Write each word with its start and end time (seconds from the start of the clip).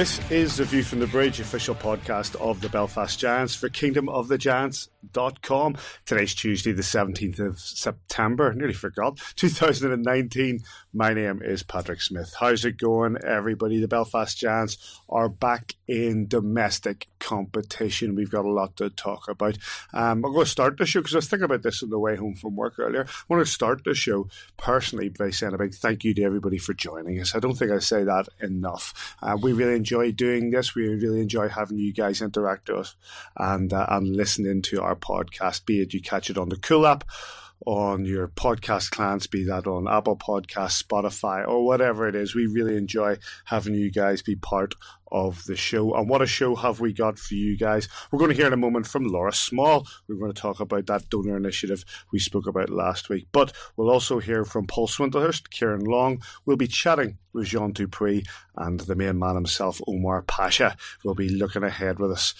This 0.00 0.16
is 0.30 0.56
the 0.56 0.64
View 0.64 0.82
from 0.82 1.00
the 1.00 1.06
Bridge 1.06 1.40
official 1.40 1.74
podcast 1.74 2.34
of 2.36 2.62
the 2.62 2.70
Belfast 2.70 3.18
Giants 3.18 3.54
for 3.54 3.68
kingdomofthegiants.com. 3.68 5.76
Today's 6.06 6.34
Tuesday, 6.34 6.72
the 6.72 6.80
17th 6.80 7.38
of 7.38 7.60
September. 7.60 8.54
Nearly 8.54 8.72
forgot. 8.72 9.18
2019. 9.36 10.60
My 10.92 11.14
name 11.14 11.40
is 11.40 11.62
Patrick 11.62 12.02
Smith. 12.02 12.34
How's 12.40 12.64
it 12.64 12.76
going, 12.76 13.16
everybody? 13.24 13.78
The 13.78 13.86
Belfast 13.86 14.36
Giants 14.36 15.00
are 15.08 15.28
back 15.28 15.76
in 15.86 16.26
domestic 16.26 17.06
competition. 17.20 18.16
We've 18.16 18.30
got 18.30 18.44
a 18.44 18.50
lot 18.50 18.76
to 18.78 18.90
talk 18.90 19.28
about. 19.28 19.56
Um, 19.92 20.24
I'm 20.24 20.32
going 20.32 20.44
to 20.44 20.50
start 20.50 20.78
the 20.78 20.86
show 20.86 20.98
because 20.98 21.14
I 21.14 21.18
was 21.18 21.28
thinking 21.28 21.44
about 21.44 21.62
this 21.62 21.84
on 21.84 21.90
the 21.90 21.98
way 21.98 22.16
home 22.16 22.34
from 22.34 22.56
work 22.56 22.80
earlier. 22.80 23.04
I 23.06 23.24
want 23.28 23.46
to 23.46 23.52
start 23.52 23.84
the 23.84 23.94
show 23.94 24.28
personally 24.56 25.10
by 25.10 25.30
saying 25.30 25.54
a 25.54 25.58
big 25.58 25.74
thank 25.74 26.02
you 26.02 26.12
to 26.14 26.24
everybody 26.24 26.58
for 26.58 26.74
joining 26.74 27.20
us. 27.20 27.36
I 27.36 27.38
don't 27.38 27.54
think 27.54 27.70
I 27.70 27.78
say 27.78 28.02
that 28.02 28.28
enough. 28.40 29.16
Uh, 29.22 29.38
we 29.40 29.52
really 29.52 29.76
enjoy 29.76 30.10
doing 30.10 30.50
this. 30.50 30.74
We 30.74 30.88
really 30.88 31.20
enjoy 31.20 31.50
having 31.50 31.78
you 31.78 31.92
guys 31.92 32.20
interact 32.20 32.68
with 32.68 32.78
us 32.78 32.96
and 33.36 33.72
uh, 33.72 33.86
and 33.90 34.16
listening 34.16 34.62
to 34.62 34.82
our 34.82 34.96
podcast. 34.96 35.66
Be 35.66 35.82
it 35.82 35.94
you 35.94 36.02
catch 36.02 36.30
it 36.30 36.38
on 36.38 36.48
the 36.48 36.56
Cool 36.56 36.84
app, 36.84 37.04
on 37.66 38.04
your 38.04 38.28
podcast 38.28 38.90
clients, 38.90 39.26
be 39.26 39.44
that 39.44 39.66
on 39.66 39.86
Apple 39.86 40.16
Podcasts, 40.16 40.82
Spotify, 40.82 41.46
or 41.46 41.64
whatever 41.64 42.08
it 42.08 42.14
is. 42.14 42.34
We 42.34 42.46
really 42.46 42.76
enjoy 42.76 43.16
having 43.44 43.74
you 43.74 43.90
guys 43.90 44.22
be 44.22 44.36
part 44.36 44.74
of 45.12 45.44
the 45.44 45.56
show. 45.56 45.94
And 45.94 46.08
what 46.08 46.22
a 46.22 46.26
show 46.26 46.54
have 46.56 46.80
we 46.80 46.92
got 46.92 47.18
for 47.18 47.34
you 47.34 47.56
guys? 47.58 47.88
We're 48.10 48.18
going 48.18 48.30
to 48.30 48.36
hear 48.36 48.46
in 48.46 48.52
a 48.52 48.58
moment 48.58 48.86
from 48.86 49.04
Laura 49.04 49.32
Small. 49.32 49.86
We're 50.08 50.16
going 50.16 50.32
to 50.32 50.40
talk 50.40 50.60
about 50.60 50.86
that 50.86 51.10
donor 51.10 51.36
initiative 51.36 51.84
we 52.12 52.18
spoke 52.18 52.46
about 52.46 52.70
last 52.70 53.08
week. 53.08 53.28
But 53.32 53.52
we'll 53.76 53.90
also 53.90 54.20
hear 54.20 54.44
from 54.44 54.66
Paul 54.66 54.86
Swindlehurst, 54.86 55.50
Ciaran 55.50 55.84
Long. 55.84 56.22
We'll 56.46 56.56
be 56.56 56.66
chatting 56.66 57.18
with 57.32 57.46
Jean 57.46 57.72
Dupuy 57.72 58.24
and 58.56 58.80
the 58.80 58.94
main 58.94 59.18
man 59.18 59.34
himself, 59.34 59.80
Omar 59.86 60.22
Pacha. 60.22 60.76
will 61.04 61.14
be 61.14 61.28
looking 61.28 61.64
ahead 61.64 61.98
with 61.98 62.12
us 62.12 62.34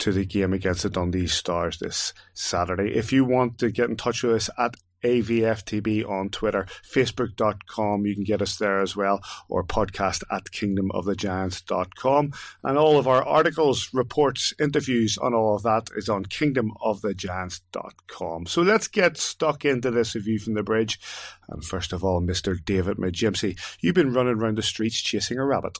to 0.00 0.12
the 0.12 0.24
game 0.24 0.52
against 0.52 0.82
the 0.82 0.90
Dundee 0.90 1.26
Stars 1.26 1.78
this 1.78 2.12
Saturday. 2.34 2.94
If 2.94 3.12
you 3.12 3.24
want 3.24 3.58
to 3.58 3.70
get 3.70 3.90
in 3.90 3.96
touch 3.96 4.22
with 4.22 4.34
us 4.34 4.50
at 4.58 4.76
AVFTB 5.02 6.08
on 6.08 6.30
Twitter, 6.30 6.66
Facebook.com, 6.82 8.06
you 8.06 8.14
can 8.14 8.24
get 8.24 8.40
us 8.42 8.56
there 8.56 8.80
as 8.80 8.96
well, 8.96 9.22
or 9.48 9.64
podcast 9.64 10.24
at 10.30 10.44
kingdomofthegiants.com. 10.44 12.32
And 12.64 12.78
all 12.78 12.98
of 12.98 13.08
our 13.08 13.22
articles, 13.22 13.90
reports, 13.92 14.54
interviews 14.60 15.18
on 15.18 15.34
all 15.34 15.56
of 15.56 15.62
that 15.62 15.90
is 15.96 16.08
on 16.08 16.24
kingdomofthegiants.com. 16.24 18.46
So 18.46 18.62
let's 18.62 18.88
get 18.88 19.16
stuck 19.16 19.64
into 19.64 19.90
this 19.90 20.14
review 20.14 20.38
from 20.38 20.54
the 20.54 20.62
bridge. 20.62 21.00
And 21.48 21.64
first 21.64 21.92
of 21.92 22.04
all, 22.04 22.20
Mr. 22.20 22.62
David 22.62 22.98
Majimsey, 22.98 23.58
you've 23.80 23.94
been 23.94 24.12
running 24.12 24.34
around 24.34 24.58
the 24.58 24.62
streets 24.62 25.00
chasing 25.00 25.38
a 25.38 25.44
rabbit. 25.44 25.78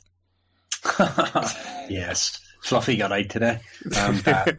yes. 1.91 2.41
Fluffy 2.63 2.97
got 2.97 3.13
out 3.13 3.29
today. 3.29 3.61
Um, 3.99 4.17
the, 4.25 4.59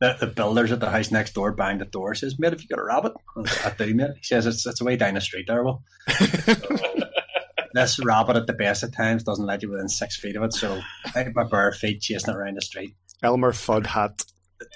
the, 0.00 0.16
the, 0.20 0.26
builders 0.26 0.72
at 0.72 0.80
the 0.80 0.90
house 0.90 1.10
next 1.10 1.34
door 1.34 1.52
banged 1.52 1.80
the 1.80 1.84
door. 1.84 2.14
Says, 2.14 2.38
"Mate, 2.38 2.52
have 2.52 2.62
you 2.62 2.68
got 2.68 2.78
a 2.78 2.84
rabbit?" 2.84 3.12
I 3.36 3.72
do, 3.76 3.94
mate. 3.94 4.12
He 4.16 4.22
says, 4.22 4.46
"It's 4.46 4.66
it's 4.66 4.80
away 4.80 4.96
down 4.96 5.14
the 5.14 5.20
street 5.20 5.46
there." 5.46 5.62
Well, 5.62 5.82
this 7.74 8.02
rabbit 8.02 8.36
at 8.36 8.46
the 8.46 8.54
best 8.54 8.82
of 8.82 8.94
times 8.94 9.24
doesn't 9.24 9.44
let 9.46 9.62
you 9.62 9.70
within 9.70 9.88
six 9.88 10.16
feet 10.16 10.36
of 10.36 10.42
it. 10.44 10.54
So 10.54 10.80
I 11.14 11.22
have 11.22 11.34
my 11.34 11.44
bare 11.44 11.72
feet 11.72 12.00
chasing 12.00 12.32
it 12.32 12.36
around 12.36 12.56
the 12.56 12.62
street. 12.62 12.96
Elmer 13.22 13.52
Fudd 13.52 13.86
hat 13.86 14.22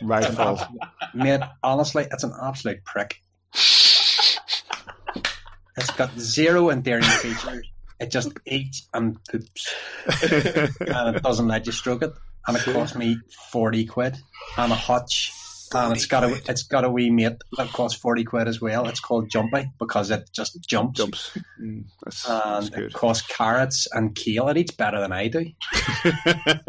rifle, 0.02 0.60
mate. 1.14 1.40
Honestly, 1.62 2.06
it's 2.10 2.24
an 2.24 2.32
absolute 2.42 2.84
prick. 2.84 3.16
It's 5.78 5.90
got 5.96 6.18
zero 6.18 6.70
endearing 6.70 7.04
features. 7.04 7.66
It 7.98 8.10
just 8.10 8.32
eats 8.46 8.86
and 8.92 9.16
poops, 9.24 9.74
and 10.06 11.16
it 11.16 11.22
doesn't 11.22 11.48
let 11.48 11.64
you 11.64 11.72
stroke 11.72 12.02
it 12.02 12.12
and 12.46 12.56
it 12.56 12.62
cost 12.64 12.96
me 12.96 13.18
forty 13.50 13.84
quid 13.84 14.16
and 14.56 14.72
a 14.72 14.76
hutch. 14.76 15.32
And 15.74 15.96
it's 15.96 16.06
got 16.06 16.22
a 16.22 16.40
it's 16.48 16.62
got 16.62 16.84
a 16.84 16.90
wee 16.90 17.10
mate 17.10 17.42
that 17.56 17.72
costs 17.72 17.98
forty 17.98 18.22
quid 18.22 18.46
as 18.46 18.60
well. 18.60 18.86
It's 18.86 19.00
called 19.00 19.28
Jumpy 19.28 19.66
because 19.80 20.10
it 20.10 20.30
just 20.32 20.60
jumps. 20.66 20.98
Jumps. 20.98 21.38
Mm, 21.60 21.84
that's, 22.04 22.28
and 22.28 22.66
that's 22.66 22.76
it 22.76 22.92
costs 22.92 23.26
carrots 23.26 23.88
and 23.92 24.14
kale. 24.14 24.48
It 24.48 24.58
eats 24.58 24.72
better 24.72 25.00
than 25.00 25.12
I 25.12 25.28
do. 25.28 25.44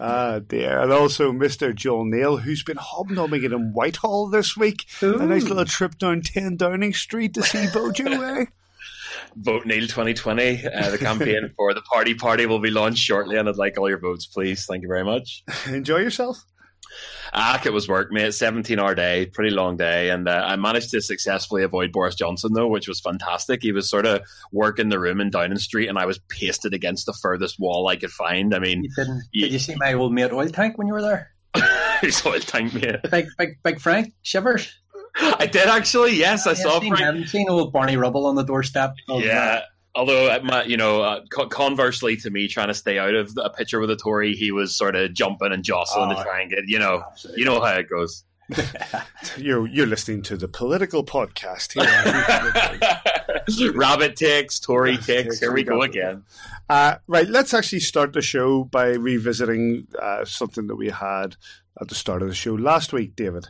Ah, 0.00 0.38
dear. 0.38 0.80
And 0.80 0.92
also 0.92 1.32
Mr. 1.32 1.74
Joel 1.74 2.04
Neal, 2.04 2.36
who's 2.36 2.62
been 2.62 2.76
hobnobbing 2.76 3.42
it 3.42 3.52
in 3.52 3.72
Whitehall 3.72 4.28
this 4.28 4.56
week. 4.56 4.86
Ooh. 5.02 5.18
A 5.18 5.26
nice 5.26 5.44
little 5.44 5.64
trip 5.64 5.98
down 5.98 6.22
10 6.22 6.56
Downing 6.56 6.94
Street 6.94 7.34
to 7.34 7.42
see 7.42 7.66
Bojo, 7.72 8.04
eh? 8.22 8.44
Vote 9.36 9.66
Neil 9.66 9.82
2020. 9.86 10.66
Uh, 10.66 10.90
the 10.90 10.98
campaign 10.98 11.50
for 11.56 11.74
the 11.74 11.82
Party 11.82 12.14
Party 12.14 12.46
will 12.46 12.58
be 12.58 12.70
launched 12.70 13.02
shortly, 13.02 13.36
and 13.36 13.48
I'd 13.48 13.56
like 13.56 13.78
all 13.78 13.88
your 13.88 13.98
votes, 13.98 14.26
please. 14.26 14.66
Thank 14.66 14.82
you 14.82 14.88
very 14.88 15.04
much. 15.04 15.42
Enjoy 15.66 15.98
yourself. 15.98 16.44
Ah, 17.32 17.60
it 17.64 17.72
was 17.72 17.88
work, 17.88 18.10
mate. 18.10 18.32
17 18.32 18.78
hour 18.78 18.94
day, 18.94 19.26
pretty 19.26 19.50
long 19.50 19.76
day. 19.76 20.10
And 20.10 20.28
uh, 20.28 20.42
I 20.46 20.56
managed 20.56 20.90
to 20.90 21.00
successfully 21.00 21.62
avoid 21.62 21.92
Boris 21.92 22.14
Johnson, 22.14 22.52
though, 22.54 22.68
which 22.68 22.88
was 22.88 23.00
fantastic. 23.00 23.62
He 23.62 23.72
was 23.72 23.88
sort 23.88 24.06
of 24.06 24.22
working 24.52 24.88
the 24.88 24.98
room 24.98 25.20
in 25.20 25.30
Downing 25.30 25.58
Street, 25.58 25.88
and 25.88 25.98
I 25.98 26.06
was 26.06 26.18
pasted 26.28 26.72
against 26.72 27.06
the 27.06 27.12
furthest 27.12 27.58
wall 27.58 27.88
I 27.88 27.96
could 27.96 28.10
find. 28.10 28.54
I 28.54 28.58
mean, 28.58 28.84
you 28.84 28.90
didn't, 28.96 29.22
you, 29.32 29.42
did 29.42 29.52
you 29.52 29.58
see 29.58 29.74
my 29.76 29.92
old 29.92 30.12
mate 30.12 30.32
oil 30.32 30.48
tank 30.48 30.78
when 30.78 30.86
you 30.86 30.94
were 30.94 31.02
there? 31.02 31.32
His 32.00 32.24
oil 32.24 32.40
tank, 32.40 32.74
mate. 32.74 32.96
Big, 33.10 33.26
big, 33.36 33.62
big 33.62 33.80
Frank 33.80 34.14
Shivers. 34.22 34.72
I 35.38 35.46
did 35.46 35.68
actually. 35.68 36.16
Yes, 36.16 36.46
I, 36.46 36.52
I 36.52 36.54
saw. 36.54 36.80
Seen, 36.80 36.94
Frank. 36.94 37.22
I've 37.22 37.28
seen 37.28 37.48
old 37.48 37.72
Barney 37.72 37.96
Rubble 37.96 38.26
on 38.26 38.34
the 38.34 38.44
doorstep. 38.44 38.94
Yeah. 39.08 39.62
Although, 39.94 40.28
uh, 40.28 40.62
you 40.64 40.76
know, 40.76 41.02
uh, 41.02 41.20
conversely 41.26 42.16
to 42.18 42.30
me 42.30 42.46
trying 42.46 42.68
to 42.68 42.74
stay 42.74 42.98
out 42.98 43.14
of 43.14 43.36
a 43.42 43.50
picture 43.50 43.80
with 43.80 43.90
a 43.90 43.96
Tory, 43.96 44.34
he 44.34 44.52
was 44.52 44.76
sort 44.76 44.94
of 44.94 45.12
jumping 45.12 45.52
and 45.52 45.64
jostling 45.64 46.12
oh, 46.12 46.14
to 46.14 46.22
try 46.22 46.42
and 46.42 46.50
get, 46.50 46.68
you 46.68 46.78
know, 46.78 47.02
absolutely. 47.04 47.40
you 47.40 47.46
know 47.46 47.60
how 47.60 47.74
it 47.74 47.88
goes. 47.88 48.24
you're 49.36 49.66
you're 49.66 49.86
listening 49.86 50.22
to 50.22 50.36
the 50.36 50.48
political 50.48 51.04
podcast 51.04 51.72
here. 51.74 53.72
Rabbit 53.72 54.16
takes, 54.16 54.60
Tory 54.60 54.96
takes. 54.96 55.40
Here, 55.40 55.48
here 55.48 55.52
we 55.52 55.64
go, 55.64 55.76
go 55.76 55.82
again. 55.82 56.22
Uh, 56.70 56.96
right, 57.08 57.28
let's 57.28 57.52
actually 57.52 57.80
start 57.80 58.12
the 58.12 58.22
show 58.22 58.64
by 58.64 58.90
revisiting 58.90 59.88
uh, 60.00 60.24
something 60.24 60.66
that 60.68 60.76
we 60.76 60.90
had 60.90 61.36
at 61.80 61.88
the 61.88 61.94
start 61.94 62.22
of 62.22 62.28
the 62.28 62.34
show 62.34 62.54
last 62.54 62.92
week, 62.92 63.16
David. 63.16 63.48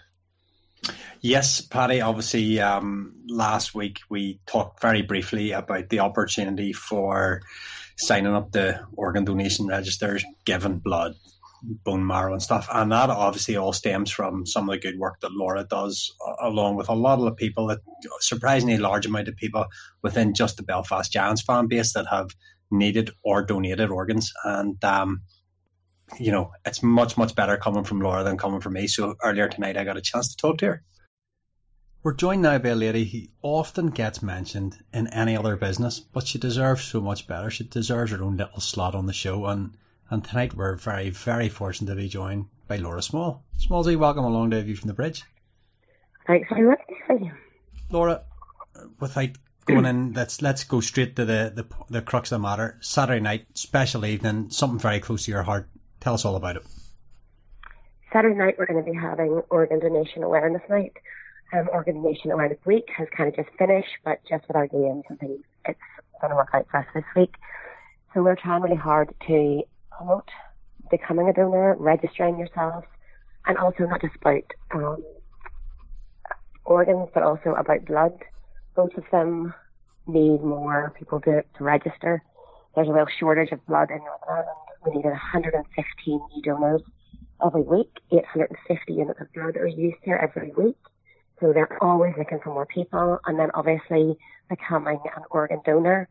Yes, 1.21 1.61
Paddy. 1.61 2.01
Obviously, 2.01 2.61
um, 2.61 3.15
last 3.29 3.75
week 3.75 4.01
we 4.09 4.41
talked 4.47 4.81
very 4.81 5.03
briefly 5.03 5.53
about 5.53 5.89
the 5.89 6.01
opportunity 6.01 6.73
for 6.73 7.43
signing 7.97 8.35
up 8.35 8.53
the 8.53 8.81
organ 8.97 9.25
donation 9.25 9.67
registers, 9.67 10.25
giving 10.45 10.79
blood, 10.79 11.15
bone 11.63 12.07
marrow, 12.07 12.33
and 12.33 12.43
stuff. 12.43 12.69
And 12.73 12.93
that 12.93 13.11
obviously 13.11 13.57
all 13.57 13.73
stems 13.73 14.11
from 14.11 14.47
some 14.47 14.69
of 14.69 14.75
the 14.75 14.81
good 14.81 14.99
work 14.99 15.21
that 15.21 15.33
Laura 15.33 15.65
does, 15.65 16.15
along 16.41 16.77
with 16.77 16.89
a 16.89 16.95
lot 16.95 17.19
of 17.19 17.25
the 17.25 17.33
people 17.33 17.67
that 17.67 17.81
surprisingly 18.21 18.79
large 18.79 19.07
amount 19.07 19.29
of 19.29 19.37
people 19.37 19.67
within 20.03 20.35
just 20.35 20.57
the 20.57 20.63
Belfast 20.63 21.13
Giants 21.13 21.43
fan 21.43 21.67
base 21.67 21.93
that 21.95 22.07
have 22.07 22.31
needed 22.71 23.11
or 23.25 23.43
donated 23.43 23.91
organs. 23.91 24.33
And 24.45 24.83
um, 24.85 25.23
you 26.19 26.33
know, 26.33 26.53
it's 26.65 26.83
much, 26.83 27.17
much 27.17 27.35
better 27.35 27.57
coming 27.57 27.85
from 27.85 28.01
Laura 28.01 28.25
than 28.25 28.39
coming 28.39 28.61
from 28.61 28.75
me. 28.75 28.87
So 28.87 29.17
earlier 29.23 29.49
tonight, 29.49 29.77
I 29.77 29.85
got 29.85 29.97
a 29.97 30.01
chance 30.01 30.29
to 30.29 30.37
talk 30.37 30.59
to 30.59 30.67
her. 30.67 30.83
We're 32.03 32.15
joined 32.15 32.43
now 32.43 32.59
by 32.59 32.71
a 32.71 32.75
lady 32.75 33.05
who 33.05 33.21
often 33.43 33.89
gets 33.89 34.23
mentioned 34.23 34.77
in 34.93 35.09
any 35.09 35.37
other 35.37 35.57
business, 35.57 35.99
but 35.99 36.27
she 36.27 36.39
deserves 36.39 36.85
so 36.85 37.01
much 37.01 37.27
better. 37.27 37.51
She 37.51 37.65
deserves 37.65 38.13
her 38.13 38.23
own 38.23 38.37
little 38.37 38.61
slot 38.61 38.95
on 38.95 39.07
the 39.07 39.13
show. 39.13 39.47
And, 39.47 39.77
and 40.09 40.25
tonight, 40.25 40.55
we're 40.55 40.77
very, 40.77 41.11
very 41.11 41.49
fortunate 41.49 41.91
to 41.91 41.97
be 41.97 42.09
joined 42.09 42.47
by 42.69 42.77
Laura 42.77 43.03
Small. 43.03 43.45
Smallsy, 43.59 43.97
welcome 43.97 44.25
along 44.25 44.51
to 44.51 44.63
View 44.63 44.77
from 44.77 44.89
the 44.89 44.95
Bridge. 44.95 45.25
Thanks 46.27 46.49
very 46.49 46.69
much. 46.69 46.81
Thank 47.09 47.23
you. 47.23 47.33
Laura, 47.91 48.23
without 49.01 49.31
going 49.67 49.87
in, 49.87 50.13
let's 50.13 50.41
let's 50.41 50.65
go 50.65 50.81
straight 50.81 51.17
to 51.17 51.25
the, 51.25 51.53
the 51.55 51.67
the 51.91 52.03
crux 52.03 52.33
of 52.33 52.41
the 52.41 52.43
matter. 52.43 52.79
Saturday 52.81 53.21
night, 53.21 53.47
special 53.55 54.07
evening, 54.07 54.51
something 54.51 54.79
very 54.79 55.01
close 55.01 55.25
to 55.25 55.31
your 55.31 55.43
heart. 55.43 55.69
Tell 56.01 56.15
us 56.15 56.25
all 56.25 56.37
about 56.37 56.57
it. 56.57 56.63
Saturday 58.13 58.37
night, 58.37 58.55
we're 58.59 58.67
going 58.67 58.83
to 58.83 58.91
be 58.91 58.97
having 58.97 59.43
Organ 59.51 59.81
Donation 59.81 60.23
Awareness 60.23 60.63
Night. 60.71 60.93
Um, 61.53 61.69
Organ 61.73 62.03
Donation 62.03 62.31
Awareness 62.31 62.59
Week 62.65 62.89
has 62.97 63.09
kind 63.17 63.29
of 63.29 63.37
just 63.37 63.55
finished, 63.59 63.91
but 64.05 64.21
just 64.29 64.47
with 64.49 64.57
our 64.57 64.67
games 64.67 65.05
and 65.09 65.19
things, 65.19 65.41
it's 65.67 65.79
going 66.21 66.31
to 66.31 66.37
work 66.37 66.51
out 66.55 66.67
for 66.71 66.79
us 66.79 66.87
this 66.95 67.05
week. 67.17 67.35
So 68.15 68.23
we're 68.23 68.37
trying 68.37 68.63
really 68.63 68.77
hard 68.77 69.15
to 69.27 69.63
promote 69.91 70.29
becoming 70.91 71.29
a 71.29 71.33
donor, 71.33 71.77
registering 71.79 72.39
yourself, 72.39 72.85
and 73.47 73.59
also 73.59 73.85
not 73.85 74.01
just 74.01 74.17
about 74.17 74.45
um, 74.75 75.05
organs, 76.65 77.09
but 77.13 77.23
also 77.23 77.55
about 77.55 77.85
blood. 77.85 78.13
Both 78.75 78.97
of 78.97 79.05
them 79.11 79.53
need 80.07 80.43
more 80.43 80.95
people 80.99 81.21
to, 81.23 81.43
to 81.43 81.65
register. 81.65 82.23
There's 82.75 82.89
a 82.89 82.93
real 82.93 83.07
shortage 83.19 83.53
of 83.53 83.65
blood 83.67 83.91
in 83.91 83.99
Northern 83.99 84.29
Ireland 84.29 84.68
we 84.85 84.93
needed 84.97 85.11
115 85.11 85.65
new 86.07 86.43
donors 86.43 86.83
every 87.45 87.63
week. 87.63 87.91
850 88.13 88.93
units 88.93 89.21
of 89.21 89.33
blood 89.33 89.57
are 89.57 89.67
used 89.67 89.99
here 90.03 90.17
every 90.17 90.53
week. 90.53 90.79
So 91.41 91.53
they're 91.53 91.83
always 91.83 92.15
looking 92.19 92.41
for 92.43 92.53
more 92.53 92.67
people. 92.67 93.19
And 93.27 93.39
then 93.39 93.51
obviously 93.55 94.19
becoming 94.49 95.01
an 95.17 95.23
organ 95.31 95.61
donor 95.65 96.09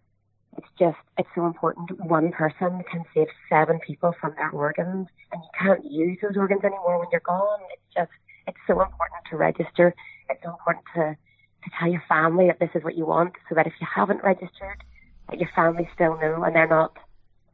it's 0.57 0.67
just, 0.79 0.97
it's 1.17 1.29
so 1.35 1.45
important. 1.45 1.91
One 2.05 2.31
person 2.31 2.81
can 2.91 3.05
save 3.13 3.27
seven 3.49 3.79
people 3.85 4.13
from 4.19 4.33
their 4.35 4.49
organs 4.49 5.07
and 5.31 5.41
you 5.43 5.49
can't 5.57 5.85
use 5.85 6.17
those 6.21 6.35
organs 6.35 6.63
anymore 6.63 6.99
when 6.99 7.07
you're 7.11 7.21
gone. 7.21 7.59
It's 7.71 7.95
just, 7.95 8.11
it's 8.47 8.57
so 8.65 8.81
important 8.81 9.21
to 9.29 9.37
register. 9.37 9.93
It's 10.29 10.41
so 10.43 10.49
important 10.49 10.85
to, 10.95 11.15
to 11.15 11.69
tell 11.79 11.89
your 11.89 12.03
family 12.09 12.47
that 12.47 12.59
this 12.59 12.69
is 12.73 12.83
what 12.83 12.97
you 12.97 13.05
want 13.05 13.33
so 13.47 13.55
that 13.55 13.67
if 13.67 13.73
you 13.79 13.87
haven't 13.93 14.23
registered, 14.23 14.83
that 15.29 15.39
your 15.39 15.49
family 15.55 15.87
still 15.93 16.17
know 16.19 16.43
and 16.43 16.55
they're 16.55 16.67
not 16.67 16.97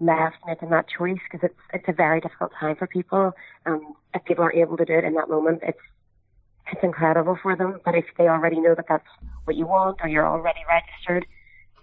left 0.05 0.37
making 0.45 0.69
that 0.69 0.85
choice 0.87 1.19
because 1.31 1.49
it's, 1.49 1.59
it's 1.73 1.87
a 1.87 1.93
very 1.93 2.21
difficult 2.21 2.51
time 2.59 2.75
for 2.75 2.87
people. 2.87 3.33
Um, 3.65 3.95
if 4.13 4.23
people 4.25 4.43
are 4.43 4.53
able 4.53 4.77
to 4.77 4.85
do 4.85 4.93
it 4.93 5.03
in 5.03 5.13
that 5.15 5.29
moment, 5.29 5.59
it's, 5.63 5.79
it's 6.71 6.83
incredible 6.83 7.37
for 7.41 7.55
them. 7.55 7.79
But 7.83 7.95
if 7.95 8.05
they 8.17 8.27
already 8.27 8.59
know 8.59 8.75
that 8.75 8.85
that's 8.87 9.07
what 9.45 9.55
you 9.55 9.65
want 9.65 9.99
or 10.01 10.09
you're 10.09 10.27
already 10.27 10.61
registered, 10.67 11.25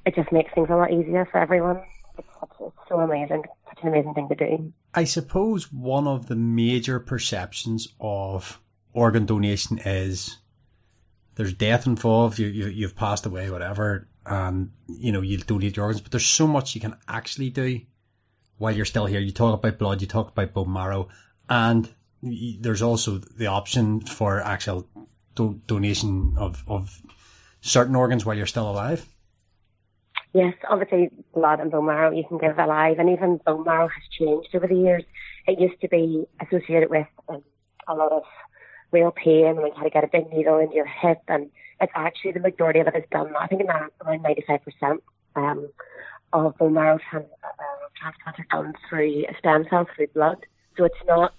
it 0.06 0.14
just 0.14 0.32
makes 0.32 0.52
things 0.54 0.68
a 0.70 0.76
lot 0.76 0.92
easier 0.92 1.26
for 1.30 1.38
everyone. 1.38 1.82
It's, 2.18 2.28
it's 2.60 2.76
so 2.88 3.00
amazing, 3.00 3.44
such 3.68 3.78
an 3.82 3.88
amazing 3.88 4.14
thing 4.14 4.28
to 4.28 4.34
do. 4.34 4.72
I 4.94 5.04
suppose 5.04 5.72
one 5.72 6.06
of 6.06 6.26
the 6.26 6.36
major 6.36 7.00
perceptions 7.00 7.88
of 8.00 8.60
organ 8.92 9.26
donation 9.26 9.78
is 9.78 10.36
there's 11.36 11.54
death 11.54 11.86
involved, 11.86 12.38
you, 12.38 12.48
you, 12.48 12.66
you've 12.66 12.96
passed 12.96 13.26
away, 13.26 13.50
whatever, 13.50 14.08
and 14.26 14.72
you 14.88 15.12
know 15.12 15.22
you'll 15.22 15.42
donate 15.46 15.76
your 15.76 15.86
organs, 15.86 16.02
but 16.02 16.12
there's 16.12 16.26
so 16.26 16.46
much 16.46 16.74
you 16.74 16.80
can 16.80 16.96
actually 17.08 17.50
do 17.50 17.80
while 18.60 18.76
you're 18.76 18.84
still 18.84 19.06
here. 19.06 19.20
You 19.20 19.32
talk 19.32 19.54
about 19.58 19.78
blood, 19.78 20.02
you 20.02 20.06
talk 20.06 20.28
about 20.28 20.52
bone 20.52 20.72
marrow, 20.72 21.08
and 21.48 21.88
there's 22.22 22.82
also 22.82 23.16
the 23.16 23.46
option 23.46 24.00
for 24.00 24.38
actual 24.38 24.86
do- 25.34 25.60
donation 25.66 26.34
of, 26.36 26.62
of 26.66 27.00
certain 27.62 27.96
organs 27.96 28.26
while 28.26 28.36
you're 28.36 28.44
still 28.44 28.70
alive. 28.70 29.04
Yes, 30.34 30.54
obviously 30.68 31.08
blood 31.34 31.60
and 31.60 31.70
bone 31.70 31.86
marrow 31.86 32.12
you 32.12 32.24
can 32.28 32.36
give 32.36 32.58
alive, 32.58 32.98
and 32.98 33.08
even 33.08 33.40
bone 33.44 33.64
marrow 33.64 33.88
has 33.88 34.02
changed 34.18 34.54
over 34.54 34.66
the 34.66 34.76
years. 34.76 35.04
It 35.46 35.58
used 35.58 35.80
to 35.80 35.88
be 35.88 36.26
associated 36.38 36.90
with 36.90 37.06
um, 37.30 37.42
a 37.88 37.94
lot 37.94 38.12
of 38.12 38.24
real 38.92 39.10
pain, 39.10 39.56
you 39.56 39.72
had 39.74 39.84
to 39.84 39.90
get 39.90 40.04
a 40.04 40.08
big 40.08 40.30
needle 40.30 40.58
into 40.58 40.74
your 40.74 40.86
hip, 40.86 41.22
and 41.28 41.50
it's 41.80 41.92
actually 41.94 42.32
the 42.32 42.40
majority 42.40 42.80
of 42.80 42.88
it 42.88 42.94
is 42.94 43.04
done. 43.10 43.34
I 43.40 43.46
think 43.46 43.62
around 43.62 43.90
ninety 44.22 44.44
five 44.46 44.60
percent 44.62 45.02
um, 45.34 45.70
of 46.32 46.58
bone 46.58 46.74
marrow 46.74 46.98
trans- 47.10 47.26
uh, 47.42 47.69
transplants 48.00 48.40
are 48.40 48.62
done 48.62 48.74
through 48.88 49.24
stem 49.38 49.66
cells 49.68 49.88
through 49.94 50.08
blood, 50.08 50.46
so 50.76 50.84
it's 50.84 51.04
not 51.06 51.34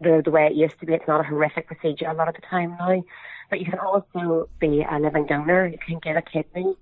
the 0.00 0.22
the 0.24 0.30
way 0.30 0.46
it 0.46 0.54
used 0.54 0.78
to 0.80 0.86
be. 0.86 0.94
It's 0.94 1.08
not 1.08 1.20
a 1.20 1.24
horrific 1.24 1.66
procedure 1.66 2.08
a 2.08 2.14
lot 2.14 2.28
of 2.28 2.34
the 2.34 2.42
time 2.42 2.76
now. 2.78 3.02
But 3.50 3.60
you 3.60 3.66
can 3.66 3.78
also 3.78 4.48
be 4.58 4.82
a 4.82 4.98
living 4.98 5.26
donor. 5.26 5.66
You 5.66 5.78
can 5.78 5.98
give 5.98 6.16
a 6.16 6.22
kidney 6.22 6.74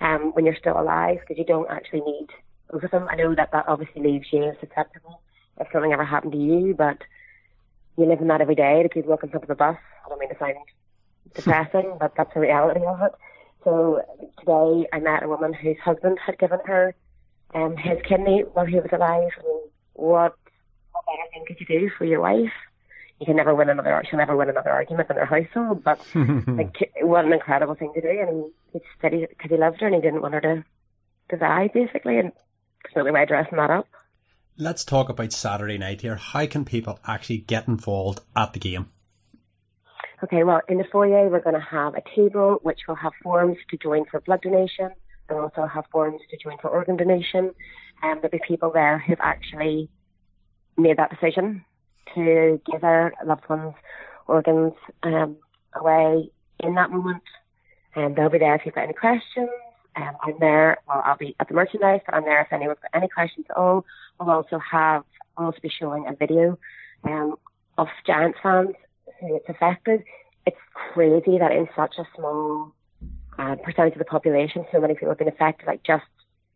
um, 0.00 0.32
when 0.34 0.44
you're 0.44 0.56
still 0.56 0.78
alive 0.78 1.18
because 1.20 1.38
you 1.38 1.44
don't 1.44 1.70
actually 1.70 2.00
need 2.00 2.28
both 2.70 2.82
of 2.84 2.90
them. 2.90 3.08
I 3.08 3.16
know 3.16 3.34
that 3.34 3.52
that 3.52 3.68
obviously 3.68 4.02
leaves 4.02 4.26
you 4.32 4.52
susceptible 4.60 5.20
if 5.60 5.68
something 5.72 5.92
ever 5.92 6.04
happened 6.04 6.32
to 6.32 6.38
you, 6.38 6.74
but 6.76 6.98
you 7.96 8.06
live 8.06 8.20
in 8.20 8.28
that 8.28 8.40
every 8.40 8.54
day. 8.54 8.82
The 8.82 8.88
people 8.88 9.10
walk 9.10 9.22
in 9.22 9.30
front 9.30 9.46
the 9.46 9.54
bus. 9.54 9.76
I 10.04 10.08
don't 10.08 10.18
mean 10.18 10.30
to 10.30 10.38
sound 10.38 10.54
depressing, 11.34 11.96
but 12.00 12.14
that's 12.16 12.34
the 12.34 12.40
reality 12.40 12.84
of 12.84 13.00
it. 13.02 13.12
So 13.64 14.02
today 14.38 14.88
I 14.92 15.00
met 15.00 15.22
a 15.22 15.28
woman 15.28 15.52
whose 15.52 15.78
husband 15.78 16.18
had 16.24 16.38
given 16.38 16.60
her 16.66 16.94
um, 17.54 17.76
his 17.76 17.98
kidney 18.08 18.44
while 18.52 18.66
he 18.66 18.76
was 18.76 18.90
alive. 18.92 19.30
And 19.38 19.70
what, 19.94 20.34
what 20.92 21.04
better 21.06 21.28
thing 21.32 21.44
could 21.46 21.60
you 21.60 21.66
do 21.66 21.90
for 21.96 22.04
your 22.04 22.20
wife? 22.20 22.52
You 23.18 23.26
can 23.26 23.36
never 23.36 23.54
win 23.54 23.68
another. 23.68 24.02
She'll 24.08 24.18
never 24.18 24.36
win 24.36 24.48
another 24.48 24.70
argument 24.70 25.10
in 25.10 25.16
their 25.16 25.26
household. 25.26 25.84
But 25.84 26.00
like, 26.14 26.92
what 27.02 27.26
an 27.26 27.32
incredible 27.32 27.74
thing 27.74 27.92
to 27.94 28.00
do! 28.00 28.08
And 28.08 28.50
he 28.72 28.80
said 29.02 29.12
he 29.12 29.26
because 29.26 29.50
he 29.50 29.58
loved 29.58 29.80
her 29.80 29.86
and 29.86 29.94
he 29.94 30.00
didn't 30.00 30.22
want 30.22 30.34
her 30.34 30.40
to 30.40 30.64
to 31.30 31.36
die, 31.36 31.68
basically. 31.72 32.18
And 32.18 32.32
there's 32.82 33.04
no 33.04 33.12
way 33.12 33.22
of 33.22 33.28
dressing 33.28 33.58
that 33.58 33.70
up. 33.70 33.86
Let's 34.56 34.84
talk 34.84 35.10
about 35.10 35.32
Saturday 35.32 35.78
night 35.78 36.00
here. 36.00 36.16
How 36.16 36.46
can 36.46 36.64
people 36.64 36.98
actually 37.06 37.38
get 37.38 37.68
involved 37.68 38.20
at 38.34 38.52
the 38.52 38.58
game? 38.58 38.88
Okay, 40.22 40.44
well, 40.44 40.60
in 40.68 40.76
the 40.76 40.84
foyer, 40.84 41.28
we're 41.28 41.40
going 41.40 41.54
to 41.54 41.60
have 41.60 41.94
a 41.94 42.02
table 42.14 42.58
which 42.62 42.80
will 42.86 42.96
have 42.96 43.12
forms 43.22 43.56
to 43.70 43.78
join 43.78 44.04
for 44.04 44.20
blood 44.20 44.42
donation 44.42 44.90
and 45.30 45.38
also 45.38 45.66
have 45.66 45.84
forms 45.90 46.20
to 46.30 46.36
join 46.36 46.58
for 46.58 46.68
organ 46.68 46.96
donation. 46.96 47.52
And 48.02 48.12
um, 48.12 48.18
there'll 48.20 48.30
be 48.30 48.40
people 48.46 48.70
there 48.72 48.98
who've 48.98 49.20
actually 49.20 49.88
made 50.76 50.96
that 50.96 51.10
decision 51.10 51.64
to 52.14 52.60
give 52.70 52.80
their 52.80 53.12
loved 53.24 53.48
ones 53.48 53.74
organs 54.26 54.72
um, 55.02 55.36
away 55.74 56.30
in 56.60 56.74
that 56.74 56.90
moment. 56.90 57.22
And 57.94 58.16
they'll 58.16 58.30
be 58.30 58.38
there 58.38 58.54
if 58.54 58.62
you've 58.64 58.74
got 58.74 58.84
any 58.84 58.92
questions. 58.92 59.50
Um, 59.96 60.16
I'm 60.22 60.34
there, 60.38 60.78
well, 60.86 61.02
I'll 61.04 61.16
be 61.16 61.34
at 61.40 61.48
the 61.48 61.54
merchandise, 61.54 62.00
but 62.06 62.14
I'm 62.14 62.24
there 62.24 62.40
if 62.42 62.52
anyone's 62.52 62.78
got 62.80 62.96
any 62.96 63.08
questions 63.08 63.46
at 63.50 63.56
all. 63.56 63.84
We'll 64.18 64.30
also 64.30 64.58
have, 64.58 65.02
I'll 65.36 65.46
also 65.46 65.58
be 65.60 65.68
showing 65.70 66.06
a 66.06 66.14
video 66.14 66.58
um, 67.04 67.34
of 67.76 67.88
Giants 68.06 68.38
fans 68.42 68.70
who 69.20 69.36
it's 69.36 69.48
affected. 69.48 70.04
It's 70.46 70.56
crazy 70.72 71.38
that 71.38 71.52
in 71.52 71.68
such 71.74 71.94
a 71.98 72.04
small 72.16 72.72
uh, 73.40 73.56
percentage 73.56 73.94
of 73.94 73.98
the 73.98 74.04
population, 74.04 74.66
so 74.70 74.80
many 74.80 74.94
people 74.94 75.08
have 75.08 75.18
been 75.18 75.28
affected, 75.28 75.66
like 75.66 75.82
just 75.82 76.04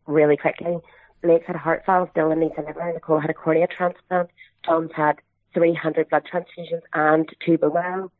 really 0.05 0.37
quickly. 0.37 0.77
Blake's 1.23 1.47
had 1.47 1.55
a 1.55 1.59
heart 1.59 1.83
valve, 1.85 2.13
Dylan 2.13 2.37
needs 2.37 2.53
a 2.57 2.61
liver, 2.61 2.93
Nicole 2.93 3.19
had 3.19 3.31
a 3.31 3.33
cornea 3.33 3.67
transplant, 3.67 4.29
Tom's 4.63 4.91
had 4.95 5.15
300 5.55 6.09
blood 6.09 6.23
transfusions 6.31 6.81
and 6.93 7.27
two 7.43 7.57
bone 7.57 7.73
marrow 7.73 8.11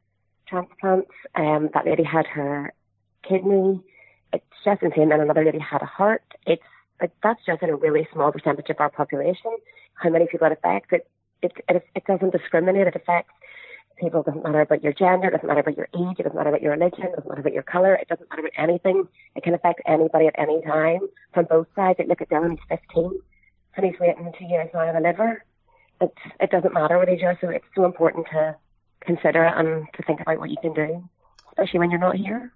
transplants. 0.48 1.12
Um, 1.36 1.70
that 1.74 1.86
lady 1.86 2.04
had 2.04 2.26
her 2.28 2.74
kidney. 3.28 3.82
It's 4.34 4.46
just 4.64 4.82
insane. 4.82 5.12
And 5.12 5.22
another 5.22 5.46
lady 5.46 5.60
had 5.60 5.82
a 5.82 5.86
heart. 5.86 6.24
It's 6.48 6.64
like 7.00 7.12
that's 7.22 7.42
just 7.46 7.62
in 7.62 7.70
a 7.70 7.76
really 7.76 8.08
small 8.14 8.32
percentage 8.32 8.70
of 8.70 8.78
our 8.80 8.90
population. 8.90 9.52
How 9.96 10.10
many 10.10 10.28
people 10.28 10.48
it 10.48 10.54
affects? 10.54 10.90
It 10.92 11.08
it 11.42 11.52
it, 11.70 11.86
it 11.96 12.06
doesn't 12.06 12.32
discriminate. 12.32 12.88
It 12.88 12.96
affects 12.96 13.34
people. 13.98 14.24
Doesn't 14.24 14.44
matter 14.44 14.62
about 14.62 14.84
your 14.84 14.94
gender. 14.94 15.28
It 15.28 15.32
doesn't 15.32 15.48
matter 15.48 15.62
about 15.62 15.78
your 15.78 15.88
age. 15.94 16.18
It 16.20 16.24
doesn't 16.24 16.36
matter 16.36 16.50
about 16.50 16.62
your 16.62 16.72
religion. 16.72 17.06
It 17.06 17.16
doesn't 17.16 17.28
matter 17.28 17.42
about 17.42 17.54
your 17.54 17.64
color. 17.64 17.96
It 17.96 18.08
doesn't 18.08 18.30
matter 18.30 18.42
about 18.42 18.54
anything. 18.58 19.08
It 19.36 19.44
can 19.44 19.54
affect 19.54 19.82
anybody 19.86 20.28
at 20.28 20.38
any 20.38 20.62
time 20.62 21.02
from 21.34 21.46
both 21.46 21.68
sides. 21.76 22.00
Look 22.08 22.22
at 22.22 22.30
Dylan. 22.30 22.52
He's 22.52 22.80
15 22.94 23.20
and 23.78 23.86
he's 23.86 24.00
waiting 24.00 24.32
two 24.38 24.46
years 24.46 24.70
now 24.74 24.82
on 24.82 24.96
a 24.96 25.00
liver. 25.00 25.44
It 26.02 26.14
it 26.40 26.52
doesn't 26.52 26.74
matter 26.74 26.98
what 26.98 27.10
age 27.10 27.22
you 27.22 27.28
are. 27.28 27.38
So 27.40 27.50
it's 27.50 27.66
so 27.76 27.86
important 27.86 28.28
to 28.32 28.56
consider 29.02 29.46
it 29.46 29.54
and 29.56 29.88
to 29.96 30.04
think 30.04 30.22
about 30.22 30.40
what 30.40 30.50
you 30.50 30.58
can 30.62 30.74
do, 30.74 31.08
especially 31.50 31.80
when 31.80 31.92
you're 31.92 32.00
not 32.00 32.16
here. 32.16 32.52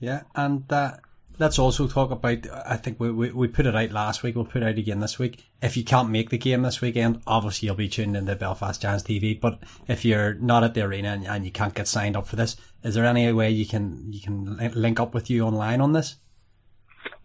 Yeah, 0.00 0.22
and 0.34 0.70
uh, 0.72 0.96
let's 1.38 1.58
also 1.58 1.86
talk 1.86 2.10
about. 2.10 2.46
I 2.50 2.76
think 2.76 2.98
we, 3.00 3.10
we, 3.10 3.30
we 3.30 3.48
put 3.48 3.66
it 3.66 3.76
out 3.76 3.90
last 3.90 4.22
week. 4.22 4.34
We'll 4.34 4.44
put 4.44 4.62
it 4.62 4.68
out 4.68 4.78
again 4.78 5.00
this 5.00 5.18
week. 5.18 5.44
If 5.62 5.76
you 5.76 5.84
can't 5.84 6.10
make 6.10 6.30
the 6.30 6.38
game 6.38 6.62
this 6.62 6.80
weekend, 6.80 7.22
obviously 7.26 7.66
you'll 7.66 7.76
be 7.76 7.88
tuned 7.88 8.16
into 8.16 8.34
Belfast 8.36 8.80
Giants 8.80 9.04
TV. 9.04 9.40
But 9.40 9.60
if 9.86 10.04
you're 10.04 10.34
not 10.34 10.64
at 10.64 10.74
the 10.74 10.82
arena 10.82 11.10
and, 11.10 11.26
and 11.26 11.44
you 11.44 11.52
can't 11.52 11.74
get 11.74 11.88
signed 11.88 12.16
up 12.16 12.26
for 12.26 12.36
this, 12.36 12.56
is 12.82 12.94
there 12.94 13.04
any 13.04 13.32
way 13.32 13.50
you 13.50 13.66
can 13.66 14.12
you 14.12 14.20
can 14.20 14.72
link 14.74 15.00
up 15.00 15.14
with 15.14 15.30
you 15.30 15.44
online 15.44 15.80
on 15.80 15.92
this? 15.92 16.16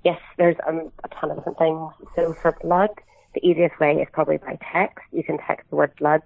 Yes, 0.03 0.19
there's 0.37 0.57
um, 0.67 0.91
a 1.03 1.07
ton 1.09 1.31
of 1.31 1.37
different 1.37 1.57
things. 1.57 1.91
So 2.15 2.33
for 2.33 2.57
blood, 2.61 2.89
the 3.33 3.45
easiest 3.45 3.79
way 3.79 3.93
is 3.93 4.07
probably 4.11 4.37
by 4.37 4.57
text. 4.71 5.05
You 5.11 5.23
can 5.23 5.37
text 5.37 5.69
the 5.69 5.75
word 5.75 5.93
blood 5.97 6.21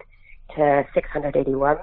to 0.56 0.86
681. 0.94 1.78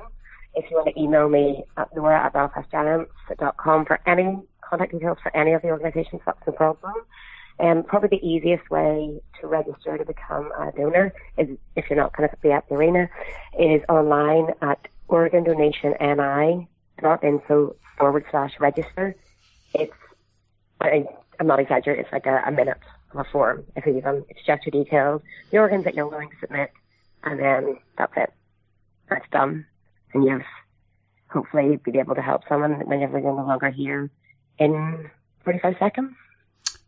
If 0.56 0.70
you 0.70 0.76
want 0.76 0.94
to 0.94 1.00
email 1.00 1.28
me 1.28 1.64
at 1.76 1.88
Laura 1.96 2.26
at 2.26 2.32
belfastgiants.com 2.32 3.86
for 3.86 4.00
any 4.06 4.38
contact 4.68 4.92
details 4.92 5.18
for 5.22 5.34
any 5.36 5.52
of 5.52 5.62
the 5.62 5.68
organisations, 5.68 6.22
that's 6.24 6.44
no 6.46 6.52
problem. 6.52 6.94
And 7.58 7.78
um, 7.78 7.84
probably 7.84 8.18
the 8.18 8.26
easiest 8.26 8.68
way 8.68 9.20
to 9.40 9.46
register 9.46 9.96
to 9.96 10.04
become 10.04 10.50
a 10.58 10.72
donor 10.72 11.14
is, 11.38 11.48
if 11.76 11.88
you're 11.88 11.96
not 11.96 12.12
going 12.16 12.28
to 12.28 12.36
be 12.42 12.50
at 12.50 12.68
the 12.68 12.74
arena, 12.74 13.08
is 13.58 13.80
online 13.88 14.48
at 14.60 14.88
organdonationni.info 15.08 17.76
forward 17.96 18.24
slash 18.30 18.58
register. 18.58 19.14
It's, 19.72 19.94
I, 20.80 21.06
I'm 21.38 21.46
not 21.46 21.60
exaggerating, 21.60 22.04
it's 22.04 22.12
like 22.12 22.26
a, 22.26 22.42
a 22.44 22.50
minute 22.50 22.80
of 23.12 23.20
a 23.20 23.24
form, 23.30 23.64
if 23.76 23.86
you 23.86 23.98
even. 23.98 24.24
It's 24.28 24.44
just 24.44 24.66
your 24.66 24.72
details, 24.72 25.22
the 25.52 25.58
organs 25.58 25.84
that 25.84 25.94
you're 25.94 26.08
willing 26.08 26.30
to 26.30 26.36
submit, 26.40 26.72
and 27.22 27.38
then 27.38 27.78
that's 27.96 28.14
it. 28.16 28.32
That's 29.08 29.30
done. 29.30 29.64
And 30.12 30.24
you've 30.24 30.42
hopefully 31.28 31.78
be 31.84 32.00
able 32.00 32.16
to 32.16 32.22
help 32.22 32.42
someone 32.48 32.72
whenever 32.86 33.20
you're 33.20 33.36
no 33.36 33.46
longer 33.46 33.70
here 33.70 34.10
in 34.58 35.10
45 35.44 35.76
seconds. 35.78 36.14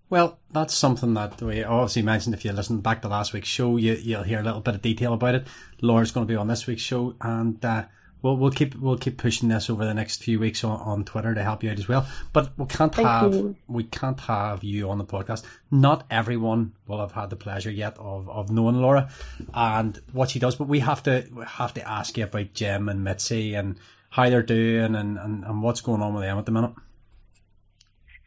Well, 0.09 0.39
that's 0.53 0.75
something 0.75 1.15
that 1.15 1.43
we 1.43 1.65
obviously 1.65 2.03
mentioned. 2.03 2.35
If 2.35 2.45
you 2.45 2.53
listen 2.53 2.81
back 2.81 3.03
to 3.03 3.09
last 3.09 3.33
week's 3.33 3.49
show, 3.49 3.77
you, 3.77 3.95
you'll 3.95 4.23
hear 4.23 4.39
a 4.39 4.45
little 4.45 4.61
bit 4.61 4.77
of 4.77 4.83
detail 4.83 5.13
about 5.15 5.35
it. 5.35 5.47
Laura's 5.81 6.13
going 6.13 6.27
to 6.27 6.33
be 6.33 6.37
on 6.37 6.47
this 6.47 6.67
week's 6.67 6.83
show, 6.83 7.17
and 7.21 7.63
uh, 7.65 7.87
we'll 8.23 8.37
we'll 8.37 8.53
keep 8.53 8.77
we'll 8.77 8.99
keep 8.99 9.19
pushing 9.19 9.49
this 9.49 9.69
over 9.69 9.85
the 9.85 9.95
next 9.95 10.23
few 10.23 10.39
weeks 10.39 10.63
on, 10.63 10.79
on 10.81 11.05
Twitter 11.05 11.35
to 11.35 11.43
help 11.43 11.65
you 11.65 11.71
out 11.71 11.79
as 11.79 11.89
well. 11.89 12.07
But 12.33 12.57
we 12.57 12.67
can't 12.67 12.95
Thank 12.95 13.09
have 13.09 13.35
you. 13.35 13.57
we 13.67 13.83
can't 13.83 14.21
have 14.21 14.63
you 14.63 14.91
on 14.91 14.99
the 14.99 15.05
podcast. 15.05 15.43
Not 15.73 16.07
everyone 16.09 16.75
will 16.87 17.01
have 17.01 17.11
had 17.11 17.31
the 17.31 17.37
pleasure 17.37 17.71
yet 17.71 17.99
of, 17.99 18.29
of 18.29 18.49
knowing 18.49 18.81
Laura 18.81 19.11
and 19.53 20.01
what 20.13 20.31
she 20.31 20.39
does. 20.39 20.55
But 20.55 20.69
we 20.69 20.79
have 20.81 21.03
to 21.05 21.27
we 21.35 21.45
have 21.47 21.75
to 21.75 21.89
ask 21.89 22.17
you 22.17 22.25
about 22.25 22.55
Jim 22.55 22.89
and 22.89 23.03
Mitzi 23.03 23.55
and 23.55 23.77
how 24.09 24.31
they're 24.31 24.43
doing 24.43 24.95
and, 24.95 25.19
and, 25.19 25.45
and 25.45 25.63
what's 25.63 25.81
going 25.81 26.01
on 26.01 26.15
with 26.15 26.23
them 26.23 26.39
at 26.39 26.47
the 26.47 26.53
minute. 26.53 26.75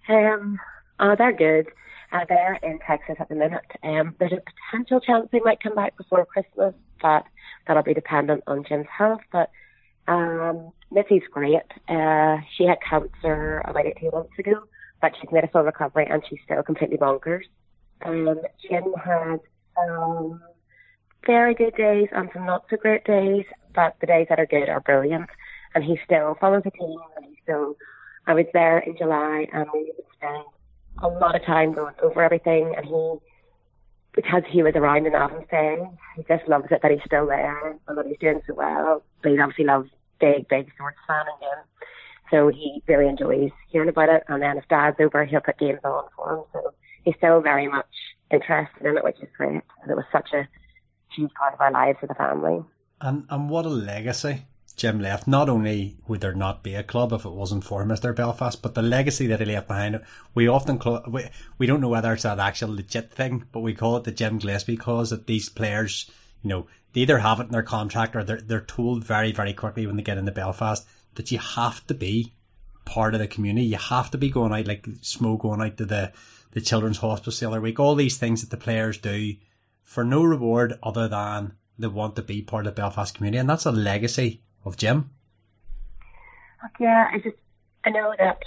Um, 0.09 0.59
oh, 0.99 1.15
they're 1.17 1.35
good. 1.35 1.67
Uh, 2.11 2.25
they're 2.27 2.59
in 2.63 2.79
Texas 2.79 3.15
at 3.19 3.29
the 3.29 3.35
minute. 3.35 3.65
Um, 3.83 4.15
there's 4.19 4.33
a 4.33 4.41
potential 4.71 4.99
chance 4.99 5.29
they 5.31 5.39
might 5.39 5.61
come 5.61 5.75
back 5.75 5.95
before 5.95 6.25
Christmas, 6.25 6.73
but 7.01 7.23
that'll 7.67 7.83
be 7.83 7.93
dependent 7.93 8.43
on 8.47 8.65
Jim's 8.67 8.87
health. 8.97 9.21
But 9.31 9.51
um, 10.07 10.71
Missy's 10.91 11.21
great. 11.31 11.61
Uh, 11.87 12.37
she 12.57 12.65
had 12.65 12.79
cancer 12.87 13.61
about 13.65 13.85
18 13.85 14.09
months 14.11 14.39
ago, 14.39 14.63
but 15.01 15.11
she's 15.19 15.31
made 15.31 15.43
a 15.43 15.47
full 15.47 15.61
recovery 15.61 16.07
and 16.09 16.23
she's 16.27 16.39
still 16.45 16.63
completely 16.63 16.97
bonkers. 16.97 17.43
Um, 18.03 18.39
Jim 18.67 18.93
had 19.03 19.39
um, 19.77 20.41
very 21.25 21.53
good 21.53 21.75
days 21.75 22.07
and 22.11 22.29
some 22.33 22.45
not 22.45 22.65
so 22.69 22.77
great 22.77 23.05
days, 23.05 23.45
but 23.75 23.95
the 24.01 24.07
days 24.07 24.27
that 24.29 24.39
are 24.39 24.47
good 24.47 24.69
are 24.69 24.79
brilliant. 24.79 25.29
And 25.75 25.83
he 25.83 25.99
still 26.03 26.35
follows 26.41 26.63
the 26.63 26.71
team 26.71 26.97
and 27.15 27.25
he 27.25 27.37
still, 27.43 27.75
I 28.29 28.33
was 28.35 28.45
there 28.53 28.77
in 28.77 28.95
July 28.95 29.47
and 29.51 29.65
we 29.73 29.91
spent 30.15 30.45
a 31.01 31.07
lot 31.07 31.35
of 31.35 31.43
time 31.45 31.73
going 31.73 31.95
over 32.03 32.21
everything 32.21 32.75
and 32.77 32.85
he, 32.85 33.15
because 34.13 34.43
he 34.47 34.61
was 34.61 34.75
around 34.75 35.07
in 35.07 35.15
Adam's 35.15 35.47
day, 35.49 35.77
he 36.15 36.23
just 36.27 36.47
loves 36.47 36.67
it 36.69 36.79
that 36.83 36.91
he's 36.91 37.01
still 37.07 37.25
there 37.25 37.71
and 37.87 37.97
that 37.97 38.05
he's 38.05 38.19
doing 38.19 38.39
so 38.45 38.53
well. 38.53 39.01
But 39.23 39.31
he 39.31 39.39
obviously 39.39 39.65
loves 39.65 39.89
big, 40.19 40.47
big 40.47 40.71
sports 40.75 40.99
fan 41.07 41.25
again. 41.37 41.63
So 42.29 42.49
he 42.49 42.83
really 42.87 43.07
enjoys 43.07 43.49
hearing 43.67 43.89
about 43.89 44.09
it. 44.09 44.23
And 44.27 44.43
then 44.43 44.59
if 44.59 44.67
dad's 44.67 44.97
over, 44.99 45.25
he'll 45.25 45.41
put 45.41 45.57
games 45.57 45.79
on 45.83 46.03
for 46.15 46.35
him. 46.35 46.43
So 46.53 46.73
he's 47.05 47.15
still 47.17 47.41
very 47.41 47.67
much 47.67 47.87
interested 48.29 48.85
in 48.85 48.95
it, 48.95 49.03
which 49.03 49.19
is 49.23 49.29
great. 49.35 49.63
And 49.81 49.89
it 49.89 49.95
was 49.95 50.05
such 50.11 50.33
a 50.33 50.47
huge 51.15 51.33
part 51.33 51.55
of 51.55 51.61
our 51.61 51.71
lives 51.71 51.97
as 52.03 52.11
a 52.11 52.13
family. 52.13 52.63
And 53.01 53.25
and 53.27 53.49
what 53.49 53.65
a 53.65 53.69
legacy 53.69 54.43
Jim 54.79 55.01
left. 55.01 55.27
Not 55.27 55.49
only 55.49 55.97
would 56.07 56.21
there 56.21 56.33
not 56.33 56.63
be 56.63 56.75
a 56.75 56.83
club 56.83 57.11
if 57.11 57.25
it 57.25 57.31
wasn't 57.31 57.65
for 57.65 57.83
Mr. 57.83 58.15
Belfast, 58.15 58.61
but 58.61 58.73
the 58.73 58.81
legacy 58.81 59.27
that 59.27 59.41
he 59.41 59.45
left 59.45 59.67
behind. 59.67 60.01
We 60.33 60.47
often 60.47 60.79
call, 60.79 61.03
we, 61.05 61.25
we 61.57 61.67
don't 61.67 61.81
know 61.81 61.89
whether 61.89 62.13
it's 62.13 62.23
an 62.23 62.39
actual 62.39 62.73
legit 62.73 63.11
thing, 63.11 63.43
but 63.51 63.59
we 63.59 63.73
call 63.73 63.97
it 63.97 64.05
the 64.05 64.13
Jim 64.13 64.37
Gillespie 64.37 64.77
cause 64.77 65.09
that 65.09 65.27
these 65.27 65.49
players, 65.49 66.09
you 66.41 66.49
know, 66.49 66.67
they 66.93 67.01
either 67.01 67.19
have 67.19 67.41
it 67.41 67.47
in 67.47 67.51
their 67.51 67.61
contract 67.61 68.15
or 68.15 68.23
they're 68.23 68.39
they're 68.39 68.61
told 68.61 69.03
very 69.03 69.33
very 69.33 69.53
quickly 69.53 69.85
when 69.85 69.97
they 69.97 70.01
get 70.01 70.17
into 70.17 70.31
Belfast 70.31 70.87
that 71.15 71.29
you 71.29 71.39
have 71.39 71.85
to 71.87 71.93
be 71.93 72.31
part 72.85 73.13
of 73.13 73.19
the 73.19 73.27
community. 73.27 73.67
You 73.67 73.77
have 73.77 74.11
to 74.11 74.17
be 74.17 74.29
going 74.29 74.53
out 74.53 74.65
like 74.65 74.83
Smo 74.83 75.37
going 75.37 75.61
out 75.61 75.75
to 75.77 75.85
the 75.85 76.13
the 76.51 76.61
children's 76.61 76.97
hospice 76.97 77.41
the 77.41 77.49
other 77.49 77.59
week. 77.59 77.81
All 77.81 77.95
these 77.95 78.17
things 78.17 78.41
that 78.41 78.49
the 78.49 78.55
players 78.55 78.97
do 78.97 79.35
for 79.83 80.05
no 80.05 80.23
reward 80.23 80.79
other 80.81 81.09
than 81.09 81.53
they 81.77 81.87
want 81.87 82.15
to 82.15 82.21
be 82.21 82.41
part 82.41 82.65
of 82.65 82.75
the 82.75 82.81
Belfast 82.81 83.13
community, 83.13 83.39
and 83.39 83.49
that's 83.49 83.65
a 83.65 83.71
legacy 83.71 84.41
of 84.65 84.77
Jim. 84.77 85.09
Yeah, 86.79 87.07
I 87.11 87.19
just 87.19 87.37
I 87.85 87.89
know 87.89 88.13
that 88.17 88.43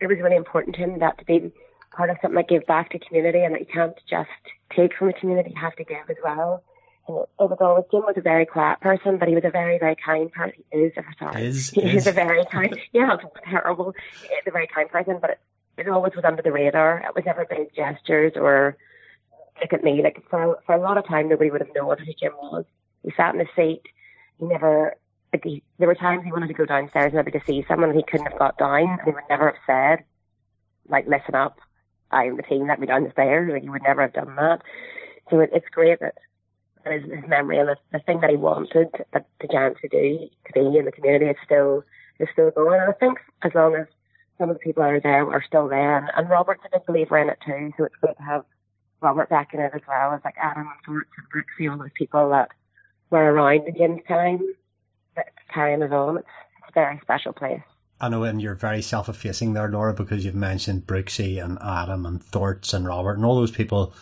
it 0.00 0.06
was 0.06 0.18
really 0.20 0.36
important 0.36 0.74
to 0.76 0.82
him 0.82 0.98
that 0.98 1.18
to 1.18 1.24
be 1.24 1.52
part 1.94 2.10
of 2.10 2.16
something 2.20 2.36
that 2.36 2.48
gave 2.48 2.66
back 2.66 2.90
to 2.90 2.98
community, 2.98 3.40
and 3.40 3.54
that 3.54 3.60
you 3.60 3.66
can't 3.72 3.96
just 4.08 4.28
take 4.74 4.94
from 4.96 5.08
the 5.08 5.12
community; 5.14 5.50
you 5.54 5.60
have 5.60 5.76
to 5.76 5.84
give 5.84 6.10
as 6.10 6.16
well. 6.22 6.62
And 7.06 7.18
it, 7.18 7.28
it 7.40 7.50
was 7.50 7.58
always 7.60 7.84
Jim 7.90 8.02
was 8.02 8.16
a 8.16 8.20
very 8.20 8.46
quiet 8.46 8.80
person, 8.80 9.18
but 9.18 9.28
he 9.28 9.34
was 9.34 9.44
a 9.44 9.50
very 9.50 9.78
very 9.78 9.96
kind 9.96 10.30
person. 10.32 10.64
He 10.72 10.78
is, 10.78 10.92
sorry, 11.18 11.46
is, 11.46 11.70
he 11.74 11.82
is. 11.82 12.02
is 12.02 12.06
a 12.08 12.12
very 12.12 12.44
kind. 12.46 12.78
yeah, 12.92 13.16
terrible. 13.48 13.94
He's 14.22 14.46
a 14.46 14.50
very 14.50 14.66
kind 14.66 14.88
person, 14.88 15.18
but 15.20 15.30
it, 15.30 15.40
it 15.78 15.88
always 15.88 16.14
was 16.14 16.24
under 16.24 16.42
the 16.42 16.52
radar. 16.52 16.98
It 16.98 17.14
was 17.14 17.24
never 17.24 17.44
big 17.44 17.74
gestures 17.74 18.32
or 18.36 18.76
look 19.60 19.72
at 19.72 19.84
me. 19.84 20.02
Like 20.02 20.22
for 20.28 20.58
for 20.66 20.74
a 20.74 20.80
lot 20.80 20.98
of 20.98 21.06
time, 21.06 21.28
nobody 21.28 21.50
would 21.50 21.60
have 21.60 21.74
known 21.74 21.98
who 21.98 22.12
Jim 22.18 22.32
was. 22.40 22.64
He 23.02 23.12
sat 23.16 23.34
in 23.34 23.38
the 23.38 23.46
seat. 23.56 23.82
He 24.38 24.46
never. 24.46 24.96
Like 25.32 25.44
he, 25.44 25.62
there 25.78 25.88
were 25.88 25.94
times 25.94 26.24
he 26.24 26.32
wanted 26.32 26.48
to 26.48 26.54
go 26.54 26.66
downstairs 26.66 27.12
maybe 27.14 27.30
to 27.30 27.40
see 27.46 27.64
someone 27.66 27.90
and 27.90 27.98
he 27.98 28.04
couldn't 28.04 28.30
have 28.30 28.38
got 28.38 28.58
down 28.58 28.88
and 28.88 29.00
he 29.04 29.12
would 29.12 29.24
never 29.30 29.46
have 29.46 29.62
said, 29.66 30.04
like, 30.88 31.06
listen 31.06 31.34
up, 31.34 31.58
I'm 32.10 32.36
the 32.36 32.42
team, 32.42 32.66
let 32.66 32.80
me 32.80 32.86
down 32.86 33.04
the 33.04 33.12
stairs. 33.12 33.50
Like, 33.50 33.62
he 33.62 33.68
would 33.70 33.82
never 33.82 34.02
have 34.02 34.12
done 34.12 34.36
that. 34.36 34.60
So 35.30 35.40
it, 35.40 35.50
it's 35.52 35.68
great 35.70 36.00
that 36.00 36.14
his, 36.84 37.02
his 37.04 37.28
memory 37.28 37.58
and 37.58 37.68
the, 37.68 37.76
the 37.92 38.00
thing 38.00 38.20
that 38.20 38.30
he 38.30 38.36
wanted 38.36 38.88
that 39.12 39.26
the 39.40 39.48
Giants 39.48 39.80
to 39.82 39.88
do 39.88 40.28
to 40.46 40.52
be 40.52 40.78
in 40.78 40.84
the 40.84 40.92
community 40.92 41.26
is 41.26 41.36
still 41.44 41.84
is 42.18 42.28
still 42.32 42.50
going. 42.50 42.80
And 42.80 42.90
I 42.90 42.92
think 42.92 43.18
as 43.42 43.52
long 43.54 43.74
as 43.74 43.86
some 44.38 44.50
of 44.50 44.56
the 44.56 44.60
people 44.60 44.82
that 44.82 44.92
are 44.92 45.00
there 45.00 45.30
are 45.30 45.44
still 45.46 45.68
there, 45.68 45.96
and, 45.96 46.08
and 46.16 46.28
Robert's 46.28 46.62
a 46.66 46.78
big 46.78 46.86
believer 46.86 47.18
in 47.18 47.30
it 47.30 47.38
too, 47.46 47.72
so 47.76 47.84
it's 47.84 47.94
great 48.00 48.16
to 48.16 48.22
have 48.22 48.44
Robert 49.00 49.28
back 49.30 49.54
in 49.54 49.60
it 49.60 49.72
as 49.74 49.80
well 49.88 50.12
as 50.12 50.20
like 50.24 50.36
Adam 50.40 50.62
and 50.62 50.84
Torts 50.84 51.10
and 51.16 51.26
Brooksy, 51.30 51.70
all 51.70 51.78
those 51.78 51.90
people 51.94 52.30
that 52.30 52.50
were 53.10 53.32
around 53.32 53.66
in 53.66 53.76
Jim's 53.76 54.02
time 54.06 54.40
that 55.52 55.54
carrying 55.54 55.82
it 55.82 55.92
on. 55.92 56.18
It's, 56.18 56.26
it's 56.58 56.68
a 56.68 56.72
very 56.72 56.98
special 57.02 57.32
place. 57.32 57.60
I 58.00 58.08
know, 58.08 58.24
and 58.24 58.42
you're 58.42 58.56
very 58.56 58.82
self-effacing 58.82 59.52
there, 59.52 59.70
Laura, 59.70 59.94
because 59.94 60.24
you've 60.24 60.34
mentioned 60.34 60.86
Brooksy 60.86 61.42
and 61.42 61.58
Adam 61.62 62.04
and 62.04 62.22
Thorts 62.22 62.74
and 62.74 62.86
Robert 62.86 63.16
and 63.16 63.24
all 63.24 63.36
those 63.36 63.52
people 63.52 63.94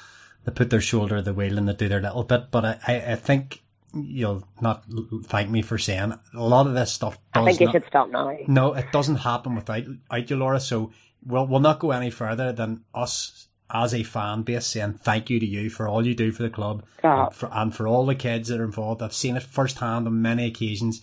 that 0.44 0.54
put 0.54 0.70
their 0.70 0.80
shoulder 0.80 1.16
to 1.16 1.22
the 1.22 1.34
wheel 1.34 1.58
and 1.58 1.68
that 1.68 1.78
do 1.78 1.88
their 1.88 2.00
little 2.00 2.24
bit. 2.24 2.50
But 2.50 2.64
I, 2.64 2.78
I, 2.86 3.12
I 3.12 3.16
think 3.16 3.62
you'll 3.92 4.46
not 4.60 4.84
thank 5.24 5.50
me 5.50 5.60
for 5.60 5.76
saying 5.76 6.14
a 6.34 6.42
lot 6.42 6.66
of 6.66 6.74
this 6.74 6.92
stuff. 6.92 7.18
I 7.34 7.44
think 7.44 7.60
you 7.60 7.66
not, 7.66 7.72
should 7.72 7.86
stop 7.88 8.08
now. 8.08 8.34
No, 8.46 8.72
it 8.72 8.90
doesn't 8.90 9.16
happen 9.16 9.54
without, 9.54 9.86
without 9.86 10.30
you, 10.30 10.36
Laura. 10.36 10.60
So 10.60 10.92
we'll, 11.26 11.46
we'll 11.46 11.60
not 11.60 11.80
go 11.80 11.90
any 11.90 12.10
further 12.10 12.52
than 12.52 12.84
us 12.94 13.48
as 13.72 13.94
a 13.94 14.02
fan 14.02 14.42
base 14.42 14.66
saying 14.66 14.94
thank 14.94 15.28
you 15.28 15.40
to 15.40 15.46
you 15.46 15.68
for 15.70 15.86
all 15.86 16.06
you 16.06 16.14
do 16.14 16.32
for 16.32 16.42
the 16.42 16.50
club 16.50 16.84
and 17.02 17.34
for, 17.34 17.50
and 17.52 17.74
for 17.74 17.86
all 17.86 18.06
the 18.06 18.14
kids 18.14 18.48
that 18.48 18.60
are 18.60 18.64
involved. 18.64 19.02
I've 19.02 19.12
seen 19.12 19.36
it 19.36 19.42
firsthand 19.42 20.06
on 20.06 20.22
many 20.22 20.46
occasions. 20.46 21.02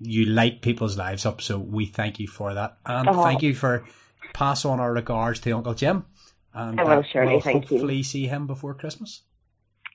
You 0.00 0.24
light 0.26 0.62
people's 0.62 0.96
lives 0.96 1.26
up, 1.26 1.40
so 1.42 1.58
we 1.58 1.86
thank 1.86 2.18
you 2.18 2.26
for 2.26 2.54
that, 2.54 2.78
and 2.86 3.08
Oh. 3.08 3.22
thank 3.22 3.42
you 3.42 3.54
for 3.54 3.84
pass 4.32 4.64
on 4.64 4.80
our 4.80 4.92
regards 4.92 5.40
to 5.40 5.52
Uncle 5.52 5.74
Jim. 5.74 6.04
And 6.54 6.80
I 6.80 6.84
will, 6.84 7.02
surely, 7.12 7.32
we'll 7.32 7.40
thank 7.40 7.70
you. 7.70 7.76
hopefully 7.78 8.02
see 8.02 8.26
him 8.26 8.46
before 8.46 8.74
Christmas. 8.74 9.22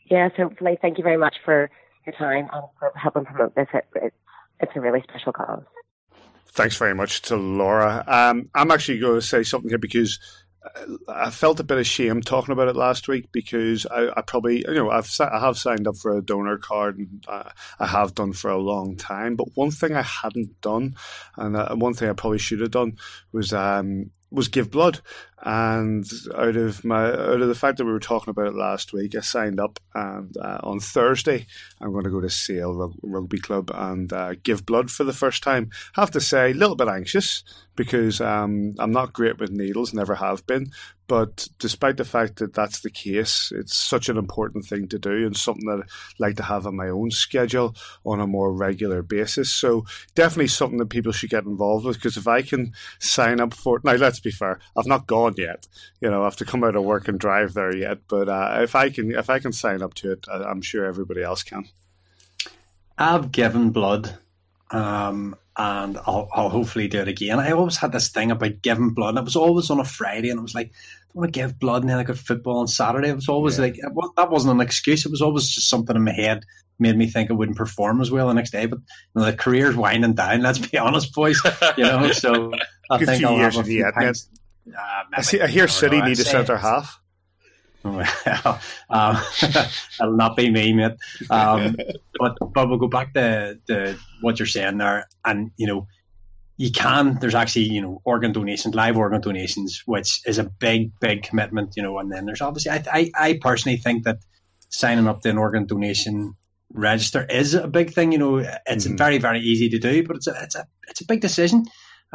Yes, 0.10 0.32
hopefully. 0.38 0.78
Thank 0.82 0.98
you 0.98 1.04
very 1.04 1.18
much 1.18 1.36
for 1.44 1.70
your 2.06 2.14
time 2.16 2.48
and 2.54 2.64
for 2.80 2.92
helping 2.96 3.26
promote 3.26 3.56
this. 3.56 3.68
It, 3.74 3.86
it, 3.96 4.14
it's 4.60 4.72
a 4.76 4.80
really 4.80 5.02
special 5.10 5.34
cause. 5.34 5.64
Thanks 6.48 6.78
very 6.78 6.94
much 6.96 7.22
to 7.24 7.36
Laura. 7.36 8.04
Um, 8.08 8.50
I'm 8.56 8.72
actually 8.72 9.00
going 9.00 9.16
to 9.20 9.26
say 9.26 9.44
something 9.44 9.70
here 9.70 9.78
because 9.78 10.20
I 11.08 11.30
felt 11.30 11.60
a 11.60 11.64
bit 11.64 11.78
of 11.78 11.88
shame 11.88 12.22
talking 12.22 12.52
about 12.52 12.68
it 12.68 12.76
last 12.76 13.08
week 13.08 13.32
because 13.32 13.86
I, 13.86 14.10
I 14.16 14.22
probably, 14.22 14.60
you 14.68 14.74
know, 14.74 14.90
I've 14.90 15.10
I 15.20 15.40
have 15.40 15.58
signed 15.58 15.88
up 15.88 15.98
for 15.98 16.18
a 16.18 16.22
donor 16.22 16.58
card 16.58 16.98
and 16.98 17.24
uh, 17.28 17.50
I 17.80 17.86
have 17.86 18.16
done 18.16 18.34
for 18.34 18.50
a 18.50 18.58
long 18.58 18.96
time. 18.96 19.36
But 19.36 19.56
one 19.56 19.72
thing 19.72 19.96
I 19.96 20.02
hadn't 20.02 20.62
done, 20.62 20.96
and 21.38 21.56
uh, 21.56 21.76
one 21.76 21.94
thing 21.94 22.10
I 22.10 22.14
probably 22.14 22.40
should 22.40 22.62
have 22.62 22.72
done, 22.72 22.98
was 23.32 23.54
um, 23.54 24.12
was 24.32 24.48
give 24.48 24.72
blood. 24.72 25.02
And 25.44 26.10
out 26.34 26.56
of 26.56 26.86
my 26.86 27.08
out 27.08 27.42
of 27.42 27.48
the 27.48 27.56
fact 27.56 27.78
that 27.78 27.86
we 27.86 27.92
were 27.92 28.00
talking 28.00 28.32
about 28.32 28.48
it 28.48 28.56
last 28.56 28.94
week, 28.94 29.16
I 29.16 29.20
signed 29.20 29.60
up, 29.60 29.80
and 29.94 30.36
uh, 30.38 30.60
on 30.64 30.80
Thursday 30.80 31.46
I'm 31.82 31.92
going 31.92 32.06
to 32.06 32.10
go 32.10 32.22
to 32.22 32.30
Sale 32.30 32.74
Rug- 32.74 33.00
Rugby 33.04 33.40
Club 33.40 33.70
and 33.74 34.12
uh, 34.14 34.36
give 34.44 34.66
blood 34.66 34.90
for 34.90 35.04
the 35.04 35.14
first 35.14 35.44
time. 35.44 35.72
I 35.96 36.02
have 36.02 36.12
to 36.12 36.22
say, 36.22 36.52
a 36.52 36.54
little 36.54 36.76
bit 36.76 36.88
anxious 36.88 37.44
because 37.76 38.22
um, 38.22 38.74
I'm 38.80 38.92
not 38.92 39.14
great 39.14 39.40
with 39.40 39.52
needles, 39.52 39.94
never 39.94 40.16
have 40.16 40.46
been. 40.48 40.72
But 41.08 41.50
despite 41.60 41.98
the 41.98 42.06
fact 42.06 42.38
that 42.38 42.54
that's 42.54 42.80
the 42.82 42.90
case, 42.90 43.52
it's 43.56 43.78
such 43.78 44.10
an 44.10 44.18
important 44.18 44.66
thing 44.66 44.88
to 44.88 44.98
do 44.98 45.26
and 45.26 45.38
something 45.38 45.68
that 45.68 45.84
I 45.84 45.88
like 46.18 46.38
to 46.38 46.44
have 46.44 46.66
on 46.66 46.76
my 46.76 46.90
own 46.90 47.12
schedule 47.12 47.76
on 48.04 48.20
a 48.20 48.26
more 48.26 48.52
regular 48.52 49.04
basis. 49.04 49.52
So 49.52 49.86
definitely 50.16 50.48
something 50.48 50.80
that 50.80 50.90
people 50.90 51.12
should 51.12 51.30
get 51.30 51.46
involved 51.46 51.86
with 51.86 51.98
because 51.98 52.18
if 52.18 52.28
I 52.28 52.42
can 52.42 52.74
sign 53.00 53.40
up 53.40 53.54
for 53.54 53.78
it, 53.78 53.84
now 53.84 53.94
let's 53.94 54.20
be 54.20 54.32
fair, 54.32 54.60
I've 54.76 54.88
not 54.88 55.06
gone 55.06 55.25
yet. 55.38 55.68
You 56.02 56.10
know, 56.10 56.22
I 56.22 56.26
have 56.26 56.36
to 56.38 56.46
come 56.46 56.64
out 56.64 56.76
of 56.76 56.84
work 56.84 57.08
and 57.08 57.20
drive 57.20 57.54
there 57.54 57.76
yet. 57.76 58.00
But 58.08 58.30
uh, 58.30 58.60
if 58.62 58.76
I 58.76 58.90
can, 58.90 59.12
if 59.12 59.30
I 59.30 59.40
can 59.40 59.52
sign 59.52 59.82
up 59.82 59.94
to 59.96 60.12
it, 60.14 60.26
I- 60.32 60.44
I'm 60.44 60.62
sure 60.62 60.86
everybody 60.86 61.24
else 61.24 61.44
can. 61.44 61.66
I've 62.98 63.32
given 63.32 63.72
blood, 63.72 64.18
um, 64.72 65.36
and 65.58 65.98
I'll, 66.06 66.30
I'll 66.34 66.50
hopefully 66.50 66.88
do 66.88 67.00
it 67.02 67.08
again. 67.08 67.40
I 67.40 67.52
always 67.52 67.78
had 67.78 67.92
this 67.92 68.10
thing 68.10 68.32
about 68.32 68.62
giving 68.62 68.92
blood. 68.92 69.10
and 69.10 69.18
It 69.20 69.24
was 69.26 69.36
always 69.36 69.70
on 69.70 69.80
a 69.80 69.86
Friday, 69.86 70.30
and 70.30 70.40
it 70.40 70.44
was 70.44 70.56
like, 70.56 70.72
I 70.72 71.12
want 71.20 71.34
to 71.34 71.40
give 71.40 71.60
blood, 71.60 71.82
and 71.84 71.90
then 71.90 71.98
I 72.00 72.04
got 72.04 72.18
football 72.18 72.60
on 72.60 72.68
Saturday. 72.68 73.10
It 73.10 73.16
was 73.16 73.28
always 73.30 73.58
Yeah. 73.58 73.66
like 73.66 73.78
wa- 73.92 74.12
that 74.18 74.30
wasn't 74.32 74.54
an 74.54 74.62
excuse. 74.62 75.06
It 75.06 75.12
was 75.12 75.22
always 75.22 75.48
just 75.50 75.70
something 75.70 75.96
in 75.96 76.04
my 76.04 76.14
head 76.14 76.44
made 76.78 76.98
me 76.98 77.08
think 77.08 77.32
I 77.32 77.34
wouldn't 77.34 77.58
perform 77.58 78.02
as 78.02 78.12
well 78.12 78.28
the 78.28 78.34
next 78.34 78.52
day. 78.52 78.66
But 78.66 78.80
you 78.80 79.22
know, 79.22 79.26
the 79.26 79.34
career's 79.38 79.78
winding 79.78 80.14
down. 80.14 80.42
Let's 80.42 80.60
be 80.60 80.78
honest, 80.78 81.14
boys. 81.14 81.42
You 81.78 81.84
know, 81.86 82.12
so 82.12 82.52
I 82.92 83.04
think 83.06 83.24
I'll 83.24 83.38
have 83.38 83.56
a 83.58 83.64
few 83.64 83.80
yet, 83.80 83.94
pints. 83.94 84.28
Uh, 84.68 85.04
I, 85.14 85.22
see, 85.22 85.42
I 85.42 85.48
hear 85.48 85.68
City 85.68 86.02
need 86.02 86.14
a 86.14 86.16
say 86.16 86.32
centre 86.32 86.58
half. 86.58 87.00
well, 87.84 88.60
um, 88.90 89.18
it'll 90.00 90.16
not 90.16 90.36
be 90.36 90.50
me, 90.50 90.74
mate. 90.74 90.94
Um, 91.30 91.76
but 92.20 92.36
but 92.54 92.68
we'll 92.68 92.80
go 92.80 92.88
back 92.88 93.14
to, 93.14 93.60
to 93.68 93.98
what 94.22 94.40
you're 94.40 94.48
saying 94.48 94.78
there, 94.80 95.08
and 95.24 95.52
you 95.58 95.68
know, 95.68 95.88
you 96.58 96.72
can. 96.72 97.20
There's 97.22 97.36
actually 97.36 97.66
you 97.66 97.82
know 97.82 98.02
organ 98.04 98.32
donations, 98.32 98.74
live 98.74 98.98
organ 98.98 99.22
donations, 99.22 99.84
which 99.86 100.22
is 100.26 100.40
a 100.40 100.44
big 100.46 100.92
big 101.00 101.22
commitment. 101.24 101.74
You 101.76 101.84
know, 101.84 102.00
and 102.00 102.12
then 102.12 102.26
there's 102.26 102.42
obviously 102.42 102.72
I 102.72 102.84
I, 102.92 103.12
I 103.16 103.40
personally 103.40 103.78
think 103.78 104.04
that 104.06 104.18
signing 104.70 105.08
up 105.08 105.22
to 105.22 105.30
an 105.30 105.38
organ 105.38 105.68
donation 105.68 106.34
register 106.74 107.24
is 107.30 107.54
a 107.54 107.68
big 107.68 107.94
thing. 107.94 108.12
You 108.12 108.18
know, 108.18 108.38
it's 108.66 108.88
Mhm. 108.88 108.98
very 108.98 109.20
very 109.20 109.40
easy 109.42 109.70
to 109.70 109.78
do, 109.78 110.04
but 110.08 110.16
it's 110.16 110.28
a 110.28 110.36
it's 110.42 110.56
a 110.56 110.66
it's 110.88 111.02
a 111.02 111.06
big 111.06 111.22
decision. 111.22 111.66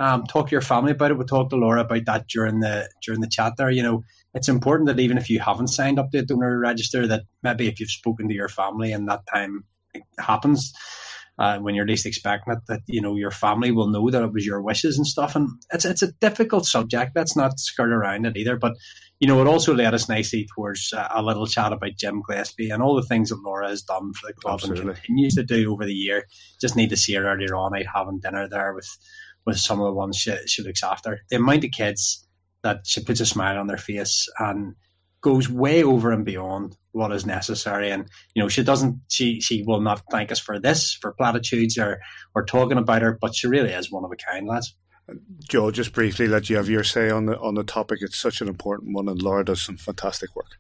Um, 0.00 0.24
talk 0.24 0.48
to 0.48 0.52
your 0.52 0.62
family 0.62 0.92
about 0.92 1.10
it. 1.10 1.18
We 1.18 1.26
talked 1.26 1.50
to 1.50 1.56
Laura 1.56 1.82
about 1.82 2.06
that 2.06 2.26
during 2.26 2.60
the 2.60 2.88
during 3.04 3.20
the 3.20 3.28
chat 3.28 3.58
there. 3.58 3.70
You 3.70 3.82
know, 3.82 4.02
it's 4.32 4.48
important 4.48 4.86
that 4.86 4.98
even 4.98 5.18
if 5.18 5.28
you 5.28 5.40
haven't 5.40 5.68
signed 5.68 5.98
up 5.98 6.10
to 6.12 6.18
a 6.18 6.22
donor 6.22 6.58
register, 6.58 7.06
that 7.06 7.24
maybe 7.42 7.68
if 7.68 7.78
you've 7.78 7.90
spoken 7.90 8.26
to 8.28 8.34
your 8.34 8.48
family 8.48 8.92
and 8.92 9.06
that 9.10 9.20
time 9.30 9.64
happens, 10.18 10.72
uh, 11.38 11.58
when 11.58 11.74
you're 11.74 11.86
least 11.86 12.06
expecting 12.06 12.54
it, 12.54 12.60
that 12.68 12.80
you 12.86 13.02
know 13.02 13.14
your 13.14 13.30
family 13.30 13.72
will 13.72 13.88
know 13.88 14.08
that 14.08 14.22
it 14.22 14.32
was 14.32 14.46
your 14.46 14.62
wishes 14.62 14.96
and 14.96 15.06
stuff. 15.06 15.36
And 15.36 15.50
it's 15.70 15.84
it's 15.84 16.02
a 16.02 16.12
difficult 16.12 16.64
subject. 16.64 17.12
Let's 17.14 17.36
not 17.36 17.60
skirt 17.60 17.92
around 17.92 18.24
it 18.24 18.38
either. 18.38 18.56
But 18.56 18.76
you 19.20 19.28
know, 19.28 19.38
it 19.42 19.46
also 19.46 19.74
led 19.74 19.92
us 19.92 20.08
nicely 20.08 20.48
towards 20.54 20.94
uh, 20.94 21.08
a 21.14 21.22
little 21.22 21.46
chat 21.46 21.74
about 21.74 21.98
Jim 21.98 22.22
Gillespie 22.26 22.70
and 22.70 22.82
all 22.82 22.96
the 22.96 23.06
things 23.06 23.28
that 23.28 23.42
Laura 23.44 23.68
has 23.68 23.82
done 23.82 24.14
for 24.14 24.28
the 24.28 24.32
club 24.32 24.60
Absolutely. 24.62 24.92
and 24.92 24.96
continues 24.96 25.34
to 25.34 25.42
do 25.42 25.70
over 25.70 25.84
the 25.84 25.92
year. 25.92 26.24
Just 26.58 26.74
need 26.74 26.88
to 26.88 26.96
see 26.96 27.12
her 27.14 27.26
earlier 27.26 27.54
on 27.54 27.76
out 27.76 27.84
having 27.94 28.20
dinner 28.20 28.48
there 28.48 28.72
with 28.74 28.88
with 29.46 29.58
some 29.58 29.80
of 29.80 29.86
the 29.86 29.92
ones 29.92 30.16
she, 30.16 30.36
she 30.46 30.62
looks 30.62 30.82
after. 30.82 31.20
The 31.30 31.36
amount 31.36 31.64
of 31.64 31.70
kids 31.70 32.26
that 32.62 32.80
she 32.86 33.02
puts 33.02 33.20
a 33.20 33.26
smile 33.26 33.58
on 33.58 33.66
their 33.66 33.78
face 33.78 34.28
and 34.38 34.74
goes 35.22 35.48
way 35.48 35.82
over 35.82 36.12
and 36.12 36.24
beyond 36.24 36.76
what 36.92 37.12
is 37.12 37.26
necessary. 37.26 37.90
And 37.90 38.08
you 38.34 38.42
know, 38.42 38.48
she 38.48 38.62
doesn't. 38.62 39.00
She 39.08 39.40
she 39.40 39.62
will 39.62 39.80
not 39.80 40.02
thank 40.10 40.32
us 40.32 40.38
for 40.38 40.58
this 40.58 40.94
for 40.94 41.12
platitudes 41.12 41.78
or 41.78 42.00
or 42.34 42.44
talking 42.44 42.78
about 42.78 43.02
her, 43.02 43.18
but 43.20 43.34
she 43.34 43.46
really 43.46 43.72
is 43.72 43.90
one 43.90 44.04
of 44.04 44.12
a 44.12 44.16
kind, 44.16 44.46
lads. 44.46 44.74
Joe, 45.48 45.70
just 45.70 45.92
briefly, 45.92 46.28
let 46.28 46.48
you 46.48 46.56
have 46.56 46.68
your 46.68 46.84
say 46.84 47.10
on 47.10 47.26
the 47.26 47.38
on 47.38 47.54
the 47.54 47.64
topic. 47.64 48.00
It's 48.02 48.16
such 48.16 48.40
an 48.40 48.48
important 48.48 48.94
one, 48.94 49.08
and 49.08 49.20
Laura 49.20 49.44
does 49.44 49.62
some 49.62 49.76
fantastic 49.76 50.34
work. 50.36 50.56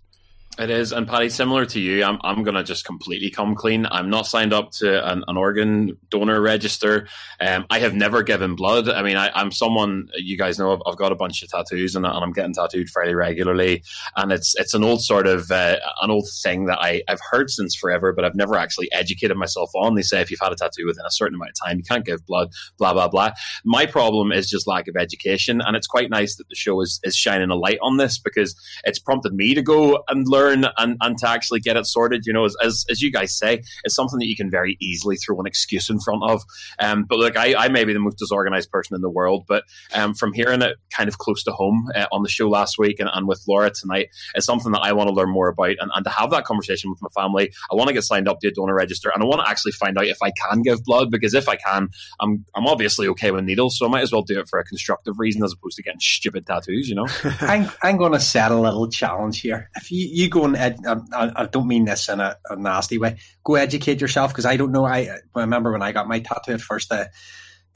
It 0.60 0.68
is, 0.68 0.92
and 0.92 1.08
Paddy, 1.08 1.30
similar 1.30 1.64
to 1.64 1.80
you, 1.80 2.04
I'm 2.04 2.18
I'm 2.22 2.42
gonna 2.42 2.62
just 2.62 2.84
completely 2.84 3.30
come 3.30 3.54
clean. 3.54 3.86
I'm 3.90 4.10
not 4.10 4.26
signed 4.26 4.52
up 4.52 4.72
to 4.72 5.10
an, 5.10 5.24
an 5.26 5.38
organ 5.38 5.96
donor 6.10 6.38
register. 6.38 7.08
Um, 7.40 7.64
I 7.70 7.78
have 7.78 7.94
never 7.94 8.22
given 8.22 8.56
blood. 8.56 8.86
I 8.86 9.02
mean, 9.02 9.16
I, 9.16 9.30
am 9.40 9.52
someone 9.52 10.10
you 10.16 10.36
guys 10.36 10.58
know. 10.58 10.74
I've, 10.74 10.82
I've, 10.84 10.98
got 10.98 11.12
a 11.12 11.14
bunch 11.14 11.42
of 11.42 11.48
tattoos, 11.48 11.96
and, 11.96 12.04
and, 12.04 12.14
I'm 12.14 12.32
getting 12.32 12.52
tattooed 12.52 12.90
fairly 12.90 13.14
regularly. 13.14 13.82
And 14.16 14.32
it's 14.32 14.54
it's 14.58 14.74
an 14.74 14.84
old 14.84 15.02
sort 15.02 15.26
of 15.26 15.50
uh, 15.50 15.78
an 16.02 16.10
old 16.10 16.28
thing 16.42 16.66
that 16.66 16.78
I 16.78 17.04
I've 17.08 17.22
heard 17.30 17.48
since 17.48 17.74
forever, 17.74 18.12
but 18.12 18.26
I've 18.26 18.36
never 18.36 18.56
actually 18.56 18.92
educated 18.92 19.38
myself 19.38 19.70
on. 19.74 19.94
They 19.94 20.02
say 20.02 20.20
if 20.20 20.30
you've 20.30 20.40
had 20.40 20.52
a 20.52 20.56
tattoo 20.56 20.84
within 20.84 21.06
a 21.06 21.10
certain 21.10 21.36
amount 21.36 21.52
of 21.52 21.66
time, 21.66 21.78
you 21.78 21.84
can't 21.84 22.04
give 22.04 22.26
blood. 22.26 22.50
Blah 22.76 22.92
blah 22.92 23.08
blah. 23.08 23.30
My 23.64 23.86
problem 23.86 24.30
is 24.30 24.50
just 24.50 24.66
lack 24.66 24.88
of 24.88 24.96
education, 24.96 25.62
and 25.62 25.74
it's 25.74 25.86
quite 25.86 26.10
nice 26.10 26.36
that 26.36 26.50
the 26.50 26.54
show 26.54 26.82
is 26.82 27.00
is 27.02 27.16
shining 27.16 27.48
a 27.48 27.56
light 27.56 27.78
on 27.80 27.96
this 27.96 28.18
because 28.18 28.54
it's 28.84 28.98
prompted 28.98 29.32
me 29.32 29.54
to 29.54 29.62
go 29.62 30.04
and 30.10 30.28
learn 30.28 30.49
learn 30.50 30.70
and, 30.78 30.96
and 31.00 31.18
to 31.18 31.28
actually 31.28 31.60
get 31.60 31.76
it 31.76 31.86
sorted, 31.86 32.26
you 32.26 32.32
know, 32.32 32.44
as, 32.44 32.56
as, 32.62 32.84
as 32.90 33.00
you 33.00 33.10
guys 33.10 33.36
say, 33.36 33.62
it's 33.84 33.94
something 33.94 34.18
that 34.18 34.26
you 34.26 34.36
can 34.36 34.50
very 34.50 34.76
easily 34.80 35.16
throw 35.16 35.38
an 35.38 35.46
excuse 35.46 35.88
in 35.90 36.00
front 36.00 36.22
of. 36.24 36.42
Um, 36.78 37.04
but 37.08 37.18
look, 37.18 37.36
I, 37.36 37.54
I 37.54 37.68
may 37.68 37.84
be 37.84 37.92
the 37.92 38.00
most 38.00 38.18
disorganized 38.18 38.70
person 38.70 38.94
in 38.94 39.00
the 39.00 39.10
world, 39.10 39.44
but 39.48 39.64
um, 39.94 40.14
from 40.14 40.32
hearing 40.32 40.62
it 40.62 40.76
kind 40.90 41.08
of 41.08 41.18
close 41.18 41.42
to 41.44 41.52
home 41.52 41.90
uh, 41.94 42.06
on 42.12 42.22
the 42.22 42.28
show 42.28 42.48
last 42.48 42.78
week 42.78 43.00
and, 43.00 43.10
and 43.12 43.26
with 43.26 43.42
Laura 43.48 43.70
tonight, 43.70 44.08
it's 44.34 44.46
something 44.46 44.72
that 44.72 44.82
I 44.82 44.92
want 44.92 45.08
to 45.08 45.14
learn 45.14 45.30
more 45.30 45.48
about 45.48 45.76
and, 45.78 45.90
and 45.94 46.04
to 46.04 46.10
have 46.10 46.30
that 46.30 46.44
conversation 46.44 46.90
with 46.90 47.00
my 47.02 47.08
family. 47.14 47.52
I 47.70 47.74
want 47.74 47.88
to 47.88 47.94
get 47.94 48.04
signed 48.04 48.28
up 48.28 48.40
to 48.40 48.48
a 48.48 48.50
donor 48.50 48.74
register 48.74 49.10
and 49.12 49.22
I 49.22 49.26
want 49.26 49.40
to 49.42 49.48
actually 49.48 49.72
find 49.72 49.96
out 49.98 50.06
if 50.06 50.22
I 50.22 50.30
can 50.30 50.62
give 50.62 50.84
blood 50.84 51.10
because 51.10 51.34
if 51.34 51.48
I 51.48 51.56
can, 51.56 51.88
I'm, 52.20 52.44
I'm 52.54 52.66
obviously 52.66 53.08
okay 53.08 53.30
with 53.30 53.44
needles, 53.44 53.78
so 53.78 53.86
I 53.86 53.88
might 53.88 54.02
as 54.02 54.12
well 54.12 54.22
do 54.22 54.38
it 54.38 54.48
for 54.48 54.58
a 54.58 54.64
constructive 54.64 55.18
reason 55.18 55.42
as 55.42 55.52
opposed 55.52 55.76
to 55.76 55.82
getting 55.82 56.00
stupid 56.00 56.46
tattoos, 56.46 56.88
you 56.88 56.94
know? 56.94 57.06
I'm, 57.40 57.70
I'm 57.82 57.96
going 57.96 58.12
to 58.12 58.20
set 58.20 58.50
a 58.50 58.56
little 58.56 58.88
challenge 58.88 59.40
here. 59.40 59.70
If 59.76 59.90
you, 59.90 60.08
you 60.10 60.28
go 60.28 60.39
and 60.44 60.56
ed- 60.56 60.80
I, 60.86 61.32
I, 61.36 61.46
don't 61.46 61.68
mean 61.68 61.84
this 61.84 62.08
in 62.08 62.20
a, 62.20 62.36
a 62.48 62.56
nasty 62.56 62.98
way. 62.98 63.18
Go 63.44 63.54
educate 63.54 64.00
yourself 64.00 64.32
because 64.32 64.46
I 64.46 64.56
don't 64.56 64.72
know. 64.72 64.84
I, 64.84 64.98
I, 65.34 65.40
remember 65.40 65.72
when 65.72 65.82
I 65.82 65.92
got 65.92 66.08
my 66.08 66.20
tattoo 66.20 66.52
at 66.52 66.60
first. 66.60 66.92
Uh, 66.92 67.06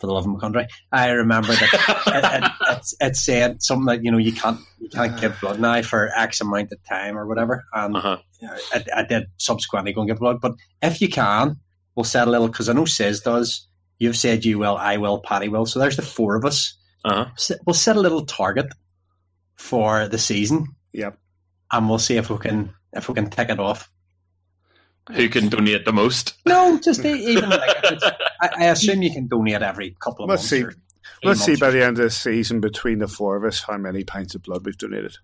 for 0.01 0.09
the 0.09 0.13
love 0.13 0.27
of 0.27 0.33
my 0.33 0.41
country, 0.41 0.67
I 0.91 1.11
remember 1.11 1.55
that 1.55 1.73
it, 2.07 2.25
it, 2.25 2.77
it, 2.77 3.11
it, 3.11 3.17
said 3.17 3.63
something 3.63 3.87
that 3.87 4.05
you 4.05 4.11
know 4.11 4.19
you 4.19 4.33
can't 4.33 4.59
you 4.81 4.89
can't 4.89 5.19
give 5.21 5.41
blood 5.41 5.61
now 5.61 5.83
for 5.83 6.11
X 6.17 6.41
amount 6.41 6.73
of 6.73 6.85
time 6.85 7.17
or 7.17 7.27
whatever. 7.27 7.65
And 7.73 7.97
uh-huh. 7.97 8.19
you 8.41 8.49
know, 8.49 8.57
I, 8.73 8.85
I, 8.97 9.05
did 9.05 9.27
subsequently 9.37 9.93
go 9.93 10.01
and 10.01 10.11
give 10.11 10.19
blood, 10.19 10.41
but 10.41 10.57
if 10.83 11.01
you 11.01 11.09
can, 11.09 11.61
we'll 11.95 12.05
set 12.05 12.27
a 12.27 12.31
little 12.31 12.49
because 12.49 12.69
I 12.69 12.73
know 12.73 12.85
Says 12.85 13.21
does. 13.21 13.69
You've 13.99 14.17
said 14.17 14.45
you 14.45 14.59
will, 14.59 14.77
I 14.77 14.97
will, 14.97 15.21
Paddy 15.21 15.49
will. 15.49 15.67
So 15.67 15.79
there's 15.79 15.97
the 15.97 16.03
four 16.03 16.35
of 16.35 16.45
us. 16.45 16.77
Uh-huh. 17.05 17.57
We'll 17.65 17.75
set 17.75 17.97
a 17.97 18.01
little 18.01 18.27
target 18.27 18.67
for 19.57 20.09
the 20.09 20.19
season. 20.19 20.67
Yep. 20.93 21.19
And 21.79 21.89
we'll 21.89 21.99
see 21.99 22.17
if 22.17 22.31
we 22.31 22.39
can 22.39 22.73
if 22.93 23.09
we 23.09 23.15
can 23.15 23.31
tick 23.31 23.51
it 23.51 23.59
off. 23.59 23.91
Who 25.13 25.29
can 25.29 25.49
donate 25.49 25.85
the 25.85 25.93
most? 25.93 26.35
No, 26.47 26.79
just 26.79 27.05
even 27.05 27.51
like 27.51 27.61
I, 28.41 28.51
I, 28.59 28.65
assume 28.67 29.03
you 29.03 29.13
can 29.13 29.27
donate 29.27 29.61
every 29.61 29.95
couple 30.01 30.25
of 30.25 30.31
let's 30.31 30.51
months. 30.51 30.73
See, 30.73 30.81
let's 31.23 31.41
see 31.41 31.57
by 31.57 31.71
the 31.71 31.85
end 31.85 31.99
of 31.99 32.05
the 32.05 32.11
season 32.11 32.61
between 32.61 33.01
the 33.01 33.09
four 33.09 33.37
of 33.37 33.45
us 33.45 33.63
how 33.63 33.77
many 33.77 34.03
pints 34.03 34.35
of 34.35 34.43
blood 34.43 34.65
we've 34.65 34.79
donated. 34.79 35.17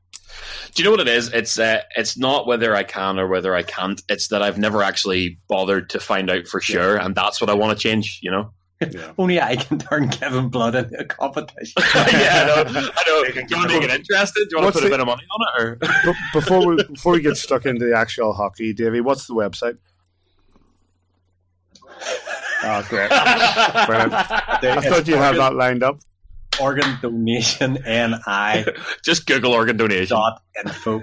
Do 0.75 0.83
you 0.83 0.85
know 0.85 0.91
what 0.91 1.01
it 1.01 1.09
is? 1.09 1.33
It's 1.33 1.59
uh, 1.59 1.81
it's 1.97 2.19
not 2.19 2.47
whether 2.47 2.75
I 2.75 2.83
can 2.83 3.19
or 3.19 3.27
whether 3.27 3.55
I 3.55 3.63
can't. 3.63 4.01
It's 4.09 4.29
that 4.29 4.43
I've 4.43 4.59
never 4.59 4.83
actually 4.83 5.39
bothered 5.49 5.91
to 5.91 6.01
find 6.01 6.31
out 6.31 6.47
for 6.47 6.61
sure, 6.61 6.97
yeah. 6.97 7.05
and 7.05 7.15
that's 7.15 7.41
what 7.41 7.49
I 7.49 7.55
want 7.55 7.77
to 7.77 7.83
change. 7.83 8.21
You 8.23 8.33
know. 8.33 8.53
Yeah. 8.81 9.13
Only 9.19 9.41
I 9.41 9.57
can 9.57 9.79
turn 9.79 10.09
Kevin 10.09 10.49
Blood 10.49 10.75
into 10.75 10.99
a 10.99 11.05
competition. 11.05 11.75
yeah, 11.95 12.43
I 12.43 12.47
know. 12.47 12.65
I 12.67 13.03
know. 13.07 13.25
Do 13.25 13.41
you 13.49 13.57
want 13.57 13.71
to 13.71 13.81
make 13.81 13.83
it 13.83 13.91
interesting? 13.91 14.47
Do 14.49 14.57
you 14.57 14.63
want 14.63 14.75
to 14.75 14.81
put 14.81 14.83
the, 14.83 14.87
a 14.87 14.91
bit 14.91 15.01
of 15.01 15.07
money 15.07 15.23
on 15.31 15.41
it? 15.47 15.63
Or? 15.63 16.15
before 16.33 16.67
we 16.67 16.83
before 16.85 17.13
we 17.13 17.21
get 17.21 17.37
stuck 17.37 17.67
into 17.67 17.87
the 17.87 17.97
actual 17.97 18.33
hockey, 18.33 18.73
Davey, 18.73 19.01
what's 19.01 19.27
the 19.27 19.35
website? 19.35 19.77
Oh, 22.63 22.85
great! 22.89 23.11
I 23.13 24.81
thought 24.83 25.07
you 25.07 25.17
had 25.17 25.37
that 25.37 25.55
lined 25.55 25.83
up. 25.83 25.99
Organ 26.61 26.99
donation 27.01 27.75
NI. 27.87 28.65
Just 29.03 29.27
Google 29.27 29.53
organ 29.53 29.77
donation. 29.77 30.17
Dot 30.17 30.43
info. 30.65 31.03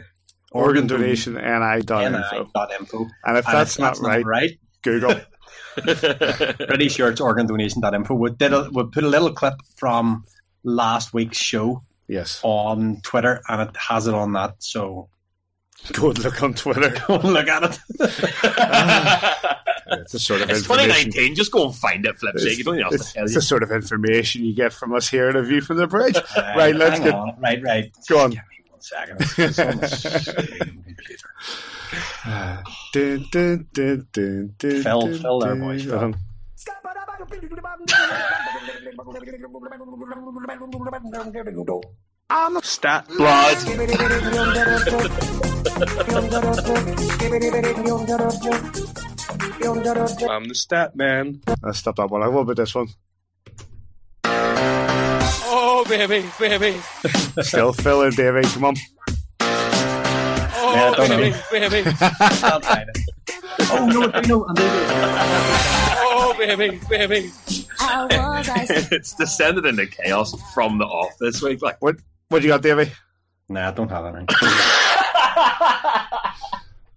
Organ 0.51 0.87
donation 0.87 1.33
NI 1.33 1.81
dot 1.81 2.05
info. 2.05 2.49
info. 2.79 3.07
And 3.23 3.37
if 3.37 3.47
and 3.47 3.57
that's, 3.57 3.75
if 3.75 3.79
not, 3.79 3.99
right, 3.99 4.19
not 4.19 4.25
right, 4.25 4.59
Google. 4.81 5.19
Pretty 5.77 6.89
sure 6.89 7.09
it's 7.09 7.21
organdonation.info. 7.21 8.13
We 8.13 8.31
did 8.31 8.53
a, 8.53 8.69
we 8.71 8.83
put 8.85 9.03
a 9.03 9.07
little 9.07 9.31
clip 9.31 9.55
from 9.75 10.25
last 10.63 11.13
week's 11.13 11.37
show. 11.37 11.83
Yes. 12.07 12.39
On 12.43 13.01
Twitter, 13.01 13.41
and 13.49 13.69
it 13.69 13.75
has 13.75 14.07
it 14.07 14.13
on 14.13 14.33
that. 14.33 14.55
So 14.59 15.09
go 15.93 16.09
and 16.09 16.19
look 16.19 16.41
on 16.41 16.53
Twitter. 16.53 16.89
Go 17.07 17.15
and 17.15 17.33
look 17.33 17.47
at 17.47 17.63
it. 17.63 17.79
it's 19.91 20.13
a 20.13 20.19
sort 20.19 20.41
of 20.41 20.49
it's 20.49 20.63
2019. 20.63 21.35
Just 21.35 21.51
go 21.51 21.65
and 21.65 21.75
find 21.75 22.05
it, 22.05 22.15
Flipsy. 22.17 22.57
You 22.57 22.63
don't 22.63 22.77
know 22.77 22.89
it's, 22.91 23.15
it's 23.15 23.33
the 23.33 23.41
sort 23.41 23.63
of 23.63 23.71
information 23.71 24.43
you 24.43 24.53
get 24.53 24.73
from 24.73 24.93
us 24.93 25.09
here 25.09 25.29
at 25.29 25.35
a 25.35 25.43
view 25.43 25.61
from 25.61 25.77
the 25.77 25.87
bridge. 25.87 26.17
Uh, 26.37 26.53
right, 26.55 26.75
let's 26.75 26.99
get 26.99 27.13
on. 27.13 27.35
right, 27.39 27.61
right. 27.63 27.91
Go 28.07 28.19
on. 28.19 28.29
Give 28.31 28.39
me 28.39 28.63
one 28.69 28.81
second. 28.81 29.19
Dun, 32.93 33.25
dun, 33.31 33.67
dun, 33.73 34.07
dun, 34.11 34.53
dun, 34.57 34.83
Phil, 34.83 35.01
dun, 35.01 35.19
Phil 35.19 35.39
there, 35.39 35.55
boys. 35.55 35.83
Phil. 35.83 35.99
Um, 35.99 36.15
I'm 42.29 42.57
a 42.57 42.63
stat 42.63 43.07
blood. 43.07 43.57
I'm 50.29 50.47
the 50.47 50.55
stat 50.55 50.95
man. 50.95 51.41
Let's 51.61 51.79
stop 51.79 51.95
that 51.97 52.09
one. 52.09 52.23
I 52.23 52.27
will 52.27 52.43
be 52.43 52.53
this 52.53 52.75
one. 52.75 52.87
Oh, 54.25 55.85
baby, 55.87 56.25
baby. 56.39 56.79
Still 57.41 57.73
filling, 57.73 58.11
Davey. 58.11 58.41
Come 58.49 58.65
on. 58.65 58.75
Oh, 60.79 61.07
baby, 61.07 61.35
baby. 61.51 61.91
oh, 63.71 63.85
no, 63.91 64.07
no, 64.21 64.45
Oh, 66.09 66.35
baby, 66.37 66.79
baby. 66.89 67.31
it's 68.91 69.13
descended 69.15 69.65
into 69.65 69.85
chaos 69.87 70.33
from 70.53 70.77
the 70.77 70.85
off 70.85 71.17
this 71.19 71.41
week. 71.41 71.61
Like, 71.61 71.81
what? 71.81 71.97
What 72.29 72.41
do 72.41 72.47
you 72.47 72.53
got, 72.53 72.61
Davey? 72.61 72.91
Nah, 73.49 73.69
I 73.69 73.71
don't 73.71 73.89
have 73.89 74.05
anything. 74.05 74.27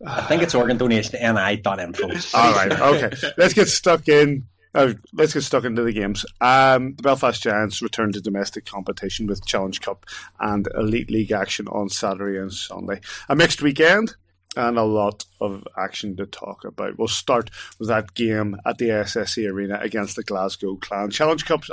I 0.06 0.22
think 0.28 0.42
it's 0.42 0.54
organ 0.54 0.76
donation 0.78 1.16
I 1.36 1.56
thought 1.56 1.78
ni.info. 1.78 2.08
All 2.34 2.52
right, 2.54 2.72
okay. 2.72 3.10
Let's 3.36 3.54
get 3.54 3.68
stuck 3.68 4.08
in 4.08 4.46
uh, 4.74 4.94
let's 5.12 5.34
get 5.34 5.42
stuck 5.42 5.64
into 5.64 5.82
the 5.82 5.92
games. 5.92 6.24
Um, 6.40 6.94
the 6.96 7.02
Belfast 7.02 7.42
Giants 7.42 7.82
return 7.82 8.12
to 8.12 8.20
domestic 8.20 8.66
competition 8.66 9.26
with 9.26 9.44
Challenge 9.44 9.80
Cup 9.80 10.06
and 10.38 10.68
Elite 10.74 11.10
League 11.10 11.32
action 11.32 11.66
on 11.68 11.88
Saturday 11.88 12.38
and 12.38 12.52
Sunday. 12.52 13.00
A 13.28 13.36
mixed 13.36 13.62
weekend 13.62 14.14
and 14.56 14.78
a 14.78 14.84
lot 14.84 15.24
of 15.40 15.66
action 15.76 16.16
to 16.16 16.26
talk 16.26 16.64
about. 16.64 16.98
We'll 16.98 17.08
start 17.08 17.50
with 17.78 17.88
that 17.88 18.14
game 18.14 18.56
at 18.66 18.78
the 18.78 18.88
SSE 18.88 19.50
Arena 19.50 19.78
against 19.80 20.16
the 20.16 20.24
Glasgow 20.24 20.76
Clan. 20.76 21.10
Challenge 21.10 21.44
Cup, 21.44 21.64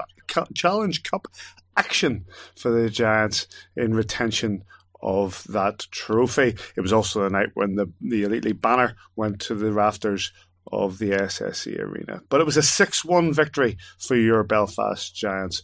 Challenge 0.53 1.03
Cup 1.03 1.27
action 1.75 2.25
for 2.55 2.71
the 2.71 2.89
Giants 2.89 3.47
in 3.75 3.93
retention 3.93 4.63
of 5.01 5.43
that 5.49 5.88
trophy. 5.91 6.55
It 6.75 6.81
was 6.81 6.93
also 6.93 7.23
the 7.23 7.29
night 7.29 7.49
when 7.53 7.75
the, 7.75 7.91
the 8.01 8.23
Elite 8.23 8.45
League 8.45 8.62
banner 8.62 8.95
went 9.15 9.39
to 9.41 9.55
the 9.55 9.71
rafters 9.71 10.31
of 10.71 10.97
the 10.99 11.12
SSE 11.12 11.80
Arena. 11.80 12.21
But 12.30 12.41
it 12.41 12.45
was 12.45 12.58
a 12.58 12.63
6 12.63 13.06
1 13.06 13.34
victory 13.34 13.77
for 13.99 14.15
your 14.15 14.43
Belfast 14.43 15.15
Giants. 15.15 15.62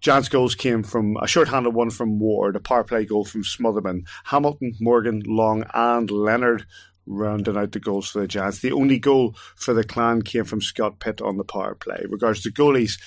Giants 0.00 0.28
goals 0.28 0.54
came 0.54 0.82
from 0.82 1.16
a 1.20 1.26
short-handed 1.26 1.74
one 1.74 1.90
from 1.90 2.20
Ward, 2.20 2.56
a 2.56 2.60
power 2.60 2.84
play 2.84 3.04
goal 3.04 3.24
from 3.24 3.42
Smotherman, 3.42 4.06
Hamilton, 4.24 4.74
Morgan, 4.80 5.22
Long, 5.26 5.64
and 5.74 6.10
Leonard 6.10 6.64
rounding 7.06 7.56
out 7.56 7.72
the 7.72 7.80
goals 7.80 8.08
for 8.08 8.20
the 8.20 8.28
Giants. 8.28 8.60
The 8.60 8.72
only 8.72 8.98
goal 8.98 9.34
for 9.56 9.74
the 9.74 9.84
Clan 9.84 10.22
came 10.22 10.44
from 10.44 10.60
Scott 10.60 11.00
Pitt 11.00 11.20
on 11.20 11.36
the 11.36 11.44
power 11.44 11.74
play. 11.74 12.04
Regards 12.08 12.42
to 12.42 12.52
goalies, 12.52 13.00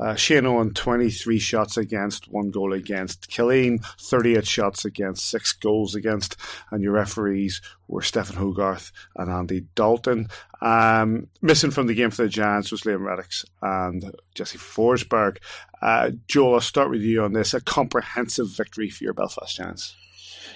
uh, 0.00 0.14
Shane 0.14 0.46
Owen, 0.46 0.72
23 0.74 1.38
shots 1.38 1.76
against, 1.76 2.28
one 2.28 2.50
goal 2.50 2.72
against. 2.72 3.28
Killeen, 3.30 3.84
38 4.00 4.46
shots 4.46 4.84
against, 4.84 5.28
six 5.28 5.52
goals 5.52 5.94
against. 5.94 6.36
And 6.70 6.82
your 6.82 6.92
referees 6.92 7.60
were 7.88 8.02
Stephen 8.02 8.36
Hogarth 8.36 8.92
and 9.16 9.30
Andy 9.30 9.66
Dalton. 9.74 10.28
Um, 10.60 11.28
missing 11.42 11.70
from 11.70 11.86
the 11.86 11.94
game 11.94 12.10
for 12.10 12.22
the 12.22 12.28
Giants 12.28 12.70
was 12.70 12.82
Liam 12.82 13.00
Reddox 13.00 13.44
and 13.62 14.14
Jesse 14.34 14.58
Forsberg. 14.58 15.38
Uh, 15.80 16.10
Joel, 16.26 16.54
I'll 16.54 16.60
start 16.60 16.90
with 16.90 17.02
you 17.02 17.22
on 17.22 17.32
this. 17.32 17.54
A 17.54 17.60
comprehensive 17.60 18.48
victory 18.48 18.90
for 18.90 19.04
your 19.04 19.14
Belfast 19.14 19.56
Giants 19.56 19.96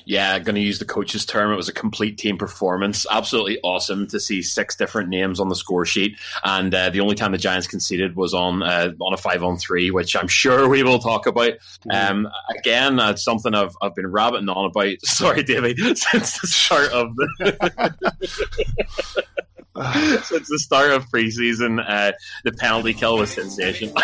yeah, 0.04 0.38
going 0.38 0.54
to 0.54 0.60
use 0.60 0.78
the 0.78 0.84
coach's 0.84 1.24
term. 1.24 1.52
It 1.52 1.56
was 1.56 1.68
a 1.68 1.72
complete 1.72 2.18
team 2.18 2.36
performance. 2.36 3.06
Absolutely 3.10 3.58
awesome 3.62 4.06
to 4.08 4.20
see 4.20 4.42
six 4.42 4.76
different 4.76 5.08
names 5.08 5.40
on 5.40 5.48
the 5.48 5.54
score 5.54 5.84
sheet. 5.84 6.18
And 6.44 6.74
uh, 6.74 6.90
the 6.90 7.00
only 7.00 7.14
time 7.14 7.32
the 7.32 7.38
Giants 7.38 7.66
conceded 7.66 8.16
was 8.16 8.34
on 8.34 8.62
uh, 8.62 8.92
on 9.00 9.14
a 9.14 9.16
five 9.16 9.42
on 9.42 9.56
three, 9.56 9.90
which 9.90 10.16
I'm 10.16 10.28
sure 10.28 10.68
we 10.68 10.82
will 10.82 10.98
talk 10.98 11.26
about. 11.26 11.54
Um, 11.90 12.28
again, 12.58 12.98
uh, 13.00 13.16
something 13.16 13.54
I've, 13.54 13.76
I've 13.80 13.94
been 13.94 14.10
rabbiting 14.10 14.48
on 14.48 14.70
about. 14.70 14.94
Sorry, 15.02 15.42
David, 15.42 15.78
since 15.98 16.40
the 16.40 16.46
start 16.46 16.90
of 16.92 17.14
the. 17.16 17.94
since 20.24 20.48
the 20.48 20.58
start 20.58 20.90
of 20.90 21.08
preseason, 21.08 21.82
uh, 21.86 22.12
the 22.44 22.52
penalty 22.52 22.92
kill 22.92 23.18
was 23.18 23.30
sensational. 23.30 23.94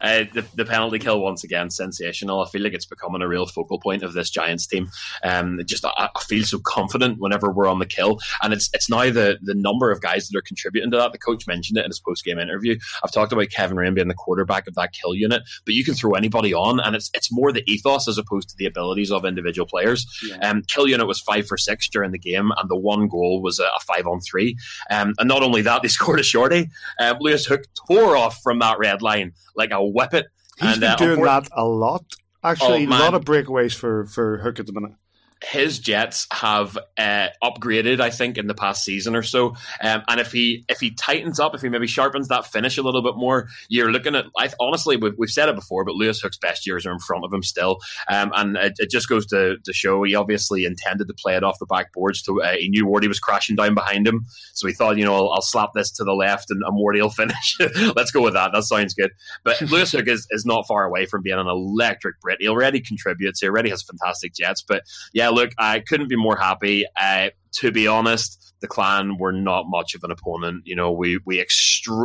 Uh, 0.00 0.24
the, 0.32 0.44
the, 0.54 0.64
penalty 0.64 0.98
kill 0.98 1.20
once 1.20 1.44
again 1.44 1.70
sensational. 1.70 2.40
I 2.40 2.48
feel 2.48 2.62
like 2.62 2.72
it's 2.72 2.86
becoming 2.86 3.22
a 3.22 3.28
real 3.28 3.46
focal 3.46 3.78
point 3.78 4.02
of 4.02 4.12
this 4.12 4.30
Giants 4.30 4.66
team. 4.66 4.90
Um, 5.22 5.60
just 5.64 5.84
I, 5.84 6.08
I, 6.14 6.20
feel 6.22 6.44
so 6.44 6.58
confident 6.64 7.18
whenever 7.20 7.52
we're 7.52 7.68
on 7.68 7.78
the 7.78 7.86
kill, 7.86 8.18
and 8.42 8.52
it's 8.52 8.70
it's 8.72 8.88
now 8.88 9.10
the 9.10 9.38
the 9.42 9.54
number 9.54 9.90
of 9.90 10.00
guys 10.00 10.28
that 10.28 10.38
are 10.38 10.42
contributing 10.42 10.90
to 10.90 10.96
that. 10.96 11.12
The 11.12 11.18
coach 11.18 11.46
mentioned 11.46 11.78
it 11.78 11.84
in 11.84 11.90
his 11.90 12.00
post 12.00 12.24
game 12.24 12.38
interview. 12.38 12.78
I've 13.04 13.12
talked 13.12 13.32
about 13.32 13.50
Kevin 13.50 13.76
Raine 13.76 13.94
being 13.94 14.08
the 14.08 14.14
quarterback 14.14 14.66
of 14.66 14.74
that 14.74 14.92
kill 14.92 15.14
unit, 15.14 15.42
but 15.64 15.74
you 15.74 15.84
can 15.84 15.94
throw 15.94 16.12
anybody 16.12 16.54
on, 16.54 16.80
and 16.80 16.96
it's 16.96 17.10
it's 17.14 17.32
more 17.32 17.52
the 17.52 17.62
ethos 17.70 18.08
as 18.08 18.18
opposed 18.18 18.48
to 18.50 18.56
the 18.56 18.66
abilities 18.66 19.12
of 19.12 19.24
individual 19.24 19.66
players. 19.66 20.06
Yeah. 20.26 20.36
Um, 20.48 20.62
kill 20.62 20.88
unit 20.88 21.06
was 21.06 21.20
five 21.20 21.46
for 21.46 21.56
six 21.56 21.88
during 21.88 22.12
the 22.12 22.18
game, 22.18 22.50
and 22.56 22.70
the 22.70 22.76
one 22.76 23.08
goal 23.08 23.42
was 23.42 23.58
a, 23.58 23.64
a 23.64 23.80
five 23.86 24.06
on 24.06 24.20
three. 24.20 24.56
Um, 24.90 25.14
and 25.18 25.28
not 25.28 25.42
only 25.42 25.62
that, 25.62 25.82
they 25.82 25.88
scored 26.02 26.20
a 26.20 26.24
shorty. 26.24 26.70
Uh, 26.98 27.14
Lewis 27.20 27.46
Hook 27.46 27.62
tore 27.86 28.16
off 28.16 28.40
from 28.42 28.58
that 28.60 28.78
red 28.78 29.02
line 29.02 29.32
like 29.56 29.70
a 29.70 29.76
whippet. 29.76 30.24
He's 30.58 30.72
and, 30.72 30.80
been 30.80 30.90
uh, 30.90 30.96
doing 30.96 31.22
that 31.22 31.48
a 31.52 31.64
lot. 31.64 32.04
Actually, 32.44 32.86
oh, 32.86 32.90
a 32.90 32.98
lot 32.98 33.14
of 33.14 33.24
breakaways 33.24 33.74
for, 33.74 34.06
for 34.06 34.38
Hook 34.38 34.58
at 34.58 34.66
the 34.66 34.72
minute 34.72 34.92
his 35.42 35.78
Jets 35.78 36.26
have 36.32 36.78
uh, 36.98 37.28
upgraded, 37.42 38.00
I 38.00 38.10
think, 38.10 38.38
in 38.38 38.46
the 38.46 38.54
past 38.54 38.84
season 38.84 39.16
or 39.16 39.22
so. 39.22 39.56
Um, 39.80 40.02
and 40.08 40.20
if 40.20 40.32
he 40.32 40.64
if 40.68 40.80
he 40.80 40.92
tightens 40.92 41.40
up, 41.40 41.54
if 41.54 41.62
he 41.62 41.68
maybe 41.68 41.86
sharpens 41.86 42.28
that 42.28 42.46
finish 42.46 42.78
a 42.78 42.82
little 42.82 43.02
bit 43.02 43.16
more, 43.16 43.48
you're 43.68 43.90
looking 43.90 44.14
at. 44.14 44.26
I, 44.38 44.50
honestly, 44.60 44.96
we've, 44.96 45.14
we've 45.18 45.30
said 45.30 45.48
it 45.48 45.54
before, 45.54 45.84
but 45.84 45.94
Lewis 45.94 46.20
Hook's 46.20 46.38
best 46.38 46.66
years 46.66 46.86
are 46.86 46.92
in 46.92 46.98
front 46.98 47.24
of 47.24 47.32
him 47.32 47.42
still. 47.42 47.80
Um, 48.08 48.32
and 48.34 48.56
it, 48.56 48.74
it, 48.78 48.90
just 48.90 49.08
goes 49.08 49.26
to, 49.26 49.56
to 49.64 49.72
show 49.72 50.02
he 50.02 50.14
obviously 50.14 50.64
intended 50.64 51.08
to 51.08 51.14
play 51.14 51.34
it 51.34 51.42
off 51.42 51.58
the 51.58 51.66
backboards. 51.66 52.24
To 52.24 52.42
uh, 52.42 52.52
he 52.52 52.68
knew 52.68 52.86
Wardy 52.86 53.08
was 53.08 53.18
crashing 53.18 53.56
down 53.56 53.74
behind 53.74 54.06
him, 54.06 54.26
so 54.54 54.66
he 54.66 54.74
thought, 54.74 54.98
you 54.98 55.04
know, 55.04 55.14
I'll, 55.14 55.32
I'll 55.32 55.42
slap 55.42 55.70
this 55.74 55.90
to 55.92 56.04
the 56.04 56.12
left 56.12 56.50
and, 56.50 56.62
and 56.62 56.78
Wardy 56.78 57.00
will 57.00 57.10
finish. 57.10 57.58
Let's 57.96 58.10
go 58.10 58.22
with 58.22 58.34
that. 58.34 58.52
That 58.52 58.64
sounds 58.64 58.94
good. 58.94 59.10
But 59.44 59.60
Lewis 59.70 59.92
Hook 59.92 60.08
is, 60.08 60.26
is 60.30 60.44
not 60.44 60.66
far 60.66 60.84
away 60.84 61.06
from 61.06 61.22
being 61.22 61.38
an 61.38 61.46
electric 61.46 62.20
Brit. 62.20 62.38
He 62.40 62.48
already 62.48 62.80
contributes. 62.80 63.40
He 63.40 63.46
already 63.48 63.70
has 63.70 63.82
fantastic 63.82 64.34
Jets. 64.34 64.62
But 64.62 64.84
yeah, 65.12 65.28
look, 65.32 65.52
I 65.58 65.80
couldn't 65.80 66.08
be 66.08 66.16
more 66.16 66.36
happy. 66.36 66.84
Uh, 66.96 67.30
to 67.56 67.70
be 67.70 67.86
honest, 67.86 68.54
the 68.60 68.68
clan 68.68 69.18
were 69.18 69.32
not 69.32 69.66
much 69.68 69.94
of 69.94 70.04
an 70.04 70.10
opponent. 70.10 70.62
You 70.64 70.74
know, 70.74 70.90
we 70.90 71.18
we 71.26 71.44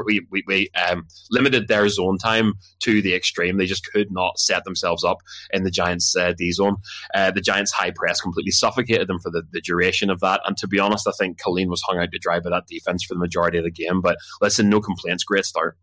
we, 0.06 0.28
we, 0.30 0.44
we 0.46 0.70
um, 0.72 1.08
limited 1.32 1.68
their 1.68 1.88
zone 1.88 2.18
time 2.18 2.56
to 2.80 3.02
the 3.02 3.16
extreme. 3.16 3.58
They 3.58 3.66
just 3.66 3.86
could 3.86 4.12
not 4.12 4.40
set 4.40 4.66
themselves 4.66 5.04
up 5.04 5.20
in 5.54 5.64
the 5.64 5.72
Giants' 5.72 6.16
uh, 6.16 6.34
D 6.38 6.52
zone. 6.52 6.78
Uh, 7.14 7.32
the 7.32 7.42
Giants' 7.42 7.72
high 7.72 7.92
press 7.92 8.20
completely 8.20 8.52
suffocated 8.52 9.08
them 9.08 9.20
for 9.20 9.30
the, 9.30 9.44
the 9.52 9.62
duration 9.62 10.10
of 10.10 10.20
that. 10.20 10.42
And 10.46 10.58
to 10.58 10.68
be 10.68 10.80
honest, 10.80 11.08
I 11.08 11.12
think 11.12 11.40
Killeen 11.40 11.70
was 11.70 11.84
hung 11.84 12.00
out 12.00 12.12
to 12.12 12.20
dry 12.20 12.40
by 12.40 12.50
that 12.50 12.68
defense 12.68 13.04
for 13.06 13.14
the 13.14 13.20
majority 13.20 13.58
of 13.60 13.64
the 13.64 13.72
game. 13.72 14.02
But 14.02 14.18
listen, 14.42 14.70
no 14.70 14.82
complaints. 14.82 15.24
Great 15.24 15.46
start. 15.46 15.78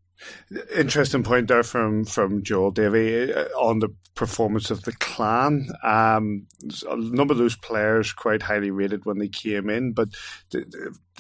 Interesting 0.74 1.22
point 1.22 1.48
there 1.48 1.62
from 1.62 2.05
from 2.05 2.42
Joel 2.42 2.70
Davy 2.70 3.33
uh, 3.33 3.44
on 3.59 3.81
the 3.81 3.88
performance 4.14 4.70
of 4.70 4.83
the 4.83 4.92
clan. 4.92 5.68
Um, 5.83 6.46
a 6.88 6.96
number 6.96 7.33
of 7.33 7.38
those 7.38 7.57
players 7.57 8.12
quite 8.12 8.42
highly 8.42 8.70
rated 8.70 9.05
when 9.05 9.18
they 9.18 9.29
came 9.29 9.68
in, 9.68 9.92
but 9.92 10.09
they, 10.50 10.62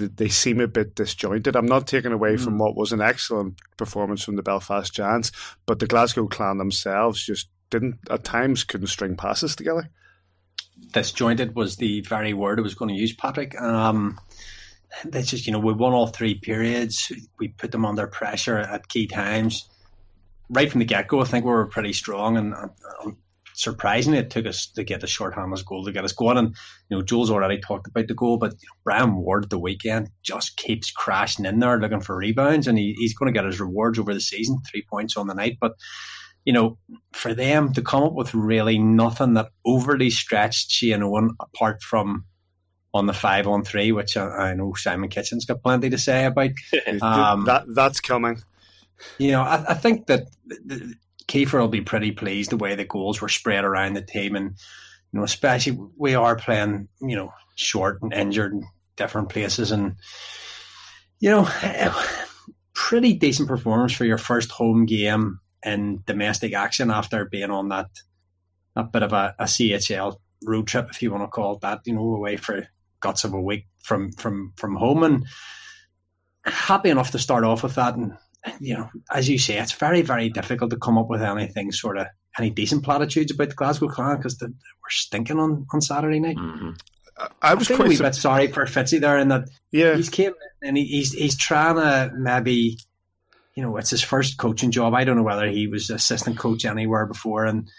they 0.06 0.28
seem 0.28 0.60
a 0.60 0.68
bit 0.68 0.94
disjointed. 0.94 1.56
I'm 1.56 1.66
not 1.66 1.86
taking 1.86 2.12
away 2.12 2.34
mm. 2.34 2.40
from 2.40 2.58
what 2.58 2.76
was 2.76 2.92
an 2.92 3.00
excellent 3.00 3.60
performance 3.76 4.22
from 4.22 4.36
the 4.36 4.42
Belfast 4.42 4.94
Giants, 4.94 5.32
but 5.66 5.80
the 5.80 5.86
Glasgow 5.86 6.26
clan 6.28 6.58
themselves 6.58 7.24
just 7.24 7.48
didn't 7.70 7.98
at 8.10 8.24
times 8.24 8.64
couldn't 8.64 8.86
string 8.86 9.16
passes 9.16 9.56
together. 9.56 9.90
Disjointed 10.92 11.56
was 11.56 11.76
the 11.76 12.00
very 12.02 12.32
word 12.32 12.58
I 12.58 12.62
was 12.62 12.74
going 12.74 12.94
to 12.94 13.00
use, 13.00 13.12
Patrick. 13.12 13.60
Um, 13.60 14.18
they 15.04 15.22
just, 15.22 15.46
you 15.46 15.52
know, 15.52 15.58
we 15.58 15.72
won 15.72 15.92
all 15.92 16.06
three 16.06 16.34
periods. 16.34 17.10
We 17.38 17.48
put 17.48 17.72
them 17.72 17.84
under 17.84 18.06
pressure 18.06 18.58
at 18.58 18.88
key 18.88 19.06
times. 19.06 19.68
Right 20.50 20.70
from 20.70 20.80
the 20.80 20.84
get 20.84 21.08
go, 21.08 21.20
I 21.20 21.24
think 21.24 21.44
we 21.44 21.50
were 21.50 21.66
pretty 21.66 21.92
strong. 21.92 22.36
And 22.36 22.54
surprisingly, 23.54 24.18
it 24.18 24.30
took 24.30 24.46
us 24.46 24.66
to 24.66 24.84
get 24.84 25.00
the 25.00 25.06
short-handed 25.06 25.64
goal 25.64 25.84
to 25.84 25.92
get 25.92 26.04
us 26.04 26.12
going. 26.12 26.38
And, 26.38 26.54
you 26.88 26.96
know, 26.96 27.02
Joel's 27.02 27.30
already 27.30 27.58
talked 27.58 27.86
about 27.86 28.08
the 28.08 28.14
goal, 28.14 28.36
but 28.36 28.52
you 28.52 28.68
know, 28.68 28.76
Brian 28.84 29.16
Ward 29.16 29.48
the 29.48 29.58
weekend 29.58 30.10
just 30.22 30.56
keeps 30.56 30.90
crashing 30.90 31.44
in 31.44 31.60
there 31.60 31.80
looking 31.80 32.00
for 32.00 32.16
rebounds. 32.16 32.66
And 32.66 32.76
he, 32.76 32.94
he's 32.98 33.14
going 33.14 33.32
to 33.32 33.36
get 33.36 33.46
his 33.46 33.60
rewards 33.60 33.98
over 33.98 34.12
the 34.12 34.20
season, 34.20 34.58
three 34.70 34.84
points 34.88 35.16
on 35.16 35.26
the 35.26 35.34
night. 35.34 35.58
But, 35.60 35.72
you 36.44 36.52
know, 36.52 36.78
for 37.12 37.32
them 37.32 37.72
to 37.72 37.80
come 37.80 38.02
up 38.02 38.12
with 38.12 38.34
really 38.34 38.78
nothing 38.78 39.34
that 39.34 39.48
overly 39.64 40.10
stretched 40.10 40.70
Shane 40.70 41.02
Owen 41.02 41.30
apart 41.40 41.82
from 41.82 42.26
on 42.94 43.06
the 43.06 43.12
five 43.12 43.48
on 43.48 43.64
three, 43.64 43.90
which 43.92 44.16
I, 44.16 44.26
I 44.26 44.54
know 44.54 44.72
Simon 44.74 45.10
Kitchen's 45.10 45.44
got 45.44 45.62
plenty 45.62 45.90
to 45.90 45.98
say 45.98 46.24
about. 46.24 46.50
Um, 47.02 47.44
that 47.46 47.64
that's 47.74 48.00
coming. 48.00 48.40
You 49.18 49.32
know, 49.32 49.42
I, 49.42 49.64
I 49.70 49.74
think 49.74 50.06
that 50.06 50.28
the, 50.46 50.94
Kiefer 51.26 51.58
will 51.58 51.68
be 51.68 51.80
pretty 51.80 52.12
pleased 52.12 52.50
the 52.50 52.56
way 52.56 52.74
the 52.74 52.84
goals 52.84 53.20
were 53.20 53.28
spread 53.28 53.64
around 53.64 53.94
the 53.94 54.02
team, 54.02 54.36
and 54.36 54.50
you 55.12 55.18
know, 55.18 55.24
especially 55.24 55.78
we 55.96 56.14
are 56.14 56.36
playing, 56.36 56.88
you 57.00 57.16
know, 57.16 57.32
short 57.56 58.00
and 58.02 58.12
injured 58.12 58.52
in 58.52 58.64
different 58.96 59.28
places, 59.28 59.72
and 59.72 59.96
you 61.18 61.30
know, 61.30 61.50
pretty 62.74 63.14
decent 63.14 63.48
performance 63.48 63.92
for 63.92 64.04
your 64.04 64.18
first 64.18 64.50
home 64.50 64.86
game 64.86 65.40
in 65.64 66.02
domestic 66.06 66.54
action 66.54 66.90
after 66.90 67.24
being 67.24 67.50
on 67.50 67.70
that 67.70 67.88
a 68.76 68.84
bit 68.84 69.02
of 69.02 69.12
a, 69.12 69.34
a 69.38 69.44
CHL 69.44 70.16
road 70.44 70.66
trip, 70.66 70.88
if 70.90 71.02
you 71.02 71.10
want 71.10 71.22
to 71.22 71.28
call 71.28 71.54
it 71.54 71.60
that, 71.62 71.80
you 71.86 71.94
know, 71.94 72.14
away 72.14 72.36
for 72.36 72.68
guts 73.04 73.24
of 73.24 73.34
a 73.34 73.40
week 73.40 73.66
from 73.82 74.10
from 74.12 74.52
from 74.56 74.74
home, 74.74 75.04
and 75.04 75.26
happy 76.44 76.88
enough 76.88 77.10
to 77.12 77.18
start 77.18 77.44
off 77.44 77.62
with 77.62 77.74
that. 77.76 77.94
And 77.94 78.16
you 78.58 78.74
know, 78.74 78.88
as 79.12 79.28
you 79.28 79.38
say, 79.38 79.58
it's 79.58 79.72
very 79.72 80.02
very 80.02 80.30
difficult 80.30 80.70
to 80.70 80.78
come 80.78 80.98
up 80.98 81.08
with 81.08 81.22
anything 81.22 81.70
sort 81.70 81.98
of 81.98 82.06
any 82.38 82.50
decent 82.50 82.82
platitudes 82.82 83.30
about 83.30 83.50
the 83.50 83.54
Glasgow 83.54 83.88
Clan 83.88 84.16
because 84.16 84.38
we're 84.40 84.50
stinking 84.88 85.38
on 85.38 85.66
on 85.72 85.80
Saturday 85.80 86.18
night. 86.18 86.36
Mm-hmm. 86.36 86.70
I 87.40 87.54
was 87.54 87.70
I 87.70 87.76
quite 87.76 87.86
a 87.86 87.88
wee 87.90 87.98
bit 87.98 88.14
sorry 88.14 88.48
for 88.48 88.64
Fitzy 88.64 89.00
there, 89.00 89.18
in 89.18 89.28
that 89.28 89.48
yeah, 89.70 89.94
he's 89.94 90.08
came 90.08 90.32
and 90.62 90.76
he, 90.76 90.84
he's 90.84 91.12
he's 91.12 91.36
trying 91.36 91.76
to 91.76 92.10
maybe, 92.16 92.78
you 93.54 93.62
know, 93.62 93.76
it's 93.76 93.90
his 93.90 94.02
first 94.02 94.38
coaching 94.38 94.72
job. 94.72 94.94
I 94.94 95.04
don't 95.04 95.16
know 95.16 95.22
whether 95.22 95.46
he 95.46 95.68
was 95.68 95.90
assistant 95.90 96.38
coach 96.38 96.64
anywhere 96.64 97.06
before, 97.06 97.44
and 97.44 97.70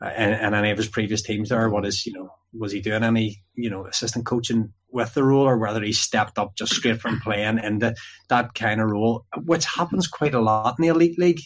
and, 0.00 0.34
and 0.34 0.54
any 0.54 0.70
of 0.70 0.78
his 0.78 0.88
previous 0.88 1.22
teams 1.22 1.48
there. 1.48 1.70
What 1.70 1.86
is 1.86 2.04
you 2.04 2.12
know 2.12 2.30
was 2.58 2.72
he 2.72 2.80
doing 2.80 3.02
any 3.02 3.42
you 3.54 3.70
know 3.70 3.86
assistant 3.86 4.26
coaching 4.26 4.72
with 4.90 5.14
the 5.14 5.24
role, 5.24 5.46
or 5.46 5.58
whether 5.58 5.82
he 5.82 5.92
stepped 5.92 6.38
up 6.38 6.56
just 6.56 6.74
straight 6.74 7.00
from 7.00 7.20
playing 7.20 7.58
into 7.58 7.94
that 8.28 8.54
kind 8.54 8.80
of 8.80 8.88
role, 8.88 9.26
which 9.44 9.64
happens 9.64 10.06
quite 10.06 10.34
a 10.34 10.40
lot 10.40 10.76
in 10.78 10.82
the 10.82 10.88
elite 10.88 11.18
league. 11.18 11.40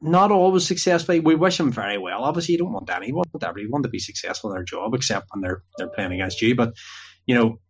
Not 0.00 0.30
always 0.30 0.64
successfully. 0.64 1.18
We 1.18 1.34
wish 1.34 1.58
him 1.58 1.72
very 1.72 1.98
well. 1.98 2.22
Obviously, 2.22 2.52
you 2.52 2.58
don't 2.58 2.72
want 2.72 2.88
anyone, 2.88 3.24
everyone 3.42 3.82
to 3.82 3.88
be 3.88 3.98
successful 3.98 4.50
in 4.50 4.56
their 4.56 4.64
job, 4.64 4.94
except 4.94 5.26
when 5.32 5.42
they're 5.42 5.62
they're 5.76 5.88
playing 5.88 6.12
against 6.12 6.40
you. 6.40 6.54
But 6.54 6.74
you 7.26 7.34
know 7.34 7.60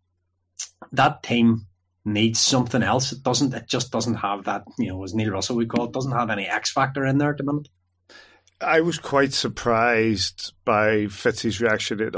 that 0.92 1.22
team 1.22 1.66
needs 2.04 2.38
something 2.38 2.82
else. 2.82 3.12
It 3.12 3.22
doesn't. 3.22 3.54
It 3.54 3.68
just 3.68 3.90
doesn't 3.90 4.14
have 4.14 4.44
that. 4.44 4.64
You 4.78 4.88
know, 4.88 5.04
as 5.04 5.14
Neil 5.14 5.30
Russell 5.30 5.56
we 5.56 5.66
call 5.66 5.86
it, 5.86 5.92
doesn't 5.92 6.12
have 6.12 6.30
any 6.30 6.46
X 6.46 6.70
factor 6.70 7.06
in 7.06 7.18
there 7.18 7.30
at 7.30 7.38
the 7.38 7.44
minute 7.44 7.68
I 8.60 8.80
was 8.80 8.98
quite 8.98 9.32
surprised 9.32 10.52
by 10.64 11.06
Fitzy's 11.06 11.60
reaction 11.60 12.00
in, 12.00 12.12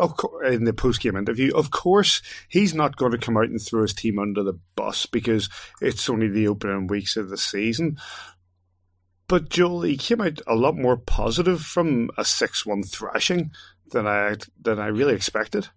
in 0.47 0.65
the 0.65 0.73
post 0.73 1.01
game 1.01 1.17
interview. 1.17 1.55
Of 1.55 1.71
course, 1.71 2.23
he's 2.49 2.75
not 2.75 2.97
going 2.97 3.13
to 3.13 3.19
come 3.19 3.37
out 3.37 3.51
and 3.51 3.61
throw 3.61 3.83
his 3.83 3.93
team 3.93 4.19
under 4.19 4.43
the 4.43 4.59
bus 4.75 5.05
because 5.05 5.51
it's 5.83 6.09
only 6.09 6.29
the 6.29 6.49
opening 6.49 6.87
weeks 6.87 7.17
of 7.17 7.29
the 7.29 7.37
season. 7.37 7.99
But 9.29 9.51
Joel, 9.51 9.83
he 9.83 9.97
came 9.97 10.23
out 10.23 10.41
a 10.47 10.55
lot 10.55 10.77
more 10.77 10.97
positive 10.97 11.61
from 11.61 12.11
a 12.17 12.25
six-one 12.25 12.85
thrashing 12.85 13.53
than 13.93 14.07
I 14.07 14.37
than 14.61 14.79
I 14.79 14.87
really 14.87 15.15
expected. 15.15 15.69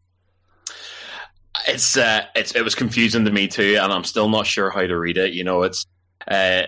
It's 1.68 1.98
uh, 1.98 2.26
it's 2.36 2.56
it 2.56 2.64
was 2.64 2.74
confusing 2.74 3.26
to 3.26 3.32
me 3.32 3.48
too, 3.48 3.78
and 3.80 3.92
I'm 3.92 4.06
still 4.06 4.30
not 4.30 4.48
sure 4.48 4.72
how 4.72 4.82
to 4.82 4.98
read 4.98 5.18
it. 5.18 5.34
You 5.34 5.44
know, 5.44 5.64
it's 5.64 5.86
uh, 6.28 6.64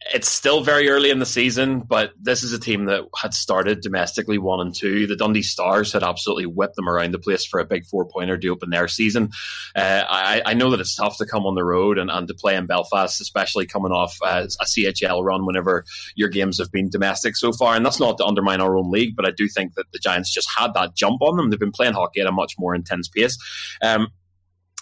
it's 0.00 0.30
still 0.30 0.62
very 0.62 0.88
early 0.88 1.10
in 1.10 1.18
the 1.18 1.26
season, 1.26 1.80
but 1.80 2.12
this 2.20 2.44
is 2.44 2.52
a 2.52 2.58
team 2.58 2.84
that 2.84 3.04
had 3.16 3.34
started 3.34 3.80
domestically 3.80 4.38
one 4.38 4.60
and 4.60 4.74
two. 4.74 5.06
The 5.06 5.16
Dundee 5.16 5.42
Stars 5.42 5.92
had 5.92 6.04
absolutely 6.04 6.46
whipped 6.46 6.76
them 6.76 6.88
around 6.88 7.12
the 7.12 7.18
place 7.18 7.44
for 7.44 7.58
a 7.58 7.64
big 7.64 7.84
four 7.84 8.06
pointer 8.06 8.38
to 8.38 8.48
open 8.48 8.70
their 8.70 8.86
season. 8.86 9.30
Uh, 9.74 10.04
I, 10.08 10.42
I, 10.46 10.54
know 10.54 10.70
that 10.70 10.80
it's 10.80 10.94
tough 10.94 11.18
to 11.18 11.26
come 11.26 11.46
on 11.46 11.56
the 11.56 11.64
road 11.64 11.98
and, 11.98 12.10
and 12.10 12.28
to 12.28 12.34
play 12.34 12.54
in 12.54 12.66
Belfast, 12.66 13.20
especially 13.20 13.66
coming 13.66 13.90
off 13.90 14.16
uh, 14.22 14.46
a 14.60 14.64
CHL 14.64 15.24
run 15.24 15.44
whenever 15.44 15.84
your 16.14 16.28
games 16.28 16.58
have 16.58 16.70
been 16.70 16.88
domestic 16.88 17.36
so 17.36 17.52
far. 17.52 17.74
And 17.74 17.84
that's 17.84 18.00
not 18.00 18.18
to 18.18 18.24
undermine 18.24 18.60
our 18.60 18.76
own 18.76 18.90
league, 18.90 19.16
but 19.16 19.26
I 19.26 19.32
do 19.32 19.48
think 19.48 19.74
that 19.74 19.90
the 19.92 19.98
Giants 19.98 20.32
just 20.32 20.48
had 20.56 20.74
that 20.74 20.94
jump 20.94 21.22
on 21.22 21.36
them. 21.36 21.50
They've 21.50 21.58
been 21.58 21.72
playing 21.72 21.94
hockey 21.94 22.20
at 22.20 22.26
a 22.28 22.32
much 22.32 22.54
more 22.56 22.74
intense 22.74 23.08
pace. 23.08 23.36
Um, 23.82 24.08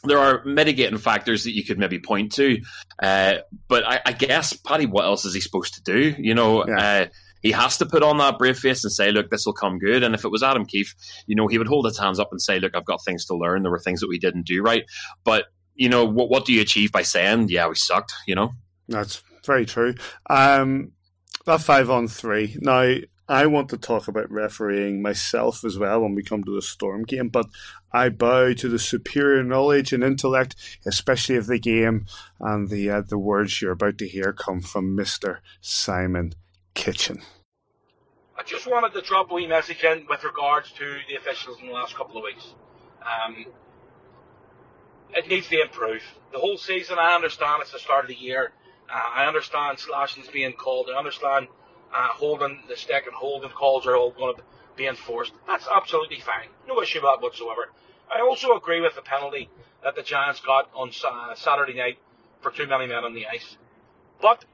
there 0.04 0.18
are 0.18 0.44
mitigating 0.44 0.98
factors 0.98 1.44
that 1.44 1.54
you 1.54 1.64
could 1.64 1.78
maybe 1.78 1.98
point 1.98 2.32
to, 2.32 2.58
uh, 3.02 3.36
but 3.68 3.84
I, 3.84 4.00
I, 4.06 4.12
guess 4.12 4.52
Paddy, 4.52 4.86
what 4.86 5.04
else 5.04 5.24
is 5.24 5.34
he 5.34 5.40
supposed 5.40 5.74
to 5.74 5.82
do? 5.82 6.14
You 6.18 6.34
know, 6.34 6.66
yeah. 6.66 6.78
uh, 6.78 7.06
he 7.42 7.52
has 7.52 7.78
to 7.78 7.86
put 7.86 8.02
on 8.02 8.18
that 8.18 8.38
brave 8.38 8.58
face 8.58 8.84
and 8.84 8.92
say, 8.92 9.10
"Look, 9.10 9.30
this 9.30 9.46
will 9.46 9.52
come 9.52 9.78
good." 9.78 10.02
And 10.02 10.14
if 10.14 10.24
it 10.24 10.30
was 10.30 10.42
Adam 10.42 10.66
Keefe, 10.66 10.94
you 11.26 11.36
know, 11.36 11.46
he 11.46 11.58
would 11.58 11.68
hold 11.68 11.86
his 11.86 11.98
hands 11.98 12.18
up 12.18 12.28
and 12.30 12.40
say, 12.40 12.58
"Look, 12.58 12.74
I've 12.74 12.84
got 12.84 13.04
things 13.04 13.24
to 13.26 13.36
learn. 13.36 13.62
There 13.62 13.70
were 13.70 13.78
things 13.78 14.00
that 14.00 14.08
we 14.08 14.18
didn't 14.18 14.46
do 14.46 14.62
right." 14.62 14.84
But 15.24 15.46
you 15.74 15.88
know, 15.88 16.04
what, 16.04 16.30
what 16.30 16.44
do 16.44 16.52
you 16.52 16.60
achieve 16.60 16.92
by 16.92 17.02
saying, 17.02 17.48
"Yeah, 17.48 17.68
we 17.68 17.74
sucked"? 17.74 18.14
You 18.26 18.34
know, 18.34 18.52
that's 18.88 19.22
very 19.44 19.66
true. 19.66 19.94
Um, 20.28 20.92
that 21.44 21.60
five 21.60 21.90
on 21.90 22.08
three 22.08 22.56
now. 22.60 22.96
I 23.28 23.46
want 23.46 23.70
to 23.70 23.76
talk 23.76 24.06
about 24.06 24.30
refereeing 24.30 25.02
myself 25.02 25.64
as 25.64 25.76
well 25.76 26.00
when 26.00 26.14
we 26.14 26.22
come 26.22 26.44
to 26.44 26.54
the 26.54 26.62
Storm 26.62 27.02
game, 27.02 27.28
but 27.28 27.46
I 27.92 28.08
bow 28.08 28.52
to 28.54 28.68
the 28.68 28.78
superior 28.78 29.42
knowledge 29.42 29.92
and 29.92 30.04
intellect, 30.04 30.54
especially 30.86 31.36
of 31.36 31.46
the 31.46 31.58
game, 31.58 32.06
and 32.38 32.68
the 32.68 32.88
uh, 32.90 33.00
the 33.00 33.18
words 33.18 33.60
you're 33.60 33.72
about 33.72 33.98
to 33.98 34.06
hear 34.06 34.32
come 34.32 34.60
from 34.60 34.94
Mister 34.94 35.40
Simon 35.60 36.34
Kitchen. 36.74 37.22
I 38.38 38.44
just 38.44 38.66
wanted 38.66 38.92
to 38.92 39.00
drop 39.00 39.30
a 39.32 39.34
wee 39.34 39.48
message 39.48 39.82
in 39.82 40.06
with 40.08 40.22
regards 40.22 40.70
to 40.72 40.98
the 41.08 41.16
officials 41.16 41.58
in 41.60 41.66
the 41.66 41.72
last 41.72 41.96
couple 41.96 42.18
of 42.18 42.22
weeks. 42.22 42.54
Um, 43.02 43.46
it 45.14 45.26
needs 45.28 45.48
to 45.48 45.62
improve. 45.62 46.02
The 46.32 46.38
whole 46.38 46.58
season, 46.58 46.98
I 47.00 47.14
understand 47.14 47.62
it's 47.62 47.72
the 47.72 47.78
start 47.78 48.04
of 48.04 48.08
the 48.08 48.14
year. 48.14 48.52
Uh, 48.88 49.00
I 49.14 49.26
understand 49.26 49.80
slashing's 49.80 50.28
being 50.28 50.52
called. 50.52 50.88
I 50.94 50.98
understand 50.98 51.48
uh, 51.96 52.08
holding 52.08 52.62
the 52.68 52.76
stick 52.76 53.04
and 53.06 53.14
holding 53.14 53.50
calls 53.50 53.86
are 53.86 53.96
all 53.96 54.10
going 54.10 54.36
to 54.36 54.42
be 54.76 54.86
enforced. 54.86 55.32
That's 55.46 55.66
absolutely 55.74 56.20
fine. 56.20 56.48
No 56.68 56.82
issue 56.82 57.00
that 57.00 57.22
whatsoever. 57.22 57.70
I 58.14 58.20
also 58.20 58.54
agree 58.56 58.80
with 58.80 58.94
the 58.94 59.02
penalty 59.02 59.48
that 59.82 59.96
the 59.96 60.02
Giants 60.02 60.40
got 60.40 60.68
on 60.74 60.92
Saturday 60.92 61.74
night 61.74 61.98
for 62.40 62.50
too 62.50 62.66
many 62.66 62.86
men 62.86 63.04
on 63.04 63.14
the 63.14 63.26
ice. 63.26 63.56
But 64.20 64.44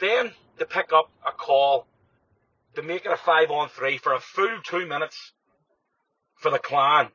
then 0.00 0.32
to 0.58 0.64
pick 0.64 0.92
up 0.92 1.10
a 1.26 1.32
call 1.32 1.86
to 2.74 2.82
make 2.82 3.06
it 3.06 3.12
a 3.12 3.16
five 3.16 3.50
on 3.50 3.68
three 3.68 3.98
for 3.98 4.12
a 4.12 4.20
full 4.20 4.58
two 4.64 4.86
minutes 4.86 5.32
for 6.34 6.50
the 6.50 6.58
clan, 6.58 7.08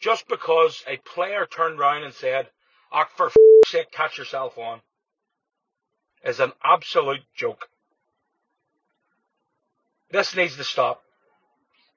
just 0.00 0.26
because 0.28 0.82
a 0.88 0.96
player 0.96 1.46
turned 1.46 1.78
round 1.78 2.04
and 2.04 2.14
said, 2.14 2.48
oh, 2.92 3.04
for 3.16 3.26
f- 3.26 3.36
sake, 3.66 3.90
catch 3.90 4.16
yourself 4.16 4.56
on, 4.56 4.80
is 6.24 6.40
an 6.40 6.52
absolute 6.64 7.22
joke. 7.34 7.68
This 10.14 10.36
needs 10.36 10.56
to 10.58 10.62
stop. 10.62 11.02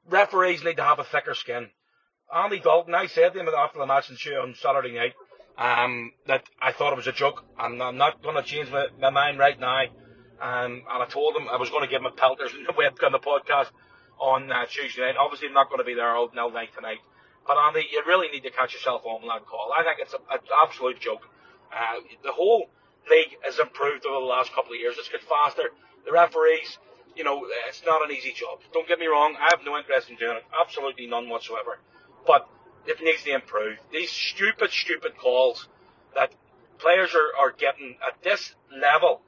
Referees 0.10 0.64
need 0.64 0.78
to 0.78 0.84
have 0.84 0.98
a 0.98 1.04
thicker 1.04 1.36
skin. 1.36 1.70
Andy 2.34 2.60
Dalton, 2.60 2.96
I 2.96 3.06
said 3.06 3.34
to 3.34 3.40
him 3.40 3.48
after 3.48 3.78
the 3.78 3.86
match 3.86 4.10
on 4.10 4.56
Saturday 4.56 4.96
night 4.96 5.14
um, 5.56 6.12
that 6.26 6.42
I 6.60 6.72
thought 6.72 6.94
it 6.94 6.96
was 6.96 7.06
a 7.06 7.12
joke, 7.12 7.46
and 7.60 7.80
I'm 7.80 7.98
not 7.98 8.24
going 8.24 8.36
to 8.36 8.42
change 8.42 8.72
my, 8.72 8.88
my, 9.00 9.12
mind 9.12 9.38
right 9.38 9.60
now. 9.60 9.84
Um, 10.42 10.82
and 10.90 11.04
I 11.04 11.06
told 11.06 11.36
him 11.36 11.48
I 11.48 11.58
was 11.58 11.70
going 11.70 11.84
to 11.84 11.88
give 11.88 12.02
him 12.02 12.08
a 12.08 12.12
pelters 12.12 12.50
on 12.58 12.64
the 12.64 13.06
on 13.06 13.12
the 13.12 13.20
podcast 13.20 13.70
on 14.20 14.52
uh, 14.52 14.66
Tuesday 14.66 15.02
night. 15.04 15.16
Obviously, 15.20 15.50
I'm 15.50 15.54
not 15.54 15.70
going 15.70 15.78
to 15.78 15.86
be 15.86 15.94
there 15.94 16.16
all 16.16 16.32
night 16.34 16.70
tonight. 16.74 16.98
But 17.46 17.58
Andy, 17.58 17.86
you 17.92 18.02
really 18.08 18.30
need 18.30 18.42
to 18.50 18.52
catch 18.52 18.74
yourself 18.74 19.04
on 19.06 19.28
that 19.28 19.46
call. 19.46 19.72
I 19.78 19.84
think 19.84 20.00
it's 20.02 20.16
an 20.16 20.40
absolute 20.66 21.00
joke. 21.00 21.22
Uh, 21.72 22.02
the 22.24 22.32
whole 22.32 22.66
league 23.12 23.38
has 23.44 23.60
improved 23.60 24.08
over 24.08 24.22
the 24.22 24.26
last 24.26 24.56
couple 24.56 24.74
of 24.74 24.80
years. 24.80 24.96
It's 24.98 25.08
got 25.08 25.22
faster. 25.22 25.70
The 26.04 26.12
referees, 26.12 26.80
you 27.18 27.24
know, 27.24 27.46
it's 27.68 27.82
not 27.86 28.08
an 28.08 28.16
easy 28.16 28.32
job. 28.32 28.60
Don't 28.74 28.88
get 28.88 29.00
me 29.00 29.08
wrong. 29.08 29.36
I 29.40 29.50
have 29.52 29.66
no 29.66 29.76
interest 29.78 30.10
in 30.10 30.16
doing 30.18 30.38
it. 30.38 30.44
Absolutely 30.64 31.08
none 31.08 31.28
whatsoever. 31.30 31.80
But 32.26 32.48
it 32.86 32.98
needs 33.02 33.24
to 33.24 33.34
improve. 33.34 33.78
These 33.92 34.12
stupid, 34.12 34.72
stupid 34.72 35.18
calls 35.18 35.68
that 36.16 36.32
players 36.78 37.16
are, 37.16 37.46
are 37.46 37.52
getting 37.52 37.96
at 38.06 38.22
this 38.24 38.54
level. 38.72 39.22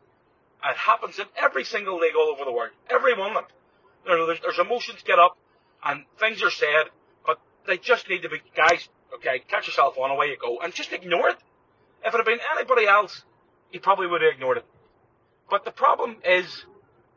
It 0.63 0.77
happens 0.77 1.17
in 1.17 1.25
every 1.35 1.63
single 1.63 1.97
league 1.97 2.15
all 2.15 2.29
over 2.29 2.45
the 2.45 2.51
world. 2.51 2.71
Every 2.89 3.17
one 3.17 3.31
of 3.31 3.35
them. 3.35 3.45
There's, 4.05 4.39
there's 4.41 4.59
emotions 4.59 4.99
get 5.05 5.19
up 5.19 5.37
and 5.83 6.03
things 6.19 6.43
are 6.43 6.51
said, 6.51 6.85
but 7.25 7.39
they 7.65 7.77
just 7.77 8.09
need 8.09 8.21
to 8.21 8.29
be, 8.29 8.37
guys, 8.55 8.87
okay, 9.15 9.41
catch 9.47 9.67
yourself 9.67 9.97
on, 9.97 10.11
away 10.11 10.27
you 10.27 10.37
go, 10.39 10.59
and 10.61 10.73
just 10.73 10.93
ignore 10.93 11.29
it. 11.29 11.37
If 12.05 12.13
it 12.13 12.17
had 12.17 12.25
been 12.25 12.39
anybody 12.55 12.87
else, 12.87 13.23
you 13.71 13.79
probably 13.79 14.07
would 14.07 14.21
have 14.21 14.33
ignored 14.33 14.57
it. 14.57 14.65
But 15.49 15.65
the 15.65 15.71
problem 15.71 16.17
is, 16.23 16.65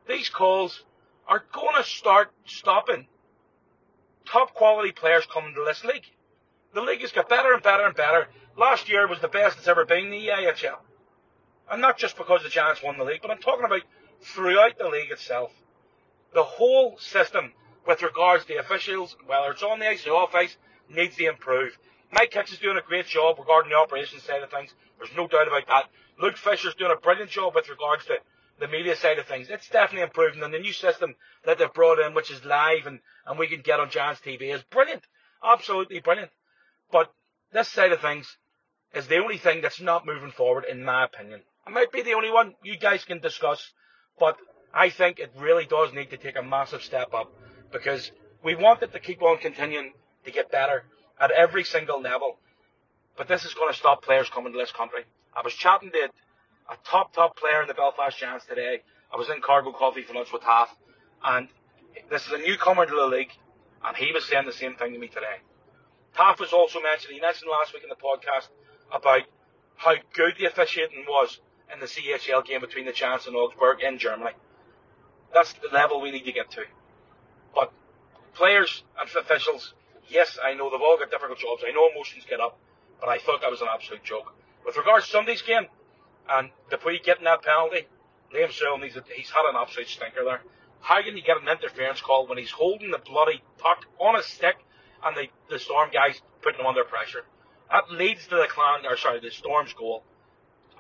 these 0.09 0.29
calls 0.29 0.83
are 1.29 1.45
going 1.53 1.77
to 1.77 1.85
start 1.85 2.33
stopping 2.45 3.07
top 4.27 4.55
quality 4.55 4.93
players 4.93 5.27
coming 5.33 5.55
to 5.55 5.65
this 5.65 5.85
league. 5.85 6.07
The 6.75 6.81
league 6.81 7.01
has 7.03 7.13
got 7.13 7.29
better 7.29 7.53
and 7.53 7.63
better 7.63 7.85
and 7.85 7.95
better. 7.95 8.29
Last 8.57 8.89
year 8.89 9.07
was 9.07 9.21
the 9.21 9.29
best 9.29 9.59
it's 9.59 9.69
ever 9.69 9.85
been 9.85 10.07
in 10.07 10.11
the 10.11 10.31
AHL. 10.31 10.81
And 11.71 11.81
not 11.81 11.99
just 11.99 12.17
because 12.17 12.43
the 12.43 12.49
Giants 12.49 12.83
won 12.83 12.99
the 12.99 13.05
league, 13.05 13.23
but 13.23 13.31
I'm 13.31 13.39
talking 13.39 13.65
about 13.65 13.83
throughout 14.21 14.79
the 14.79 14.89
league 14.89 15.11
itself. 15.11 15.53
The 16.35 16.43
whole 16.43 16.99
system 16.99 17.53
with 17.87 18.03
regards 18.03 18.45
to 18.45 18.55
the 18.55 18.61
officials, 18.61 19.17
whether 19.27 19.51
it's 19.51 19.63
on 19.63 19.81
the 19.81 19.89
ice 19.89 20.07
or 20.07 20.17
off 20.17 20.35
ice, 20.35 20.57
needs 20.89 21.17
to 21.17 21.27
improve. 21.27 21.79
Mike 22.13 22.33
Hicks 22.33 22.53
is 22.53 22.59
doing 22.59 22.77
a 22.77 22.83
great 22.83 23.07
job 23.07 23.39
regarding 23.39 23.71
the 23.71 23.77
operations 23.77 24.23
side 24.23 24.43
of 24.43 24.51
things. 24.51 24.75
There's 24.99 25.17
no 25.17 25.27
doubt 25.27 25.49
about 25.49 25.67
that. 25.69 25.91
Luke 26.21 26.37
Fisher's 26.37 26.75
doing 26.75 26.93
a 26.93 27.01
brilliant 27.01 27.31
job 27.31 27.55
with 27.55 27.69
regards 27.69 28.05
to 28.07 28.17
the 28.61 28.69
media 28.69 28.97
side 28.97 29.19
of 29.19 29.27
things. 29.27 29.49
It's 29.51 29.69
definitely 29.69 30.03
improving, 30.03 30.43
and 30.43 30.53
the 30.53 30.59
new 30.59 30.73
system 30.73 31.15
that 31.45 31.59
they've 31.59 31.73
brought 31.73 31.99
in, 31.99 32.15
which 32.15 32.31
is 32.31 32.45
live 32.45 32.87
and, 32.87 33.01
and 33.27 33.39
we 33.39 33.49
can 33.49 33.61
get 33.61 33.81
on 33.81 33.91
Giants 33.91 34.21
TV, 34.21 34.55
is 34.55 34.63
brilliant. 34.71 35.03
Absolutely 35.45 36.01
brilliant. 36.01 36.31
But 36.91 37.13
this 37.53 37.69
side 37.69 37.93
of 37.93 38.01
things 38.01 38.37
is 38.95 39.07
the 39.07 39.19
only 39.19 39.39
thing 39.39 39.63
that's 39.63 39.81
not 39.81 40.07
moving 40.07 40.31
forward, 40.31 40.65
in 40.71 40.85
my 40.85 41.05
opinion. 41.05 41.41
I 41.67 41.71
might 41.71 41.93
be 41.93 42.03
the 42.03 42.15
only 42.15 42.31
one 42.31 42.55
you 42.63 42.77
guys 42.77 43.05
can 43.05 43.21
discuss, 43.21 43.73
but 44.19 44.37
I 44.75 44.91
think 44.91 45.19
it 45.19 45.33
really 45.39 45.67
does 45.67 45.93
need 45.93 46.11
to 46.11 46.17
take 46.17 46.37
a 46.37 46.43
massive 46.43 46.83
step 46.83 47.15
up 47.15 47.33
because 47.73 48.11
we 48.45 48.55
want 48.55 48.83
it 48.83 48.93
to 48.93 49.01
keep 49.01 49.23
on 49.23 49.39
continuing 49.39 49.93
to 50.25 50.31
get 50.31 50.51
better 50.51 50.85
at 51.21 51.31
every 51.31 51.65
single 51.65 52.01
level. 52.01 52.39
But 53.17 53.29
this 53.29 53.45
is 53.45 53.55
going 53.55 53.73
to 53.73 53.79
stop 53.79 54.03
players 54.03 54.29
coming 54.31 54.53
to 54.53 54.59
this 54.59 54.73
country. 54.73 55.05
I 55.35 55.43
was 55.45 55.55
chatting 55.55 55.91
to 55.91 56.09
a 56.71 56.77
top, 56.85 57.13
top 57.13 57.37
player 57.37 57.63
in 57.63 57.69
the 57.69 57.75
Belfast 57.75 58.19
Giants 58.19 58.47
today. 58.47 58.83
I 59.13 59.17
was 59.17 59.29
in 59.29 59.41
Cargo 59.41 59.73
Coffee 59.73 60.03
for 60.03 60.15
lunch 60.15 60.33
with 60.33 60.43
Taff, 60.43 60.75
and 61.25 61.49
this 62.11 62.27
is 62.27 62.33
a 62.33 62.39
newcomer 62.39 62.87
to 62.87 62.95
the 62.95 63.07
league, 63.07 63.31
and 63.85 63.97
he 63.97 64.13
was 64.13 64.25
saying 64.27 64.47
the 64.47 64.53
same 64.53 64.75
thing 64.77 64.93
to 64.93 64.99
me 64.99 65.09
today. 65.09 65.41
Taff 66.17 66.41
was 66.41 66.53
also 66.53 66.81
mentioning, 66.81 67.17
he 67.17 67.21
mentioned 67.21 67.51
last 67.51 67.73
week 67.73 67.83
in 67.83 67.89
the 67.89 67.97
podcast 67.97 68.49
about 68.93 69.23
how 69.77 69.95
good 70.15 70.35
the 70.39 70.47
officiating 70.47 71.05
was 71.09 71.41
in 71.73 71.81
the 71.81 71.87
CHL 71.87 72.45
game 72.45 72.61
between 72.61 72.87
the 72.87 72.93
Giants 72.93 73.27
and 73.27 73.35
Augsburg 73.35 73.83
in 73.83 73.99
Germany. 73.99 74.33
That's 75.33 75.53
the 75.55 75.69
level 75.73 76.01
we 76.01 76.11
need 76.11 76.25
to 76.25 76.33
get 76.33 76.51
to. 76.53 76.63
But 77.55 77.73
players 78.35 78.85
and 79.01 79.09
officials, 79.09 79.75
yes, 80.09 80.39
I 80.43 80.55
know 80.55 80.71
they've 80.71 80.81
all 80.81 80.99
got 80.99 81.11
difficult 81.11 81.39
jobs. 81.39 81.63
I 81.67 81.73
know 81.73 81.89
emotions 81.91 82.25
get 82.29 82.41
up, 82.41 82.59
but 83.01 83.09
I 83.09 83.19
thought 83.19 83.41
that 83.41 83.51
was 83.51 83.63
an 83.63 83.69
absolute 83.73 84.05
joke. 84.05 84.35
With 84.67 84.77
regards 84.77 85.07
to 85.07 85.13
Sunday's 85.13 85.43
game, 85.43 85.67
and 86.29 86.51
Dupuy 86.71 87.01
getting 87.05 87.25
that 87.25 87.43
penalty, 87.43 87.87
Liam 88.35 88.51
Searle 88.51 88.79
needs 88.79 88.97
a, 88.97 89.05
he's 89.15 89.31
had 89.31 89.49
an 89.49 89.57
absolute 89.57 89.89
stinker 89.89 90.25
there. 90.25 90.43
How 90.81 91.03
can 91.03 91.17
you 91.17 91.23
get 91.23 91.41
an 91.41 91.49
interference 91.49 92.01
call 92.01 92.27
when 92.27 92.39
he's 92.39 92.51
holding 92.51 92.91
the 92.91 92.99
bloody 92.99 93.43
puck 93.59 93.87
on 93.99 94.17
a 94.17 94.23
stick 94.23 94.57
and 95.05 95.17
the, 95.17 95.29
the 95.49 95.59
Storm 95.59 95.91
guys 95.93 96.21
putting 96.43 96.61
him 96.61 96.67
under 96.67 96.85
pressure? 96.85 97.25
That 97.71 97.91
leads 97.91 98.27
to 98.29 98.37
the 98.37 98.47
clan, 98.49 98.85
or 98.85 98.97
sorry, 98.97 99.21
the 99.21 99.31
Storm's 99.31 99.73
goal. 99.73 100.03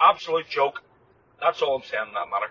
Absolute 0.00 0.48
joke. 0.48 0.82
That's 1.40 1.62
all 1.62 1.76
I'm 1.76 1.82
saying 1.82 2.08
in 2.08 2.14
that 2.14 2.28
matter. 2.30 2.50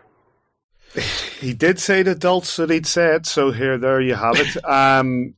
He 1.40 1.54
did 1.54 1.80
say 1.80 2.04
to 2.04 2.12
adults 2.12 2.56
that 2.58 2.70
he'd 2.70 2.86
say 2.86 3.16
it, 3.16 3.26
so 3.26 3.52
here, 3.52 3.78
there 3.78 4.02
you 4.02 4.16
have 4.16 4.40
it. 4.40 4.58
Um, 4.66 5.36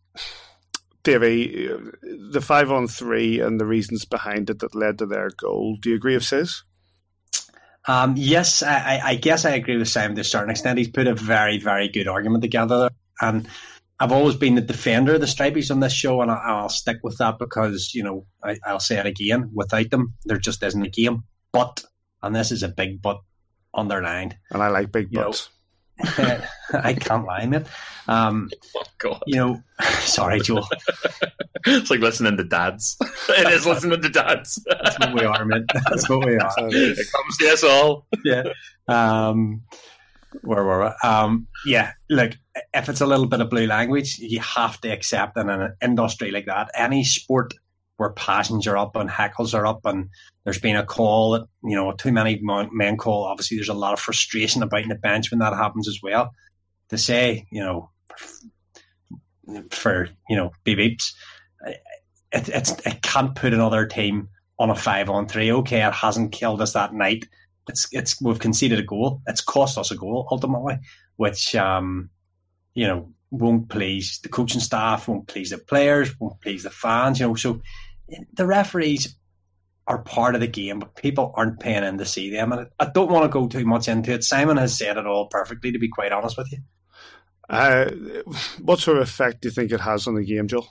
Davey, 1.03 1.69
the 2.01 2.39
five 2.39 2.71
on 2.71 2.87
three 2.87 3.41
and 3.41 3.59
the 3.59 3.65
reasons 3.65 4.05
behind 4.05 4.49
it 4.49 4.59
that 4.59 4.73
led 4.73 4.99
to 4.99 5.05
their 5.05 5.29
goal. 5.31 5.75
Do 5.75 5.89
you 5.89 5.95
agree 5.95 6.13
with 6.13 6.23
Sis? 6.23 6.63
Um, 7.87 8.15
yes, 8.17 8.63
I, 8.63 9.01
I, 9.03 9.15
guess 9.15 9.43
I 9.43 9.51
agree 9.51 9.75
with 9.75 9.89
Simon 9.89 10.15
to 10.15 10.21
a 10.21 10.23
certain 10.23 10.49
extent. 10.49 10.77
He's 10.77 10.87
put 10.87 11.07
a 11.07 11.13
very, 11.13 11.57
very 11.57 11.89
good 11.89 12.07
argument 12.07 12.41
together. 12.41 12.89
And 13.19 13.47
I've 13.99 14.11
always 14.11 14.35
been 14.35 14.55
the 14.55 14.61
defender 14.61 15.15
of 15.15 15.21
the 15.21 15.27
Stripies 15.27 15.69
on 15.69 15.81
this 15.81 15.93
show, 15.93 16.21
and 16.21 16.31
I, 16.31 16.61
will 16.61 16.69
stick 16.69 16.99
with 17.03 17.17
that 17.17 17.39
because, 17.39 17.93
you 17.93 18.03
know, 18.03 18.25
I, 18.43 18.57
will 18.71 18.79
say 18.79 18.97
it 18.97 19.05
again 19.05 19.51
without 19.53 19.89
them, 19.89 20.13
there 20.25 20.37
just 20.37 20.63
isn't 20.63 20.85
a 20.85 20.89
game. 20.89 21.23
But, 21.51 21.83
and 22.21 22.35
this 22.35 22.51
is 22.51 22.63
a 22.63 22.69
big 22.69 23.01
but 23.01 23.19
underlined. 23.73 24.37
And 24.49 24.63
I 24.63 24.69
like 24.69 24.91
big 24.91 25.11
buts. 25.11 25.49
I 26.73 26.93
can't 26.93 27.25
lie, 27.25 27.45
man. 27.45 27.65
Um, 28.07 28.49
oh, 28.75 28.83
God. 28.97 29.23
You 29.27 29.35
know, 29.35 29.63
sorry, 29.99 30.39
Joel. 30.41 30.67
it's 31.65 31.89
like 31.89 31.99
listening 31.99 32.37
to 32.37 32.43
dads. 32.43 32.97
it 33.29 33.51
is 33.51 33.65
listening 33.65 34.01
to 34.01 34.09
dads. 34.09 34.63
That's 34.67 34.99
what 34.99 35.13
we 35.13 35.25
are, 35.25 35.45
man. 35.45 35.65
That's 35.89 36.09
what 36.09 36.25
we 36.25 36.35
are. 36.35 36.53
it 36.57 37.07
comes 37.11 37.37
to 37.37 37.49
us 37.49 37.63
all. 37.63 38.07
Yeah. 38.23 38.43
Um, 38.87 39.61
where 40.41 40.63
were 40.63 40.85
we? 40.85 41.07
Um, 41.09 41.47
yeah, 41.65 41.93
look, 42.09 42.31
if 42.73 42.89
it's 42.89 43.01
a 43.01 43.05
little 43.05 43.27
bit 43.27 43.41
of 43.41 43.49
blue 43.49 43.67
language, 43.67 44.17
you 44.19 44.39
have 44.39 44.81
to 44.81 44.89
accept 44.89 45.37
in 45.37 45.49
an 45.49 45.75
industry 45.81 46.31
like 46.31 46.47
that, 46.47 46.71
any 46.75 47.03
sport 47.03 47.53
where 47.97 48.11
passions 48.11 48.67
are 48.67 48.77
up 48.77 48.95
and 48.95 49.09
heckles 49.09 49.53
are 49.53 49.65
up 49.65 49.85
and 49.85 50.09
there's 50.43 50.59
been 50.59 50.75
a 50.75 50.85
call 50.85 51.47
you 51.63 51.75
know, 51.75 51.93
too 51.93 52.11
many 52.11 52.39
men 52.41 52.97
call. 52.97 53.25
Obviously, 53.25 53.57
there's 53.57 53.69
a 53.69 53.73
lot 53.73 53.93
of 53.93 53.99
frustration 53.99 54.63
about 54.63 54.83
in 54.83 54.89
the 54.89 54.95
bench 54.95 55.31
when 55.31 55.39
that 55.39 55.53
happens 55.53 55.87
as 55.87 55.99
well. 56.03 56.31
To 56.89 56.97
say, 56.97 57.47
you 57.51 57.61
know, 57.61 57.89
for, 59.71 60.09
you 60.29 60.35
know, 60.35 60.51
beep 60.63 60.77
beeps, 60.77 61.13
it, 62.31 62.49
it's, 62.49 62.71
it 62.85 63.01
can't 63.01 63.35
put 63.35 63.53
another 63.53 63.85
team 63.85 64.29
on 64.59 64.69
a 64.69 64.75
five 64.75 65.09
on 65.09 65.27
three. 65.27 65.51
Okay, 65.51 65.85
it 65.85 65.93
hasn't 65.93 66.33
killed 66.33 66.61
us 66.61 66.73
that 66.73 66.93
night. 66.93 67.25
It's, 67.69 67.87
it's, 67.91 68.21
we've 68.21 68.39
conceded 68.39 68.79
a 68.79 68.83
goal. 68.83 69.21
It's 69.25 69.41
cost 69.41 69.77
us 69.77 69.91
a 69.91 69.95
goal 69.95 70.27
ultimately, 70.29 70.79
which, 71.15 71.55
um, 71.55 72.09
you 72.73 72.87
know, 72.87 73.13
won't 73.31 73.69
please 73.69 74.19
the 74.21 74.29
coaching 74.29 74.59
staff, 74.59 75.07
won't 75.07 75.27
please 75.27 75.49
the 75.51 75.57
players, 75.57 76.19
won't 76.19 76.41
please 76.41 76.63
the 76.63 76.69
fans. 76.69 77.19
You 77.19 77.27
know, 77.27 77.35
so 77.35 77.61
the 78.33 78.45
referees 78.45 79.15
are 79.87 79.99
part 79.99 80.35
of 80.35 80.41
the 80.41 80.47
game, 80.47 80.79
but 80.79 80.95
people 80.95 81.33
aren't 81.35 81.59
paying 81.59 81.83
in 81.83 81.97
to 81.97 82.05
see 82.05 82.29
them. 82.29 82.51
And 82.51 82.67
I 82.79 82.85
don't 82.85 83.11
want 83.11 83.25
to 83.25 83.29
go 83.29 83.47
too 83.47 83.65
much 83.65 83.87
into 83.87 84.13
it. 84.13 84.23
Simon 84.23 84.57
has 84.57 84.77
said 84.77 84.97
it 84.97 85.05
all 85.05 85.27
perfectly, 85.27 85.71
to 85.71 85.79
be 85.79 85.89
quite 85.89 86.11
honest 86.11 86.37
with 86.37 86.51
you. 86.51 86.59
Uh, 87.49 87.91
what 88.61 88.79
sort 88.79 88.97
of 88.97 89.03
effect 89.03 89.41
do 89.41 89.47
you 89.49 89.51
think 89.51 89.71
it 89.71 89.81
has 89.81 90.07
on 90.07 90.15
the 90.15 90.23
game, 90.23 90.47
Joel? 90.47 90.67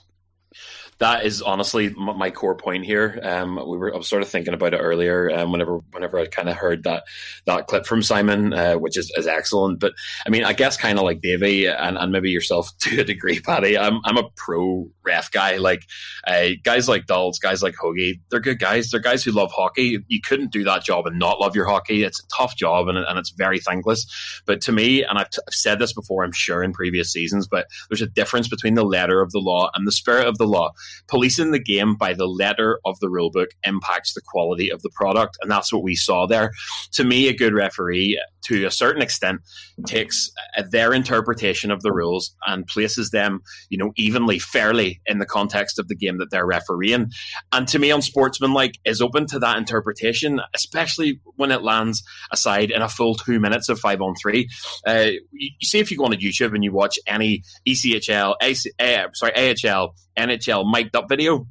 That 1.03 1.25
is 1.25 1.41
honestly 1.41 1.89
my 1.89 2.31
core 2.31 2.55
point 2.55 2.85
here. 2.85 3.19
Um, 3.21 3.55
we 3.55 3.77
were 3.77 3.93
I 3.93 3.97
was 3.97 4.07
sort 4.07 4.21
of 4.21 4.29
thinking 4.29 4.53
about 4.53 4.73
it 4.73 4.77
earlier. 4.77 5.29
Um, 5.29 5.51
whenever 5.51 5.79
whenever 5.91 6.17
I 6.17 6.27
kind 6.27 6.47
of 6.47 6.55
heard 6.55 6.83
that 6.83 7.03
that 7.45 7.67
clip 7.67 7.85
from 7.85 8.01
Simon, 8.01 8.53
uh, 8.53 8.75
which 8.75 8.97
is, 8.97 9.11
is 9.17 9.27
excellent. 9.27 9.81
But 9.81 9.91
I 10.25 10.29
mean, 10.29 10.45
I 10.45 10.53
guess 10.53 10.77
kind 10.77 10.97
of 10.97 11.03
like 11.03 11.19
Davey 11.19 11.67
and, 11.67 11.97
and 11.97 12.13
maybe 12.13 12.31
yourself 12.31 12.71
to 12.79 13.01
a 13.01 13.03
degree, 13.03 13.41
Paddy. 13.41 13.77
I'm 13.77 13.99
I'm 14.05 14.15
a 14.15 14.29
pro 14.37 14.87
ref 15.03 15.29
guy. 15.29 15.57
Like 15.57 15.83
uh, 16.25 16.51
guys 16.63 16.87
like 16.87 17.05
Dulles, 17.05 17.37
guys 17.37 17.61
like 17.61 17.75
Hogie, 17.75 18.21
they're 18.31 18.39
good 18.39 18.59
guys. 18.59 18.89
They're 18.89 19.01
guys 19.01 19.25
who 19.25 19.31
love 19.31 19.51
hockey. 19.51 19.99
You 20.07 20.21
couldn't 20.21 20.53
do 20.53 20.63
that 20.63 20.85
job 20.85 21.05
and 21.05 21.19
not 21.19 21.41
love 21.41 21.53
your 21.53 21.65
hockey. 21.65 22.03
It's 22.03 22.23
a 22.23 22.27
tough 22.37 22.55
job 22.55 22.87
and, 22.87 22.97
and 22.97 23.19
it's 23.19 23.31
very 23.31 23.59
thankless. 23.59 24.41
But 24.45 24.61
to 24.61 24.71
me, 24.71 25.03
and 25.03 25.19
I've, 25.19 25.29
t- 25.29 25.41
I've 25.45 25.53
said 25.53 25.79
this 25.79 25.91
before, 25.91 26.23
I'm 26.23 26.31
sure 26.31 26.63
in 26.63 26.71
previous 26.71 27.11
seasons, 27.11 27.45
but 27.45 27.67
there's 27.89 28.01
a 28.01 28.07
difference 28.07 28.47
between 28.47 28.75
the 28.75 28.85
letter 28.85 29.21
of 29.21 29.31
the 29.31 29.39
law 29.39 29.69
and 29.75 29.85
the 29.85 29.91
spirit 29.91 30.27
of 30.27 30.37
the 30.37 30.47
law 30.47 30.71
policing 31.07 31.51
the 31.51 31.59
game 31.59 31.95
by 31.95 32.13
the 32.13 32.27
letter 32.27 32.79
of 32.85 32.99
the 32.99 33.07
rulebook 33.07 33.47
impacts 33.63 34.13
the 34.13 34.21
quality 34.21 34.69
of 34.69 34.81
the 34.81 34.89
product, 34.89 35.37
and 35.41 35.49
that's 35.51 35.71
what 35.71 35.83
we 35.83 35.95
saw 35.95 36.25
there. 36.25 36.51
To 36.93 37.03
me, 37.03 37.27
a 37.27 37.35
good 37.35 37.53
referee, 37.53 38.19
to 38.45 38.65
a 38.65 38.71
certain 38.71 39.01
extent, 39.01 39.41
takes 39.85 40.31
their 40.71 40.93
interpretation 40.93 41.71
of 41.71 41.81
the 41.81 41.91
rules 41.91 42.35
and 42.45 42.67
places 42.67 43.11
them, 43.11 43.41
you 43.69 43.77
know, 43.77 43.91
evenly, 43.95 44.39
fairly 44.39 45.01
in 45.05 45.19
the 45.19 45.25
context 45.25 45.79
of 45.79 45.87
the 45.87 45.95
game 45.95 46.17
that 46.17 46.31
they're 46.31 46.45
refereeing. 46.45 47.11
And 47.51 47.67
to 47.69 47.79
me, 47.79 47.91
unsportsmanlike 47.91 48.79
is 48.85 49.01
open 49.01 49.27
to 49.27 49.39
that 49.39 49.57
interpretation, 49.57 50.41
especially 50.53 51.19
when 51.35 51.51
it 51.51 51.63
lands 51.63 52.03
aside 52.31 52.71
in 52.71 52.81
a 52.81 52.89
full 52.89 53.15
two 53.15 53.39
minutes 53.39 53.69
of 53.69 53.79
five 53.79 54.01
on 54.01 54.13
three. 54.21 54.49
Uh, 54.85 55.11
you, 55.31 55.49
you 55.59 55.67
see, 55.67 55.79
if 55.79 55.91
you 55.91 55.97
go 55.97 56.05
on 56.05 56.13
YouTube 56.13 56.53
and 56.53 56.63
you 56.63 56.71
watch 56.71 56.99
any 57.07 57.43
ECHL, 57.67 58.35
AC, 58.41 58.71
uh, 58.79 59.07
sorry, 59.13 59.33
AHL, 59.35 59.95
NHL 60.17 60.69
mic'd 60.71 60.95
up 60.95 61.09
video, 61.09 61.47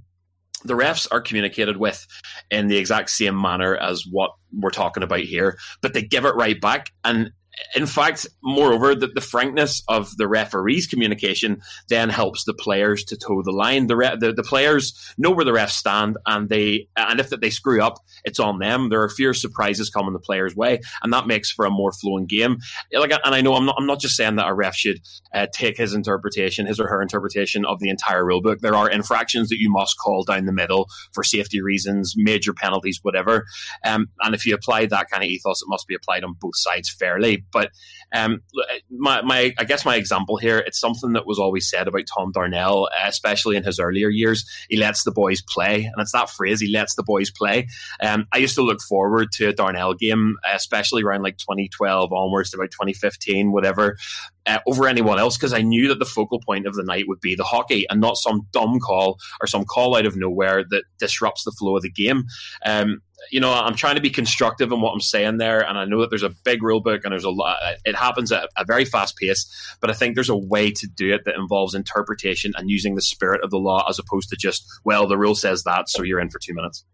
the 0.64 0.74
refs 0.74 1.06
are 1.10 1.20
communicated 1.20 1.76
with 1.76 2.06
in 2.50 2.68
the 2.68 2.76
exact 2.76 3.10
same 3.10 3.40
manner 3.40 3.76
as 3.76 4.04
what 4.10 4.32
we're 4.52 4.70
talking 4.70 5.02
about 5.02 5.20
here, 5.20 5.58
but 5.80 5.94
they 5.94 6.02
give 6.02 6.24
it 6.24 6.34
right 6.34 6.60
back. 6.60 6.92
And 7.04 7.32
in 7.74 7.86
fact, 7.86 8.26
moreover, 8.42 8.94
the, 8.94 9.08
the 9.08 9.20
frankness 9.20 9.82
of 9.88 10.16
the 10.16 10.28
referee's 10.28 10.86
communication 10.86 11.62
then 11.88 12.08
helps 12.08 12.44
the 12.44 12.54
players 12.54 13.04
to 13.04 13.16
toe 13.16 13.42
the 13.42 13.52
line. 13.52 13.86
The, 13.86 13.96
re- 13.96 14.16
the, 14.18 14.32
the 14.32 14.42
players 14.42 15.14
know 15.18 15.30
where 15.30 15.44
the 15.44 15.52
refs 15.52 15.70
stand, 15.70 16.16
and 16.26 16.48
they 16.48 16.88
and 16.96 17.20
if 17.20 17.30
they 17.30 17.50
screw 17.50 17.82
up, 17.82 17.98
it's 18.24 18.40
on 18.40 18.58
them. 18.58 18.88
There 18.88 19.02
are 19.02 19.08
fewer 19.08 19.34
surprises 19.34 19.90
coming 19.90 20.12
the 20.12 20.18
players' 20.18 20.56
way, 20.56 20.80
and 21.02 21.12
that 21.12 21.26
makes 21.26 21.50
for 21.50 21.64
a 21.64 21.70
more 21.70 21.92
flowing 21.92 22.26
game. 22.26 22.58
Like, 22.92 23.12
and 23.12 23.34
I 23.34 23.40
know 23.40 23.54
I'm 23.54 23.66
not 23.66 23.76
I'm 23.78 23.86
not 23.86 24.00
just 24.00 24.16
saying 24.16 24.36
that 24.36 24.48
a 24.48 24.54
ref 24.54 24.74
should 24.74 25.00
uh, 25.34 25.46
take 25.52 25.76
his 25.76 25.94
interpretation, 25.94 26.66
his 26.66 26.80
or 26.80 26.88
her 26.88 27.02
interpretation 27.02 27.64
of 27.64 27.80
the 27.80 27.90
entire 27.90 28.24
rulebook. 28.24 28.60
There 28.60 28.74
are 28.74 28.90
infractions 28.90 29.48
that 29.48 29.58
you 29.58 29.70
must 29.70 29.98
call 29.98 30.24
down 30.24 30.46
the 30.46 30.52
middle 30.52 30.88
for 31.12 31.24
safety 31.24 31.60
reasons, 31.60 32.14
major 32.16 32.52
penalties, 32.52 33.00
whatever. 33.02 33.46
Um, 33.84 34.08
and 34.20 34.34
if 34.34 34.46
you 34.46 34.54
apply 34.54 34.86
that 34.86 35.10
kind 35.10 35.22
of 35.22 35.28
ethos, 35.28 35.62
it 35.62 35.68
must 35.68 35.86
be 35.86 35.94
applied 35.94 36.24
on 36.24 36.34
both 36.40 36.56
sides 36.56 36.90
fairly. 36.90 37.44
But 37.52 37.70
um, 38.14 38.42
my, 38.90 39.22
my, 39.22 39.52
I 39.58 39.64
guess 39.64 39.84
my 39.84 39.96
example 39.96 40.36
here, 40.36 40.58
it's 40.58 40.80
something 40.80 41.12
that 41.12 41.26
was 41.26 41.38
always 41.38 41.68
said 41.68 41.88
about 41.88 42.04
Tom 42.06 42.32
Darnell, 42.32 42.88
especially 43.04 43.56
in 43.56 43.64
his 43.64 43.78
earlier 43.78 44.08
years. 44.08 44.44
He 44.68 44.76
lets 44.76 45.04
the 45.04 45.12
boys 45.12 45.42
play, 45.42 45.84
and 45.84 45.94
it's 45.98 46.12
that 46.12 46.30
phrase, 46.30 46.60
he 46.60 46.72
lets 46.72 46.94
the 46.94 47.02
boys 47.02 47.30
play. 47.30 47.68
Um, 48.00 48.26
I 48.32 48.38
used 48.38 48.54
to 48.56 48.62
look 48.62 48.80
forward 48.80 49.32
to 49.32 49.48
a 49.48 49.52
Darnell 49.52 49.94
game, 49.94 50.36
especially 50.52 51.02
around 51.02 51.22
like 51.22 51.38
2012 51.38 52.12
onwards 52.12 52.50
to 52.50 52.56
about 52.56 52.70
2015, 52.70 53.52
whatever. 53.52 53.96
Uh, 54.44 54.58
over 54.66 54.88
anyone 54.88 55.20
else 55.20 55.36
because 55.36 55.52
I 55.52 55.62
knew 55.62 55.86
that 55.86 56.00
the 56.00 56.04
focal 56.04 56.40
point 56.40 56.66
of 56.66 56.74
the 56.74 56.82
night 56.82 57.04
would 57.06 57.20
be 57.20 57.36
the 57.36 57.44
hockey 57.44 57.86
and 57.88 58.00
not 58.00 58.16
some 58.16 58.48
dumb 58.50 58.80
call 58.80 59.20
or 59.40 59.46
some 59.46 59.64
call 59.64 59.96
out 59.96 60.04
of 60.04 60.16
nowhere 60.16 60.64
that 60.68 60.82
disrupts 60.98 61.44
the 61.44 61.52
flow 61.52 61.76
of 61.76 61.82
the 61.82 61.90
game. 61.90 62.24
Um, 62.66 63.02
you 63.30 63.40
know, 63.40 63.52
I'm 63.52 63.74
trying 63.74 63.94
to 63.94 64.00
be 64.00 64.10
constructive 64.10 64.72
in 64.72 64.80
what 64.80 64.92
I'm 64.92 65.00
saying 65.00 65.38
there, 65.38 65.60
and 65.60 65.78
I 65.78 65.84
know 65.84 66.00
that 66.00 66.10
there's 66.10 66.22
a 66.22 66.34
big 66.44 66.62
rule 66.62 66.80
book 66.80 67.02
and 67.04 67.12
there's 67.12 67.24
a 67.24 67.30
lot. 67.30 67.58
It 67.84 67.96
happens 67.96 68.32
at 68.32 68.48
a 68.56 68.64
very 68.64 68.84
fast 68.84 69.16
pace, 69.16 69.76
but 69.80 69.90
I 69.90 69.94
think 69.94 70.14
there's 70.14 70.28
a 70.28 70.36
way 70.36 70.70
to 70.72 70.86
do 70.86 71.12
it 71.12 71.24
that 71.24 71.36
involves 71.36 71.74
interpretation 71.74 72.52
and 72.56 72.70
using 72.70 72.94
the 72.94 73.02
spirit 73.02 73.42
of 73.44 73.50
the 73.50 73.58
law 73.58 73.84
as 73.88 73.98
opposed 73.98 74.28
to 74.30 74.36
just, 74.36 74.66
well, 74.84 75.06
the 75.06 75.18
rule 75.18 75.34
says 75.34 75.62
that, 75.64 75.88
so 75.88 76.02
you're 76.02 76.20
in 76.20 76.30
for 76.30 76.38
two 76.38 76.54
minutes. 76.54 76.84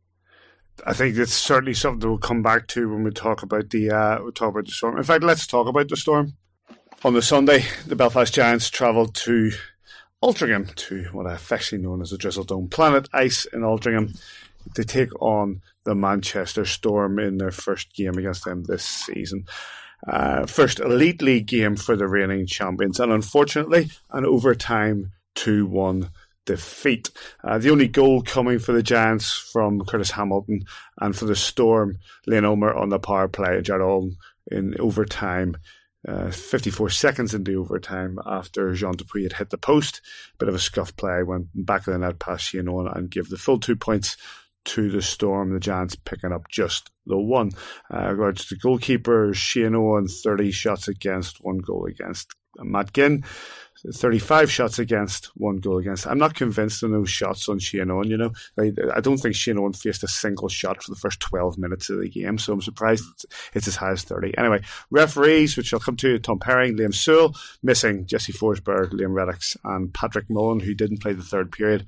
I 0.87 0.93
think 0.93 1.17
it's 1.17 1.35
certainly 1.35 1.75
something 1.75 2.09
we'll 2.09 2.19
come 2.19 2.43
back 2.43 2.69
to 2.69 2.89
when 2.89 3.03
we 3.03 3.11
talk 3.11 3.43
about 3.43 3.71
the 3.71 3.91
uh, 3.91 4.23
we 4.23 4.31
talk 4.31 4.51
about 4.51 4.67
the 4.67 4.73
storm. 4.73 4.97
In 4.97 5.03
fact, 5.03 5.25
let's 5.25 5.47
talk 5.47 5.67
about 5.67 5.89
the 5.89 5.97
storm. 5.97 6.35
On 7.05 7.15
the 7.15 7.23
Sunday, 7.23 7.65
the 7.87 7.97
Belfast 7.97 8.33
Giants 8.35 8.71
travelled 8.71 9.15
to 9.17 9.53
Altrincham 10.23 10.75
to 10.75 11.05
what 11.13 11.27
I 11.27 11.35
affectionately 11.35 11.87
known 11.87 12.03
as 12.03 12.11
the 12.11 12.19
Drizzle 12.19 12.45
Dome 12.45 12.69
Planet 12.69 13.09
Ice 13.13 13.45
in 13.47 13.61
Altrincham 13.61 14.21
to 14.75 14.85
take 14.85 15.11
on 15.21 15.63
the 15.89 15.95
Manchester 15.95 16.67
Storm 16.67 17.19
in 17.19 17.39
their 17.39 17.51
first 17.51 17.95
game 17.95 18.19
against 18.19 18.45
them 18.45 18.63
this 18.63 18.85
season. 18.85 19.47
Uh, 20.07 20.45
first 20.45 20.81
Elite 20.81 21.23
League 21.23 21.47
game 21.47 21.77
for 21.77 21.97
the 21.97 22.07
reigning 22.07 22.47
champions, 22.47 23.01
and 23.01 23.11
unfortunately, 23.11 23.91
an 24.11 24.27
overtime 24.27 25.13
2 25.37 25.67
1 25.67 26.11
defeat. 26.45 27.11
Uh, 27.43 27.59
the 27.59 27.71
only 27.71 27.89
goal 27.89 28.23
coming 28.23 28.59
for 28.59 28.73
the 28.73 28.83
Giants 28.83 29.33
from 29.33 29.85
Curtis 29.85 30.11
Hamilton, 30.11 30.65
and 31.01 31.17
for 31.17 31.25
the 31.25 31.35
Storm, 31.35 31.99
Layne 32.27 32.45
Ulmer 32.45 32.75
on 32.75 32.91
the 32.91 32.99
power 32.99 33.29
play, 33.29 33.61
Jared 33.63 34.13
in 34.51 34.79
overtime. 34.79 35.57
Uh, 36.07 36.31
54 36.31 36.91
seconds 36.91 37.35
into 37.35 37.61
overtime 37.61 38.19
after 38.25 38.73
Jean 38.73 38.93
Dupuy 38.93 39.25
had 39.25 39.33
hit 39.33 39.51
the 39.51 39.59
post. 39.59 40.01
Bit 40.39 40.49
of 40.49 40.55
a 40.55 40.59
scuff 40.59 40.95
play, 40.97 41.23
went 41.25 41.49
back 41.55 41.87
of 41.87 41.93
the 41.93 41.99
net 41.99 42.21
past 42.21 42.45
Shane 42.45 42.69
and 42.69 43.11
give 43.11 43.29
the 43.29 43.37
full 43.37 43.59
two 43.59 43.75
points 43.75 44.17
to 44.69 44.91
the 44.91 45.03
Storm. 45.03 45.53
The 45.53 45.61
Giants 45.61 45.97
picking 45.97 46.33
up 46.33 46.49
just 46.49 46.91
the 47.07 47.19
one. 47.19 47.51
Uh, 47.93 48.11
regards 48.11 48.47
to 48.47 48.57
goalkeeper, 48.57 49.33
Shane 49.35 49.75
Owen, 49.75 50.09
30 50.09 50.51
shots 50.51 50.89
against, 50.89 51.39
one 51.43 51.59
goal 51.59 51.87
against. 51.87 52.35
Matt 52.61 52.93
Ginn, 52.93 53.25
35 53.95 54.51
shots 54.51 54.79
against, 54.79 55.27
one 55.37 55.59
goal 55.59 55.79
against. 55.79 56.07
I'm 56.07 56.19
not 56.19 56.35
convinced 56.35 56.83
of 56.83 56.91
those 56.91 57.09
shots 57.09 57.49
on 57.49 57.61
Shane 57.61 57.91
Owen, 57.91 58.11
you 58.11 58.17
know. 58.17 58.33
I, 58.59 58.73
I 58.95 59.01
don't 59.01 59.19
think 59.19 59.37
Shane 59.37 59.59
Owen 59.59 59.73
faced 59.73 60.03
a 60.03 60.09
single 60.09 60.49
shot 60.49 60.83
for 60.83 60.91
the 60.91 60.99
first 60.99 61.21
12 61.21 61.57
minutes 61.57 61.89
of 61.89 62.01
the 62.01 62.09
game, 62.09 62.37
so 62.37 62.53
I'm 62.53 62.61
surprised 62.61 63.05
it's, 63.13 63.27
it's 63.55 63.69
as 63.69 63.77
high 63.77 63.93
as 63.93 64.03
30. 64.03 64.37
Anyway, 64.37 64.63
referees, 64.91 65.57
which 65.57 65.73
I'll 65.73 65.81
come 65.81 65.97
to, 65.97 66.19
Tom 66.19 66.41
Perry, 66.41 66.73
Liam 66.73 66.95
Sewell, 66.95 67.35
missing 67.63 68.07
Jesse 68.07 68.33
Forsberg, 68.33 68.91
Liam 68.91 69.15
Reddox, 69.15 69.57
and 69.65 69.95
Patrick 69.95 70.29
Mullen, 70.29 70.61
who 70.61 70.75
didn't 70.75 71.01
play 71.01 71.13
the 71.13 71.23
third 71.23 71.53
period 71.53 71.87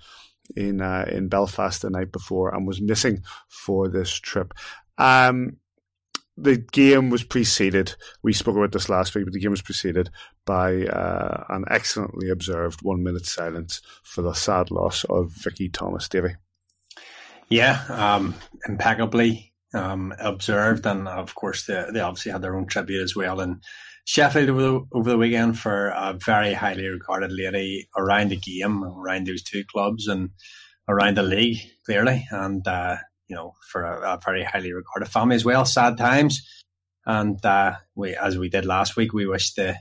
in 0.57 0.81
uh, 0.81 1.07
in 1.11 1.29
Belfast 1.29 1.83
the 1.83 1.91
night 1.91 2.13
before 2.13 2.55
and 2.55 2.67
was 2.67 2.81
missing 2.81 3.23
for 3.49 3.89
this 3.89 4.13
trip. 4.13 4.55
Um, 4.99 5.57
the 6.37 6.57
game 6.57 7.11
was 7.11 7.23
preceded. 7.23 7.95
We 8.23 8.33
spoke 8.33 8.57
about 8.57 8.73
this 8.73 8.89
last 8.89 9.15
week, 9.15 9.25
but 9.25 9.35
the 9.35 9.41
game 9.41 9.51
was 9.51 9.63
preceded 9.63 10.11
by 10.47 10.87
uh, 10.87 11.45
an 11.51 11.65
excellently 11.71 12.31
observed 12.31 12.81
one 12.83 13.03
minute 13.03 13.27
silence 13.27 13.83
for 14.03 14.23
the 14.23 14.33
sad 14.33 14.71
loss 14.71 15.05
of 15.05 15.33
Vicky 15.33 15.69
Thomas 15.69 16.09
Davy. 16.09 16.37
Yeah, 17.49 17.83
um, 17.89 18.35
impeccably 18.67 19.53
um, 19.75 20.15
observed, 20.19 20.87
and 20.87 21.09
of 21.09 21.35
course 21.35 21.67
they, 21.67 21.85
they 21.93 22.01
obviously 22.01 22.33
had 22.33 22.43
their 22.43 22.57
own 22.57 22.67
tribute 22.67 23.03
as 23.03 23.15
well. 23.15 23.41
And 23.41 23.63
Sheffield 24.05 24.51
over 24.51 24.63
the, 24.63 24.81
over 24.93 25.11
the 25.11 25.19
weekend 25.19 25.59
for 25.59 25.89
a 25.89 26.19
very 26.25 26.55
highly 26.55 26.87
regarded 26.87 27.33
lady 27.33 27.89
around 27.97 28.31
the 28.31 28.37
game, 28.37 28.83
around 28.85 29.27
those 29.27 29.43
two 29.43 29.65
clubs, 29.65 30.09
and 30.09 30.31
around 30.89 31.17
the 31.17 31.23
league 31.23 31.59
clearly, 31.85 32.27
and 32.31 32.67
uh, 32.67 32.97
you 33.29 33.37
know 33.37 33.55
for 33.71 33.85
a, 33.85 34.15
a, 34.15 34.21
very 34.25 34.45
highly 34.45 34.73
regarded 34.73 35.09
family 35.09 35.37
as 35.37 35.45
well. 35.45 35.65
Sad 35.65 35.97
times, 35.97 36.41
and 37.07 37.45
uh, 37.45 37.75
we 37.95 38.17
as 38.17 38.37
we 38.37 38.49
did 38.49 38.65
last 38.65 38.97
week, 38.97 39.13
we 39.13 39.27
wish 39.27 39.55
the 39.55 39.77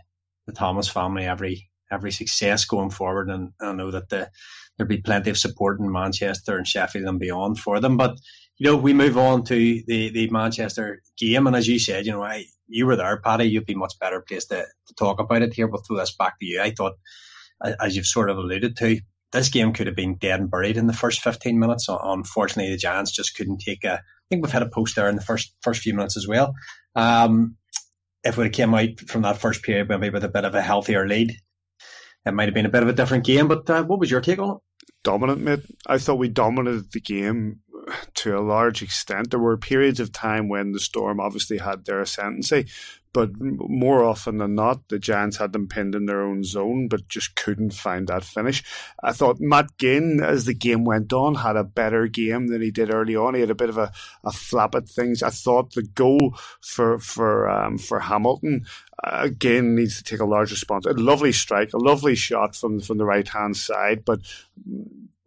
the 0.45 0.53
Thomas 0.53 0.87
family 0.87 1.25
every 1.25 1.69
every 1.91 2.11
success 2.11 2.65
going 2.65 2.91
forward, 2.91 3.29
and 3.29 3.53
I 3.61 3.73
know 3.73 3.91
that 3.91 4.09
the 4.09 4.29
there'll 4.77 4.87
be 4.87 5.01
plenty 5.01 5.29
of 5.29 5.37
support 5.37 5.79
in 5.79 5.91
Manchester 5.91 6.57
and 6.57 6.67
Sheffield 6.67 7.05
and 7.05 7.19
beyond 7.19 7.59
for 7.59 7.79
them. 7.79 7.97
But 7.97 8.17
you 8.57 8.65
know, 8.69 8.77
we 8.77 8.93
move 8.93 9.17
on 9.17 9.43
to 9.45 9.55
the, 9.55 10.09
the 10.09 10.29
Manchester 10.29 11.01
game, 11.17 11.47
and 11.47 11.55
as 11.55 11.67
you 11.67 11.79
said, 11.79 12.05
you 12.05 12.11
know, 12.11 12.23
I, 12.23 12.45
you 12.69 12.85
were 12.85 12.95
there, 12.95 13.17
Paddy. 13.17 13.45
You'd 13.45 13.65
be 13.65 13.75
much 13.75 13.99
better 13.99 14.21
placed 14.21 14.49
to, 14.49 14.65
to 14.87 14.93
talk 14.95 15.19
about 15.19 15.41
it 15.41 15.53
here. 15.53 15.67
But 15.67 15.85
throw 15.85 15.97
this 15.97 16.15
back 16.15 16.39
to 16.39 16.45
you. 16.45 16.61
I 16.61 16.71
thought, 16.71 16.93
as 17.61 17.95
you've 17.95 18.05
sort 18.05 18.29
of 18.29 18.37
alluded 18.37 18.77
to, 18.77 18.99
this 19.31 19.49
game 19.49 19.73
could 19.73 19.87
have 19.87 19.95
been 19.95 20.15
dead 20.15 20.39
and 20.39 20.49
buried 20.49 20.77
in 20.77 20.87
the 20.87 20.93
first 20.93 21.21
15 21.21 21.59
minutes. 21.59 21.87
Unfortunately, 21.89 22.71
the 22.71 22.77
Giants 22.77 23.11
just 23.11 23.35
couldn't 23.35 23.59
take 23.59 23.83
a. 23.83 23.93
I 23.93 24.01
think 24.29 24.43
we've 24.43 24.53
had 24.53 24.63
a 24.63 24.69
post 24.69 24.95
there 24.95 25.09
in 25.09 25.15
the 25.15 25.21
first 25.21 25.53
first 25.61 25.81
few 25.81 25.93
minutes 25.93 26.17
as 26.17 26.27
well. 26.27 26.53
Um, 26.95 27.55
if 28.23 28.37
we 28.37 28.49
came 28.49 28.73
out 28.73 28.99
from 29.07 29.21
that 29.23 29.37
first 29.37 29.63
period 29.63 29.87
maybe 29.87 30.09
with 30.09 30.23
a 30.23 30.29
bit 30.29 30.45
of 30.45 30.55
a 30.55 30.61
healthier 30.61 31.07
lead, 31.07 31.33
it 32.25 32.33
might 32.33 32.47
have 32.47 32.53
been 32.53 32.65
a 32.65 32.71
bit 32.71 32.83
of 32.83 32.89
a 32.89 32.93
different 32.93 33.25
game. 33.25 33.47
But 33.47 33.69
uh, 33.69 33.83
what 33.83 33.99
was 33.99 34.11
your 34.11 34.21
take 34.21 34.39
on 34.39 34.57
it? 34.57 34.57
Dominant, 35.03 35.41
mate. 35.41 35.61
I 35.87 35.97
thought 35.97 36.15
we 36.15 36.27
dominated 36.27 36.91
the 36.91 36.99
game 36.99 37.61
to 38.15 38.37
a 38.37 38.41
large 38.41 38.81
extent. 38.81 39.31
There 39.31 39.39
were 39.39 39.57
periods 39.57 39.99
of 39.99 40.11
time 40.11 40.49
when 40.49 40.71
the 40.71 40.79
Storm 40.79 41.19
obviously 41.19 41.57
had 41.57 41.85
their 41.85 42.01
ascendancy, 42.01 42.67
but 43.11 43.31
more 43.39 44.03
often 44.03 44.37
than 44.37 44.55
not, 44.55 44.87
the 44.89 44.99
Giants 44.99 45.37
had 45.37 45.51
them 45.51 45.67
pinned 45.67 45.95
in 45.95 46.05
their 46.05 46.21
own 46.21 46.43
zone, 46.43 46.87
but 46.87 47.07
just 47.07 47.35
couldn't 47.35 47.73
find 47.73 48.07
that 48.07 48.23
finish. 48.23 48.63
I 49.03 49.13
thought 49.13 49.39
Matt 49.39 49.77
Ginn, 49.77 50.21
as 50.23 50.45
the 50.45 50.53
game 50.53 50.85
went 50.85 51.11
on, 51.11 51.35
had 51.35 51.55
a 51.55 51.63
better 51.63 52.07
game 52.07 52.47
than 52.47 52.61
he 52.61 52.69
did 52.69 52.93
early 52.93 53.15
on. 53.15 53.33
He 53.33 53.41
had 53.41 53.49
a 53.49 53.55
bit 53.55 53.69
of 53.69 53.77
a, 53.77 53.91
a 54.23 54.31
flap 54.31 54.75
at 54.75 54.87
things. 54.87 55.23
I 55.23 55.29
thought 55.29 55.73
the 55.73 55.83
goal 55.83 56.35
for 56.61 56.99
for 56.99 57.49
um, 57.49 57.77
for 57.77 57.99
Hamilton 57.99 58.65
uh, 59.03 59.21
again 59.23 59.75
needs 59.75 59.97
to 59.97 60.03
take 60.03 60.19
a 60.19 60.25
large 60.25 60.51
response. 60.51 60.85
A 60.85 60.91
lovely 60.91 61.31
strike, 61.31 61.73
a 61.73 61.77
lovely 61.77 62.15
shot 62.15 62.55
from 62.55 62.79
from 62.79 62.97
the 62.97 63.05
right 63.05 63.27
hand 63.27 63.57
side, 63.57 64.05
but 64.05 64.19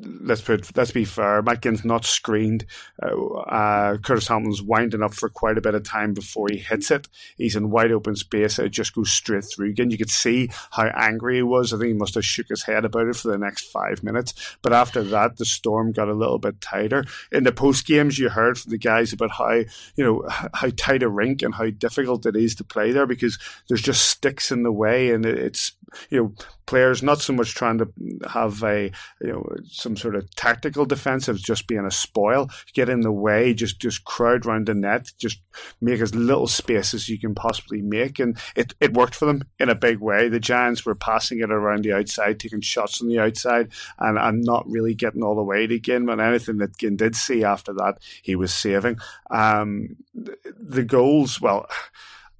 let's 0.04 0.40
put 0.40 0.76
let's 0.76 0.92
be 0.92 1.04
fair. 1.04 1.42
Matt 1.42 1.62
Ginn's 1.62 1.84
not 1.84 2.04
screened. 2.04 2.66
Uh, 3.02 3.26
uh, 3.34 3.98
Curtis 3.98 4.28
Hamilton's 4.28 4.62
winding 4.62 5.02
up 5.02 5.14
for 5.14 5.28
quite 5.28 5.58
a 5.58 5.62
bit 5.62 5.74
of 5.74 5.84
time 5.84 6.14
before 6.14 6.48
he 6.50 6.58
hits 6.58 6.90
it. 6.90 7.08
He's 7.36 7.56
in 7.56 7.70
wide 7.72 7.92
open 7.92 8.16
space. 8.16 8.58
It 8.58 8.70
just 8.70 8.94
goes 8.94 9.10
straight 9.10 9.44
through. 9.44 9.70
Again, 9.70 9.90
you 9.90 9.98
could 9.98 10.10
see 10.10 10.50
how 10.70 10.90
angry 10.94 11.36
he 11.36 11.42
was. 11.42 11.72
I 11.72 11.78
think 11.78 11.88
he 11.88 11.94
must 11.94 12.14
have 12.14 12.24
shook 12.24 12.48
his 12.48 12.62
head 12.62 12.84
about 12.84 13.08
it 13.08 13.16
for 13.16 13.28
the 13.28 13.38
next 13.38 13.70
five 13.70 14.02
minutes. 14.02 14.56
But 14.62 14.72
after 14.72 15.02
that, 15.02 15.36
the 15.36 15.44
storm 15.44 15.92
got 15.92 16.08
a 16.08 16.14
little 16.14 16.38
bit 16.38 16.60
tighter. 16.60 17.04
In 17.30 17.44
the 17.44 17.52
post 17.52 17.86
games, 17.86 18.18
you 18.18 18.28
heard 18.28 18.58
from 18.58 18.70
the 18.70 18.78
guys 18.78 19.12
about 19.12 19.32
how 19.32 19.52
you 19.52 20.04
know 20.04 20.24
how 20.28 20.70
tight 20.76 21.02
a 21.02 21.08
rink 21.08 21.42
and 21.42 21.54
how 21.54 21.70
difficult 21.70 22.26
it 22.26 22.36
is 22.36 22.54
to 22.56 22.64
play 22.64 22.92
there 22.92 23.06
because 23.06 23.38
there's 23.68 23.82
just 23.82 24.08
sticks 24.08 24.50
in 24.50 24.62
the 24.62 24.72
way, 24.72 25.10
and 25.10 25.24
it's 25.24 25.72
you 26.10 26.22
know 26.22 26.34
players 26.66 27.02
not 27.02 27.20
so 27.20 27.32
much 27.32 27.54
trying 27.54 27.78
to 27.78 27.88
have 28.28 28.62
a 28.62 28.90
you 29.20 29.32
know 29.32 29.44
some 29.68 29.96
sort 29.96 30.14
of 30.14 30.28
tactical 30.36 30.86
defensive, 30.86 31.36
just 31.36 31.66
being 31.66 31.84
a 31.84 31.90
spoil, 31.90 32.48
get 32.72 32.88
in 32.88 33.00
the 33.00 33.12
way, 33.12 33.52
just 33.54 33.78
just 33.78 34.04
crowd 34.04 34.46
around 34.46 34.66
the 34.66 34.74
net, 34.74 35.10
just 35.18 35.40
make 35.80 36.00
as 36.00 36.14
little 36.14 36.46
space 36.46 36.94
as 36.94 37.08
you 37.08 37.18
can 37.18 37.34
possibly 37.34 37.82
make, 37.82 38.18
and 38.18 38.38
it 38.56 38.74
it 38.80 38.94
worked 38.94 39.14
for 39.14 39.26
them 39.26 39.44
in 39.58 39.68
a 39.68 39.74
big 39.74 39.98
way. 39.98 40.28
The 40.28 40.40
Giants 40.40 40.86
were 40.86 40.94
passing 40.94 41.40
it 41.40 41.50
around 41.50 41.84
the 41.84 41.92
outside, 41.92 42.38
taking 42.38 42.60
shots 42.60 43.02
on 43.02 43.08
the 43.08 43.18
outside, 43.18 43.70
and 43.98 44.18
and 44.18 44.42
not 44.42 44.68
really 44.68 44.94
getting 44.94 45.22
all 45.22 45.36
the 45.36 45.42
way 45.42 45.66
to 45.66 45.78
Ginn. 45.78 46.06
But 46.06 46.20
anything 46.20 46.58
that 46.58 46.78
Ginn 46.78 46.96
did 46.96 47.16
see 47.16 47.44
after 47.44 47.72
that, 47.74 47.98
he 48.22 48.36
was 48.36 48.54
saving. 48.54 48.98
Um, 49.30 49.96
the 50.14 50.84
goals, 50.84 51.40
well. 51.40 51.66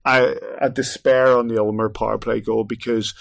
I, 0.04 0.34
I 0.60 0.68
despair 0.68 1.28
on 1.38 1.46
the 1.46 1.60
Ulmer 1.60 1.88
power 1.88 2.18
play 2.18 2.40
goal 2.40 2.64
because 2.64 3.14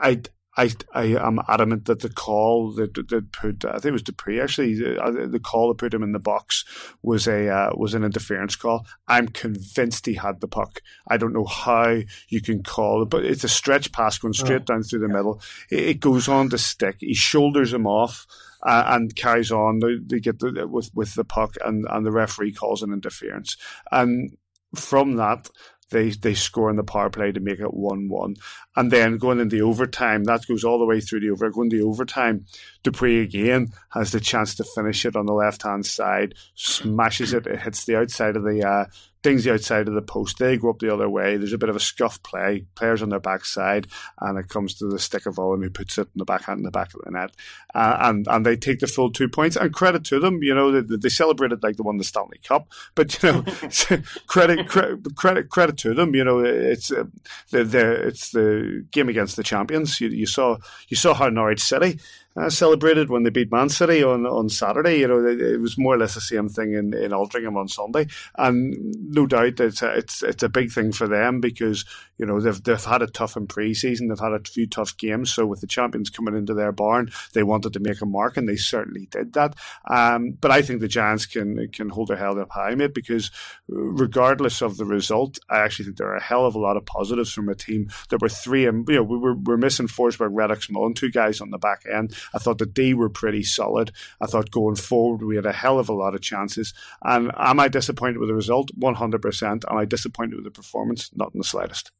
I 0.00 0.22
I 0.56 0.70
I 0.94 1.04
am 1.04 1.38
adamant 1.48 1.84
that 1.84 2.00
the 2.00 2.08
call 2.08 2.72
that, 2.72 2.94
that 2.94 3.32
put 3.32 3.64
I 3.64 3.72
think 3.72 3.86
it 3.86 3.92
was 3.92 4.02
Dupuy 4.02 4.40
actually 4.40 4.74
the, 4.74 5.28
the, 5.30 5.38
call 5.38 5.68
that 5.68 5.78
put 5.78 5.92
him 5.92 6.02
in 6.02 6.12
the 6.12 6.18
box 6.18 6.64
was 7.02 7.28
a 7.28 7.48
uh, 7.48 7.70
was 7.74 7.94
an 7.94 8.04
interference 8.04 8.56
call. 8.56 8.86
I'm 9.06 9.28
convinced 9.28 10.06
he 10.06 10.14
had 10.14 10.40
the 10.40 10.48
puck. 10.48 10.80
I 11.08 11.18
don't 11.18 11.34
know 11.34 11.44
how 11.44 11.98
you 12.28 12.40
can 12.40 12.62
call 12.62 13.02
it, 13.02 13.10
but 13.10 13.24
it's 13.24 13.44
a 13.44 13.48
stretch 13.48 13.92
pass 13.92 14.18
going 14.18 14.34
straight 14.34 14.62
oh, 14.62 14.74
down 14.74 14.82
through 14.82 15.00
the 15.00 15.08
middle. 15.08 15.42
It, 15.70 15.88
it, 15.88 16.00
goes 16.00 16.28
on 16.28 16.48
to 16.50 16.58
stick. 16.58 16.96
He 17.00 17.14
shoulders 17.14 17.72
him 17.72 17.86
off. 17.86 18.26
Uh, 18.62 18.84
and 18.86 19.14
carries 19.14 19.52
on. 19.52 19.78
They, 19.78 19.98
they 20.04 20.18
get 20.18 20.40
the, 20.40 20.66
with 20.66 20.90
with 20.92 21.14
the 21.14 21.24
puck, 21.24 21.54
and, 21.64 21.86
and 21.88 22.04
the 22.04 22.10
referee 22.10 22.52
calls 22.52 22.82
an 22.82 22.92
interference. 22.92 23.56
And 23.92 24.36
from 24.74 25.16
that, 25.16 25.50
they 25.90 26.10
they 26.10 26.34
score 26.34 26.70
in 26.70 26.76
the 26.76 26.84
power 26.84 27.10
play 27.10 27.32
to 27.32 27.40
make 27.40 27.60
it 27.60 27.74
one 27.74 28.08
one, 28.08 28.36
and 28.74 28.90
then 28.90 29.18
going 29.18 29.40
into 29.40 29.60
overtime, 29.60 30.24
that 30.24 30.46
goes 30.46 30.64
all 30.64 30.78
the 30.78 30.86
way 30.86 31.00
through 31.00 31.20
the 31.20 31.30
over. 31.30 31.50
Going 31.50 31.70
to 31.70 31.88
overtime, 31.88 32.46
Dupuy 32.82 33.20
again 33.20 33.68
has 33.90 34.12
the 34.12 34.20
chance 34.20 34.54
to 34.56 34.64
finish 34.74 35.04
it 35.04 35.16
on 35.16 35.26
the 35.26 35.32
left 35.32 35.62
hand 35.62 35.86
side, 35.86 36.34
smashes 36.54 37.32
it, 37.32 37.46
it 37.46 37.60
hits 37.60 37.84
the 37.84 37.96
outside 37.96 38.36
of 38.36 38.44
the 38.44 38.66
uh, 38.66 38.84
things 39.26 39.42
the 39.42 39.52
outside 39.52 39.88
of 39.88 39.94
the 39.94 40.02
post. 40.02 40.38
They 40.38 40.56
go 40.56 40.70
up 40.70 40.78
the 40.78 40.92
other 40.92 41.08
way. 41.08 41.36
There's 41.36 41.52
a 41.52 41.58
bit 41.58 41.68
of 41.68 41.74
a 41.74 41.80
scuff 41.80 42.22
play. 42.22 42.64
Players 42.76 43.02
on 43.02 43.08
their 43.08 43.18
backside, 43.18 43.88
and 44.20 44.38
it 44.38 44.48
comes 44.48 44.74
to 44.74 44.86
the 44.86 45.00
stick 45.00 45.26
of 45.26 45.40
Owen 45.40 45.62
who 45.62 45.70
puts 45.70 45.98
it 45.98 46.08
in 46.14 46.18
the 46.18 46.24
backhand 46.24 46.58
in 46.58 46.62
the 46.62 46.70
back 46.70 46.94
of 46.94 47.00
the 47.04 47.10
net, 47.10 47.32
uh, 47.74 47.96
and 48.02 48.28
and 48.28 48.46
they 48.46 48.56
take 48.56 48.78
the 48.78 48.86
full 48.86 49.10
two 49.10 49.28
points. 49.28 49.56
And 49.56 49.74
credit 49.74 50.04
to 50.04 50.20
them, 50.20 50.44
you 50.44 50.54
know, 50.54 50.80
they, 50.80 50.96
they 50.96 51.08
celebrated 51.08 51.62
like 51.62 51.76
they 51.76 51.82
won 51.82 51.96
the 51.96 52.04
Stanley 52.04 52.38
Cup. 52.46 52.68
But 52.94 53.20
you 53.20 53.32
know, 53.32 53.42
credit, 54.28 54.68
credit 54.68 55.16
credit 55.16 55.50
credit 55.50 55.76
to 55.78 55.92
them. 55.92 56.14
You 56.14 56.22
know, 56.22 56.38
it's 56.38 56.92
uh, 56.92 57.04
the, 57.50 57.64
the 57.64 58.06
it's 58.06 58.30
the 58.30 58.86
game 58.92 59.08
against 59.08 59.34
the 59.34 59.42
champions. 59.42 60.00
You, 60.00 60.08
you 60.08 60.26
saw 60.26 60.58
you 60.88 60.96
saw 60.96 61.14
how 61.14 61.28
Norwich 61.28 61.62
City 61.62 61.98
uh, 62.36 62.50
celebrated 62.50 63.08
when 63.08 63.22
they 63.22 63.30
beat 63.30 63.50
Man 63.50 63.68
City 63.68 64.02
on, 64.02 64.26
on 64.26 64.48
Saturday. 64.48 64.98
You 64.98 65.08
know, 65.08 65.26
it, 65.26 65.40
it, 65.40 65.60
was 65.60 65.78
more 65.78 65.94
or 65.94 65.98
less 65.98 66.14
the 66.14 66.20
same 66.20 66.48
thing 66.48 66.74
in, 66.74 66.92
in 66.94 67.12
Altrincham 67.12 67.56
on 67.56 67.68
Sunday, 67.68 68.06
and 68.36 68.74
no 69.14 69.26
doubt 69.26 69.60
it's 69.60 69.82
a, 69.82 69.96
it's 69.96 70.22
it's 70.22 70.42
a 70.42 70.48
big 70.48 70.70
thing 70.70 70.92
for 70.92 71.08
them 71.08 71.40
because 71.40 71.84
you 72.18 72.26
know 72.26 72.40
they've 72.40 72.62
they've 72.62 72.84
had 72.84 73.02
a 73.02 73.06
tough 73.06 73.36
in 73.36 73.46
pre-season, 73.46 74.08
they've 74.08 74.18
had 74.18 74.32
a 74.32 74.40
few 74.40 74.66
tough 74.66 74.96
games. 74.96 75.32
So 75.32 75.46
with 75.46 75.60
the 75.60 75.66
champions 75.66 76.10
coming 76.10 76.36
into 76.36 76.54
their 76.54 76.72
barn, 76.72 77.10
they 77.32 77.42
wanted 77.42 77.72
to 77.72 77.80
make 77.80 78.00
a 78.00 78.06
mark, 78.06 78.36
and 78.36 78.48
they 78.48 78.56
certainly 78.56 79.06
did 79.10 79.32
that. 79.34 79.54
Um, 79.88 80.32
but 80.32 80.50
I 80.50 80.62
think 80.62 80.80
the 80.80 80.88
Giants 80.88 81.26
can 81.26 81.68
can 81.72 81.88
hold 81.88 82.08
their 82.08 82.16
head 82.16 82.38
up 82.38 82.50
high, 82.50 82.74
mate, 82.74 82.94
because 82.94 83.30
regardless 83.68 84.62
of 84.62 84.76
the 84.76 84.84
result, 84.84 85.38
I 85.48 85.58
actually 85.58 85.86
think 85.86 85.98
there 85.98 86.08
are 86.08 86.16
a 86.16 86.22
hell 86.22 86.46
of 86.46 86.54
a 86.54 86.58
lot 86.58 86.76
of 86.76 86.84
positives 86.86 87.32
from 87.32 87.48
a 87.48 87.54
team 87.54 87.88
that 88.10 88.20
were 88.20 88.28
three 88.28 88.66
and 88.66 88.86
you 88.88 88.96
know 88.96 89.02
we 89.02 89.18
were 89.18 89.34
we're 89.34 89.56
missing 89.56 89.86
Forsberg, 89.86 90.34
Reddox, 90.34 90.70
Mullen, 90.70 90.94
two 90.94 91.10
guys 91.10 91.40
on 91.40 91.50
the 91.50 91.58
back 91.58 91.84
end 91.90 92.14
I 92.34 92.38
thought 92.38 92.58
the 92.58 92.66
D 92.66 92.94
were 92.94 93.08
pretty 93.08 93.42
solid. 93.42 93.92
I 94.20 94.26
thought 94.26 94.50
going 94.50 94.76
forward 94.76 95.22
we 95.22 95.36
had 95.36 95.46
a 95.46 95.52
hell 95.52 95.78
of 95.78 95.88
a 95.88 95.94
lot 95.94 96.14
of 96.14 96.20
chances. 96.20 96.74
And 97.02 97.32
am 97.36 97.60
I 97.60 97.68
disappointed 97.68 98.18
with 98.18 98.28
the 98.28 98.34
result? 98.34 98.70
100%. 98.78 99.64
Am 99.70 99.76
I 99.76 99.84
disappointed 99.84 100.36
with 100.36 100.44
the 100.44 100.50
performance? 100.50 101.10
Not 101.14 101.32
in 101.34 101.38
the 101.38 101.44
slightest. 101.44 101.90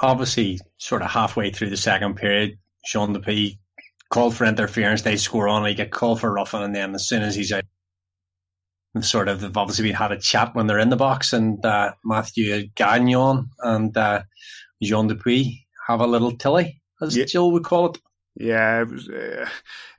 Obviously, 0.00 0.60
sort 0.76 1.02
of 1.02 1.10
halfway 1.10 1.50
through 1.50 1.70
the 1.70 1.76
second 1.76 2.16
period, 2.16 2.58
Jean 2.86 3.12
Dupuy 3.12 3.58
called 4.10 4.36
for 4.36 4.44
interference. 4.44 5.02
They 5.02 5.16
score 5.16 5.48
on. 5.48 5.66
He 5.66 5.74
get 5.74 5.90
called 5.90 6.20
for 6.20 6.32
roughing, 6.32 6.62
and 6.62 6.74
then 6.74 6.94
as 6.94 7.06
soon 7.06 7.22
as 7.22 7.34
he's 7.34 7.52
out, 7.52 7.64
sort 9.00 9.28
of 9.28 9.40
they've 9.40 9.56
obviously 9.56 9.92
had 9.92 10.12
a 10.12 10.18
chat 10.18 10.54
when 10.54 10.66
they're 10.66 10.78
in 10.78 10.90
the 10.90 10.96
box, 10.96 11.32
and 11.32 11.64
uh, 11.64 11.92
Matthew 12.04 12.68
Gagnon 12.74 13.50
and 13.60 13.96
uh, 13.96 14.22
Jean 14.82 15.08
Dupuy 15.08 15.66
have 15.86 16.00
a 16.00 16.06
little 16.06 16.36
tilly 16.36 16.80
as 17.00 17.16
yeah. 17.16 17.24
Jill 17.24 17.50
would 17.52 17.64
call 17.64 17.90
it. 17.90 17.98
Yeah, 18.38 18.82
it 18.82 18.88
was. 18.88 19.08
Uh, 19.08 19.48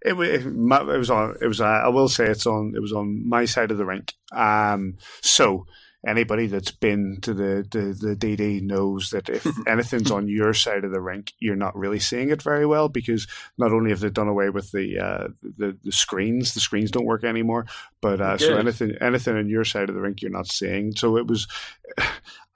it, 0.02 0.14
it, 0.14 0.46
it, 0.46 0.98
was 0.98 1.10
on. 1.10 1.36
It 1.42 1.48
was. 1.48 1.60
Uh, 1.60 1.66
I 1.66 1.90
will 1.90 2.08
say 2.08 2.26
it's 2.26 2.48
on. 2.48 2.74
It 2.76 2.82
was 2.82 2.94
on 2.94 3.28
my 3.28 3.46
side 3.46 3.72
of 3.72 3.78
the 3.78 3.86
rink. 3.86 4.14
Um. 4.32 4.98
So 5.22 5.66
anybody 6.08 6.48
that's 6.48 6.72
been 6.72 7.18
to 7.22 7.34
the, 7.34 7.68
the, 7.70 8.08
the 8.08 8.16
DD 8.16 8.62
knows 8.62 9.10
that 9.10 9.28
if 9.30 9.46
anything's 9.68 10.12
on 10.12 10.28
your 10.28 10.54
side 10.54 10.84
of 10.84 10.92
the 10.92 11.02
rink, 11.02 11.34
you're 11.40 11.56
not 11.56 11.76
really 11.76 12.00
seeing 12.00 12.30
it 12.30 12.42
very 12.42 12.66
well 12.66 12.88
because 12.88 13.28
not 13.58 13.72
only 13.72 13.90
have 13.90 14.00
they 14.00 14.10
done 14.10 14.28
away 14.28 14.50
with 14.50 14.72
the 14.72 15.00
uh, 15.00 15.28
the, 15.42 15.78
the, 15.84 15.92
screens, 15.92 16.54
the 16.54 16.60
screens 16.60 16.92
don't 16.92 17.06
work 17.06 17.24
anymore, 17.24 17.66
but 18.02 18.22
uh, 18.22 18.38
so 18.38 18.56
anything 18.56 18.96
anything 19.02 19.36
on 19.36 19.50
your 19.50 19.66
side 19.66 19.90
of 19.90 19.96
the 19.96 20.02
rink 20.02 20.22
you're 20.22 20.32
not 20.32 20.48
seeing. 20.48 20.96
So 20.96 21.18
it 21.18 21.28
was. 21.28 21.48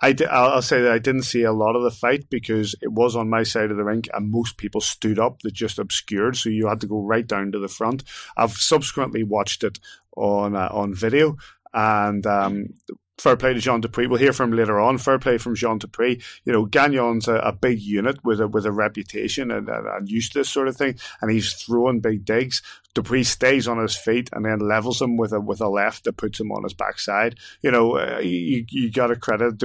I 0.03 0.15
I'll 0.29 0.61
say 0.61 0.81
that 0.81 0.91
I 0.91 0.99
didn't 0.99 1.23
see 1.23 1.43
a 1.43 1.53
lot 1.53 1.77
of 1.77 1.83
the 1.83 1.91
fight 1.91 2.29
because 2.29 2.75
it 2.81 2.91
was 2.91 3.15
on 3.15 3.29
my 3.29 3.43
side 3.43 3.71
of 3.71 3.77
the 3.77 3.85
rink 3.85 4.09
and 4.13 4.29
most 4.29 4.57
people 4.57 4.81
stood 4.81 5.17
up 5.17 5.39
that 5.41 5.53
just 5.53 5.79
obscured, 5.79 6.35
so 6.35 6.49
you 6.49 6.67
had 6.67 6.81
to 6.81 6.87
go 6.87 7.01
right 7.01 7.25
down 7.25 7.53
to 7.53 7.59
the 7.59 7.69
front. 7.69 8.03
I've 8.35 8.51
subsequently 8.51 9.23
watched 9.23 9.63
it 9.63 9.79
on 10.17 10.57
uh, 10.57 10.67
on 10.71 10.93
video, 10.93 11.37
and 11.73 12.27
um, 12.27 12.73
fair 13.17 13.37
play 13.37 13.53
to 13.53 13.59
Jean 13.61 13.79
Dupuy. 13.79 14.07
We'll 14.07 14.19
hear 14.19 14.33
from 14.33 14.51
him 14.51 14.57
later 14.57 14.79
on. 14.79 14.97
Fair 14.97 15.19
play 15.19 15.37
from 15.37 15.55
Jean 15.55 15.77
Dupuy. 15.77 16.21
You 16.43 16.51
know, 16.51 16.65
Gagnon's 16.65 17.29
a, 17.29 17.35
a 17.35 17.53
big 17.53 17.79
unit 17.79 18.23
with 18.25 18.41
a 18.41 18.47
with 18.47 18.65
a 18.65 18.71
reputation 18.71 19.51
and, 19.51 19.69
and, 19.69 19.87
and 19.87 20.09
used 20.09 20.33
to 20.33 20.39
this 20.39 20.49
sort 20.49 20.67
of 20.67 20.75
thing, 20.75 20.99
and 21.21 21.31
he's 21.31 21.53
throwing 21.53 22.01
big 22.01 22.25
digs. 22.25 22.61
Du 22.93 23.01
Preez 23.01 23.25
stays 23.25 23.67
on 23.67 23.79
his 23.79 23.95
feet 23.95 24.29
and 24.33 24.45
then 24.45 24.59
levels 24.59 25.01
him 25.01 25.17
with 25.17 25.33
a 25.33 25.39
with 25.39 25.61
a 25.61 25.67
left 25.67 26.03
that 26.03 26.17
puts 26.17 26.39
him 26.39 26.51
on 26.51 26.63
his 26.63 26.75
backside. 26.75 27.39
You 27.61 27.71
know, 27.71 27.97
uh, 27.97 28.19
you 28.19 28.65
you 28.69 28.91
got 28.91 29.07
to 29.07 29.15
credit 29.15 29.61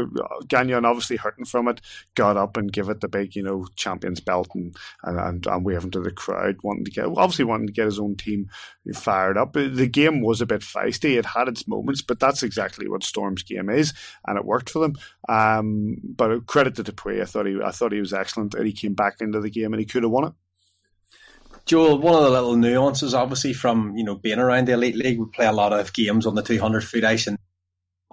Gagnon 0.48 0.86
obviously 0.86 1.16
hurting 1.16 1.44
from 1.44 1.68
it, 1.68 1.80
got 2.14 2.38
up 2.38 2.56
and 2.56 2.72
give 2.72 2.88
it 2.88 3.00
the 3.00 3.08
big 3.08 3.36
you 3.36 3.42
know 3.42 3.66
champions 3.76 4.20
belt 4.20 4.48
and 4.54 4.74
and 5.02 5.18
and, 5.18 5.46
and 5.46 5.64
waving 5.64 5.90
to 5.90 6.00
the 6.00 6.10
crowd, 6.10 6.56
wanting 6.62 6.86
to 6.86 6.90
get 6.90 7.04
obviously 7.04 7.44
wanting 7.44 7.66
to 7.66 7.72
get 7.72 7.86
his 7.86 7.98
own 7.98 8.16
team 8.16 8.48
fired 8.94 9.36
up. 9.36 9.52
The 9.52 9.88
game 9.90 10.22
was 10.22 10.40
a 10.40 10.46
bit 10.46 10.62
feisty. 10.62 11.18
It 11.18 11.26
had 11.26 11.48
its 11.48 11.68
moments, 11.68 12.00
but 12.00 12.20
that's 12.20 12.42
exactly 12.42 12.88
what 12.88 13.04
Storm's 13.04 13.42
game 13.42 13.68
is, 13.68 13.92
and 14.26 14.38
it 14.38 14.44
worked 14.46 14.70
for 14.70 14.78
them. 14.78 14.94
Um, 15.28 15.98
but 16.02 16.46
credit 16.46 16.76
to 16.76 16.82
Dupuy. 16.82 17.20
I 17.20 17.26
thought 17.26 17.46
he 17.46 17.58
I 17.62 17.72
thought 17.72 17.92
he 17.92 18.00
was 18.00 18.14
excellent, 18.14 18.54
and 18.54 18.66
he 18.66 18.72
came 18.72 18.94
back 18.94 19.20
into 19.20 19.40
the 19.40 19.50
game 19.50 19.74
and 19.74 19.80
he 19.80 19.86
could 19.86 20.02
have 20.02 20.12
won 20.12 20.28
it. 20.28 20.32
Joel, 21.68 21.98
one 21.98 22.14
of 22.14 22.22
the 22.22 22.30
little 22.30 22.56
nuances, 22.56 23.12
obviously, 23.12 23.52
from 23.52 23.94
you 23.94 24.02
know 24.02 24.14
being 24.14 24.38
around 24.38 24.66
the 24.66 24.72
elite 24.72 24.96
league, 24.96 25.18
we 25.18 25.26
play 25.26 25.46
a 25.46 25.52
lot 25.52 25.74
of 25.74 25.92
games 25.92 26.26
on 26.26 26.34
the 26.34 26.42
200 26.42 26.82
foot 26.82 27.04
ice 27.04 27.26
and 27.26 27.38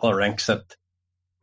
other 0.02 0.18
rinks 0.18 0.48
that 0.48 0.76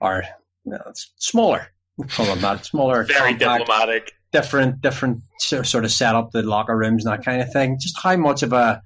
are 0.00 0.22
you 0.64 0.72
know, 0.72 0.92
smaller. 1.16 1.68
Call 2.08 2.26
them 2.26 2.40
that 2.42 2.66
smaller, 2.66 3.04
very 3.08 3.34
compact, 3.34 3.60
diplomatic, 3.60 4.12
different, 4.30 4.82
different 4.82 5.22
sort 5.38 5.84
of 5.84 5.90
setup, 5.90 6.32
the 6.32 6.42
locker 6.42 6.76
rooms 6.76 7.04
and 7.04 7.12
that 7.12 7.24
kind 7.24 7.40
of 7.40 7.50
thing. 7.50 7.78
Just 7.80 7.98
how 7.98 8.16
much 8.16 8.42
of 8.42 8.52
a 8.52 8.82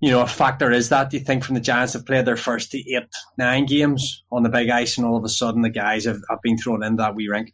you 0.00 0.10
know 0.12 0.22
a 0.22 0.26
factor 0.26 0.70
is 0.70 0.90
that? 0.90 1.10
Do 1.10 1.16
you 1.16 1.24
think 1.24 1.42
from 1.42 1.56
the 1.56 1.60
Giants 1.60 1.94
have 1.94 2.06
played 2.06 2.24
their 2.24 2.36
first 2.36 2.72
eight, 2.74 3.02
nine 3.36 3.66
games 3.66 4.22
on 4.30 4.44
the 4.44 4.48
big 4.48 4.70
ice, 4.70 4.96
and 4.96 5.04
all 5.04 5.16
of 5.16 5.24
a 5.24 5.28
sudden 5.28 5.62
the 5.62 5.70
guys 5.70 6.04
have, 6.04 6.20
have 6.30 6.40
been 6.40 6.56
thrown 6.56 6.84
in 6.84 6.96
that 6.96 7.16
wee 7.16 7.28
rink? 7.28 7.52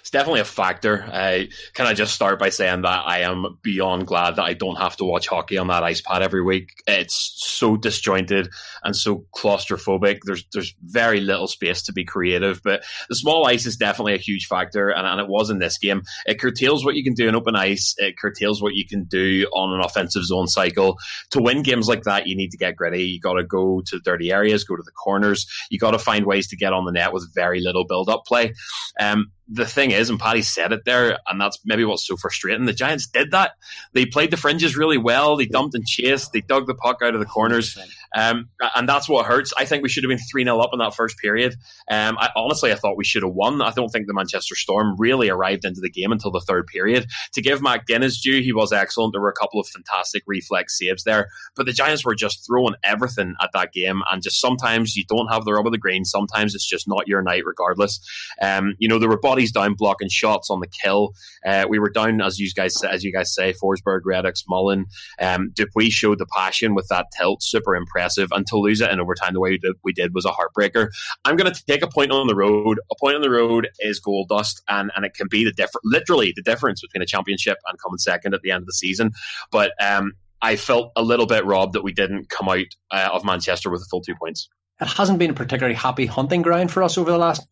It's 0.00 0.10
definitely 0.10 0.40
a 0.40 0.44
factor. 0.44 1.02
Uh, 1.02 1.44
can 1.72 1.86
I 1.86 1.94
just 1.94 2.14
start 2.14 2.38
by 2.38 2.50
saying 2.50 2.82
that 2.82 3.06
I 3.06 3.20
am 3.20 3.58
beyond 3.62 4.06
glad 4.06 4.36
that 4.36 4.44
I 4.44 4.54
don't 4.54 4.76
have 4.76 4.96
to 4.96 5.04
watch 5.04 5.28
hockey 5.28 5.58
on 5.58 5.68
that 5.68 5.82
ice 5.82 6.00
pad 6.00 6.22
every 6.22 6.42
week. 6.42 6.70
It's 6.86 7.34
so 7.36 7.76
disjointed 7.76 8.48
and 8.82 8.94
so 8.94 9.26
claustrophobic. 9.34 10.20
There's 10.24 10.44
there's 10.52 10.74
very 10.82 11.20
little 11.20 11.46
space 11.46 11.82
to 11.84 11.92
be 11.92 12.04
creative, 12.04 12.60
but 12.62 12.84
the 13.08 13.16
small 13.16 13.46
ice 13.46 13.66
is 13.66 13.76
definitely 13.76 14.14
a 14.14 14.18
huge 14.18 14.46
factor, 14.46 14.90
and, 14.90 15.06
and 15.06 15.20
it 15.20 15.28
was 15.28 15.50
in 15.50 15.58
this 15.58 15.78
game. 15.78 16.02
It 16.26 16.40
curtails 16.40 16.84
what 16.84 16.94
you 16.94 17.04
can 17.04 17.14
do 17.14 17.28
in 17.28 17.34
open 17.34 17.56
ice. 17.56 17.94
It 17.98 18.16
curtails 18.18 18.62
what 18.62 18.74
you 18.74 18.86
can 18.86 19.04
do 19.04 19.46
on 19.52 19.74
an 19.74 19.84
offensive 19.84 20.24
zone 20.24 20.48
cycle. 20.48 20.98
To 21.30 21.40
win 21.40 21.62
games 21.62 21.88
like 21.88 22.02
that, 22.04 22.26
you 22.26 22.36
need 22.36 22.50
to 22.50 22.58
get 22.58 22.76
gritty. 22.76 23.04
You 23.04 23.20
got 23.20 23.34
to 23.34 23.44
go 23.44 23.82
to 23.86 24.00
dirty 24.00 24.32
areas, 24.32 24.64
go 24.64 24.76
to 24.76 24.82
the 24.82 24.92
corners. 24.92 25.46
You 25.70 25.78
got 25.78 25.92
to 25.92 25.98
find 25.98 26.26
ways 26.26 26.48
to 26.48 26.56
get 26.56 26.72
on 26.72 26.84
the 26.84 26.92
net 26.92 27.12
with 27.12 27.32
very 27.34 27.60
little 27.60 27.84
build 27.84 28.08
up 28.08 28.24
play. 28.26 28.52
Um, 29.00 29.32
the 29.48 29.66
thing 29.66 29.90
is, 29.90 30.08
and 30.08 30.18
Paddy 30.18 30.42
said 30.42 30.72
it 30.72 30.84
there, 30.84 31.18
and 31.28 31.40
that's 31.40 31.58
maybe 31.64 31.84
what's 31.84 32.06
so 32.06 32.16
frustrating. 32.16 32.64
The 32.64 32.72
Giants 32.72 33.06
did 33.06 33.32
that. 33.32 33.52
They 33.92 34.06
played 34.06 34.30
the 34.30 34.36
fringes 34.36 34.76
really 34.76 34.96
well. 34.96 35.36
They 35.36 35.46
dumped 35.46 35.74
and 35.74 35.86
chased. 35.86 36.32
They 36.32 36.40
dug 36.40 36.66
the 36.66 36.74
puck 36.74 36.98
out 37.02 37.14
of 37.14 37.20
the 37.20 37.26
corners. 37.26 37.78
Um, 38.14 38.48
and 38.76 38.88
that's 38.88 39.08
what 39.08 39.26
hurts. 39.26 39.52
I 39.58 39.64
think 39.64 39.82
we 39.82 39.88
should 39.88 40.04
have 40.04 40.08
been 40.08 40.18
3 40.30 40.44
0 40.44 40.58
up 40.60 40.70
in 40.72 40.78
that 40.78 40.94
first 40.94 41.18
period. 41.18 41.54
Um, 41.90 42.16
I, 42.18 42.30
honestly, 42.36 42.72
I 42.72 42.76
thought 42.76 42.96
we 42.96 43.04
should 43.04 43.22
have 43.22 43.32
won. 43.32 43.60
I 43.60 43.72
don't 43.72 43.88
think 43.88 44.06
the 44.06 44.14
Manchester 44.14 44.54
Storm 44.54 44.94
really 44.98 45.28
arrived 45.28 45.64
into 45.64 45.80
the 45.80 45.90
game 45.90 46.12
until 46.12 46.30
the 46.30 46.40
third 46.40 46.66
period. 46.66 47.06
To 47.32 47.42
give 47.42 47.60
Matt 47.60 47.86
Guinness 47.86 48.20
due, 48.20 48.40
he 48.40 48.52
was 48.52 48.72
excellent. 48.72 49.12
There 49.12 49.20
were 49.20 49.30
a 49.30 49.40
couple 49.40 49.60
of 49.60 49.66
fantastic 49.66 50.22
reflex 50.26 50.78
saves 50.78 51.04
there. 51.04 51.28
But 51.56 51.66
the 51.66 51.72
Giants 51.72 52.04
were 52.04 52.14
just 52.14 52.46
throwing 52.46 52.74
everything 52.84 53.34
at 53.42 53.50
that 53.52 53.72
game. 53.72 54.02
And 54.10 54.22
just 54.22 54.40
sometimes 54.40 54.96
you 54.96 55.04
don't 55.08 55.32
have 55.32 55.44
the 55.44 55.52
rub 55.52 55.66
of 55.66 55.72
the 55.72 55.78
green. 55.78 56.04
Sometimes 56.04 56.54
it's 56.54 56.68
just 56.68 56.86
not 56.86 57.08
your 57.08 57.22
night, 57.22 57.42
regardless. 57.44 58.00
Um, 58.40 58.74
you 58.78 58.88
know, 58.88 58.98
there 58.98 59.08
were 59.08 59.18
bodies 59.18 59.50
down 59.50 59.74
blocking 59.74 60.08
shots 60.08 60.50
on 60.50 60.60
the 60.60 60.68
kill. 60.68 61.14
Uh, 61.44 61.64
we 61.68 61.78
were 61.78 61.90
down, 61.90 62.20
as 62.20 62.38
you 62.38 62.48
guys 62.54 62.82
as 62.84 63.02
you 63.02 63.12
guys 63.12 63.34
say, 63.34 63.52
Forsberg, 63.52 64.00
Reddox, 64.06 64.44
Mullen. 64.48 64.86
Um, 65.20 65.50
Dupuy 65.52 65.90
showed 65.90 66.18
the 66.18 66.26
passion 66.26 66.74
with 66.74 66.86
that 66.88 67.06
tilt. 67.16 67.42
Super 67.42 67.74
impressive 67.74 68.03
impressive. 68.04 68.30
And 68.32 68.46
to 68.48 68.56
lose 68.56 68.80
it 68.80 68.90
in 68.90 69.00
overtime 69.00 69.34
the 69.34 69.40
way 69.40 69.50
we 69.50 69.58
did, 69.58 69.76
we 69.82 69.92
did 69.92 70.14
was 70.14 70.24
a 70.24 70.30
heartbreaker. 70.30 70.88
I'm 71.24 71.36
going 71.36 71.52
to 71.52 71.64
take 71.66 71.82
a 71.82 71.88
point 71.88 72.12
on 72.12 72.26
the 72.26 72.34
road. 72.34 72.80
A 72.90 72.94
point 73.00 73.16
on 73.16 73.22
the 73.22 73.30
road 73.30 73.68
is 73.80 74.00
gold 74.00 74.28
dust, 74.28 74.62
and, 74.68 74.90
and 74.94 75.04
it 75.04 75.14
can 75.14 75.28
be 75.28 75.44
the 75.44 75.52
different, 75.52 75.84
literally 75.84 76.32
the 76.34 76.42
difference 76.42 76.80
between 76.80 77.02
a 77.02 77.06
championship 77.06 77.58
and 77.66 77.78
coming 77.80 77.98
second 77.98 78.34
at 78.34 78.42
the 78.42 78.50
end 78.50 78.62
of 78.62 78.66
the 78.66 78.72
season. 78.72 79.12
But 79.50 79.72
um, 79.82 80.12
I 80.42 80.56
felt 80.56 80.92
a 80.96 81.02
little 81.02 81.26
bit 81.26 81.44
robbed 81.44 81.74
that 81.74 81.82
we 81.82 81.92
didn't 81.92 82.28
come 82.28 82.48
out 82.48 82.66
uh, 82.90 83.10
of 83.12 83.24
Manchester 83.24 83.70
with 83.70 83.82
a 83.82 83.86
full 83.86 84.02
two 84.02 84.14
points. 84.14 84.48
It 84.80 84.88
hasn't 84.88 85.18
been 85.18 85.30
a 85.30 85.34
particularly 85.34 85.76
happy 85.76 86.06
hunting 86.06 86.42
ground 86.42 86.70
for 86.70 86.82
us 86.82 86.98
over 86.98 87.10
the 87.10 87.18
last 87.18 87.46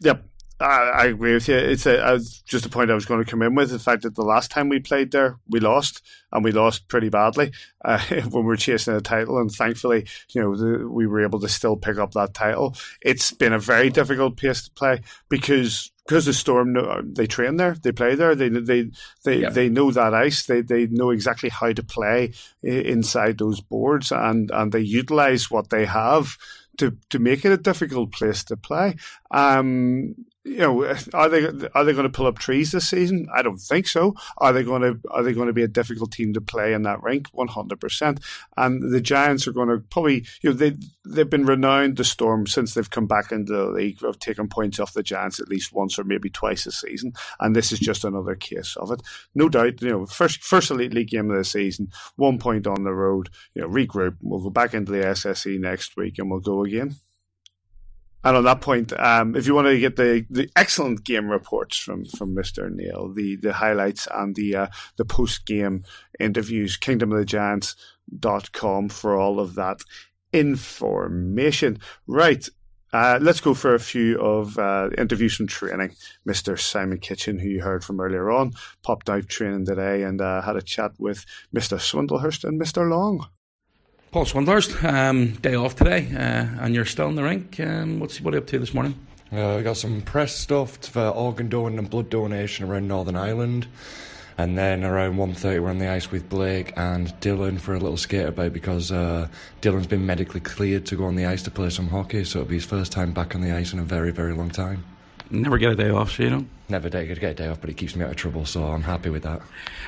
Yep. 0.00 0.24
I, 0.58 0.64
I 0.64 1.04
agree 1.06 1.34
with 1.34 1.48
you. 1.48 1.56
It's 1.56 1.84
a, 1.84 2.18
just 2.46 2.64
a 2.64 2.70
point 2.70 2.90
I 2.90 2.94
was 2.94 3.04
going 3.04 3.22
to 3.22 3.30
come 3.30 3.42
in 3.42 3.54
with 3.54 3.70
the 3.70 3.78
fact 3.78 4.02
that 4.02 4.14
the 4.14 4.22
last 4.22 4.50
time 4.50 4.68
we 4.68 4.80
played 4.80 5.10
there, 5.10 5.38
we 5.48 5.60
lost, 5.60 6.02
and 6.32 6.42
we 6.42 6.52
lost 6.52 6.88
pretty 6.88 7.10
badly 7.10 7.52
uh, 7.84 7.98
when 8.30 8.44
we 8.44 8.48
were 8.48 8.56
chasing 8.56 8.94
a 8.94 9.00
title. 9.00 9.38
And 9.38 9.50
thankfully, 9.50 10.06
you 10.30 10.40
know, 10.40 10.56
the, 10.56 10.88
we 10.88 11.06
were 11.06 11.22
able 11.22 11.40
to 11.40 11.48
still 11.48 11.76
pick 11.76 11.98
up 11.98 12.12
that 12.12 12.32
title. 12.32 12.74
It's 13.02 13.32
been 13.32 13.52
a 13.52 13.58
very 13.58 13.90
difficult 13.90 14.36
place 14.38 14.62
to 14.62 14.70
play 14.70 15.02
because 15.28 15.92
because 16.06 16.24
the 16.24 16.32
Storm 16.32 16.76
they 17.14 17.26
train 17.26 17.56
there, 17.56 17.74
they 17.74 17.92
play 17.92 18.14
there, 18.14 18.34
they 18.34 18.48
they 18.48 18.90
they, 19.24 19.40
yeah. 19.40 19.50
they 19.50 19.68
know 19.68 19.90
that 19.90 20.14
ice, 20.14 20.46
they 20.46 20.62
they 20.62 20.86
know 20.86 21.10
exactly 21.10 21.48
how 21.48 21.72
to 21.72 21.82
play 21.82 22.32
inside 22.62 23.38
those 23.38 23.60
boards, 23.60 24.12
and 24.12 24.50
and 24.52 24.72
they 24.72 24.80
utilize 24.80 25.50
what 25.50 25.70
they 25.70 25.84
have 25.84 26.38
to 26.78 26.96
to 27.10 27.18
make 27.18 27.44
it 27.44 27.52
a 27.52 27.56
difficult 27.56 28.12
place 28.12 28.44
to 28.44 28.56
play. 28.56 28.94
Um, 29.30 30.14
you 30.46 30.58
know, 30.58 30.94
are 31.12 31.28
they 31.28 31.44
are 31.74 31.84
they 31.84 31.92
going 31.92 32.04
to 32.04 32.08
pull 32.08 32.28
up 32.28 32.38
trees 32.38 32.70
this 32.70 32.88
season? 32.88 33.26
I 33.34 33.42
don't 33.42 33.58
think 33.58 33.88
so. 33.88 34.14
Are 34.38 34.52
they 34.52 34.62
going 34.62 34.82
to 34.82 35.00
are 35.10 35.24
they 35.24 35.32
going 35.32 35.48
to 35.48 35.52
be 35.52 35.64
a 35.64 35.68
difficult 35.68 36.12
team 36.12 36.32
to 36.34 36.40
play 36.40 36.72
in 36.72 36.82
that 36.82 37.02
rink? 37.02 37.26
One 37.32 37.48
hundred 37.48 37.80
percent. 37.80 38.20
And 38.56 38.92
the 38.92 39.00
Giants 39.00 39.48
are 39.48 39.52
going 39.52 39.68
to 39.68 39.78
probably 39.90 40.24
you 40.42 40.50
know 40.50 40.52
they 40.52 40.76
they've 41.04 41.28
been 41.28 41.46
renowned 41.46 41.96
the 41.96 42.04
Storm 42.04 42.46
since 42.46 42.74
they've 42.74 42.88
come 42.88 43.08
back 43.08 43.32
into 43.32 43.52
the 43.52 43.66
league 43.66 44.04
of 44.04 44.20
taking 44.20 44.48
points 44.48 44.78
off 44.78 44.92
the 44.92 45.02
Giants 45.02 45.40
at 45.40 45.48
least 45.48 45.72
once 45.72 45.98
or 45.98 46.04
maybe 46.04 46.30
twice 46.30 46.64
a 46.66 46.72
season. 46.72 47.12
And 47.40 47.56
this 47.56 47.72
is 47.72 47.80
just 47.80 48.04
another 48.04 48.36
case 48.36 48.76
of 48.76 48.92
it. 48.92 49.02
No 49.34 49.48
doubt. 49.48 49.82
You 49.82 49.90
know, 49.90 50.06
first 50.06 50.44
first 50.44 50.70
elite 50.70 50.94
league 50.94 51.08
game 51.08 51.28
of 51.30 51.36
the 51.36 51.44
season, 51.44 51.88
one 52.14 52.38
point 52.38 52.68
on 52.68 52.84
the 52.84 52.94
road. 52.94 53.30
You 53.54 53.62
know, 53.62 53.68
regroup. 53.68 54.16
We'll 54.22 54.40
go 54.40 54.50
back 54.50 54.74
into 54.74 54.92
the 54.92 54.98
SSE 54.98 55.58
next 55.58 55.96
week 55.96 56.18
and 56.18 56.30
we'll 56.30 56.40
go 56.40 56.64
again. 56.64 56.94
And 58.26 58.36
on 58.36 58.42
that 58.42 58.60
point, 58.60 58.92
um, 58.98 59.36
if 59.36 59.46
you 59.46 59.54
want 59.54 59.68
to 59.68 59.78
get 59.78 59.94
the, 59.94 60.26
the 60.28 60.50
excellent 60.56 61.04
game 61.04 61.28
reports 61.28 61.78
from, 61.78 62.04
from 62.04 62.34
Mr. 62.34 62.68
Neil, 62.68 63.12
the, 63.14 63.36
the 63.36 63.52
highlights 63.52 64.08
and 64.12 64.34
the 64.34 64.56
uh, 64.56 64.66
the 64.96 65.04
post 65.04 65.46
game 65.46 65.84
interviews, 66.18 66.76
kingdomofthegiants.com 66.76 68.88
for 68.88 69.16
all 69.16 69.38
of 69.38 69.54
that 69.54 69.84
information. 70.32 71.78
Right. 72.08 72.48
Uh, 72.92 73.20
let's 73.22 73.40
go 73.40 73.54
for 73.54 73.76
a 73.76 73.80
few 73.80 74.20
of 74.20 74.58
uh, 74.58 74.90
interviews 74.98 75.36
from 75.36 75.46
training. 75.46 75.94
Mr. 76.28 76.58
Simon 76.58 76.98
Kitchen, 76.98 77.38
who 77.38 77.48
you 77.48 77.62
heard 77.62 77.84
from 77.84 78.00
earlier 78.00 78.32
on, 78.32 78.54
popped 78.82 79.08
out 79.08 79.28
training 79.28 79.66
today 79.66 80.02
and 80.02 80.20
uh, 80.20 80.42
had 80.42 80.56
a 80.56 80.62
chat 80.62 80.90
with 80.98 81.24
Mr. 81.54 81.78
Swindlehurst 81.78 82.42
and 82.42 82.60
Mr. 82.60 82.90
Long. 82.90 83.28
Paul 84.16 84.24
Swindlehurst, 84.24 84.82
um, 84.82 85.32
day 85.42 85.56
off 85.56 85.76
today, 85.76 86.08
uh, 86.14 86.64
and 86.64 86.74
you're 86.74 86.86
still 86.86 87.06
in 87.10 87.16
the 87.16 87.22
rink. 87.22 87.60
Um, 87.60 88.00
what's 88.00 88.18
what 88.18 88.32
are 88.32 88.38
you 88.38 88.40
up 88.40 88.46
to 88.46 88.58
this 88.58 88.72
morning? 88.72 88.98
Uh, 89.30 89.56
we 89.58 89.62
got 89.62 89.76
some 89.76 90.00
press 90.00 90.34
stuff 90.34 90.78
for 90.86 91.08
organ 91.08 91.50
donation 91.50 91.78
and 91.78 91.90
blood 91.90 92.08
donation 92.08 92.66
around 92.66 92.88
Northern 92.88 93.14
Ireland. 93.14 93.66
And 94.38 94.56
then 94.56 94.84
around 94.84 95.16
1.30 95.16 95.60
we're 95.60 95.68
on 95.68 95.76
the 95.76 95.88
ice 95.88 96.10
with 96.10 96.30
Blake 96.30 96.72
and 96.78 97.08
Dylan 97.20 97.60
for 97.60 97.74
a 97.74 97.78
little 97.78 97.98
skate 97.98 98.24
about 98.24 98.54
because 98.54 98.90
uh, 98.90 99.28
Dylan's 99.60 99.86
been 99.86 100.06
medically 100.06 100.40
cleared 100.40 100.86
to 100.86 100.96
go 100.96 101.04
on 101.04 101.16
the 101.16 101.26
ice 101.26 101.42
to 101.42 101.50
play 101.50 101.68
some 101.68 101.88
hockey, 101.88 102.24
so 102.24 102.38
it'll 102.38 102.48
be 102.48 102.54
his 102.54 102.64
first 102.64 102.92
time 102.92 103.12
back 103.12 103.34
on 103.34 103.42
the 103.42 103.54
ice 103.54 103.74
in 103.74 103.78
a 103.80 103.84
very, 103.84 104.12
very 104.12 104.32
long 104.32 104.48
time. 104.48 104.82
Never 105.30 105.58
get 105.58 105.72
a 105.72 105.76
day 105.76 105.90
off, 105.90 106.12
so 106.12 106.22
you 106.22 106.30
know. 106.30 106.46
Never 106.68 106.88
day, 106.88 107.06
get 107.06 107.22
a 107.22 107.34
day 107.34 107.48
off, 107.48 107.60
but 107.60 107.70
it 107.70 107.76
keeps 107.76 107.94
me 107.94 108.04
out 108.04 108.10
of 108.10 108.16
trouble, 108.16 108.44
so 108.44 108.64
I'm 108.64 108.82
happy 108.82 109.08
with 109.08 109.22
that. 109.22 109.40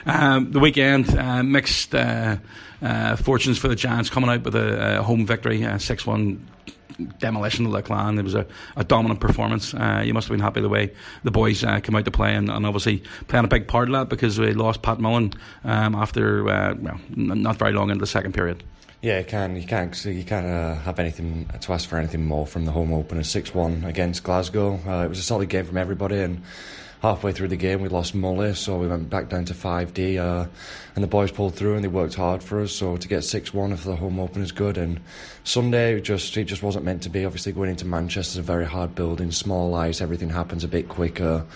Um, 0.06 0.52
the 0.52 0.60
weekend, 0.60 1.16
uh, 1.16 1.42
mixed 1.42 1.94
uh, 1.94 2.36
uh, 2.80 3.16
fortunes 3.16 3.58
for 3.58 3.66
the 3.68 3.74
Giants 3.74 4.10
coming 4.10 4.30
out 4.30 4.44
with 4.44 4.54
a, 4.54 5.00
a 5.00 5.02
home 5.02 5.26
victory, 5.26 5.66
six 5.78 6.06
one 6.06 6.46
demolition 7.18 7.66
of 7.66 7.72
the 7.72 7.82
clan. 7.82 8.18
It 8.18 8.22
was 8.22 8.34
a, 8.34 8.46
a 8.76 8.84
dominant 8.84 9.20
performance. 9.20 9.74
Uh, 9.74 10.02
you 10.04 10.14
must 10.14 10.28
have 10.28 10.36
been 10.36 10.42
happy 10.42 10.60
the 10.60 10.68
way 10.68 10.92
the 11.24 11.30
boys 11.30 11.64
uh, 11.64 11.80
came 11.80 11.96
out 11.96 12.04
to 12.04 12.10
play, 12.10 12.34
and, 12.34 12.48
and, 12.50 12.66
obviously 12.66 13.02
playing 13.28 13.44
a 13.44 13.48
big 13.48 13.68
part 13.68 13.88
of 13.88 13.92
that 13.92 14.08
because 14.08 14.38
we 14.38 14.52
lost 14.52 14.82
Pat 14.82 14.98
Mullen 14.98 15.32
um, 15.64 15.94
after 15.94 16.48
uh, 16.48 16.74
well, 16.74 17.00
not 17.16 17.56
very 17.56 17.72
long 17.72 17.90
into 17.90 18.00
the 18.00 18.06
second 18.06 18.34
period. 18.34 18.62
Yeah, 19.00 19.20
you 19.20 19.24
can. 19.24 19.54
You 19.54 19.66
can't. 19.66 20.04
You 20.04 20.24
can't 20.24 20.46
uh, 20.46 20.74
have 20.74 20.98
anything 20.98 21.48
to 21.60 21.72
ask 21.72 21.88
for 21.88 21.98
anything 21.98 22.24
more 22.24 22.46
from 22.46 22.64
the 22.64 22.72
home 22.72 22.92
opener. 22.92 23.22
Six 23.22 23.54
one 23.54 23.84
against 23.84 24.24
Glasgow. 24.24 24.80
Uh, 24.84 25.04
it 25.04 25.08
was 25.08 25.20
a 25.20 25.22
solid 25.22 25.48
game 25.48 25.64
from 25.64 25.76
everybody, 25.76 26.18
and 26.18 26.42
halfway 27.00 27.30
through 27.30 27.46
the 27.46 27.56
game 27.56 27.80
we 27.80 27.88
lost 27.88 28.16
Mully, 28.16 28.56
so 28.56 28.76
we 28.76 28.88
went 28.88 29.08
back 29.08 29.28
down 29.28 29.44
to 29.44 29.54
five 29.54 29.94
D. 29.94 30.18
Uh, 30.18 30.46
and 30.96 31.04
the 31.04 31.08
boys 31.08 31.30
pulled 31.30 31.54
through 31.54 31.76
and 31.76 31.84
they 31.84 31.88
worked 31.88 32.16
hard 32.16 32.42
for 32.42 32.60
us. 32.60 32.72
So 32.72 32.96
to 32.96 33.06
get 33.06 33.22
six 33.22 33.54
one 33.54 33.76
for 33.76 33.88
the 33.88 33.94
home 33.94 34.18
opener 34.18 34.42
is 34.42 34.50
good. 34.50 34.76
And 34.76 35.00
Sunday 35.44 36.00
just 36.00 36.36
it 36.36 36.44
just 36.46 36.64
wasn't 36.64 36.84
meant 36.84 37.02
to 37.04 37.08
be. 37.08 37.24
Obviously 37.24 37.52
going 37.52 37.70
into 37.70 37.86
Manchester 37.86 38.32
is 38.32 38.38
a 38.38 38.42
very 38.42 38.66
hard 38.66 38.96
building, 38.96 39.30
small 39.30 39.76
ice, 39.76 40.00
everything 40.00 40.30
happens 40.30 40.64
a 40.64 40.68
bit 40.68 40.88
quicker. 40.88 41.46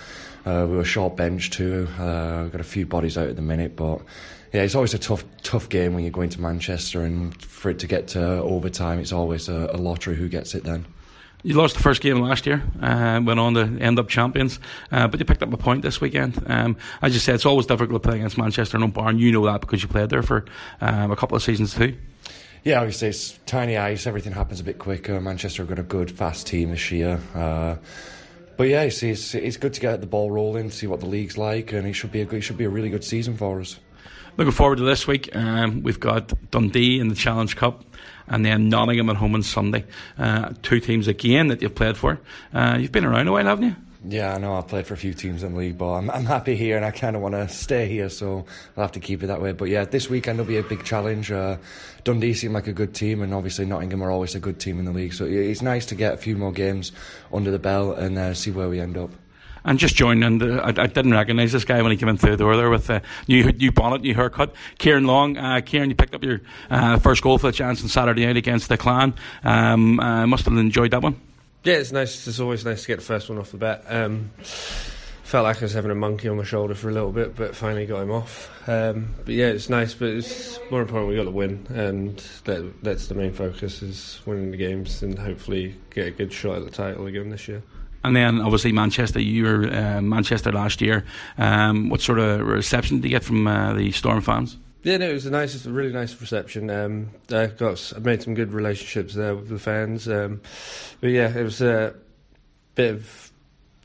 Uh, 0.46 0.66
we 0.70 0.76
were 0.76 0.84
short 0.84 1.16
bench 1.16 1.50
too. 1.50 1.88
Uh, 1.98 2.44
got 2.44 2.60
a 2.60 2.64
few 2.64 2.86
bodies 2.86 3.18
out 3.18 3.28
at 3.28 3.34
the 3.34 3.42
minute, 3.42 3.74
but 3.74 4.00
yeah, 4.52 4.62
it's 4.62 4.74
always 4.74 4.94
a 4.94 4.98
tough, 4.98 5.24
tough 5.42 5.68
game 5.68 5.94
when 5.94 6.04
you're 6.04 6.12
going 6.12 6.30
to 6.30 6.40
Manchester, 6.40 7.02
and 7.02 7.40
for 7.42 7.70
it 7.70 7.78
to 7.80 7.86
get 7.86 8.08
to 8.08 8.22
overtime, 8.22 8.98
it's 8.98 9.12
always 9.12 9.48
a, 9.48 9.70
a 9.72 9.78
lottery 9.78 10.14
who 10.14 10.28
gets 10.28 10.54
it 10.54 10.64
then. 10.64 10.86
You 11.44 11.54
lost 11.54 11.74
the 11.74 11.82
first 11.82 12.02
game 12.02 12.20
last 12.20 12.46
year, 12.46 12.62
uh, 12.80 13.20
went 13.24 13.40
on 13.40 13.54
to 13.54 13.62
end 13.80 13.98
up 13.98 14.08
champions, 14.08 14.60
uh, 14.92 15.08
but 15.08 15.18
you 15.18 15.26
picked 15.26 15.42
up 15.42 15.52
a 15.52 15.56
point 15.56 15.82
this 15.82 16.00
weekend. 16.00 16.40
Um, 16.46 16.76
as 17.00 17.14
you 17.14 17.18
said, 17.18 17.34
it's 17.34 17.46
always 17.46 17.66
difficult 17.66 18.00
to 18.00 18.08
play 18.08 18.18
against 18.18 18.38
Manchester 18.38 18.76
and 18.76 18.94
Barn. 18.94 19.18
You 19.18 19.32
know 19.32 19.44
that 19.46 19.60
because 19.60 19.82
you 19.82 19.88
played 19.88 20.10
there 20.10 20.22
for 20.22 20.44
um, 20.80 21.10
a 21.10 21.16
couple 21.16 21.36
of 21.36 21.42
seasons 21.42 21.74
too. 21.74 21.96
Yeah, 22.62 22.78
obviously 22.78 23.08
it's 23.08 23.40
tiny 23.44 23.76
ice. 23.76 24.06
Everything 24.06 24.32
happens 24.32 24.60
a 24.60 24.64
bit 24.64 24.78
quicker. 24.78 25.20
Manchester 25.20 25.62
have 25.62 25.68
got 25.68 25.80
a 25.80 25.82
good, 25.82 26.12
fast 26.12 26.46
team 26.46 26.70
this 26.70 26.92
year. 26.92 27.20
Uh, 27.34 27.76
but 28.56 28.68
yeah, 28.68 28.82
it's, 28.82 29.02
it's, 29.02 29.34
it's 29.34 29.56
good 29.56 29.72
to 29.72 29.80
get 29.80 30.00
the 30.00 30.06
ball 30.06 30.30
rolling, 30.30 30.70
see 30.70 30.86
what 30.86 31.00
the 31.00 31.06
league's 31.06 31.36
like, 31.36 31.72
and 31.72 31.88
it 31.88 31.94
should 31.94 32.12
be 32.12 32.20
a 32.20 32.24
good, 32.24 32.36
it 32.36 32.42
should 32.42 32.58
be 32.58 32.64
a 32.64 32.70
really 32.70 32.90
good 32.90 33.02
season 33.02 33.36
for 33.36 33.60
us. 33.60 33.80
Looking 34.36 34.52
forward 34.52 34.76
to 34.76 34.84
this 34.84 35.06
week. 35.06 35.34
Um, 35.36 35.82
we've 35.82 36.00
got 36.00 36.32
Dundee 36.50 36.98
in 37.00 37.08
the 37.08 37.14
Challenge 37.14 37.54
Cup 37.54 37.84
and 38.26 38.44
then 38.44 38.70
Nottingham 38.70 39.10
at 39.10 39.16
home 39.16 39.34
on 39.34 39.42
Sunday. 39.42 39.84
Uh, 40.18 40.54
two 40.62 40.80
teams 40.80 41.06
again 41.06 41.48
that 41.48 41.60
you've 41.60 41.74
played 41.74 41.98
for. 41.98 42.18
Uh, 42.54 42.78
you've 42.80 42.92
been 42.92 43.04
around 43.04 43.28
a 43.28 43.32
while, 43.32 43.44
haven't 43.44 43.64
you? 43.64 43.76
Yeah, 44.04 44.34
I 44.34 44.38
know. 44.38 44.54
I've 44.54 44.66
played 44.66 44.86
for 44.86 44.94
a 44.94 44.96
few 44.96 45.12
teams 45.12 45.42
in 45.42 45.52
the 45.52 45.58
league, 45.58 45.78
but 45.78 45.92
I'm, 45.92 46.10
I'm 46.10 46.24
happy 46.24 46.56
here 46.56 46.76
and 46.76 46.84
I 46.84 46.90
kind 46.90 47.14
of 47.14 47.22
want 47.22 47.34
to 47.34 47.46
stay 47.48 47.86
here, 47.88 48.08
so 48.08 48.46
I'll 48.76 48.82
have 48.82 48.92
to 48.92 49.00
keep 49.00 49.22
it 49.22 49.26
that 49.26 49.40
way. 49.40 49.52
But 49.52 49.66
yeah, 49.66 49.84
this 49.84 50.08
weekend 50.08 50.38
will 50.38 50.46
be 50.46 50.56
a 50.56 50.62
big 50.62 50.82
challenge. 50.82 51.30
Uh, 51.30 51.58
Dundee 52.02 52.34
seem 52.34 52.52
like 52.52 52.66
a 52.66 52.72
good 52.72 52.94
team, 52.94 53.22
and 53.22 53.32
obviously 53.34 53.64
Nottingham 53.64 54.02
are 54.02 54.10
always 54.10 54.34
a 54.34 54.40
good 54.40 54.58
team 54.58 54.78
in 54.78 54.86
the 54.86 54.92
league, 54.92 55.12
so 55.12 55.24
it's 55.26 55.62
nice 55.62 55.86
to 55.86 55.94
get 55.94 56.14
a 56.14 56.16
few 56.16 56.36
more 56.36 56.52
games 56.52 56.90
under 57.32 57.50
the 57.50 57.60
belt 57.60 57.98
and 57.98 58.18
uh, 58.18 58.34
see 58.34 58.50
where 58.50 58.68
we 58.68 58.80
end 58.80 58.96
up 58.96 59.10
and 59.64 59.78
just 59.78 59.94
joined. 59.94 60.42
Uh, 60.42 60.56
I, 60.56 60.68
I, 60.68 60.86
didn't 60.86 61.12
recognise 61.12 61.52
this 61.52 61.64
guy 61.64 61.82
when 61.82 61.92
he 61.92 61.96
came 61.96 62.08
in 62.08 62.16
through 62.16 62.32
the 62.32 62.36
door 62.38 62.56
there 62.56 62.70
with 62.70 62.90
a 62.90 63.02
new 63.28 63.44
new 63.52 63.72
bonnet, 63.72 64.02
new 64.02 64.14
haircut. 64.14 64.54
Ciaran 64.78 65.04
Long, 65.04 65.36
uh, 65.36 65.60
Ciaran, 65.60 65.90
you 65.90 65.96
picked 65.96 66.14
up 66.14 66.24
your 66.24 66.40
uh, 66.70 66.98
first 66.98 67.22
goal 67.22 67.38
for 67.38 67.48
the 67.48 67.52
chance 67.52 67.82
on 67.82 67.88
Saturday 67.88 68.26
night 68.26 68.36
against 68.36 68.68
the 68.68 68.76
Clan. 68.76 69.14
Um, 69.44 70.00
uh, 70.00 70.26
must 70.26 70.44
have 70.44 70.56
enjoyed 70.56 70.90
that 70.92 71.02
one. 71.02 71.20
Yeah, 71.64 71.74
it's 71.74 71.92
nice. 71.92 72.26
It's 72.26 72.40
always 72.40 72.64
nice 72.64 72.82
to 72.82 72.88
get 72.88 72.98
the 72.98 73.04
first 73.04 73.28
one 73.28 73.38
off 73.38 73.52
the 73.52 73.56
bat. 73.56 73.84
Um, 73.86 74.30
felt 75.32 75.44
like 75.44 75.58
I 75.58 75.60
was 75.60 75.72
having 75.72 75.90
a 75.90 75.94
monkey 75.94 76.28
on 76.28 76.36
my 76.36 76.44
shoulder 76.44 76.74
for 76.74 76.90
a 76.90 76.92
little 76.92 77.12
bit, 77.12 77.34
but 77.36 77.56
finally 77.56 77.86
got 77.86 78.02
him 78.02 78.10
off. 78.10 78.50
Um, 78.68 79.14
but 79.24 79.32
yeah, 79.34 79.46
it's 79.46 79.70
nice. 79.70 79.94
But 79.94 80.10
it's 80.10 80.58
more 80.70 80.82
important 80.82 81.08
we 81.08 81.16
got 81.16 81.24
the 81.24 81.30
win, 81.30 81.66
and 81.70 82.18
that, 82.44 82.70
that's 82.82 83.06
the 83.06 83.14
main 83.14 83.32
focus 83.32 83.80
is 83.80 84.20
winning 84.26 84.50
the 84.50 84.56
games 84.56 85.02
and 85.02 85.18
hopefully 85.18 85.74
get 85.94 86.08
a 86.08 86.10
good 86.10 86.32
shot 86.32 86.56
at 86.56 86.64
the 86.64 86.70
title 86.70 87.06
again 87.06 87.30
this 87.30 87.48
year. 87.48 87.62
And 88.04 88.16
then 88.16 88.40
obviously 88.40 88.72
Manchester, 88.72 89.20
you 89.20 89.44
were 89.44 89.72
uh, 89.72 90.00
Manchester 90.00 90.52
last 90.52 90.80
year. 90.80 91.04
Um, 91.38 91.88
what 91.88 92.00
sort 92.00 92.18
of 92.18 92.40
reception 92.40 93.00
did 93.00 93.04
you 93.04 93.10
get 93.10 93.24
from 93.24 93.46
uh, 93.46 93.74
the 93.74 93.92
Storm 93.92 94.20
fans? 94.20 94.56
Yeah, 94.82 94.96
no, 94.96 95.10
it 95.10 95.12
was 95.12 95.26
a 95.26 95.30
nice, 95.30 95.64
a 95.64 95.70
really 95.70 95.92
nice 95.92 96.20
reception. 96.20 96.68
Um, 96.68 97.10
I 97.30 97.46
got, 97.46 97.92
I 97.94 98.00
made 98.00 98.22
some 98.22 98.34
good 98.34 98.52
relationships 98.52 99.14
there 99.14 99.34
with 99.36 99.48
the 99.48 99.58
fans. 99.58 100.08
Um, 100.08 100.40
but 101.00 101.10
yeah, 101.10 101.36
it 101.36 101.44
was 101.44 101.62
a 101.62 101.94
bit 102.74 102.94
of, 102.94 103.32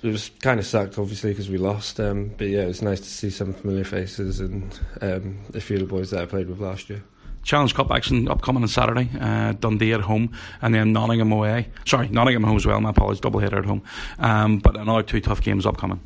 it 0.01 0.11
was 0.11 0.31
kind 0.41 0.59
of 0.59 0.65
sucked 0.65 0.97
obviously 0.97 1.31
because 1.31 1.49
we 1.49 1.57
lost. 1.57 1.99
Um, 1.99 2.31
but 2.37 2.47
yeah, 2.47 2.61
it 2.61 2.67
was 2.67 2.81
nice 2.81 2.99
to 2.99 3.09
see 3.09 3.29
some 3.29 3.53
familiar 3.53 3.83
faces 3.83 4.39
and 4.39 4.79
um, 5.01 5.37
a 5.53 5.61
few 5.61 5.75
of 5.75 5.81
the 5.81 5.87
boys 5.87 6.09
that 6.09 6.21
I 6.21 6.25
played 6.25 6.49
with 6.49 6.59
last 6.59 6.89
year. 6.89 7.03
Challenge 7.47 7.73
Cup 7.73 7.91
action 7.91 8.27
upcoming 8.27 8.61
on 8.61 8.67
Saturday. 8.67 9.09
Uh, 9.19 9.53
Dundee 9.53 9.93
at 9.93 10.01
home, 10.01 10.33
and 10.61 10.75
then 10.75 10.91
Nottingham 10.91 11.31
away. 11.31 11.69
Sorry, 11.85 12.09
Nottingham 12.09 12.43
home 12.43 12.57
as 12.57 12.65
well. 12.65 12.79
My 12.81 12.89
apologies, 12.89 13.21
double 13.21 13.39
header 13.39 13.57
at 13.59 13.65
home. 13.65 13.81
Um, 14.19 14.59
but 14.59 14.75
another 14.75 15.01
two 15.01 15.21
tough 15.21 15.41
games 15.41 15.65
upcoming. 15.65 16.01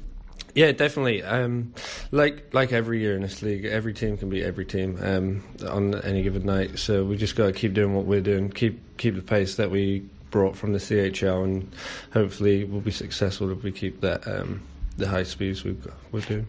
Yeah, 0.53 0.71
definitely. 0.71 1.23
Um, 1.23 1.73
like 2.11 2.53
like 2.53 2.71
every 2.71 2.99
year 2.99 3.15
in 3.15 3.23
this 3.23 3.41
league, 3.41 3.65
every 3.65 3.91
team 3.91 4.17
can 4.17 4.29
beat 4.29 4.43
every 4.43 4.65
team 4.65 4.99
um, 5.01 5.43
on 5.67 5.99
any 6.03 6.21
given 6.21 6.45
night. 6.45 6.77
So 6.77 7.03
we 7.03 7.17
just 7.17 7.35
got 7.35 7.47
to 7.47 7.53
keep 7.53 7.73
doing 7.73 7.95
what 7.95 8.05
we're 8.05 8.21
doing, 8.21 8.51
keep 8.51 8.97
keep 8.97 9.15
the 9.15 9.23
pace 9.23 9.55
that 9.55 9.71
we 9.71 10.05
brought 10.29 10.55
from 10.55 10.73
the 10.73 10.79
CHL, 10.79 11.43
and 11.43 11.71
hopefully 12.13 12.65
we'll 12.65 12.81
be 12.81 12.91
successful 12.91 13.51
if 13.51 13.63
we 13.63 13.71
keep 13.71 14.01
that 14.01 14.27
um, 14.27 14.61
the 14.97 15.07
high 15.07 15.23
speeds 15.23 15.63
we've 15.63 15.83
got, 15.83 15.95
we're 16.11 16.21
doing. 16.21 16.47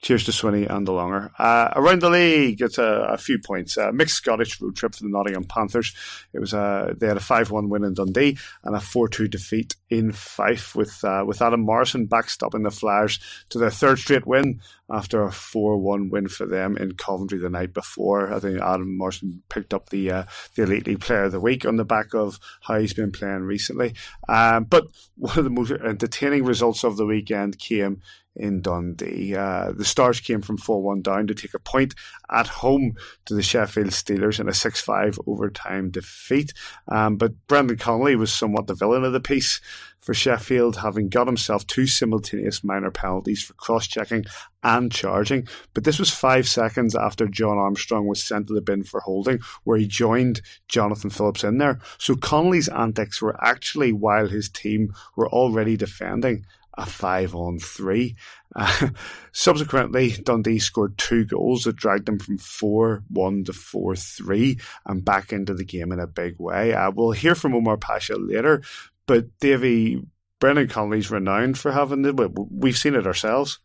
Cheers 0.00 0.24
to 0.24 0.30
Swinney 0.30 0.70
and 0.70 0.86
the 0.86 0.92
Longer. 0.92 1.32
Uh, 1.40 1.70
around 1.74 2.02
the 2.02 2.10
league, 2.10 2.62
it's 2.62 2.78
a, 2.78 3.08
a 3.10 3.16
few 3.16 3.40
points. 3.40 3.76
Uh, 3.76 3.90
mixed 3.90 4.16
Scottish 4.16 4.60
road 4.60 4.76
trip 4.76 4.94
for 4.94 5.02
the 5.02 5.08
Nottingham 5.08 5.42
Panthers. 5.42 5.92
It 6.32 6.38
was 6.38 6.52
a, 6.52 6.94
they 6.96 7.08
had 7.08 7.16
a 7.16 7.20
5 7.20 7.50
1 7.50 7.68
win 7.68 7.82
in 7.82 7.94
Dundee 7.94 8.38
and 8.62 8.76
a 8.76 8.80
4 8.80 9.08
2 9.08 9.26
defeat 9.26 9.74
in 9.90 10.12
Fife, 10.12 10.76
with, 10.76 11.02
uh, 11.02 11.24
with 11.26 11.42
Adam 11.42 11.62
Morrison 11.62 12.06
backstopping 12.06 12.62
the 12.62 12.70
Flyers 12.70 13.18
to 13.48 13.58
their 13.58 13.70
third 13.70 13.98
straight 13.98 14.24
win 14.24 14.60
after 14.88 15.24
a 15.24 15.32
4 15.32 15.76
1 15.78 16.10
win 16.10 16.28
for 16.28 16.46
them 16.46 16.76
in 16.76 16.94
Coventry 16.94 17.38
the 17.38 17.50
night 17.50 17.74
before. 17.74 18.32
I 18.32 18.38
think 18.38 18.60
Adam 18.60 18.96
Morrison 18.96 19.42
picked 19.48 19.74
up 19.74 19.88
the, 19.88 20.12
uh, 20.12 20.24
the 20.54 20.62
Elite 20.62 20.86
League 20.86 21.00
Player 21.00 21.24
of 21.24 21.32
the 21.32 21.40
Week 21.40 21.66
on 21.66 21.74
the 21.74 21.84
back 21.84 22.14
of 22.14 22.38
how 22.60 22.78
he's 22.78 22.94
been 22.94 23.10
playing 23.10 23.42
recently. 23.42 23.94
Um, 24.28 24.62
but 24.62 24.86
one 25.16 25.36
of 25.36 25.42
the 25.42 25.50
most 25.50 25.72
entertaining 25.72 26.44
results 26.44 26.84
of 26.84 26.96
the 26.96 27.06
weekend 27.06 27.58
came 27.58 28.00
in 28.38 28.62
Dundee. 28.62 29.34
Uh, 29.34 29.72
the 29.72 29.84
Stars 29.84 30.20
came 30.20 30.40
from 30.40 30.56
4 30.56 30.82
1 30.82 31.02
down 31.02 31.26
to 31.26 31.34
take 31.34 31.54
a 31.54 31.58
point 31.58 31.94
at 32.30 32.46
home 32.46 32.94
to 33.26 33.34
the 33.34 33.42
Sheffield 33.42 33.88
Steelers 33.88 34.40
in 34.40 34.48
a 34.48 34.54
6 34.54 34.80
5 34.80 35.18
overtime 35.26 35.90
defeat. 35.90 36.52
Um, 36.88 37.16
but 37.16 37.32
Brendan 37.46 37.78
Connolly 37.78 38.16
was 38.16 38.32
somewhat 38.32 38.66
the 38.66 38.74
villain 38.74 39.04
of 39.04 39.12
the 39.12 39.20
piece 39.20 39.60
for 39.98 40.14
Sheffield, 40.14 40.76
having 40.76 41.08
got 41.08 41.26
himself 41.26 41.66
two 41.66 41.86
simultaneous 41.86 42.62
minor 42.62 42.90
penalties 42.90 43.42
for 43.42 43.54
cross 43.54 43.86
checking 43.86 44.24
and 44.62 44.90
charging. 44.90 45.46
But 45.74 45.84
this 45.84 45.98
was 45.98 46.10
five 46.10 46.48
seconds 46.48 46.94
after 46.94 47.26
John 47.26 47.58
Armstrong 47.58 48.06
was 48.06 48.22
sent 48.22 48.46
to 48.48 48.54
the 48.54 48.60
bin 48.60 48.84
for 48.84 49.00
holding, 49.00 49.40
where 49.64 49.78
he 49.78 49.86
joined 49.86 50.40
Jonathan 50.68 51.10
Phillips 51.10 51.44
in 51.44 51.58
there. 51.58 51.80
So 51.98 52.14
Connolly's 52.14 52.68
antics 52.68 53.20
were 53.20 53.36
actually 53.44 53.92
while 53.92 54.28
his 54.28 54.48
team 54.48 54.94
were 55.16 55.28
already 55.28 55.76
defending 55.76 56.44
a 56.78 56.86
five 56.86 57.34
on 57.34 57.58
three. 57.58 58.16
Uh, 58.54 58.88
subsequently, 59.32 60.12
Dundee 60.12 60.60
scored 60.60 60.96
two 60.96 61.24
goals 61.24 61.64
that 61.64 61.76
dragged 61.76 62.06
them 62.06 62.18
from 62.18 62.38
4 62.38 63.02
1 63.10 63.44
to 63.44 63.52
4 63.52 63.96
3 63.96 64.58
and 64.86 65.04
back 65.04 65.32
into 65.32 65.54
the 65.54 65.64
game 65.64 65.92
in 65.92 66.00
a 66.00 66.06
big 66.06 66.36
way. 66.38 66.72
Uh, 66.72 66.90
we'll 66.94 67.10
hear 67.10 67.34
from 67.34 67.54
Omar 67.54 67.76
Pacha 67.76 68.16
later, 68.16 68.62
but 69.06 69.26
Davy, 69.40 70.02
Brendan 70.40 70.68
Connolly's 70.68 71.10
renowned 71.10 71.58
for 71.58 71.72
having 71.72 72.02
the. 72.02 72.46
We've 72.50 72.78
seen 72.78 72.94
it 72.94 73.06
ourselves. 73.06 73.58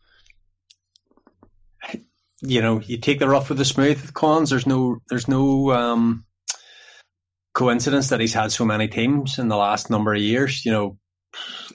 You 2.42 2.60
know, 2.60 2.80
you 2.80 2.98
take 2.98 3.20
the 3.20 3.28
rough 3.28 3.48
with 3.48 3.58
the 3.58 3.64
smooth 3.64 4.12
Cons. 4.12 4.50
There's 4.50 4.66
no, 4.66 4.98
there's 5.08 5.28
no 5.28 5.70
um, 5.72 6.26
coincidence 7.54 8.10
that 8.10 8.20
he's 8.20 8.34
had 8.34 8.52
so 8.52 8.66
many 8.66 8.86
teams 8.86 9.38
in 9.38 9.48
the 9.48 9.56
last 9.56 9.88
number 9.88 10.12
of 10.12 10.20
years. 10.20 10.66
You 10.66 10.72
know, 10.72 10.98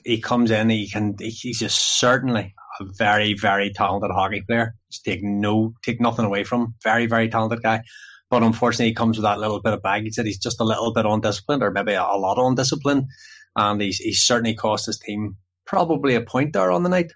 he 0.04 0.20
comes 0.20 0.50
in, 0.50 0.70
he 0.70 0.88
can, 0.88 1.16
he's 1.18 1.58
just 1.58 1.98
certainly 1.98 2.54
a 2.80 2.84
very, 2.84 3.34
very 3.34 3.70
talented 3.70 4.10
hockey 4.10 4.42
player. 4.42 4.74
Just 4.90 5.04
take 5.04 5.22
no, 5.22 5.74
take 5.82 6.00
nothing 6.00 6.24
away 6.24 6.44
from 6.44 6.60
him. 6.62 6.74
Very, 6.82 7.06
very 7.06 7.28
talented 7.28 7.62
guy. 7.62 7.82
But 8.30 8.42
unfortunately, 8.42 8.86
he 8.86 8.94
comes 8.94 9.16
with 9.16 9.24
that 9.24 9.40
little 9.40 9.60
bit 9.60 9.72
of 9.72 9.82
baggage 9.82 10.14
that 10.14 10.26
he's 10.26 10.38
just 10.38 10.60
a 10.60 10.64
little 10.64 10.92
bit 10.92 11.04
undisciplined, 11.04 11.62
or 11.62 11.72
maybe 11.72 11.94
a, 11.94 12.02
lot 12.02 12.38
undisciplined. 12.38 13.06
And 13.56 13.80
he's, 13.80 13.98
he's 13.98 14.22
certainly 14.22 14.54
cost 14.54 14.86
his 14.86 14.98
team 14.98 15.36
probably 15.66 16.14
a 16.14 16.20
point 16.20 16.52
there 16.52 16.70
on 16.70 16.84
the 16.84 16.88
night. 16.88 17.12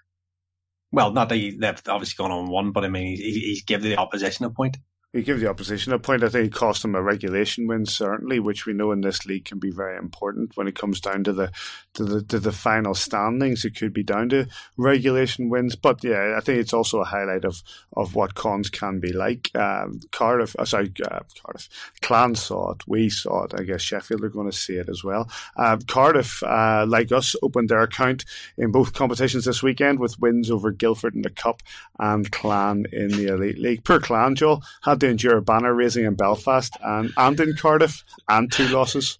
Well, 0.91 1.11
not 1.11 1.29
that 1.29 1.35
he, 1.35 1.57
they've 1.57 1.81
obviously 1.87 2.15
gone 2.17 2.31
on 2.31 2.49
one, 2.49 2.71
but 2.71 2.83
I 2.83 2.89
mean, 2.89 3.15
he's, 3.15 3.35
he's 3.35 3.63
given 3.63 3.89
the 3.89 3.97
opposition 3.97 4.45
a 4.45 4.49
point. 4.49 4.77
He 5.15 5.23
give 5.23 5.39
the 5.39 5.49
opposition 5.49 5.93
a 5.93 5.99
point. 5.99 6.23
I 6.23 6.29
think 6.29 6.47
it 6.47 6.53
cost 6.53 6.81
them 6.81 6.93
a 6.93 7.01
regulation 7.01 7.67
win, 7.67 7.85
certainly, 7.85 8.37
which 8.39 8.65
we 8.65 8.73
know 8.73 8.91
in 8.91 8.99
this 8.99 9.25
league 9.25 9.45
can 9.45 9.59
be 9.59 9.71
very 9.71 9.97
important 9.97 10.57
when 10.57 10.67
it 10.67 10.75
comes 10.75 10.99
down 10.99 11.23
to 11.23 11.31
the 11.31 11.51
to 11.93 12.03
the 12.03 12.21
to 12.23 12.37
the 12.37 12.51
final 12.51 12.93
standings. 12.93 13.63
It 13.63 13.77
could 13.77 13.93
be 13.93 14.03
down 14.03 14.27
to 14.29 14.47
regulation 14.75 15.47
wins, 15.47 15.77
but 15.77 16.03
yeah, 16.03 16.35
I 16.37 16.41
think 16.41 16.59
it's 16.59 16.73
also 16.73 16.99
a 16.99 17.05
highlight 17.05 17.45
of 17.45 17.63
of 17.95 18.13
what 18.13 18.35
cons 18.35 18.69
can 18.69 18.99
be 18.99 19.13
like. 19.13 19.49
Um, 19.55 20.01
Cardiff, 20.11 20.53
uh, 20.59 20.65
sorry, 20.65 20.91
uh, 21.09 21.21
Cardiff, 21.41 21.69
Clan 22.01 22.35
saw 22.35 22.71
it, 22.71 22.85
we 22.85 23.09
saw 23.09 23.45
it. 23.45 23.53
I 23.57 23.63
guess 23.63 23.81
Sheffield 23.81 24.23
are 24.23 24.29
going 24.29 24.51
to 24.51 24.57
see 24.57 24.73
it 24.73 24.89
as 24.89 25.01
well. 25.01 25.29
Uh, 25.55 25.77
Cardiff, 25.87 26.41
like 26.41 27.13
us, 27.13 27.37
opened 27.41 27.69
their 27.69 27.83
account 27.83 28.25
in 28.57 28.71
both 28.71 28.91
competitions 28.91 29.45
this 29.45 29.63
weekend 29.63 29.99
with 29.99 30.19
wins 30.19 30.51
over 30.51 30.71
Guildford 30.71 31.15
in 31.15 31.21
the 31.21 31.29
Cup 31.29 31.63
and 31.99 32.29
Clan 32.31 32.85
in 32.91 33.07
the 33.11 33.27
Elite 33.27 33.59
League. 33.59 33.85
Per 33.85 34.01
Clan, 34.01 34.35
Joel 34.35 34.61
had 34.81 35.04
to 35.05 35.11
endure 35.11 35.41
banner 35.41 35.73
raising 35.73 36.05
in 36.05 36.15
Belfast 36.15 36.75
and, 36.83 37.11
and 37.17 37.39
in 37.39 37.55
Cardiff 37.55 38.03
and 38.27 38.51
two 38.51 38.67
losses. 38.67 39.19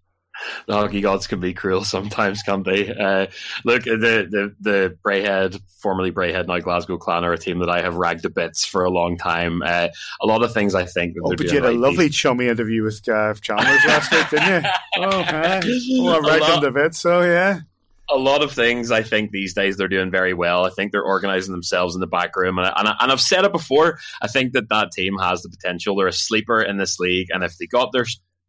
The 0.67 0.73
hockey 0.73 0.99
gods 0.99 1.27
can 1.27 1.39
be 1.39 1.53
cruel 1.53 1.85
sometimes, 1.85 2.43
can't 2.43 2.65
they? 2.65 2.93
Uh, 2.93 3.27
look, 3.63 3.83
the 3.83 4.27
the 4.29 4.55
the 4.59 4.97
Braehead, 5.01 5.61
formerly 5.79 6.11
Braehead, 6.11 6.47
now 6.47 6.59
Glasgow 6.59 6.97
Clan, 6.97 7.23
are 7.23 7.31
a 7.31 7.37
team 7.37 7.59
that 7.59 7.69
I 7.69 7.81
have 7.81 7.95
ragged 7.95 8.23
to 8.23 8.29
bits 8.29 8.65
for 8.65 8.83
a 8.83 8.89
long 8.89 9.17
time. 9.17 9.61
Uh, 9.61 9.87
a 10.21 10.25
lot 10.25 10.43
of 10.43 10.53
things 10.53 10.75
I 10.75 10.83
think. 10.83 11.15
Oh, 11.23 11.33
but 11.37 11.45
you 11.45 11.61
had 11.61 11.63
a 11.63 11.71
lovely 11.71 12.09
chummy 12.09 12.49
interview 12.49 12.83
with 12.83 13.01
Gav 13.03 13.39
Chalmers 13.39 13.85
last 13.85 14.11
week, 14.11 14.29
didn't 14.29 14.63
you? 14.63 14.69
Oh, 14.97 15.23
hi. 15.23 15.61
Oh, 15.63 16.07
I 16.07 16.19
ragged 16.19 16.55
him 16.55 16.61
to 16.61 16.71
bits, 16.71 16.99
so 16.99 17.21
yeah 17.21 17.61
a 18.09 18.17
lot 18.17 18.43
of 18.43 18.51
things 18.51 18.91
I 18.91 19.03
think 19.03 19.31
these 19.31 19.53
days 19.53 19.77
they're 19.77 19.87
doing 19.87 20.11
very 20.11 20.33
well. 20.33 20.65
I 20.65 20.69
think 20.69 20.91
they're 20.91 21.03
organizing 21.03 21.51
themselves 21.51 21.95
in 21.95 22.01
the 22.01 22.07
back 22.07 22.35
room, 22.35 22.59
and, 22.59 22.71
and, 22.75 22.87
and 22.87 23.11
I've 23.11 23.21
said 23.21 23.45
it 23.45 23.51
before. 23.51 23.99
I 24.21 24.27
think 24.27 24.53
that 24.53 24.69
that 24.69 24.91
team 24.91 25.17
has 25.19 25.41
the 25.41 25.49
potential. 25.49 25.95
They're 25.95 26.07
a 26.07 26.13
sleeper 26.13 26.61
in 26.61 26.77
this 26.77 26.99
league, 26.99 27.27
and 27.31 27.43
if 27.43 27.57
they 27.57 27.65
got 27.65 27.91
their 27.91 28.05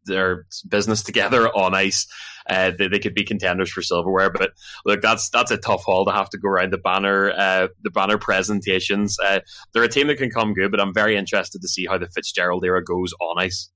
their 0.06 0.46
business 0.68 1.02
together 1.02 1.48
on 1.56 1.74
ice, 1.74 2.06
uh, 2.48 2.70
they, 2.78 2.88
they, 2.88 2.98
could 3.00 3.14
be 3.14 3.24
contenders 3.24 3.70
for 3.70 3.82
silverware. 3.82 4.30
But 4.30 4.52
look, 4.84 5.02
that's 5.02 5.28
that's 5.30 5.50
a 5.50 5.56
tough 5.56 5.82
haul 5.84 6.04
to 6.04 6.12
have 6.12 6.30
to 6.30 6.38
go 6.38 6.48
around 6.48 6.72
the 6.72 6.78
banner 6.78 7.30
uh, 7.30 7.68
the 7.82 7.90
banner 7.90 8.18
presentations. 8.18 9.18
Uh, 9.18 9.40
they're 9.72 9.82
a 9.82 9.88
team 9.88 10.06
that 10.08 10.18
can 10.18 10.30
come 10.30 10.54
good, 10.54 10.70
but 10.70 10.80
I'm 10.80 10.94
very 10.94 11.16
interested 11.16 11.60
to 11.60 11.68
see 11.68 11.86
how 11.86 11.98
the 11.98 12.08
Fitzgerald 12.08 12.64
era 12.64 12.82
goes 12.82 13.12
on 13.20 13.42
ice. 13.42 13.70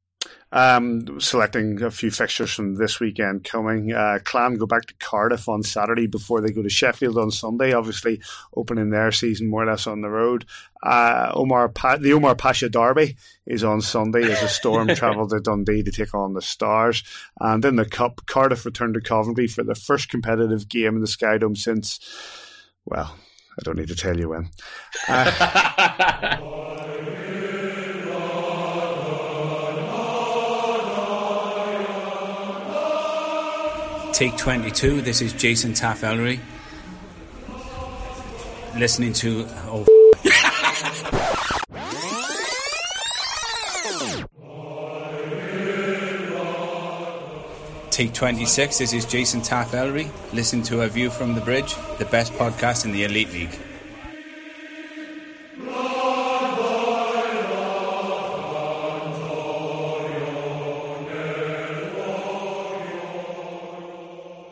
Um, 0.53 1.21
selecting 1.21 1.81
a 1.81 1.93
few 1.93 2.11
fixtures 2.11 2.53
from 2.53 2.75
this 2.75 2.99
weekend 2.99 3.45
coming. 3.45 3.93
Uh, 3.93 4.19
Clan 4.25 4.57
go 4.57 4.67
back 4.67 4.87
to 4.87 4.95
Cardiff 4.95 5.49
on 5.49 5.63
Saturday 5.63 6.09
before 6.09 6.41
they 6.41 6.51
go 6.51 6.61
to 6.61 6.69
Sheffield 6.69 7.17
on 7.19 7.31
Sunday. 7.31 7.73
Obviously, 7.73 8.21
opening 8.57 8.91
their 8.91 9.13
season 9.13 9.49
more 9.49 9.63
or 9.63 9.67
less 9.67 9.87
on 9.87 10.01
the 10.01 10.11
road. 10.11 10.45
Uh, 10.83 11.31
Omar 11.35 11.69
pa- 11.69 11.99
the 11.99 12.13
Omar 12.13 12.35
Pacha 12.35 12.69
Derby 12.69 13.17
is 13.47 13.63
on 13.63 13.81
Sunday 13.81 14.25
as 14.25 14.41
the 14.41 14.49
Storm 14.49 14.89
travel 14.95 15.29
to 15.29 15.39
Dundee 15.41 15.85
to 15.85 15.93
take 15.93 16.15
on 16.15 16.35
the 16.35 16.43
Stars. 16.43 17.05
And 17.39 17.65
in 17.65 17.77
the 17.77 17.85
Cup, 17.85 18.23
Cardiff 18.27 18.65
return 18.65 18.93
to 18.95 19.01
Coventry 19.01 19.47
for 19.47 19.63
the 19.63 19.77
first 19.77 20.09
competitive 20.09 20.69
game 20.69 20.97
in 20.97 21.01
the 21.01 21.07
Skydome 21.07 21.57
since, 21.57 22.01
well, 22.85 23.15
I 23.59 23.63
don't 23.63 23.79
need 23.79 23.89
to 23.89 23.97
tell 23.97 24.19
you 24.19 24.31
when. 24.31 24.51
Uh, 25.07 26.37
Take 34.21 34.37
22. 34.37 35.01
This 35.01 35.23
is 35.23 35.33
Jason 35.33 35.73
Taff 35.73 36.05
Ellery. 36.05 36.41
Listening 38.77 39.15
to. 39.15 39.47
Oh. 39.65 39.87
Take 47.91 48.13
26. 48.13 48.77
This 48.77 48.93
is 48.93 49.07
Jason 49.07 49.41
Taff 49.41 49.73
Ellery. 49.73 50.11
Listen 50.35 50.63
to 50.65 50.83
A 50.83 50.89
View 50.89 51.09
from 51.09 51.35
the 51.35 51.41
Bridge, 51.41 51.75
the 51.99 52.05
best 52.05 52.35
podcast 52.35 52.85
in 52.85 52.93
the 52.93 53.05
Elite 53.05 53.33
League. 53.33 53.59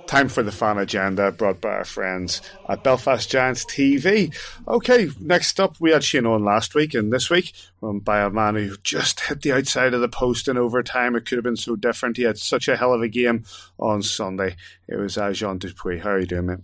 Time 0.09 0.31
for 0.31 0.43
the 0.43 0.51
fan 0.51 0.79
agenda 0.79 1.31
brought 1.31 1.61
by 1.61 1.69
our 1.69 1.85
friends 1.85 2.41
at 2.67 2.83
Belfast 2.83 3.31
Giants 3.31 3.67
TV. 3.67 4.35
Okay, 4.67 5.11
next 5.21 5.61
up, 5.61 5.77
we 5.81 5.91
had 5.91 6.03
Shane 6.03 6.25
Owen 6.25 6.47
last 6.47 6.75
week, 6.75 6.95
and 6.95 7.13
this 7.13 7.29
week, 7.29 7.53
run 7.83 7.99
by 7.99 8.21
a 8.21 8.31
man 8.31 8.55
who 8.55 8.75
just 8.79 9.21
hit 9.21 9.43
the 9.43 9.53
outside 9.53 9.93
of 9.93 10.01
the 10.01 10.09
post 10.09 10.49
in 10.49 10.57
overtime. 10.57 11.15
It 11.15 11.27
could 11.27 11.37
have 11.37 11.45
been 11.45 11.57
so 11.57 11.77
different. 11.77 12.17
He 12.17 12.23
had 12.23 12.39
such 12.39 12.69
a 12.69 12.77
hell 12.79 12.95
of 12.95 13.03
a 13.03 13.09
game 13.09 13.45
on 13.79 14.01
Sunday. 14.03 14.57
It 14.89 14.97
was 14.97 15.19
uh, 15.19 15.33
Jean 15.33 15.59
Dupuy. 15.59 15.99
How 15.99 16.13
are 16.13 16.21
you 16.21 16.27
doing, 16.27 16.47
mate? 16.47 16.61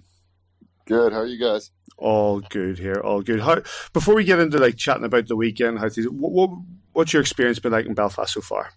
Good. 0.87 1.13
How 1.13 1.19
are 1.19 1.27
you 1.27 1.39
guys? 1.39 1.71
All 1.99 2.41
good 2.41 2.79
here. 2.79 3.03
All 3.05 3.21
good. 3.21 3.41
How, 3.41 3.61
before 3.93 4.15
we 4.15 4.25
get 4.25 4.39
into 4.39 4.57
like 4.57 4.79
chatting 4.79 5.05
about 5.05 5.29
the 5.29 5.37
weekend, 5.37 5.81
how 5.81 5.91
what, 5.91 6.33
what, 6.33 6.51
what's 6.95 7.13
your 7.13 7.21
experience 7.21 7.59
been 7.59 7.73
like 7.73 7.85
in 7.85 7.93
Belfast 7.93 8.33
so 8.33 8.41
far? 8.41 8.71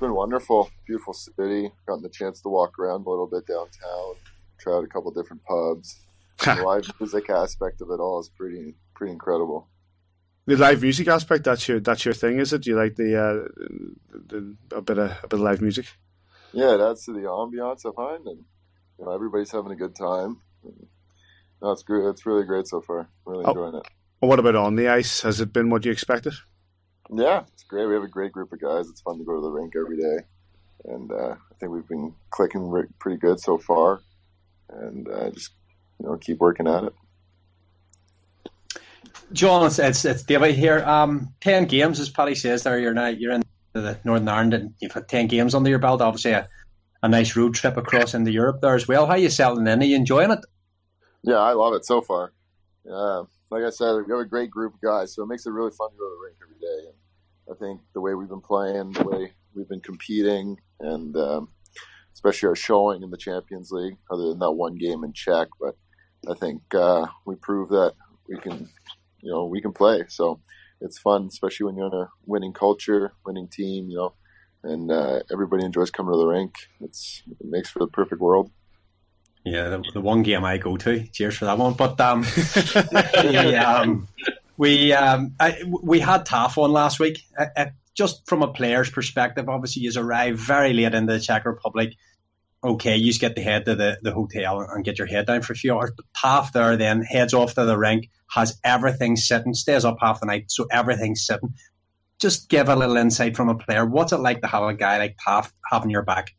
Been 0.00 0.14
wonderful. 0.14 0.70
Beautiful 0.86 1.12
city. 1.12 1.70
Gotten 1.86 2.02
the 2.02 2.08
chance 2.08 2.40
to 2.42 2.48
walk 2.48 2.78
around 2.78 3.06
a 3.06 3.10
little 3.10 3.26
bit 3.26 3.46
downtown. 3.46 4.14
Try 4.58 4.74
out 4.74 4.84
a 4.84 4.88
couple 4.88 5.10
different 5.12 5.44
pubs. 5.44 6.00
the 6.44 6.62
live 6.64 6.90
music 6.98 7.28
aspect 7.28 7.82
of 7.82 7.90
it 7.90 8.00
all 8.00 8.18
is 8.18 8.30
pretty 8.30 8.74
pretty 8.94 9.12
incredible. 9.12 9.68
The 10.46 10.56
live 10.56 10.80
music 10.82 11.06
aspect 11.06 11.44
that's 11.44 11.68
your 11.68 11.80
that's 11.80 12.04
your 12.04 12.14
thing, 12.14 12.38
is 12.38 12.52
it? 12.52 12.62
Do 12.62 12.70
you 12.70 12.76
like 12.76 12.96
the, 12.96 13.16
uh, 13.16 13.48
the 14.26 14.56
a 14.74 14.80
bit 14.80 14.98
of 14.98 15.10
a 15.22 15.28
bit 15.28 15.34
of 15.34 15.40
live 15.40 15.60
music? 15.60 15.86
Yeah, 16.52 16.74
it 16.74 16.80
adds 16.80 17.04
to 17.04 17.12
the 17.12 17.20
ambiance 17.20 17.86
I 17.86 17.94
find, 17.94 18.26
and 18.26 18.44
you 18.98 19.04
know 19.04 19.12
everybody's 19.12 19.52
having 19.52 19.70
a 19.70 19.76
good 19.76 19.94
time. 19.94 20.40
no, 21.62 21.72
it's 21.72 21.82
great. 21.82 22.06
It's 22.06 22.24
really 22.24 22.44
great 22.44 22.66
so 22.66 22.80
far. 22.80 23.08
Really 23.26 23.44
oh. 23.44 23.50
enjoying 23.50 23.74
it. 23.76 23.82
Well, 24.20 24.30
what 24.30 24.38
about 24.38 24.56
on 24.56 24.76
the 24.76 24.88
ice? 24.88 25.20
Has 25.20 25.40
it 25.40 25.52
been 25.52 25.70
what 25.70 25.84
you 25.84 25.92
expected? 25.92 26.34
Yeah, 27.12 27.42
it's 27.52 27.64
great. 27.64 27.86
We 27.86 27.94
have 27.94 28.04
a 28.04 28.08
great 28.08 28.32
group 28.32 28.52
of 28.52 28.60
guys. 28.60 28.88
It's 28.88 29.00
fun 29.00 29.18
to 29.18 29.24
go 29.24 29.34
to 29.34 29.40
the 29.40 29.50
rink 29.50 29.74
every 29.76 29.96
day, 29.96 30.24
and 30.84 31.10
uh, 31.10 31.34
I 31.34 31.54
think 31.58 31.72
we've 31.72 31.88
been 31.88 32.14
clicking 32.30 32.86
pretty 32.98 33.18
good 33.18 33.40
so 33.40 33.58
far, 33.58 34.00
and 34.68 35.08
uh, 35.08 35.30
just 35.30 35.50
you 35.98 36.06
know 36.06 36.16
keep 36.16 36.38
working 36.38 36.68
at 36.68 36.84
it. 36.84 36.94
John, 39.32 39.66
it's 39.66 39.78
it's, 39.78 40.04
it's 40.04 40.22
David 40.22 40.54
here. 40.54 40.84
Um, 40.84 41.34
ten 41.40 41.64
games, 41.64 41.98
as 41.98 42.10
Paddy 42.10 42.34
says, 42.36 42.62
there 42.62 42.78
you're 42.78 42.94
now 42.94 43.08
you're 43.08 43.32
in 43.32 43.42
the 43.72 43.98
Northern 44.04 44.28
Ireland, 44.28 44.54
and 44.54 44.74
you've 44.80 44.92
had 44.92 45.08
ten 45.08 45.26
games 45.26 45.54
under 45.54 45.70
your 45.70 45.78
belt. 45.80 46.00
Obviously, 46.00 46.32
a, 46.32 46.48
a 47.02 47.08
nice 47.08 47.34
road 47.34 47.54
trip 47.54 47.76
across 47.76 48.14
into 48.14 48.30
Europe 48.30 48.60
there 48.60 48.74
as 48.74 48.86
well. 48.86 49.06
How 49.06 49.12
are 49.12 49.18
you 49.18 49.30
settling 49.30 49.66
in? 49.66 49.80
Are 49.80 49.84
you 49.84 49.96
enjoying 49.96 50.30
it? 50.30 50.40
Yeah, 51.22 51.38
I 51.38 51.52
love 51.52 51.74
it 51.74 51.84
so 51.84 52.02
far. 52.02 52.32
Yeah, 52.84 53.24
like 53.50 53.64
I 53.64 53.70
said, 53.70 53.94
we 53.94 54.12
have 54.12 54.20
a 54.20 54.24
great 54.24 54.50
group 54.50 54.74
of 54.74 54.80
guys, 54.80 55.14
so 55.14 55.24
it 55.24 55.26
makes 55.26 55.44
it 55.46 55.50
really 55.50 55.72
fun 55.72 55.90
to 55.90 55.96
go 55.96 56.08
to 56.08 56.16
the 56.16 56.24
rink 56.24 56.36
every 56.42 56.58
day. 56.60 56.86
And 56.86 56.94
I 57.50 57.54
think 57.54 57.80
the 57.94 58.00
way 58.00 58.14
we've 58.14 58.28
been 58.28 58.40
playing, 58.40 58.92
the 58.92 59.04
way 59.04 59.32
we've 59.54 59.68
been 59.68 59.80
competing, 59.80 60.58
and 60.78 61.16
um, 61.16 61.48
especially 62.14 62.48
our 62.48 62.56
showing 62.56 63.02
in 63.02 63.10
the 63.10 63.16
Champions 63.16 63.70
League, 63.72 63.96
other 64.10 64.28
than 64.28 64.38
that 64.38 64.52
one 64.52 64.76
game 64.76 65.02
in 65.04 65.12
Czech, 65.12 65.48
but 65.60 65.76
I 66.30 66.34
think 66.34 66.62
uh, 66.74 67.06
we 67.26 67.34
proved 67.36 67.72
that 67.72 67.94
we 68.28 68.38
can, 68.38 68.68
you 69.20 69.32
know, 69.32 69.46
we 69.46 69.60
can 69.60 69.72
play. 69.72 70.04
So 70.08 70.40
it's 70.80 70.98
fun, 70.98 71.26
especially 71.26 71.66
when 71.66 71.76
you're 71.76 71.88
in 71.88 71.94
a 71.94 72.08
winning 72.26 72.52
culture, 72.52 73.12
winning 73.26 73.48
team, 73.48 73.90
you 73.90 73.96
know, 73.96 74.14
and 74.62 74.90
uh, 74.92 75.20
everybody 75.32 75.64
enjoys 75.64 75.90
coming 75.90 76.12
to 76.12 76.18
the 76.18 76.26
rink. 76.26 76.54
It's 76.80 77.22
it 77.40 77.46
makes 77.46 77.70
for 77.70 77.80
the 77.80 77.88
perfect 77.88 78.20
world. 78.20 78.50
Yeah, 79.44 79.70
the, 79.70 79.82
the, 79.94 80.00
one 80.02 80.22
game 80.22 80.44
I 80.44 80.58
go 80.58 80.76
to. 80.76 81.02
Cheers 81.08 81.38
for 81.38 81.46
that 81.46 81.56
one. 81.56 81.72
But 81.72 81.98
um, 81.98 82.26
yeah, 83.24 83.78
um, 83.78 84.06
we 84.60 84.92
um, 84.92 85.36
I, 85.40 85.62
we 85.82 86.00
had 86.00 86.26
Taff 86.26 86.58
on 86.58 86.70
last 86.70 87.00
week. 87.00 87.22
Uh, 87.36 87.46
uh, 87.56 87.66
just 87.94 88.28
from 88.28 88.42
a 88.42 88.52
player's 88.52 88.90
perspective, 88.90 89.48
obviously, 89.48 89.80
you 89.80 89.92
arrive 89.96 90.36
very 90.36 90.74
late 90.74 90.94
in 90.94 91.06
the 91.06 91.18
Czech 91.18 91.46
Republic. 91.46 91.94
Okay, 92.62 92.98
you 92.98 93.06
just 93.06 93.22
get 93.22 93.36
to 93.36 93.42
head 93.42 93.64
to 93.64 93.74
the, 93.74 93.98
the 94.02 94.12
hotel 94.12 94.60
and 94.60 94.84
get 94.84 94.98
your 94.98 95.06
head 95.06 95.26
down 95.26 95.40
for 95.40 95.54
a 95.54 95.56
few 95.56 95.74
hours. 95.74 95.92
But 95.96 96.04
Taff 96.14 96.52
there 96.52 96.76
then 96.76 97.00
heads 97.00 97.32
off 97.32 97.54
to 97.54 97.64
the 97.64 97.78
rink, 97.78 98.10
has 98.32 98.60
everything 98.62 99.16
sitting, 99.16 99.54
stays 99.54 99.86
up 99.86 99.96
half 99.98 100.20
the 100.20 100.26
night, 100.26 100.50
so 100.50 100.66
everything's 100.70 101.24
sitting. 101.24 101.54
Just 102.20 102.50
give 102.50 102.68
a 102.68 102.76
little 102.76 102.98
insight 102.98 103.38
from 103.38 103.48
a 103.48 103.56
player. 103.56 103.86
What's 103.86 104.12
it 104.12 104.18
like 104.18 104.42
to 104.42 104.46
have 104.46 104.62
a 104.62 104.74
guy 104.74 104.98
like 104.98 105.16
Taff 105.24 105.54
having 105.70 105.88
your 105.88 106.02
back? 106.02 106.34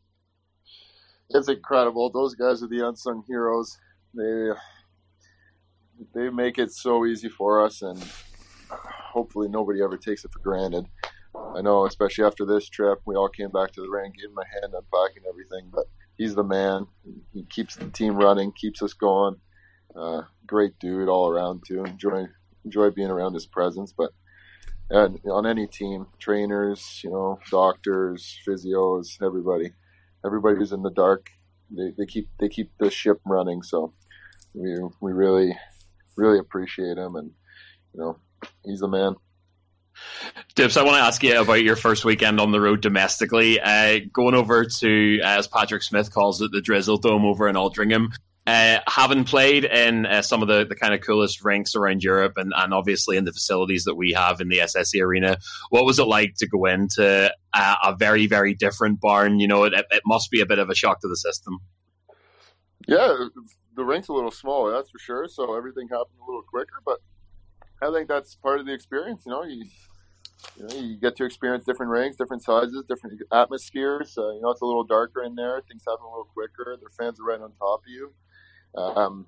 It's 1.30 1.48
incredible. 1.48 2.08
Those 2.12 2.36
guys 2.36 2.62
are 2.62 2.68
the 2.68 2.86
unsung 2.86 3.24
heroes. 3.26 3.76
They 4.14 4.52
they 6.14 6.30
make 6.30 6.58
it 6.58 6.72
so 6.72 7.06
easy 7.06 7.28
for 7.28 7.64
us, 7.64 7.82
and 7.82 8.02
hopefully 8.70 9.48
nobody 9.48 9.82
ever 9.82 9.96
takes 9.96 10.24
it 10.24 10.32
for 10.32 10.38
granted. 10.40 10.86
I 11.34 11.60
know, 11.60 11.86
especially 11.86 12.24
after 12.24 12.44
this 12.44 12.68
trip, 12.68 13.00
we 13.04 13.14
all 13.14 13.28
came 13.28 13.50
back 13.50 13.72
to 13.72 13.80
the 13.80 13.90
ring, 13.90 14.12
gave 14.16 14.30
him 14.30 14.38
a 14.38 14.60
hand 14.60 14.74
unpacking 14.74 15.22
everything, 15.28 15.70
but 15.72 15.86
he's 16.16 16.34
the 16.34 16.44
man. 16.44 16.86
He 17.32 17.44
keeps 17.44 17.76
the 17.76 17.90
team 17.90 18.16
running, 18.16 18.52
keeps 18.52 18.82
us 18.82 18.92
going. 18.92 19.36
Uh, 19.94 20.22
great 20.46 20.78
dude 20.78 21.08
all 21.08 21.28
around 21.28 21.62
too. 21.66 21.84
Enjoy 21.84 22.26
enjoy 22.64 22.90
being 22.90 23.10
around 23.10 23.34
his 23.34 23.46
presence, 23.46 23.92
but 23.96 24.12
and 24.90 25.18
on 25.30 25.46
any 25.46 25.66
team, 25.66 26.06
trainers, 26.18 27.00
you 27.02 27.10
know, 27.10 27.38
doctors, 27.50 28.38
physios, 28.46 29.16
everybody, 29.22 29.72
everybody 30.24 30.56
who's 30.56 30.72
in 30.72 30.82
the 30.82 30.90
dark, 30.90 31.30
they, 31.70 31.92
they 31.96 32.06
keep 32.06 32.28
they 32.38 32.48
keep 32.48 32.70
the 32.78 32.90
ship 32.90 33.20
running. 33.24 33.62
So 33.62 33.94
we 34.54 34.76
we 35.00 35.12
really 35.12 35.56
really 36.16 36.38
appreciate 36.38 36.98
him, 36.98 37.16
and 37.16 37.30
you 37.94 38.00
know, 38.00 38.18
he's 38.64 38.80
the 38.80 38.88
man. 38.88 39.14
Dips, 40.54 40.76
I 40.76 40.84
want 40.84 40.96
to 40.96 41.02
ask 41.02 41.22
you 41.22 41.40
about 41.40 41.62
your 41.62 41.76
first 41.76 42.04
weekend 42.04 42.40
on 42.40 42.50
the 42.50 42.60
road 42.60 42.80
domestically. 42.80 43.60
Uh, 43.60 44.00
going 44.12 44.34
over 44.34 44.64
to, 44.64 45.20
as 45.22 45.48
Patrick 45.48 45.82
Smith 45.82 46.12
calls 46.12 46.40
it, 46.40 46.50
the 46.52 46.60
Drizzle 46.60 46.98
Dome 46.98 47.24
over 47.24 47.48
in 47.48 47.56
Altrincham. 47.56 48.08
Uh, 48.44 48.80
having 48.88 49.22
played 49.22 49.64
in 49.64 50.04
uh, 50.04 50.20
some 50.20 50.42
of 50.42 50.48
the, 50.48 50.66
the 50.66 50.74
kind 50.74 50.92
of 50.92 51.00
coolest 51.00 51.44
rinks 51.44 51.76
around 51.76 52.02
Europe 52.02 52.32
and, 52.36 52.52
and 52.56 52.74
obviously 52.74 53.16
in 53.16 53.24
the 53.24 53.32
facilities 53.32 53.84
that 53.84 53.94
we 53.94 54.12
have 54.12 54.40
in 54.40 54.48
the 54.48 54.58
SSE 54.58 55.00
arena, 55.00 55.38
what 55.70 55.84
was 55.84 56.00
it 56.00 56.08
like 56.08 56.34
to 56.38 56.48
go 56.48 56.66
into 56.66 57.30
a, 57.54 57.76
a 57.84 57.94
very, 57.96 58.26
very 58.26 58.54
different 58.54 59.00
barn? 59.00 59.38
You 59.38 59.46
know, 59.46 59.64
it, 59.64 59.74
it 59.74 60.02
must 60.04 60.30
be 60.30 60.40
a 60.40 60.46
bit 60.46 60.58
of 60.58 60.70
a 60.70 60.74
shock 60.74 61.00
to 61.02 61.08
the 61.08 61.16
system. 61.16 61.60
Yeah, 62.88 63.26
the 63.74 63.84
rink's 63.84 64.08
a 64.08 64.12
little 64.12 64.30
smaller, 64.30 64.72
that's 64.72 64.90
for 64.90 64.98
sure. 64.98 65.28
So 65.28 65.54
everything 65.56 65.88
happened 65.88 66.18
a 66.20 66.26
little 66.26 66.42
quicker, 66.42 66.80
but 66.84 66.98
I 67.82 67.92
think 67.92 68.08
that's 68.08 68.34
part 68.36 68.60
of 68.60 68.66
the 68.66 68.72
experience. 68.72 69.24
You 69.26 69.32
know, 69.32 69.44
you, 69.44 69.64
you, 70.56 70.66
know, 70.66 70.74
you 70.76 70.96
get 70.96 71.16
to 71.16 71.24
experience 71.24 71.64
different 71.64 71.90
rinks, 71.90 72.16
different 72.16 72.42
sizes, 72.42 72.84
different 72.88 73.20
atmospheres. 73.32 74.16
Uh, 74.16 74.34
you 74.34 74.40
know, 74.42 74.50
it's 74.50 74.60
a 74.60 74.66
little 74.66 74.84
darker 74.84 75.22
in 75.24 75.34
there. 75.34 75.60
Things 75.68 75.84
happen 75.86 76.04
a 76.04 76.08
little 76.08 76.28
quicker. 76.32 76.76
The 76.80 76.90
fans 76.98 77.18
are 77.20 77.24
right 77.24 77.40
on 77.40 77.52
top 77.58 77.80
of 77.80 77.88
you. 77.88 78.12
Um, 78.74 79.26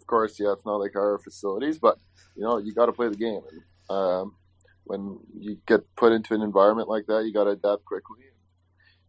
of 0.00 0.06
course, 0.06 0.40
yeah, 0.40 0.52
it's 0.52 0.66
not 0.66 0.76
like 0.76 0.96
our 0.96 1.18
facilities, 1.18 1.78
but 1.78 1.98
you 2.36 2.42
know, 2.42 2.58
you 2.58 2.74
got 2.74 2.86
to 2.86 2.92
play 2.92 3.08
the 3.08 3.16
game. 3.16 3.42
And, 3.50 3.96
um, 3.96 4.34
when 4.84 5.18
you 5.38 5.58
get 5.66 5.80
put 5.96 6.12
into 6.12 6.34
an 6.34 6.42
environment 6.42 6.88
like 6.88 7.06
that, 7.06 7.24
you 7.24 7.32
got 7.32 7.44
to 7.44 7.50
adapt 7.50 7.84
quickly. 7.84 8.18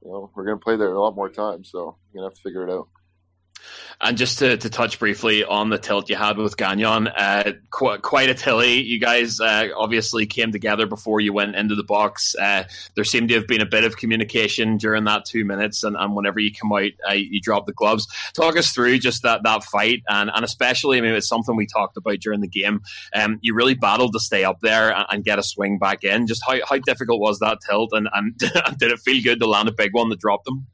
You 0.04 0.12
know, 0.12 0.32
we're 0.36 0.46
going 0.46 0.60
to 0.60 0.64
play 0.64 0.76
there 0.76 0.94
a 0.94 1.00
lot 1.00 1.16
more 1.16 1.30
times, 1.30 1.72
so 1.72 1.98
you're 2.14 2.22
going 2.22 2.30
to 2.30 2.34
have 2.34 2.36
to 2.36 2.42
figure 2.42 2.68
it 2.68 2.72
out. 2.72 2.90
And 4.02 4.18
just 4.18 4.40
to, 4.40 4.58
to 4.58 4.70
touch 4.70 5.00
briefly 5.00 5.44
on 5.44 5.70
the 5.70 5.78
tilt 5.78 6.10
you 6.10 6.16
had 6.16 6.38
with 6.38 6.58
Gagnon, 6.58 7.08
uh, 7.08 7.54
qu- 7.70 8.00
quite 8.00 8.30
a 8.30 8.34
tilly. 8.34 8.82
You 8.82 9.00
guys 9.00 9.40
uh, 9.40 9.70
obviously 9.78 10.26
came 10.26 10.52
together 10.52 10.86
before 10.86 11.22
you 11.22 11.32
went 11.32 11.56
into 11.56 11.76
the 11.76 11.84
box. 11.84 12.36
Uh, 12.36 12.66
there 12.96 13.04
seemed 13.04 13.30
to 13.30 13.36
have 13.36 13.48
been 13.48 13.62
a 13.62 13.66
bit 13.66 13.86
of 13.86 13.96
communication 13.96 14.78
during 14.78 15.06
that 15.06 15.26
two 15.26 15.46
minutes, 15.46 15.84
and, 15.84 15.96
and 15.96 16.16
whenever 16.16 16.40
you 16.40 16.52
come 16.52 16.74
out, 16.74 16.92
uh, 17.10 17.14
you 17.14 17.40
drop 17.40 17.66
the 17.66 17.74
gloves. 17.74 18.08
Talk 18.34 18.58
us 18.58 18.72
through 18.72 19.00
just 19.00 19.24
that, 19.24 19.44
that 19.44 19.64
fight, 19.64 20.04
and, 20.10 20.30
and 20.34 20.44
especially, 20.44 20.98
I 20.98 21.02
mean, 21.02 21.14
it's 21.14 21.30
something 21.30 21.56
we 21.56 21.68
talked 21.68 21.96
about 21.96 22.20
during 22.20 22.42
the 22.42 22.48
game. 22.48 22.82
Um, 23.16 23.40
you 23.42 23.56
really 23.56 23.76
battled 23.76 24.14
to 24.14 24.20
stay 24.20 24.44
up 24.44 24.60
there 24.62 24.94
and, 24.94 25.06
and, 25.10 25.24
get 25.24 25.40
a 25.40 25.44
swing 25.44 25.80
back 25.80 26.04
in. 26.04 26.28
Just 26.28 26.44
how, 26.46 26.58
how 26.68 26.78
difficult 26.80 27.22
was 27.22 27.40
that 27.40 27.60
tilt, 27.68 27.92
and, 27.94 28.10
and 28.14 28.38
did 28.78 28.92
it 28.92 29.00
feel 29.00 29.24
good 29.24 29.40
to 29.40 29.48
land 29.48 29.70
a 29.70 29.74
big 29.74 29.94
one 29.94 30.10
that 30.10 30.20
dropped 30.20 30.46
them? 30.46 30.68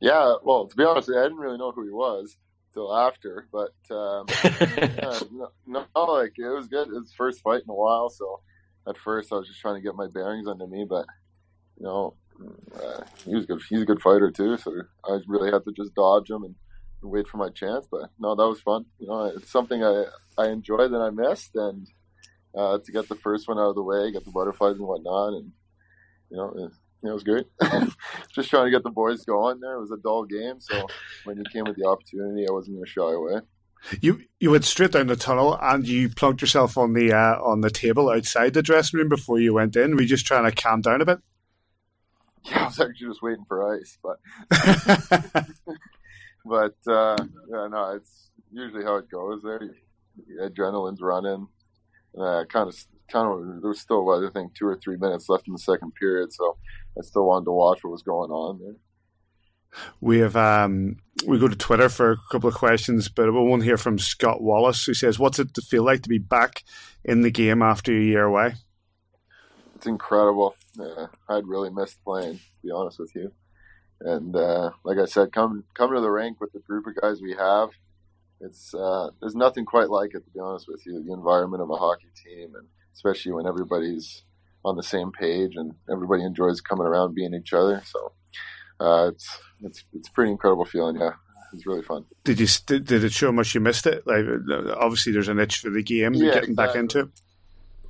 Yeah, 0.00 0.34
well, 0.44 0.66
to 0.66 0.76
be 0.76 0.84
honest, 0.84 1.10
I 1.10 1.22
didn't 1.24 1.38
really 1.38 1.58
know 1.58 1.72
who 1.72 1.84
he 1.84 1.90
was 1.90 2.36
till 2.72 2.94
after, 2.94 3.48
but 3.50 3.74
um, 3.90 4.26
yeah, 4.44 5.18
no, 5.32 5.50
no, 5.66 6.04
like 6.04 6.34
it 6.38 6.48
was 6.48 6.68
good. 6.68 6.88
It 6.88 6.94
was 6.94 7.12
first 7.16 7.40
fight 7.42 7.62
in 7.62 7.70
a 7.70 7.74
while, 7.74 8.08
so 8.08 8.40
at 8.86 8.96
first 8.98 9.32
I 9.32 9.36
was 9.36 9.48
just 9.48 9.60
trying 9.60 9.74
to 9.74 9.80
get 9.80 9.96
my 9.96 10.06
bearings 10.06 10.46
under 10.46 10.66
me, 10.66 10.86
but 10.88 11.06
you 11.78 11.84
know, 11.84 12.14
uh, 12.80 13.02
he 13.24 13.34
was 13.34 13.46
good. 13.46 13.60
He's 13.68 13.82
a 13.82 13.86
good 13.86 14.00
fighter 14.00 14.30
too, 14.30 14.56
so 14.56 14.72
I 15.04 15.18
really 15.26 15.50
had 15.50 15.64
to 15.64 15.72
just 15.72 15.94
dodge 15.94 16.30
him 16.30 16.44
and, 16.44 16.54
wait 17.00 17.28
for 17.28 17.36
my 17.36 17.48
chance. 17.50 17.86
But 17.88 18.10
no, 18.18 18.34
that 18.34 18.48
was 18.48 18.60
fun. 18.60 18.84
You 18.98 19.06
know, 19.06 19.26
it's 19.26 19.52
something 19.52 19.84
I 19.84 20.04
I 20.36 20.48
enjoyed 20.48 20.92
that 20.92 21.00
I 21.00 21.10
missed, 21.10 21.52
and 21.54 21.86
uh, 22.56 22.78
to 22.78 22.92
get 22.92 23.08
the 23.08 23.14
first 23.14 23.46
one 23.46 23.58
out 23.58 23.68
of 23.68 23.76
the 23.76 23.82
way, 23.82 24.10
get 24.10 24.24
the 24.24 24.32
butterflies 24.32 24.76
and 24.76 24.86
whatnot, 24.86 25.34
and 25.34 25.52
you 26.30 26.36
know, 26.36 26.70
it 27.02 27.12
was 27.12 27.22
great. 27.22 27.46
Just 28.32 28.50
trying 28.50 28.66
to 28.66 28.70
get 28.70 28.82
the 28.82 28.90
boys 28.90 29.24
going 29.24 29.60
there. 29.60 29.74
It 29.74 29.80
was 29.80 29.92
a 29.92 29.96
dull 29.98 30.24
game, 30.24 30.60
so 30.60 30.86
when 31.24 31.36
you 31.36 31.44
came 31.52 31.64
with 31.64 31.76
the 31.76 31.86
opportunity, 31.86 32.46
I 32.48 32.52
wasn't 32.52 32.76
going 32.76 32.84
to 32.86 32.90
shy 32.90 33.12
away. 33.12 33.40
You 34.00 34.22
you 34.40 34.50
went 34.50 34.64
straight 34.64 34.92
down 34.92 35.06
the 35.06 35.16
tunnel 35.16 35.56
and 35.60 35.86
you 35.86 36.08
plunked 36.08 36.40
yourself 36.40 36.76
on 36.76 36.94
the 36.94 37.12
uh, 37.12 37.40
on 37.40 37.60
the 37.60 37.70
table 37.70 38.10
outside 38.10 38.54
the 38.54 38.62
dressing 38.62 38.98
room 38.98 39.08
before 39.08 39.38
you 39.38 39.54
went 39.54 39.76
in. 39.76 39.94
Were 39.94 40.02
you 40.02 40.08
just 40.08 40.26
trying 40.26 40.50
to 40.50 40.62
calm 40.62 40.80
down 40.80 41.00
a 41.00 41.06
bit? 41.06 41.18
Yeah, 42.44 42.62
I 42.62 42.64
was 42.66 42.80
actually 42.80 43.08
just 43.08 43.20
waiting 43.20 43.44
for 43.46 43.74
ice, 43.74 43.98
but 44.02 44.18
but 46.46 46.76
uh, 46.90 47.16
yeah, 47.50 47.66
no, 47.66 47.94
it's 47.96 48.30
usually 48.50 48.84
how 48.84 48.96
it 48.96 49.10
goes. 49.10 49.42
There, 49.42 49.60
adrenaline's 50.40 51.02
running. 51.02 51.48
Uh, 52.18 52.44
kind 52.48 52.68
of 52.68 52.86
kind 53.10 53.26
of 53.26 53.60
there 53.60 53.68
was 53.68 53.80
still 53.80 54.04
what 54.04 54.24
I 54.24 54.30
think 54.30 54.54
two 54.54 54.66
or 54.66 54.76
three 54.76 54.96
minutes 54.96 55.28
left 55.28 55.46
in 55.46 55.52
the 55.52 55.58
second 55.58 55.94
period, 55.94 56.32
so 56.32 56.56
I 56.98 57.02
still 57.02 57.26
wanted 57.26 57.46
to 57.46 57.52
watch 57.52 57.82
what 57.82 57.90
was 57.90 58.02
going 58.02 58.30
on 58.30 58.58
there. 58.60 58.76
We 60.00 60.18
have 60.18 60.36
um, 60.36 60.96
we 61.26 61.38
go 61.38 61.48
to 61.48 61.56
Twitter 61.56 61.88
for 61.88 62.12
a 62.12 62.16
couple 62.30 62.48
of 62.48 62.54
questions, 62.54 63.08
but 63.08 63.26
we 63.26 63.38
won't 63.38 63.64
hear 63.64 63.76
from 63.76 63.98
Scott 63.98 64.42
Wallace 64.42 64.84
who 64.84 64.94
says, 64.94 65.18
"What's 65.18 65.38
it 65.38 65.54
to 65.54 65.60
feel 65.60 65.84
like 65.84 66.02
to 66.02 66.08
be 66.08 66.18
back 66.18 66.64
in 67.04 67.22
the 67.22 67.30
game 67.30 67.62
after 67.62 67.92
a 67.92 68.02
year 68.02 68.24
away?" 68.24 68.54
It's 69.76 69.86
incredible. 69.86 70.56
Yeah, 70.74 71.06
I'd 71.28 71.46
really 71.46 71.70
missed 71.70 72.02
playing, 72.02 72.38
to 72.38 72.42
be 72.64 72.70
honest 72.70 72.98
with 72.98 73.14
you. 73.14 73.32
And 74.00 74.34
uh, 74.34 74.70
like 74.84 74.98
I 74.98 75.04
said, 75.04 75.32
come 75.32 75.64
come 75.74 75.94
to 75.94 76.00
the 76.00 76.10
rink 76.10 76.40
with 76.40 76.52
the 76.52 76.60
group 76.60 76.86
of 76.86 77.00
guys 77.00 77.20
we 77.20 77.34
have. 77.34 77.70
It's 78.40 78.72
uh, 78.74 79.10
there's 79.20 79.34
nothing 79.34 79.64
quite 79.64 79.90
like 79.90 80.14
it, 80.14 80.24
to 80.24 80.30
be 80.30 80.40
honest 80.40 80.66
with 80.68 80.84
you. 80.86 81.02
The 81.04 81.12
environment 81.12 81.62
of 81.62 81.70
a 81.70 81.76
hockey 81.76 82.08
team 82.24 82.54
and 82.54 82.66
especially 82.98 83.32
when 83.32 83.46
everybody's 83.46 84.24
on 84.64 84.76
the 84.76 84.82
same 84.82 85.12
page 85.12 85.52
and 85.54 85.72
everybody 85.90 86.24
enjoys 86.24 86.60
coming 86.60 86.86
around 86.86 87.14
being 87.14 87.32
each 87.32 87.52
other. 87.52 87.80
So 87.86 88.12
uh, 88.80 89.10
it's 89.12 89.38
it's 89.62 89.84
it's 89.94 90.08
pretty 90.08 90.32
incredible 90.32 90.64
feeling. 90.64 90.96
Yeah, 90.96 91.12
it's 91.52 91.64
really 91.64 91.82
fun. 91.82 92.04
Did 92.24 92.40
you 92.40 92.48
did, 92.66 92.84
did 92.86 93.04
it 93.04 93.12
show 93.12 93.30
much 93.30 93.54
you 93.54 93.60
missed 93.60 93.86
it? 93.86 94.04
Like 94.04 94.24
obviously 94.76 95.12
there's 95.12 95.28
an 95.28 95.38
itch 95.38 95.58
for 95.58 95.70
the 95.70 95.82
game, 95.82 96.14
yeah, 96.14 96.34
getting 96.34 96.50
exactly. 96.50 96.54
back 96.54 96.74
into 96.74 97.00
it. 97.00 97.08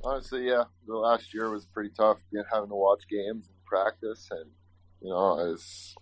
Honestly, 0.03 0.47
yeah, 0.47 0.63
the 0.87 0.95
last 0.95 1.33
year 1.33 1.49
was 1.49 1.65
pretty 1.65 1.89
tough. 1.89 2.19
Being 2.31 2.45
Having 2.53 2.69
to 2.69 2.75
watch 2.75 3.03
games 3.09 3.47
and 3.47 3.65
practice, 3.65 4.27
and 4.31 4.49
you 5.01 5.09
know, 5.09 5.51
as 5.51 5.95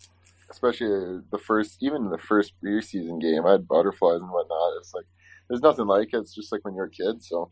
especially 0.52 1.22
the 1.32 1.38
first, 1.38 1.78
even 1.82 2.10
the 2.10 2.18
first 2.18 2.54
preseason 2.64 3.22
game, 3.22 3.46
I 3.46 3.54
had 3.54 3.68
butterflies 3.68 4.22
and 4.22 4.30
whatnot. 4.30 4.74
It's 4.80 4.94
like 4.94 5.06
there's 5.50 5.62
nothing 5.62 5.88
like 5.88 6.10
it. 6.14 6.18
It's 6.18 6.36
just 6.36 6.52
like 6.52 6.64
when 6.64 6.76
you're 6.76 6.86
a 6.86 6.90
kid. 6.90 7.24
So 7.24 7.52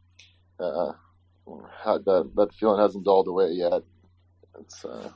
uh, 0.60 0.91
that 1.86 2.32
that 2.36 2.54
feeling 2.54 2.80
hasn't 2.80 3.06
dulled 3.06 3.28
away 3.28 3.52
yet. 3.52 3.84
It's 4.60 4.86
uh, 4.86 5.12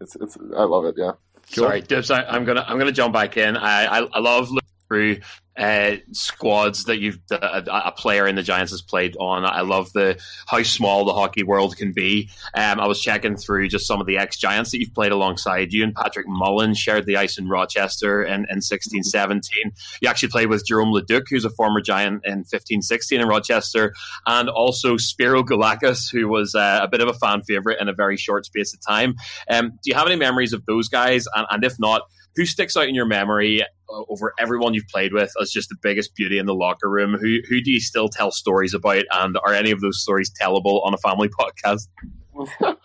it's 0.00 0.16
it's 0.16 0.36
I 0.56 0.64
love 0.64 0.84
it. 0.84 0.94
Yeah. 0.98 1.12
Sorry, 1.46 1.80
Dibs. 1.80 2.10
I, 2.10 2.36
am 2.36 2.44
gonna 2.44 2.64
I'm 2.66 2.78
gonna 2.78 2.92
jump 2.92 3.12
back 3.12 3.36
in. 3.36 3.56
I 3.56 3.84
I, 3.84 3.98
I 4.12 4.18
love 4.20 4.50
looking 4.50 4.68
through 4.88 5.20
uh, 5.56 5.96
squads 6.12 6.84
that 6.84 6.98
you've 6.98 7.18
a, 7.30 7.62
a, 7.68 7.92
player 7.92 8.26
in 8.26 8.36
the 8.36 8.42
Giants 8.42 8.72
has 8.72 8.80
played 8.80 9.16
on. 9.20 9.44
I 9.44 9.60
love 9.60 9.92
the 9.92 10.18
how 10.46 10.62
small 10.62 11.04
the 11.04 11.12
hockey 11.12 11.42
world 11.42 11.76
can 11.76 11.92
be. 11.92 12.30
Um, 12.54 12.80
I 12.80 12.86
was 12.86 13.00
checking 13.00 13.36
through 13.36 13.68
just 13.68 13.86
some 13.86 14.00
of 14.00 14.06
the 14.06 14.16
ex 14.16 14.38
Giants 14.38 14.70
that 14.70 14.80
you've 14.80 14.94
played 14.94 15.12
alongside. 15.12 15.72
You 15.72 15.84
and 15.84 15.94
Patrick 15.94 16.26
Mullen 16.26 16.72
shared 16.72 17.04
the 17.04 17.18
ice 17.18 17.36
in 17.36 17.48
Rochester 17.48 18.22
in, 18.22 18.46
in 18.48 18.62
16 18.62 19.02
17. 19.02 19.72
You 20.00 20.08
actually 20.08 20.30
played 20.30 20.48
with 20.48 20.66
Jerome 20.66 20.90
Leduc, 20.90 21.24
who's 21.28 21.44
a 21.44 21.50
former 21.50 21.82
Giant 21.82 22.22
in 22.24 22.44
fifteen 22.44 22.80
sixteen 22.80 23.20
in 23.20 23.28
Rochester, 23.28 23.92
and 24.26 24.48
also 24.48 24.96
Spiro 24.96 25.42
Goulakis, 25.42 26.10
who 26.10 26.28
was 26.28 26.54
uh, 26.54 26.80
a 26.82 26.88
bit 26.88 27.02
of 27.02 27.08
a 27.08 27.14
fan 27.14 27.42
favorite 27.42 27.80
in 27.80 27.88
a 27.88 27.94
very 27.94 28.16
short 28.16 28.46
space 28.46 28.72
of 28.72 28.80
time. 28.80 29.16
Um, 29.50 29.70
do 29.82 29.90
you 29.90 29.94
have 29.94 30.06
any 30.06 30.16
memories 30.16 30.54
of 30.54 30.64
those 30.64 30.88
guys? 30.88 31.26
And, 31.34 31.46
and 31.50 31.64
if 31.64 31.78
not, 31.78 32.02
who 32.36 32.46
sticks 32.46 32.76
out 32.76 32.88
in 32.88 32.94
your 32.94 33.06
memory 33.06 33.62
uh, 33.62 33.66
over 34.08 34.34
everyone 34.38 34.74
you've 34.74 34.88
played 34.88 35.12
with 35.12 35.32
as 35.40 35.50
just 35.50 35.68
the 35.68 35.76
biggest 35.82 36.14
beauty 36.14 36.38
in 36.38 36.46
the 36.46 36.54
locker 36.54 36.88
room? 36.88 37.14
Who 37.14 37.38
who 37.48 37.60
do 37.60 37.70
you 37.70 37.80
still 37.80 38.08
tell 38.08 38.30
stories 38.30 38.74
about, 38.74 39.04
and 39.10 39.36
are 39.44 39.54
any 39.54 39.70
of 39.70 39.80
those 39.80 40.00
stories 40.00 40.32
tellable 40.40 40.84
on 40.84 40.94
a 40.94 40.98
family 40.98 41.28
podcast? 41.40 41.88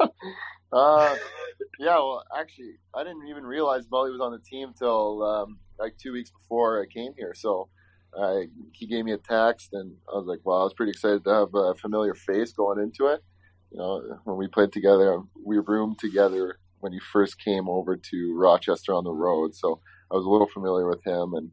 uh, 0.74 1.16
yeah, 1.80 1.96
well, 1.96 2.24
actually, 2.38 2.74
I 2.94 3.04
didn't 3.04 3.28
even 3.28 3.44
realize 3.44 3.86
Bully 3.86 4.12
was 4.12 4.22
on 4.22 4.32
the 4.32 4.40
team 4.40 4.74
till 4.78 5.24
um, 5.24 5.60
like 5.80 5.98
two 5.98 6.14
weeks 6.14 6.32
before 6.32 6.82
I 6.82 6.86
came 6.92 7.14
here. 7.18 7.34
So 7.36 7.70
uh, 8.18 8.42
he 8.74 8.88
gave 8.88 9.06
me 9.06 9.14
a 9.14 9.18
text, 9.18 9.70
and 9.74 9.96
I 10.12 10.18
was 10.18 10.26
like, 10.28 10.40
"Wow!" 10.44 10.62
I 10.62 10.64
was 10.64 10.74
pretty 10.74 10.92
excited 10.92 11.24
to 11.24 11.34
have 11.34 11.50
a 11.54 11.76
familiar 11.76 12.14
face 12.14 12.52
going 12.52 12.80
into 12.80 13.08
it. 13.08 13.24
You 13.72 13.80
know, 13.80 14.20
when 14.24 14.38
we 14.38 14.48
played 14.48 14.72
together, 14.72 15.20
we 15.46 15.58
roomed 15.60 16.00
together 16.00 16.58
when 16.80 16.94
he 16.94 17.00
first 17.00 17.44
came 17.44 17.68
over 17.68 17.98
to 17.98 18.36
Rochester 18.38 18.94
on 18.94 19.04
the 19.04 19.12
road. 19.12 19.56
So 19.56 19.82
I 20.12 20.16
was 20.16 20.26
a 20.26 20.30
little 20.30 20.48
familiar 20.48 20.88
with 20.88 21.04
him 21.04 21.34
and 21.34 21.52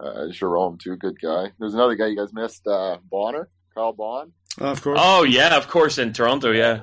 uh, 0.00 0.28
Jerome 0.30 0.78
too, 0.78 0.96
good 0.96 1.20
guy. 1.20 1.52
There's 1.58 1.74
another 1.74 1.94
guy 1.94 2.06
you 2.06 2.16
guys 2.16 2.32
missed, 2.32 2.66
uh, 2.66 2.98
Bonner, 3.10 3.48
Kyle 3.74 3.92
Baun. 3.92 4.32
Oh, 4.60 4.70
of 4.70 4.82
course. 4.82 4.98
Oh 5.02 5.24
yeah, 5.24 5.56
of 5.56 5.68
course 5.68 5.98
in 5.98 6.12
Toronto, 6.12 6.52
yeah. 6.52 6.82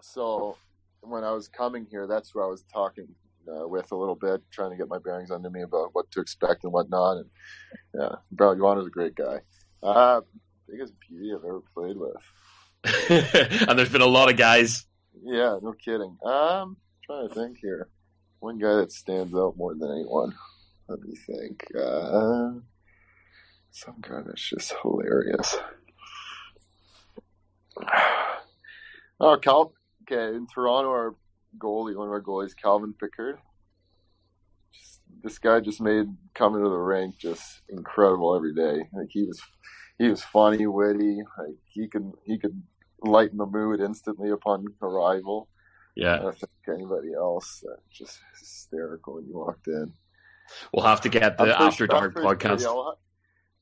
So 0.00 0.56
when 1.00 1.24
I 1.24 1.32
was 1.32 1.48
coming 1.48 1.86
here, 1.90 2.06
that's 2.06 2.30
who 2.30 2.42
I 2.42 2.46
was 2.46 2.64
talking 2.72 3.08
uh, 3.48 3.66
with 3.66 3.92
a 3.92 3.96
little 3.96 4.14
bit, 4.14 4.42
trying 4.50 4.70
to 4.70 4.76
get 4.76 4.88
my 4.88 4.98
bearings 4.98 5.30
under 5.30 5.50
me 5.50 5.62
about 5.62 5.90
what 5.92 6.10
to 6.12 6.20
expect 6.20 6.64
and 6.64 6.72
whatnot. 6.72 7.18
And 7.18 7.30
yeah, 7.94 8.14
Bonner's 8.30 8.86
a 8.86 8.90
great 8.90 9.14
guy. 9.14 9.40
Uh, 9.82 10.20
biggest 10.68 10.94
beauty 11.08 11.32
I've 11.34 11.44
ever 11.44 11.62
played 11.74 11.96
with. 11.96 13.62
and 13.68 13.78
there's 13.78 13.90
been 13.90 14.00
a 14.00 14.06
lot 14.06 14.30
of 14.30 14.36
guys. 14.36 14.86
Yeah, 15.22 15.58
no 15.62 15.72
kidding. 15.72 16.16
Um, 16.24 16.76
trying 17.04 17.28
to 17.28 17.34
think 17.34 17.58
here. 17.60 17.88
One 18.40 18.58
guy 18.58 18.74
that 18.74 18.92
stands 18.92 19.34
out 19.34 19.56
more 19.56 19.74
than 19.74 19.90
anyone. 19.90 20.34
Let 20.88 21.00
me 21.00 21.14
think. 21.14 21.64
Uh, 21.74 22.52
some 23.70 23.96
guy 24.00 24.20
that's 24.26 24.48
just 24.48 24.74
hilarious. 24.82 25.56
Oh, 29.20 29.36
Cal. 29.36 29.72
Okay, 30.02 30.34
in 30.34 30.48
Toronto, 30.52 30.88
our 30.88 31.14
goalie, 31.56 31.96
one 31.96 32.08
of 32.08 32.12
our 32.12 32.20
goalies, 32.20 32.56
Calvin 32.60 32.92
Pickard. 32.92 33.38
Just, 34.72 35.00
this 35.22 35.38
guy 35.38 35.60
just 35.60 35.80
made 35.80 36.06
coming 36.34 36.64
to 36.64 36.68
the 36.68 36.76
rink 36.76 37.18
just 37.18 37.60
incredible 37.68 38.34
every 38.34 38.52
day. 38.52 38.88
Like 38.92 39.10
he 39.10 39.22
was, 39.22 39.40
he 39.96 40.08
was 40.08 40.24
funny, 40.24 40.66
witty. 40.66 41.18
Like 41.38 41.54
he 41.72 41.86
could, 41.86 42.10
he 42.24 42.36
could 42.36 42.60
lighten 43.00 43.38
the 43.38 43.46
mood 43.46 43.80
instantly 43.80 44.30
upon 44.30 44.64
arrival. 44.82 45.48
Yeah. 45.94 46.14
I 46.14 46.18
don't 46.18 46.38
think 46.38 46.50
anybody 46.68 47.14
else 47.14 47.64
uh, 47.70 47.76
just 47.90 48.20
hysterical 48.38 49.14
when 49.14 49.26
you 49.26 49.36
walked 49.36 49.66
in. 49.68 49.92
We'll 50.72 50.86
have 50.86 51.02
to 51.02 51.08
get 51.08 51.38
the 51.38 51.60
After 51.60 51.86
Dark 51.86 52.14
podcast. 52.14 52.64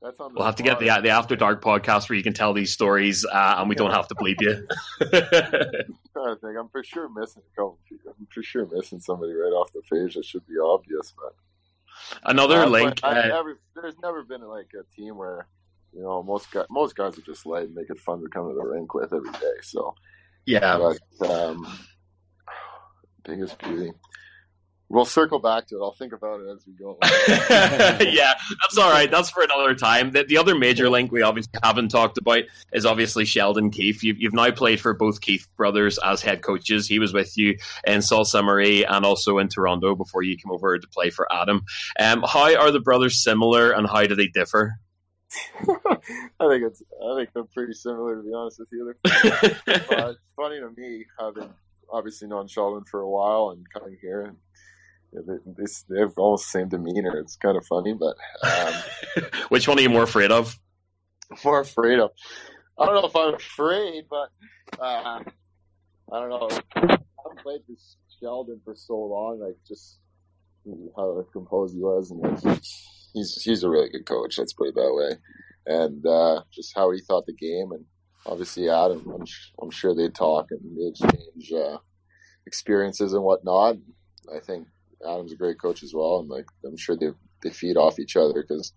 That's 0.03 0.18
on 0.18 0.35
we'll 0.35 0.47
have 0.47 0.57
to 0.57 0.62
get 0.62 0.78
the 0.78 0.87
the 1.03 1.11
After 1.11 1.37
Dark 1.37 1.62
podcast 1.62 2.09
where 2.09 2.16
you 2.16 2.22
can 2.22 2.33
tell 2.33 2.55
these 2.55 2.72
stories 2.72 3.26
uh, 3.26 3.57
and 3.59 3.68
we 3.68 3.74
don't 3.74 3.91
have 3.91 4.09
to 4.09 4.14
bleep 4.14 4.41
you. 4.41 4.66
I 5.03 6.35
think 6.41 6.57
I'm 6.59 6.68
for 6.70 6.83
sure 6.83 7.09
missing 7.09 7.43
a 7.53 7.57
couple 7.57 7.78
people. 7.87 8.14
I'm 8.18 8.26
for 8.33 8.43
sure 8.43 8.66
missing 8.72 9.01
somebody 9.01 9.33
right 9.33 9.53
off 9.53 9.72
the 9.72 9.83
page 9.93 10.14
that 10.14 10.24
should 10.24 10.47
be 10.47 10.55
obvious, 10.59 11.12
but 11.16 11.35
another 12.24 12.62
uh, 12.62 12.66
link. 12.66 13.01
Uh, 13.03 13.12
never, 13.12 13.61
there's 13.74 13.99
never 14.03 14.22
been 14.22 14.41
like 14.43 14.70
a 14.78 14.85
team 14.95 15.18
where 15.18 15.47
you 15.93 16.03
know 16.03 16.22
most 16.22 16.51
guys, 16.51 16.66
most 16.70 16.97
guys 16.97 17.18
are 17.18 17.22
just 17.22 17.45
light 17.45 17.64
and 17.64 17.74
make 17.74 17.91
it 17.91 17.99
fun 17.99 18.22
to 18.22 18.28
come 18.28 18.49
to 18.49 18.55
the 18.55 18.64
rink 18.64 18.95
with 18.95 19.12
every 19.12 19.33
day. 19.33 19.61
So 19.62 19.95
yeah, 20.47 20.78
but, 21.18 21.31
um, 21.31 21.66
biggest 23.25 23.59
beauty. 23.59 23.93
We'll 24.91 25.05
circle 25.05 25.39
back 25.39 25.68
to 25.68 25.77
it. 25.77 25.83
I'll 25.83 25.95
think 25.95 26.12
about 26.12 26.41
it 26.41 26.49
as 26.49 26.66
we 26.66 26.73
go. 26.73 26.99
yeah, 27.01 28.35
that's 28.61 28.77
all 28.77 28.91
right. 28.91 29.09
That's 29.09 29.31
for 29.31 29.45
another 29.45 29.73
time. 29.77 30.11
The, 30.11 30.25
the, 30.25 30.37
other 30.37 30.57
major 30.57 30.91
link 30.91 31.12
we 31.12 31.23
obviously 31.23 31.61
haven't 31.62 31.91
talked 31.91 32.18
about 32.18 32.43
is 32.73 32.85
obviously 32.85 33.25
Sheldon 33.25 33.71
Keefe. 33.71 34.03
You've, 34.03 34.18
you've 34.18 34.35
now 34.35 34.51
played 34.51 34.81
for 34.81 34.93
both 34.93 35.21
Keefe 35.21 35.47
brothers 35.57 36.01
as 36.05 36.23
head 36.23 36.43
coaches. 36.43 36.89
He 36.89 36.99
was 36.99 37.12
with 37.12 37.39
you 37.39 37.57
in 37.87 38.03
Sault 38.03 38.27
Ste. 38.27 38.43
Marie 38.43 38.85
and 38.85 39.05
also 39.05 39.39
in 39.39 39.47
Toronto 39.47 39.95
before 39.95 40.25
you 40.25 40.37
came 40.37 40.51
over 40.51 40.77
to 40.77 40.89
play 40.89 41.11
for 41.11 41.33
Adam. 41.33 41.62
Um, 42.01 42.25
how 42.27 42.53
are 42.57 42.73
the 42.73 42.81
brothers 42.81 43.23
similar 43.23 43.71
and 43.71 43.87
how 43.87 44.03
do 44.07 44.16
they 44.16 44.27
differ? 44.27 44.75
I 45.61 46.49
think 46.49 46.64
it's 46.64 46.83
I 47.01 47.16
think 47.16 47.31
they're 47.33 47.45
pretty 47.45 47.75
similar 47.75 48.16
to 48.16 48.23
be 48.23 48.33
honest 48.35 48.59
with 48.59 48.68
you. 48.73 48.93
it's 49.05 50.18
funny 50.35 50.59
to 50.59 50.71
me 50.77 51.05
having 51.16 51.55
obviously 51.93 52.28
known 52.28 52.49
Sheldon 52.49 52.84
for 52.91 53.01
a 53.01 53.09
while 53.09 53.51
and 53.51 53.64
coming 53.72 53.97
here 54.01 54.22
and 54.22 54.36
they, 55.12 55.64
they 55.88 56.01
have 56.01 56.16
almost 56.16 56.53
the 56.53 56.59
same 56.59 56.68
demeanor. 56.68 57.18
It's 57.18 57.36
kind 57.36 57.57
of 57.57 57.66
funny, 57.66 57.95
but 57.95 58.16
um, 58.43 59.24
which 59.49 59.66
one 59.66 59.78
are 59.78 59.82
you 59.82 59.91
more 59.91 60.05
afraid 60.05 60.30
of? 60.30 60.59
More 61.45 61.61
afraid 61.61 61.99
of. 61.99 62.11
I 62.78 62.86
don't 62.86 62.95
know 62.95 63.07
if 63.07 63.16
I'm 63.16 63.34
afraid, 63.34 64.05
but 64.09 64.30
uh, 64.80 65.20
I 66.12 66.20
don't 66.20 66.30
know. 66.30 66.49
I've 66.74 67.43
played 67.43 67.61
this 67.68 67.97
Sheldon 68.20 68.61
for 68.64 68.74
so 68.74 68.97
long, 68.97 69.41
like 69.41 69.57
just 69.66 69.99
how 70.97 71.24
composed 71.32 71.74
he 71.74 71.80
was, 71.80 72.11
and 72.11 72.61
he's 73.12 73.43
he's 73.43 73.62
a 73.62 73.68
really 73.68 73.91
good 73.91 74.07
coach. 74.07 74.38
Let's 74.38 74.53
put 74.53 74.68
it 74.68 74.74
that 74.74 74.95
way, 74.95 75.16
and 75.66 76.05
uh, 76.07 76.43
just 76.53 76.72
how 76.74 76.91
he 76.91 77.01
thought 77.01 77.26
the 77.26 77.34
game, 77.34 77.72
and 77.72 77.84
obviously 78.27 78.68
Adam. 78.68 79.07
I'm, 79.14 79.25
I'm 79.62 79.71
sure 79.71 79.95
they 79.95 80.09
talk 80.09 80.47
and 80.51 80.61
they 80.77 80.89
exchange 80.89 81.53
uh, 81.53 81.79
experiences 82.47 83.12
and 83.12 83.23
whatnot. 83.23 83.77
I 84.35 84.41
think 84.41 84.66
Adam's 85.07 85.33
a 85.33 85.37
great 85.37 85.61
coach 85.61 85.83
as 85.83 85.93
well, 85.95 86.21
and 86.21 86.29
like 86.29 86.47
I'm 86.64 86.77
sure 86.77 86.97
they 86.97 87.11
they 87.43 87.51
feed 87.51 87.77
off 87.77 87.99
each 87.99 88.16
other 88.16 88.45
because, 88.47 88.73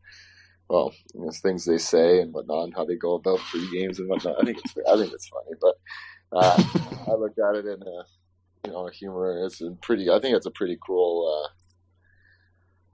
well, 0.69 0.93
you 1.13 1.21
know, 1.21 1.31
things 1.31 1.65
they 1.65 1.77
say 1.77 2.21
and 2.21 2.33
whatnot, 2.33 2.65
and 2.65 2.73
how 2.75 2.85
they 2.85 2.95
go 2.95 3.15
about 3.15 3.39
pre 3.39 3.69
games 3.71 3.99
and 3.99 4.09
whatnot. 4.09 4.41
I 4.41 4.45
think 4.45 4.59
it's 4.63 4.73
I 4.89 4.95
think 4.97 5.13
it's 5.13 5.27
funny, 5.27 5.55
but 5.61 5.75
uh, 6.31 6.63
I 7.11 7.15
look 7.15 7.33
at 7.37 7.55
it 7.55 7.65
in 7.65 7.81
a 7.81 8.67
you 8.67 8.73
know 8.73 8.87
humor. 8.87 9.45
It's 9.45 9.61
a 9.61 9.71
pretty. 9.81 10.09
I 10.09 10.19
think 10.19 10.35
it's 10.35 10.45
a 10.45 10.51
pretty 10.51 10.77
cool, 10.85 11.45
uh, 11.45 11.49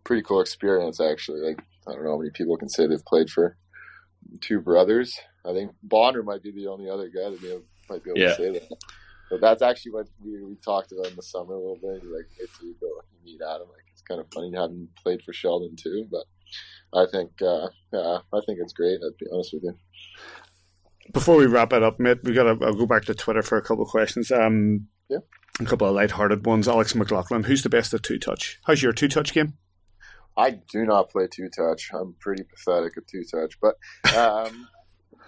pretty 0.04 0.24
cool 0.24 0.42
experience 0.42 1.00
actually. 1.00 1.42
Like 1.42 1.62
I 1.88 1.94
don't 1.94 2.04
know 2.04 2.12
how 2.12 2.18
many 2.18 2.32
people 2.32 2.58
can 2.58 2.70
say 2.70 2.88
they've 2.88 3.06
played 3.06 3.30
for 3.30 3.58
two 4.42 4.62
brothers. 4.62 5.20
I 5.46 5.54
think 5.54 5.72
Bonner 5.84 6.24
might 6.24 6.44
be 6.44 6.52
the 6.52 6.68
only 6.68 6.90
other 6.90 7.08
guy 7.08 7.30
that 7.30 7.64
might 7.90 8.04
be 8.04 8.12
able 8.12 8.20
yeah. 8.20 8.30
to 8.30 8.36
say 8.36 8.52
that. 8.52 8.70
But 9.30 9.42
that's 9.42 9.62
actually 9.62 9.92
what 9.92 10.08
we, 10.24 10.44
we 10.44 10.56
talked 10.56 10.92
about 10.92 11.08
in 11.08 11.16
the 11.16 11.22
summer 11.22 11.54
a 11.54 11.60
little 11.60 11.78
bit. 11.82 12.04
Like, 12.04 12.28
if 12.40 12.50
you 12.62 12.76
go 12.82 12.88
you 12.88 13.34
meet 13.34 13.42
Adam, 13.42 13.68
like 13.68 13.86
it's 13.92 14.02
kind 14.02 14.20
of 14.20 14.28
funny 14.34 14.52
having 14.56 14.88
played 15.04 15.22
for 15.24 15.34
Sheldon 15.34 15.76
too. 15.76 16.08
But 16.10 16.26
I 16.94 17.06
think, 17.12 17.32
uh, 17.42 17.68
yeah, 17.94 18.20
I 18.34 18.40
think 18.46 18.60
it's 18.62 18.74
great. 18.74 19.00
I'd 19.06 19.18
be 19.20 19.28
honest 19.32 19.54
with 19.54 19.64
you. 19.64 19.76
Before 21.14 21.38
we 21.38 21.46
wrap 21.46 21.74
it 21.74 21.84
up, 21.84 22.00
mate, 22.00 22.20
we 22.24 22.34
got 22.34 22.44
to 22.44 22.66
I'll 22.66 22.74
go 22.74 22.86
back 22.86 23.06
to 23.06 23.16
Twitter 23.16 23.42
for 23.42 23.58
a 23.58 23.62
couple 23.62 23.84
of 23.84 23.90
questions. 23.90 24.32
Um, 24.32 24.88
yeah, 25.10 25.20
a 25.60 25.66
couple 25.66 25.88
of 25.88 25.96
light-hearted 25.96 26.46
ones. 26.46 26.68
Alex 26.68 26.96
McLaughlin, 26.96 27.44
who's 27.44 27.64
the 27.64 27.70
best 27.70 27.94
at 27.94 28.04
two 28.04 28.20
touch? 28.20 28.60
How's 28.66 28.82
your 28.82 28.94
two 28.94 29.08
touch 29.08 29.34
game? 29.34 29.54
I 30.40 30.52
do 30.52 30.86
not 30.86 31.10
play 31.10 31.28
two 31.28 31.50
touch. 31.50 31.90
I'm 31.94 32.16
pretty 32.20 32.44
pathetic 32.44 32.98
at 32.98 33.08
two 33.08 33.24
touch, 33.30 33.60
but. 33.62 33.76
Um, 34.18 34.68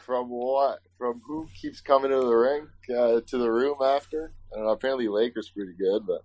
from 0.06 0.30
what? 0.30 0.80
From 0.98 1.22
who 1.26 1.48
keeps 1.60 1.82
coming 1.82 2.12
to 2.12 2.20
the 2.20 2.36
rink 2.36 2.70
uh, 2.90 3.22
to 3.28 3.38
the 3.38 3.52
room 3.52 3.78
after? 3.84 4.34
I 4.52 4.58
don't 4.58 4.66
know. 4.66 4.72
Apparently, 4.72 5.08
Lakers 5.08 5.52
pretty 5.56 5.74
good, 5.74 6.04
but 6.06 6.22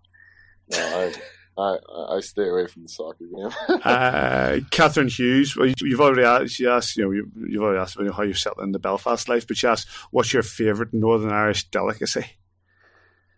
no, 0.73 1.13
I, 1.59 1.59
I 1.63 2.17
I 2.17 2.21
stay 2.21 2.49
away 2.49 2.67
from 2.67 2.83
the 2.83 2.89
soccer 2.89 3.25
game. 3.25 3.81
uh, 3.85 4.59
Catherine 4.71 5.09
Hughes, 5.09 5.57
well, 5.57 5.73
you've 5.81 6.01
already 6.01 6.25
asked. 6.25 6.55
She 6.55 6.67
asked, 6.67 6.97
you 6.97 7.05
know, 7.05 7.11
you, 7.13 7.31
you've 7.49 7.63
already 7.63 7.81
asked 7.81 7.97
about 7.97 8.15
how 8.15 8.23
you 8.23 8.35
settle 8.35 8.63
in 8.63 8.73
the 8.73 8.79
Belfast 8.79 9.29
life, 9.29 9.47
but 9.47 9.57
she 9.57 9.67
asked, 9.67 9.89
"What's 10.11 10.33
your 10.33 10.43
favourite 10.43 10.93
Northern 10.93 11.33
Irish 11.33 11.69
delicacy?" 11.71 12.27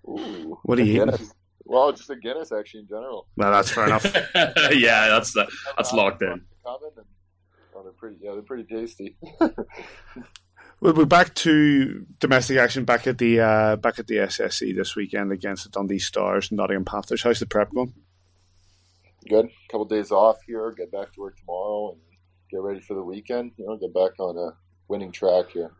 Ooh, 0.08 0.58
what 0.62 0.78
are 0.78 0.84
you 0.84 1.04
Guinness. 1.04 1.34
Eating? 1.68 1.74
Well, 1.74 1.92
just 1.92 2.10
a 2.10 2.16
Guinness, 2.16 2.52
actually, 2.52 2.80
in 2.80 2.88
general. 2.88 3.28
Well, 3.36 3.52
that's 3.52 3.70
fair 3.70 3.86
enough. 3.86 4.04
yeah, 4.72 5.08
that's 5.08 5.36
uh, 5.36 5.46
that's 5.76 5.92
locked 5.92 6.22
in. 6.22 6.42
Oh, 6.64 7.82
they're 7.82 7.92
pretty. 7.92 8.16
Yeah, 8.20 8.32
they're 8.32 8.42
pretty 8.42 8.64
tasty. 8.64 9.16
we're 10.80 11.04
back 11.04 11.34
to 11.34 12.06
domestic 12.18 12.56
action 12.58 12.84
back 12.84 13.06
at 13.06 13.18
the 13.18 13.40
uh, 13.40 13.76
back 13.76 13.98
at 13.98 14.06
the 14.06 14.16
SSE 14.16 14.74
this 14.74 14.96
weekend 14.96 15.32
against 15.32 15.64
the 15.64 15.70
Dundee 15.70 15.98
Stars 15.98 16.50
and 16.50 16.58
Nottingham 16.58 16.84
Panthers. 16.84 17.22
How's 17.22 17.38
the 17.38 17.46
prep 17.46 17.72
going? 17.72 17.94
Good. 19.28 19.46
A 19.46 19.72
couple 19.72 19.82
of 19.82 19.90
days 19.90 20.10
off 20.10 20.38
here. 20.46 20.72
Get 20.72 20.90
back 20.90 21.12
to 21.12 21.20
work 21.20 21.38
tomorrow 21.38 21.92
and 21.92 22.00
get 22.50 22.60
ready 22.60 22.80
for 22.80 22.94
the 22.94 23.02
weekend. 23.02 23.52
You 23.56 23.66
know, 23.66 23.76
get 23.76 23.94
back 23.94 24.18
on 24.18 24.36
a 24.36 24.56
winning 24.88 25.12
track 25.12 25.50
here. 25.50 25.70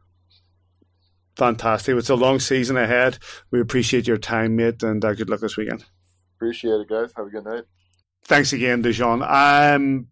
Fantastic. 1.39 1.97
It's 1.97 2.11
a 2.11 2.17
long 2.17 2.41
season 2.41 2.77
ahead. 2.77 3.19
We 3.53 3.61
appreciate 3.61 4.09
your 4.09 4.19
time, 4.19 4.57
mate, 4.57 4.83
and 4.83 5.05
uh, 5.05 5.15
good 5.15 5.31
luck 5.31 5.41
this 5.41 5.57
weekend. 5.57 5.85
Appreciate 6.37 6.81
it, 6.81 6.89
guys. 6.89 7.13
Have 7.17 7.29
a 7.29 7.31
good 7.31 7.45
night. 7.45 7.63
Thanks 8.25 8.53
again, 8.53 8.83
Dujon. 8.83 9.23
Um, 9.23 10.09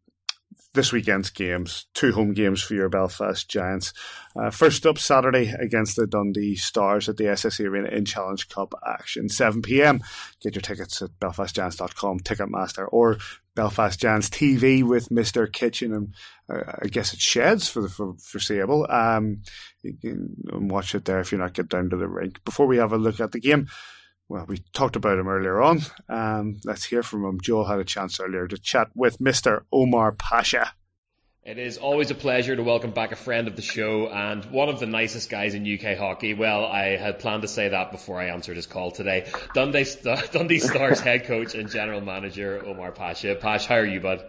this 0.77 0.93
weekend's 0.93 1.31
games, 1.31 1.87
two 1.95 2.13
home 2.13 2.33
games 2.33 2.63
for 2.63 2.75
your 2.75 2.89
Belfast 2.89 3.49
Giants. 3.49 3.93
Uh, 4.37 4.51
first 4.51 4.87
up, 4.87 4.99
Saturday 4.99 5.49
against 5.59 5.97
the 5.97 6.07
Dundee 6.07 6.55
Stars 6.55 7.09
at 7.09 7.17
the 7.17 7.25
SSE 7.25 7.67
Arena 7.67 7.89
in 7.89 8.05
Challenge 8.05 8.49
Cup 8.49 8.75
action, 8.87 9.29
7 9.29 9.63
pm. 9.63 10.01
Get 10.41 10.55
your 10.55 10.63
tickets 10.63 11.03
at 11.03 11.11
belfastgiants.com, 11.19 12.21
Ticketmaster, 12.21 12.87
or 12.93 13.17
Belfast 13.57 13.99
Giants 13.99 14.29
TV 14.29 14.85
with 14.85 15.09
Mr. 15.09 15.51
Kitchen 15.51 15.93
and 15.93 16.15
uh, 16.49 16.73
I 16.83 16.87
guess 16.89 17.15
it 17.15 17.21
sheds 17.21 17.69
for 17.69 17.81
the 17.81 17.89
for, 17.89 18.15
foreseeable. 18.23 18.87
Um, 18.89 19.43
you 19.83 19.95
can 20.01 20.69
watch 20.69 20.95
it 20.95 21.07
there 21.07 21.21
if 21.21 21.33
you're 21.33 21.41
not 21.41 21.55
get 21.55 21.69
down 21.69 21.91
to 21.91 21.97
the 21.97 22.07
rink. 22.07 22.45
Before 22.45 22.67
we 22.67 22.77
have 22.77 22.93
a 22.93 22.99
look 22.99 23.19
at 23.19 23.33
the 23.33 23.41
game, 23.41 23.67
well, 24.29 24.45
we 24.49 24.59
talked 24.73 24.97
about 24.97 25.19
him 25.19 25.29
earlier 25.29 25.61
on. 25.63 25.83
Um, 26.09 26.61
let's 26.65 26.85
hear 26.85 27.03
from 27.03 27.25
him. 27.25 27.41
Joel 27.41 27.65
had 27.65 27.79
a 27.79 27.85
chance 27.85 28.19
earlier 28.19 28.49
to 28.49 28.59
chat 28.59 28.89
with 28.95 29.19
Mr. 29.19 29.63
Omar 29.73 30.13
Pacha. 30.13 30.73
It 31.45 31.59
is 31.59 31.79
always 31.79 32.11
a 32.11 32.17
pleasure 32.17 32.57
to 32.57 32.63
welcome 32.65 32.91
back 32.91 33.13
a 33.13 33.17
friend 33.17 33.47
of 33.47 33.55
the 33.55 33.63
show 33.63 34.09
and 34.09 34.45
one 34.47 34.69
of 34.69 34.81
the 34.81 34.87
nicest 34.87 35.31
guys 35.31 35.55
in 35.55 35.63
UK 35.63 35.97
hockey. 35.97 36.35
Well, 36.35 36.65
I 36.65 36.97
had 36.97 37.21
planned 37.21 37.43
to 37.43 37.49
say 37.49 37.69
that 37.69 37.93
before 37.93 38.21
I 38.21 38.31
answered 38.31 38.57
his 38.57 38.67
call 38.67 38.91
today. 38.91 39.31
Dundee, 39.55 39.85
St- 39.85 40.29
Dundee 40.33 40.59
Stars 40.59 40.99
head 40.99 41.27
coach 41.27 41.55
and 41.55 41.71
general 41.71 42.01
manager 42.01 42.61
Omar 42.67 42.91
Pacha. 42.91 43.37
Pash, 43.37 43.67
how 43.67 43.77
are 43.77 43.87
you, 43.87 44.01
bud? 44.01 44.25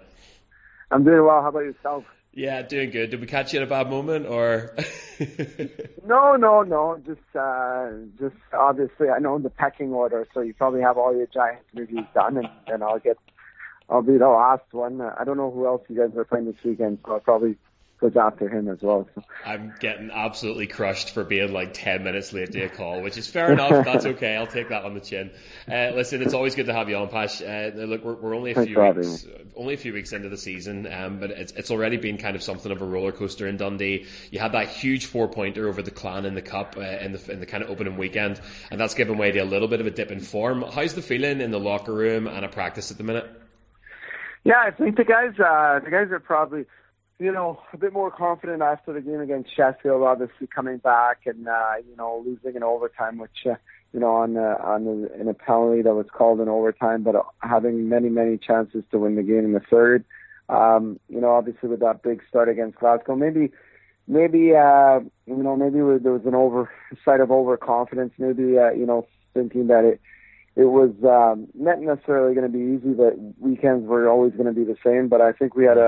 I'm 0.92 1.04
doing 1.04 1.26
well. 1.26 1.42
How 1.42 1.50
about 1.50 1.62
yourself? 1.62 2.04
Yeah, 2.38 2.62
doing 2.62 2.92
good. 2.92 3.10
Did 3.10 3.20
we 3.20 3.26
catch 3.26 3.52
you 3.52 3.62
at 3.62 3.64
a 3.64 3.68
bad 3.68 3.90
moment, 3.90 4.28
or? 4.28 4.76
no, 6.06 6.36
no, 6.36 6.62
no. 6.62 7.02
Just, 7.04 7.20
uh, 7.36 7.90
just 8.20 8.36
obviously, 8.54 9.10
I 9.10 9.18
know 9.18 9.40
the 9.40 9.50
pecking 9.50 9.92
order, 9.92 10.28
so 10.36 10.42
you 10.42 10.54
probably 10.54 10.82
have 10.82 11.00
all 11.00 11.18
your 11.18 11.26
Giants 11.26 11.64
interviews 11.74 12.06
done, 12.14 12.38
and 12.38 12.48
then 12.68 12.84
I'll 12.84 13.00
get, 13.00 13.18
I'll 13.90 14.04
be 14.04 14.20
the 14.20 14.28
last 14.28 14.72
one. 14.72 15.02
I 15.02 15.24
don't 15.24 15.38
know 15.38 15.50
who 15.50 15.66
else 15.66 15.82
you 15.90 15.98
guys 15.98 16.16
are 16.16 16.26
playing 16.26 16.46
this 16.46 16.64
weekend, 16.64 17.00
so 17.08 17.14
I'll 17.14 17.22
probably 17.22 17.56
goes 18.00 18.16
after 18.16 18.48
him 18.48 18.70
as 18.70 18.82
well. 18.82 19.08
So. 19.16 19.24
I'm 19.46 19.74
getting 19.80 20.12
absolutely 20.12 20.68
crushed 20.68 21.12
for 21.12 21.24
being 21.24 21.52
like 21.52 21.74
10 21.74 22.04
minutes 22.04 22.32
late 22.32 22.52
to 22.52 22.62
a 22.62 22.70
call, 22.70 23.02
which 23.02 23.18
is 23.18 23.28
fair 23.28 23.52
enough. 23.52 23.86
That's 23.86 24.06
okay. 24.18 24.36
I'll 24.36 24.48
take 24.48 24.70
that 24.70 24.86
on 24.86 24.94
the 24.94 25.00
chin. 25.00 25.32
Uh, 25.68 25.92
listen, 25.96 26.22
it's 26.22 26.34
always 26.34 26.56
good 26.56 26.68
to 26.68 26.74
have 26.74 26.90
you 26.90 26.98
on, 26.98 27.10
Pash. 27.10 27.42
Uh, 27.42 27.72
look, 27.74 28.04
we're, 28.04 28.14
we're 28.14 28.36
only 28.36 28.52
a 28.52 28.56
Thanks 28.56 28.72
few 28.72 28.80
weeks, 28.80 29.26
only 29.56 29.74
a 29.74 29.78
few 29.78 29.94
weeks 29.94 30.14
into 30.14 30.30
the 30.30 30.38
season, 30.38 30.92
um, 30.92 31.20
but 31.20 31.32
it's, 31.32 31.54
it's 31.54 31.72
already 31.72 31.98
been 31.98 32.18
kind 32.18 32.36
of 32.36 32.44
something 32.44 32.72
of 32.72 32.82
a 32.82 32.86
roller 32.86 33.12
coaster 33.12 33.48
in 33.48 33.58
Dundee. 33.58 34.06
You 34.32 34.40
had 34.40 34.52
that 34.52 34.70
huge 34.70 35.06
four 35.06 35.28
pointer 35.28 35.68
over 35.68 35.82
the 35.82 35.92
Clan 35.92 36.26
in 36.26 36.36
the 36.36 36.42
Cup 36.42 36.76
uh, 36.78 36.82
in 36.82 37.14
the 37.14 37.32
in 37.32 37.40
the 37.40 37.46
kind 37.46 37.64
of 37.64 37.70
opening 37.70 37.98
weekend, 37.98 38.40
and 38.70 38.80
that's 38.80 38.94
given 38.94 39.18
way 39.18 39.32
to 39.32 39.40
a 39.40 39.46
little 39.46 39.68
bit 39.68 39.82
of 39.82 39.88
a 39.88 39.92
dip 39.92 40.12
in 40.12 40.20
form. 40.20 40.62
How's 40.62 40.94
the 40.94 41.02
feeling 41.02 41.42
in 41.42 41.52
the 41.52 41.60
locker 41.60 41.94
room 41.94 42.28
and 42.28 42.46
at 42.46 42.52
practice 42.52 42.92
at 42.92 42.98
the 42.98 43.04
minute? 43.04 43.28
Yeah, 44.44 44.64
I 44.66 44.72
think 44.72 44.96
the 44.96 45.04
guys, 45.04 45.34
uh, 45.40 45.80
the 45.84 45.92
guys 45.92 46.10
are 46.10 46.22
probably, 46.22 46.66
you 47.20 47.32
know, 47.32 47.60
a 47.74 47.78
bit 47.78 47.94
more 47.94 48.12
confident 48.12 48.62
after 48.62 48.94
the 48.94 49.02
game 49.02 49.20
against 49.22 49.56
Sheffield. 49.56 50.04
Obviously, 50.04 50.48
coming 50.48 50.78
back 50.78 51.22
and 51.26 51.48
uh, 51.48 51.74
you 51.90 51.96
know 51.96 52.24
losing 52.26 52.56
in 52.56 52.64
overtime, 52.64 53.18
which 53.18 53.46
uh, 53.46 53.56
you 53.92 54.00
know 54.00 54.14
on 54.16 54.38
uh, 54.38 54.58
on 54.64 54.86
the, 54.86 55.20
in 55.20 55.28
a 55.28 55.34
penalty 55.34 55.82
that 55.82 55.96
was 55.96 56.06
called 56.14 56.40
in 56.40 56.48
overtime, 56.48 57.04
but 57.04 57.16
uh, 57.16 57.24
having 57.42 57.90
many 57.90 58.10
many 58.10 58.38
chances 58.38 58.84
to 58.92 59.00
win 59.00 59.16
the 59.16 59.24
game 59.24 59.46
in 59.46 59.54
the 59.54 59.62
third. 59.70 60.06
Um, 60.50 61.00
you 61.10 61.20
know, 61.20 61.32
obviously 61.32 61.70
with 61.70 61.82
that 61.82 62.04
big 62.04 62.22
start 62.30 62.50
against 62.50 62.78
Glasgow, 62.78 63.16
maybe 63.16 63.52
maybe 64.08 64.56
uh, 64.56 65.00
you 65.26 65.44
know 65.44 65.56
maybe 65.56 65.80
there 66.02 66.14
was 66.14 66.26
an 66.26 66.36
oversight 66.36 67.20
of 67.20 67.32
overconfidence. 67.32 68.14
Maybe 68.20 68.60
uh, 68.60 68.72
you 68.72 68.86
know 68.86 69.08
thinking 69.34 69.68
that 69.68 69.86
it 69.86 70.02
it 70.58 70.66
was 70.66 70.90
um, 71.04 71.48
not 71.54 71.80
necessarily 71.80 72.34
going 72.34 72.52
to 72.52 72.58
be 72.58 72.76
easy, 72.76 72.96
but 72.96 73.14
weekends 73.40 73.88
were 73.88 74.10
always 74.10 74.34
going 74.34 74.48
to 74.48 74.52
be 74.52 74.64
the 74.64 74.76
same. 74.84 75.08
But 75.08 75.22
I 75.22 75.32
think 75.32 75.56
we 75.56 75.66
had 75.66 75.78
a, 75.78 75.82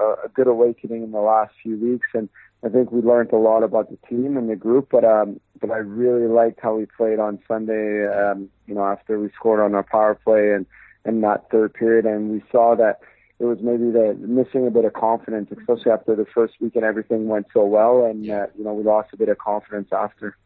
a, 0.00 0.16
a 0.24 0.28
good 0.32 0.46
awakening 0.46 1.02
in 1.02 1.12
the 1.12 1.20
last 1.20 1.52
few 1.62 1.76
weeks, 1.76 2.08
and 2.14 2.30
I 2.64 2.70
think 2.70 2.90
we 2.90 3.02
learned 3.02 3.32
a 3.32 3.36
lot 3.36 3.62
about 3.62 3.90
the 3.90 3.98
team 4.08 4.38
and 4.38 4.48
the 4.48 4.56
group. 4.56 4.88
But 4.90 5.04
um, 5.04 5.38
but 5.60 5.70
I 5.70 5.76
really 5.76 6.28
liked 6.28 6.60
how 6.62 6.76
we 6.76 6.86
played 6.86 7.20
on 7.20 7.38
Sunday. 7.46 8.06
Um, 8.06 8.48
you 8.66 8.74
know, 8.74 8.86
after 8.86 9.20
we 9.20 9.28
scored 9.36 9.60
on 9.60 9.74
our 9.74 9.82
power 9.82 10.14
play 10.14 10.52
and 10.52 10.64
in 11.04 11.20
that 11.20 11.50
third 11.50 11.74
period, 11.74 12.06
and 12.06 12.30
we 12.30 12.42
saw 12.50 12.74
that 12.74 13.00
it 13.38 13.44
was 13.44 13.58
maybe 13.60 13.90
the 13.90 14.16
missing 14.18 14.66
a 14.66 14.70
bit 14.70 14.86
of 14.86 14.94
confidence, 14.94 15.50
especially 15.52 15.92
after 15.92 16.16
the 16.16 16.24
first 16.34 16.54
week 16.58 16.74
and 16.74 16.86
everything 16.86 17.28
went 17.28 17.48
so 17.52 17.66
well, 17.66 18.06
and 18.06 18.30
uh, 18.30 18.46
you 18.56 18.64
know 18.64 18.72
we 18.72 18.82
lost 18.82 19.10
a 19.12 19.18
bit 19.18 19.28
of 19.28 19.36
confidence 19.36 19.88
after. 19.92 20.38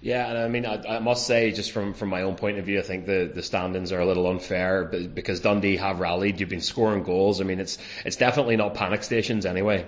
Yeah, 0.00 0.28
and 0.28 0.38
I 0.38 0.48
mean, 0.48 0.66
I, 0.66 0.96
I 0.96 0.98
must 0.98 1.26
say, 1.26 1.50
just 1.52 1.72
from, 1.72 1.94
from 1.94 2.08
my 2.08 2.22
own 2.22 2.36
point 2.36 2.58
of 2.58 2.66
view, 2.66 2.78
I 2.78 2.82
think 2.82 3.06
the, 3.06 3.30
the 3.32 3.42
standings 3.42 3.92
are 3.92 4.00
a 4.00 4.06
little 4.06 4.26
unfair 4.26 4.84
because 4.84 5.40
Dundee 5.40 5.76
have 5.76 6.00
rallied. 6.00 6.40
You've 6.40 6.48
been 6.48 6.60
scoring 6.60 7.02
goals. 7.02 7.40
I 7.40 7.44
mean, 7.44 7.60
it's 7.60 7.78
it's 8.04 8.16
definitely 8.16 8.56
not 8.56 8.74
panic 8.74 9.02
stations 9.02 9.46
anyway. 9.46 9.86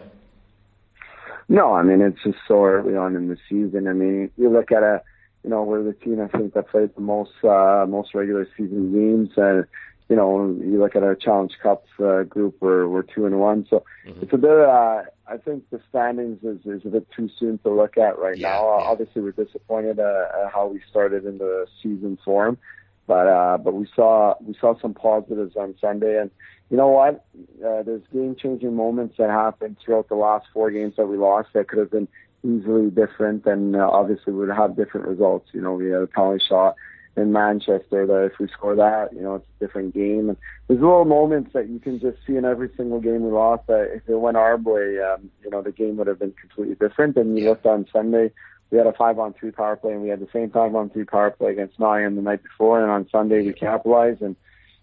No, 1.49 1.75
I 1.75 1.83
mean 1.83 2.01
it's 2.01 2.23
just 2.25 2.39
so 2.49 2.65
early 2.65 2.97
on 2.97 3.15
in 3.15 3.29
the 3.29 3.37
season. 3.49 3.87
I 3.89 3.93
mean, 3.93 4.31
you 4.37 4.49
look 4.49 4.73
at 4.73 4.83
a, 4.83 5.03
you 5.45 5.51
know, 5.51 5.63
we're 5.63 5.83
the 5.83 5.93
team 5.93 6.21
I 6.21 6.27
think 6.27 6.55
that 6.55 6.69
played 6.69 6.95
the 6.95 7.03
most 7.03 7.33
uh, 7.45 7.87
most 7.89 8.15
regular 8.15 8.49
season 8.57 8.93
games, 8.93 9.31
and 9.37 9.65
you 10.09 10.17
know, 10.17 10.47
you 10.61 10.79
look 10.79 10.97
at 10.97 11.03
our 11.03 11.15
Challenge 11.15 11.53
Cup 11.63 11.85
uh, 12.01 12.23
group, 12.25 12.57
we're 12.61 12.89
we're 12.89 13.03
two 13.03 13.27
and 13.27 13.39
one. 13.39 13.67
So 13.71 13.85
mm-hmm. 14.07 14.23
it's 14.23 14.33
a 14.33 14.39
bit. 14.39 14.51
Uh, 14.51 15.03
I 15.29 15.39
think 15.39 15.69
the 15.71 15.81
standings 15.89 16.43
is, 16.43 16.65
is 16.65 16.83
a 16.85 16.89
bit 16.89 17.09
too 17.17 17.29
soon 17.39 17.59
to 17.59 17.71
look 17.71 17.99
at 17.99 18.19
right 18.19 18.37
yeah, 18.37 18.51
now. 18.51 18.79
Yeah. 18.79 18.85
Obviously, 18.85 19.23
we're 19.23 19.33
disappointed 19.33 19.99
uh, 19.99 20.27
at 20.45 20.53
how 20.53 20.69
we 20.69 20.81
started 20.89 21.25
in 21.25 21.39
the 21.39 21.67
season 21.83 22.19
form, 22.25 22.59
but 23.07 23.27
uh, 23.27 23.59
but 23.59 23.75
we 23.75 23.89
saw 23.95 24.35
we 24.41 24.55
saw 24.61 24.79
some 24.81 24.95
positives 24.95 25.57
on 25.57 25.75
Sunday, 25.81 26.21
and 26.21 26.31
you 26.71 26.77
know 26.77 26.89
what? 26.89 27.25
Uh, 27.65 27.83
there's 27.83 28.03
game 28.13 28.37
changing 28.41 28.75
moments 28.75 29.17
that 29.19 29.31
happened 29.31 29.77
throughout 29.85 30.09
the 30.09 30.15
last 30.15 30.47
four 30.53 30.71
games 30.71 30.95
that 30.97 31.07
we 31.07 31.17
lost 31.17 31.49
that 31.55 31.69
could 31.69 31.79
have 31.79 31.91
been 31.91 32.09
easily 32.45 32.91
different, 32.91 33.47
and 33.47 33.75
uh, 33.75 33.89
obviously 33.91 34.33
we 34.33 34.47
would 34.47 34.57
have 34.57 34.77
different 34.77 35.09
results. 35.09 35.49
You 35.53 35.61
know, 35.61 35.75
we 35.75 35.87
had 35.87 36.03
a 36.03 36.07
penalty 36.07 36.45
shot 36.49 36.77
in 37.17 37.33
Manchester 37.33 38.07
that 38.07 38.31
if 38.33 38.39
we 38.39 38.49
score 38.49 38.77
that, 38.77 39.13
you 39.13 39.23
know, 39.23 39.37
it's 39.37 39.47
a 39.57 39.65
different 39.65 39.95
game. 39.95 40.29
And 40.29 40.37
there's 40.69 40.81
little 40.81 41.07
moments 41.07 41.53
that 41.55 41.69
you 41.69 41.79
can 41.79 41.99
just 41.99 42.19
see 42.27 42.37
in 42.37 42.45
every 42.45 42.71
single 42.77 43.01
game 43.01 43.23
we 43.23 43.31
lost 43.31 43.67
that 43.69 43.91
if 43.95 44.09
it 44.09 44.17
went 44.17 44.37
our 44.37 44.57
way, 44.59 45.01
um, 45.01 45.31
you 45.43 45.51
know, 45.51 45.63
the 45.63 45.73
game 45.73 45.97
would 45.97 46.07
have 46.07 46.19
been 46.19 46.35
completely 46.39 46.75
different. 46.75 47.17
And 47.17 47.39
you 47.39 47.49
looked 47.49 47.65
on 47.65 47.87
Sunday, 47.91 48.33
we 48.71 48.79
had 48.79 48.87
a 48.87 48.93
five 48.93 49.19
on 49.19 49.33
three 49.33 49.51
power 49.51 49.77
play 49.77 49.93
and 49.93 50.03
we 50.03 50.11
had 50.11 50.21
the 50.21 50.29
same 50.33 50.51
five 50.51 50.75
on 50.75 50.91
three 50.91 51.05
power 51.05 51.31
play 51.31 51.53
against 51.53 51.79
Nottingham 51.79 52.17
the 52.17 52.23
night 52.23 52.43
before. 52.43 52.83
And 52.83 52.91
on 52.91 53.09
Sunday 53.11 53.43
we 53.43 53.55
capitalized 53.55 54.21
and, 54.21 54.37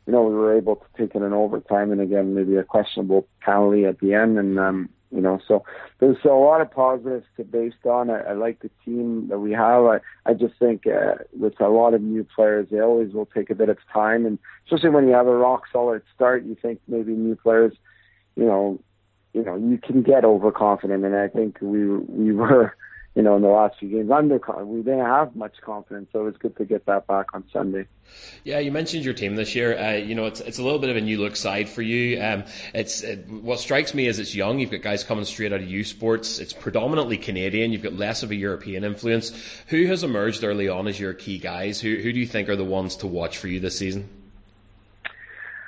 you 0.08 0.14
know, 0.14 0.24
we 0.24 0.34
were 0.34 0.58
able 0.58 0.78
to 0.78 0.86
take 0.98 1.14
it 1.16 1.22
in 1.22 1.34
overtime 1.34 1.92
and 1.92 2.02
again, 2.02 2.34
maybe 2.34 2.56
a 2.56 2.64
questionable 2.64 3.28
penalty 3.42 3.86
at 3.86 4.00
the 4.00 4.16
end. 4.16 4.40
And, 4.40 4.60
um, 4.60 4.90
you 5.14 5.22
know, 5.22 5.40
so 5.48 5.64
there's 6.00 6.18
a 6.26 6.30
lot 6.30 6.62
of 6.62 6.72
positives 6.72 7.26
to 7.38 7.44
based 7.44 7.86
on. 7.86 8.10
I, 8.10 8.20
I 8.22 8.34
like 8.34 8.62
the 8.62 8.72
team 8.84 9.28
that 9.30 9.40
we 9.40 9.52
have. 9.52 9.84
I, 9.84 10.00
I 10.26 10.34
just 10.34 10.56
think 10.58 10.88
uh, 10.88 11.16
with 11.38 11.60
a 11.62 11.70
lot 11.70 11.94
of 11.94 12.02
new 12.02 12.26
players, 12.36 12.68
they 12.72 12.80
always 12.80 13.14
will 13.14 13.28
take 13.28 13.52
a 13.52 13.56
bit 13.56 13.70
of 13.70 13.78
time, 13.92 14.26
and 14.26 14.40
especially 14.66 14.90
when 14.90 15.08
you 15.08 15.14
have 15.14 15.28
a 15.28 15.36
rock 15.36 15.64
solid 15.72 16.02
start, 16.16 16.46
you 16.46 16.58
think 16.60 16.80
maybe 16.88 17.12
new 17.12 17.36
players, 17.36 17.74
you 18.36 18.46
know, 18.46 18.80
you 19.34 19.44
know, 19.44 19.56
you 19.56 19.78
can 19.78 20.02
get 20.02 20.26
overconfident, 20.26 21.06
and 21.06 21.16
I 21.16 21.28
think 21.28 21.60
we 21.62 21.88
we 21.88 22.32
were 22.34 22.76
you 23.16 23.22
know, 23.22 23.36
in 23.36 23.44
the 23.44 23.48
last 23.48 23.78
few 23.80 23.90
games. 23.90 24.10
Under 24.10 24.40
we 24.66 24.82
didn't 24.82 25.06
have 25.06 25.36
much 25.36 25.62
confidence, 25.62 26.10
so 26.12 26.22
it 26.22 26.24
was 26.24 26.38
good 26.38 26.58
to 26.58 26.66
get 26.66 26.88
that 26.88 27.06
back 27.06 27.28
on 27.34 27.44
Sunday. 27.54 27.86
Yeah, 28.44 28.60
you 28.60 28.72
mentioned 28.72 29.06
your 29.06 29.14
team 29.14 29.36
this 29.36 29.56
year. 29.56 29.78
Uh, 29.78 29.92
you 29.94 30.16
know, 30.16 30.26
it's 30.26 30.40
it's 30.40 30.58
a 30.58 30.64
little 30.64 30.80
bit 30.80 30.90
of 30.90 30.98
a 30.98 31.02
new 31.02 31.20
look 31.20 31.36
side 31.36 31.70
for 31.70 31.82
you. 31.82 32.22
Um, 32.22 32.46
it's 32.74 33.02
it, 33.02 33.28
what 33.28 33.60
strikes 33.60 33.94
me 33.94 34.08
is 34.08 34.18
it's 34.18 34.34
young. 34.34 34.60
You've 34.60 34.72
got 34.72 34.82
guys 34.82 35.04
coming 35.04 35.26
straight 35.26 35.54
out 35.54 35.62
of 35.62 35.70
U 35.70 35.84
Sports. 35.84 36.40
It's 36.40 36.54
predominantly 36.54 37.18
Canadian. 37.18 37.72
You've 37.72 37.84
got 37.84 37.94
less 37.94 38.24
of 38.24 38.32
a 38.32 38.36
European 38.36 38.84
influence. 38.84 39.32
Who 39.68 39.86
has 39.86 40.04
emerged 40.04 40.44
early 40.44 40.70
on 40.70 40.88
as 40.88 41.00
your 41.00 41.14
key 41.14 41.38
guys? 41.38 41.80
Who 41.80 41.96
who 41.96 42.14
do 42.14 42.20
you 42.20 42.28
think 42.28 42.50
are 42.50 42.56
the 42.56 42.64
ones 42.64 42.98
to 42.98 43.08
watch 43.08 43.38
for 43.38 43.48
you 43.48 43.60
this 43.60 43.78
season? 43.78 44.10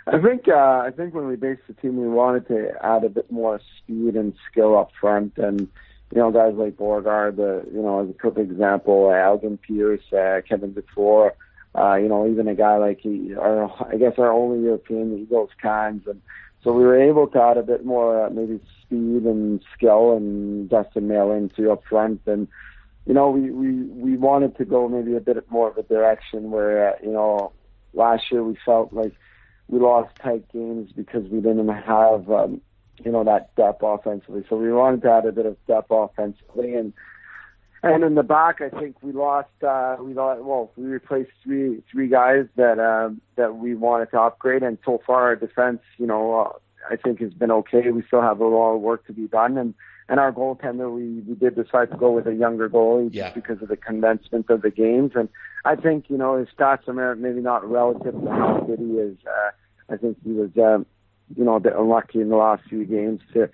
I 0.07 0.19
think 0.19 0.47
uh, 0.47 0.83
I 0.85 0.91
think 0.95 1.13
when 1.13 1.27
we 1.27 1.35
based 1.35 1.61
the 1.67 1.73
team, 1.73 1.97
we 1.97 2.07
wanted 2.07 2.47
to 2.47 2.73
add 2.83 3.03
a 3.03 3.09
bit 3.09 3.31
more 3.31 3.59
speed 3.77 4.15
and 4.15 4.33
skill 4.51 4.77
up 4.77 4.91
front 4.99 5.37
and 5.37 5.67
you 6.13 6.19
know, 6.19 6.31
guys 6.31 6.53
like 6.55 6.77
Borgard, 6.77 7.37
the, 7.37 7.65
you 7.73 7.81
know, 7.81 8.03
as 8.03 8.09
a 8.09 8.13
perfect 8.13 8.51
example, 8.51 9.11
Alvin 9.11 9.57
Pierce, 9.57 10.13
uh, 10.13 10.41
Kevin 10.47 10.73
Dufour, 10.73 11.33
uh, 11.77 11.95
you 11.95 12.07
know, 12.07 12.27
even 12.27 12.47
a 12.47 12.55
guy 12.55 12.77
like, 12.77 12.99
he, 13.01 13.33
our, 13.35 13.71
I 13.91 13.97
guess 13.97 14.13
our 14.17 14.31
only 14.31 14.63
European, 14.63 15.25
Egils 15.25 15.49
Kalns. 15.61 16.07
And 16.07 16.21
so 16.63 16.71
we 16.71 16.83
were 16.83 17.01
able 17.01 17.27
to 17.27 17.41
add 17.41 17.57
a 17.57 17.63
bit 17.63 17.85
more, 17.85 18.25
uh, 18.25 18.29
maybe 18.29 18.61
speed 18.81 19.23
and 19.23 19.61
skill 19.75 20.15
and 20.15 20.69
Dustin 20.69 21.07
Mail 21.07 21.31
into 21.31 21.71
up 21.71 21.83
front. 21.89 22.21
And, 22.27 22.47
you 23.05 23.13
know, 23.13 23.29
we, 23.29 23.51
we, 23.51 23.83
we 23.83 24.17
wanted 24.17 24.57
to 24.57 24.65
go 24.65 24.87
maybe 24.87 25.15
a 25.15 25.19
bit 25.19 25.43
more 25.49 25.69
of 25.69 25.77
a 25.77 25.83
direction 25.83 26.51
where, 26.51 26.93
uh, 26.93 26.97
you 27.03 27.11
know, 27.11 27.51
last 27.93 28.31
year 28.31 28.43
we 28.43 28.57
felt 28.63 28.93
like 28.93 29.13
we 29.67 29.79
lost 29.79 30.15
tight 30.17 30.47
games 30.53 30.91
because 30.95 31.27
we 31.29 31.41
didn't 31.41 31.67
have, 31.67 32.29
um, 32.29 32.61
you 33.03 33.11
know, 33.11 33.23
that 33.23 33.53
depth 33.55 33.81
offensively. 33.83 34.43
So 34.49 34.55
we 34.55 34.71
wanted 34.71 35.01
to 35.03 35.11
add 35.11 35.25
a 35.25 35.31
bit 35.31 35.45
of 35.45 35.57
depth 35.67 35.87
offensively 35.89 36.75
and 36.75 36.93
and 37.83 38.03
in 38.03 38.15
the 38.15 38.23
back 38.23 38.61
I 38.61 38.69
think 38.69 38.95
we 39.03 39.11
lost 39.11 39.49
uh 39.65 39.97
we 39.99 40.13
lost 40.13 40.41
well, 40.41 40.71
we 40.75 40.85
replaced 40.85 41.31
three 41.43 41.83
three 41.91 42.07
guys 42.07 42.45
that 42.55 42.79
um 42.79 43.21
that 43.35 43.55
we 43.57 43.75
wanted 43.75 44.11
to 44.11 44.21
upgrade 44.21 44.63
and 44.63 44.77
so 44.85 45.01
far 45.05 45.23
our 45.23 45.35
defense, 45.35 45.81
you 45.97 46.07
know, 46.07 46.39
uh, 46.39 46.93
I 46.93 46.95
think 46.95 47.19
has 47.19 47.33
been 47.33 47.51
okay. 47.51 47.89
We 47.91 48.03
still 48.07 48.21
have 48.21 48.39
a 48.39 48.45
lot 48.45 48.75
of 48.75 48.81
work 48.81 49.05
to 49.07 49.13
be 49.13 49.27
done 49.27 49.57
and 49.57 49.73
and 50.07 50.19
our 50.19 50.31
goaltender 50.31 50.93
we, 50.93 51.21
we 51.21 51.35
did 51.35 51.55
decide 51.55 51.91
to 51.91 51.97
go 51.97 52.11
with 52.11 52.27
a 52.27 52.33
younger 52.33 52.69
goalie 52.69 53.09
yeah. 53.11 53.25
just 53.25 53.35
because 53.35 53.61
of 53.61 53.69
the 53.69 53.77
condensement 53.77 54.49
of 54.49 54.61
the 54.61 54.71
games 54.71 55.11
and 55.15 55.29
I 55.63 55.75
think, 55.75 56.05
you 56.09 56.17
know, 56.17 56.37
his 56.37 56.47
stats 56.57 56.87
are 56.87 57.15
maybe 57.15 57.41
not 57.41 57.67
relative 57.69 58.13
to 58.13 58.29
how 58.29 58.63
good 58.65 58.79
he 58.79 58.97
is. 58.97 59.17
Uh 59.27 59.51
I 59.93 59.97
think 59.97 60.17
he 60.23 60.31
was 60.31 60.49
um 60.57 60.87
you 61.35 61.43
know, 61.43 61.55
a 61.55 61.59
bit 61.59 61.73
unlucky 61.77 62.21
in 62.21 62.29
the 62.29 62.35
last 62.35 62.63
few 62.69 62.85
games 62.85 63.21
to 63.33 63.49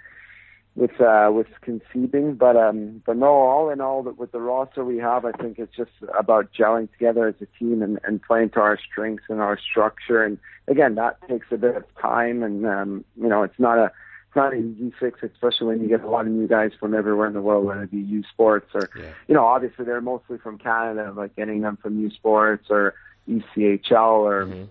with 0.75 0.99
uh 1.01 1.29
with 1.33 1.47
conceiving. 1.61 2.35
But 2.35 2.55
um 2.55 3.01
but 3.05 3.17
no, 3.17 3.27
all 3.27 3.69
in 3.69 3.81
all 3.81 4.03
that 4.03 4.17
with 4.17 4.31
the 4.31 4.39
roster 4.39 4.83
we 4.83 4.97
have 4.97 5.25
I 5.25 5.31
think 5.31 5.59
it's 5.59 5.75
just 5.75 5.91
about 6.17 6.53
gelling 6.53 6.91
together 6.91 7.27
as 7.27 7.35
a 7.41 7.47
team 7.57 7.81
and, 7.81 7.99
and 8.03 8.21
playing 8.21 8.51
to 8.51 8.61
our 8.61 8.77
strengths 8.79 9.25
and 9.29 9.41
our 9.41 9.57
structure 9.59 10.23
and 10.23 10.37
again 10.67 10.95
that 10.95 11.17
takes 11.27 11.47
a 11.51 11.57
bit 11.57 11.75
of 11.75 11.83
time 12.01 12.43
and 12.43 12.65
um 12.65 13.05
you 13.19 13.27
know 13.27 13.43
it's 13.43 13.59
not 13.59 13.77
a 13.77 13.91
it's 14.31 14.37
not 14.37 14.53
an 14.53 14.77
easy 14.77 14.93
fix, 14.97 15.19
especially 15.23 15.67
when 15.67 15.81
you 15.81 15.89
get 15.89 16.05
a 16.05 16.09
lot 16.09 16.25
of 16.25 16.31
new 16.31 16.47
guys 16.47 16.71
from 16.79 16.95
everywhere 16.95 17.27
in 17.27 17.33
the 17.33 17.41
world, 17.41 17.65
whether 17.65 17.83
it 17.83 17.91
be 17.91 17.97
U 17.97 18.23
Sports 18.31 18.69
or, 18.73 18.89
yeah. 18.97 19.09
you 19.27 19.35
know, 19.35 19.45
obviously 19.45 19.83
they're 19.83 19.99
mostly 19.99 20.37
from 20.37 20.57
Canada, 20.57 21.11
like 21.13 21.35
getting 21.35 21.59
them 21.59 21.77
from 21.81 21.99
U 21.99 22.09
Sports 22.11 22.67
or 22.69 22.93
ECHL 23.27 24.21
or, 24.21 24.45
mm-hmm 24.45 24.63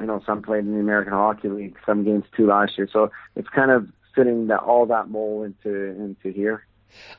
you 0.00 0.06
know, 0.06 0.22
some 0.26 0.42
played 0.42 0.64
in 0.64 0.74
the 0.74 0.80
American 0.80 1.12
Hockey 1.12 1.48
League, 1.48 1.76
some 1.86 2.04
games 2.04 2.24
too 2.36 2.46
last 2.46 2.78
year. 2.78 2.88
So 2.92 3.10
it's 3.36 3.48
kind 3.48 3.70
of 3.70 3.88
fitting 4.14 4.48
that 4.48 4.60
all 4.60 4.86
that 4.86 5.08
mold 5.08 5.46
into 5.46 5.74
into 5.74 6.30
here. 6.30 6.64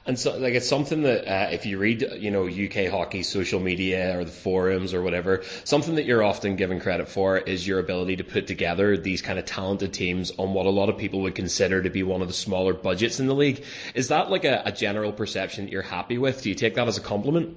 And 0.05 0.17
so, 0.17 0.37
like, 0.37 0.55
it's 0.55 0.67
something 0.67 1.03
that 1.03 1.27
uh, 1.27 1.49
if 1.51 1.65
you 1.65 1.77
read, 1.77 2.01
you 2.17 2.31
know, 2.31 2.47
UK 2.47 2.91
hockey 2.91 3.23
social 3.23 3.59
media 3.59 4.17
or 4.17 4.25
the 4.25 4.31
forums 4.31 4.93
or 4.93 5.01
whatever, 5.01 5.43
something 5.63 5.95
that 5.95 6.05
you're 6.05 6.23
often 6.23 6.55
given 6.55 6.79
credit 6.79 7.07
for 7.07 7.37
is 7.37 7.65
your 7.67 7.79
ability 7.79 8.17
to 8.17 8.23
put 8.23 8.47
together 8.47 8.97
these 8.97 9.21
kind 9.21 9.37
of 9.37 9.45
talented 9.45 9.93
teams 9.93 10.31
on 10.37 10.53
what 10.53 10.65
a 10.65 10.69
lot 10.69 10.89
of 10.89 10.97
people 10.97 11.21
would 11.21 11.35
consider 11.35 11.83
to 11.83 11.89
be 11.89 12.01
one 12.03 12.21
of 12.21 12.27
the 12.27 12.33
smaller 12.33 12.73
budgets 12.73 13.19
in 13.19 13.27
the 13.27 13.35
league. 13.35 13.63
Is 13.93 14.07
that 14.07 14.31
like 14.31 14.43
a, 14.43 14.63
a 14.65 14.71
general 14.71 15.13
perception 15.13 15.65
that 15.65 15.71
you're 15.71 15.81
happy 15.81 16.17
with? 16.17 16.41
Do 16.41 16.49
you 16.49 16.55
take 16.55 16.75
that 16.75 16.87
as 16.87 16.97
a 16.97 17.01
compliment? 17.01 17.55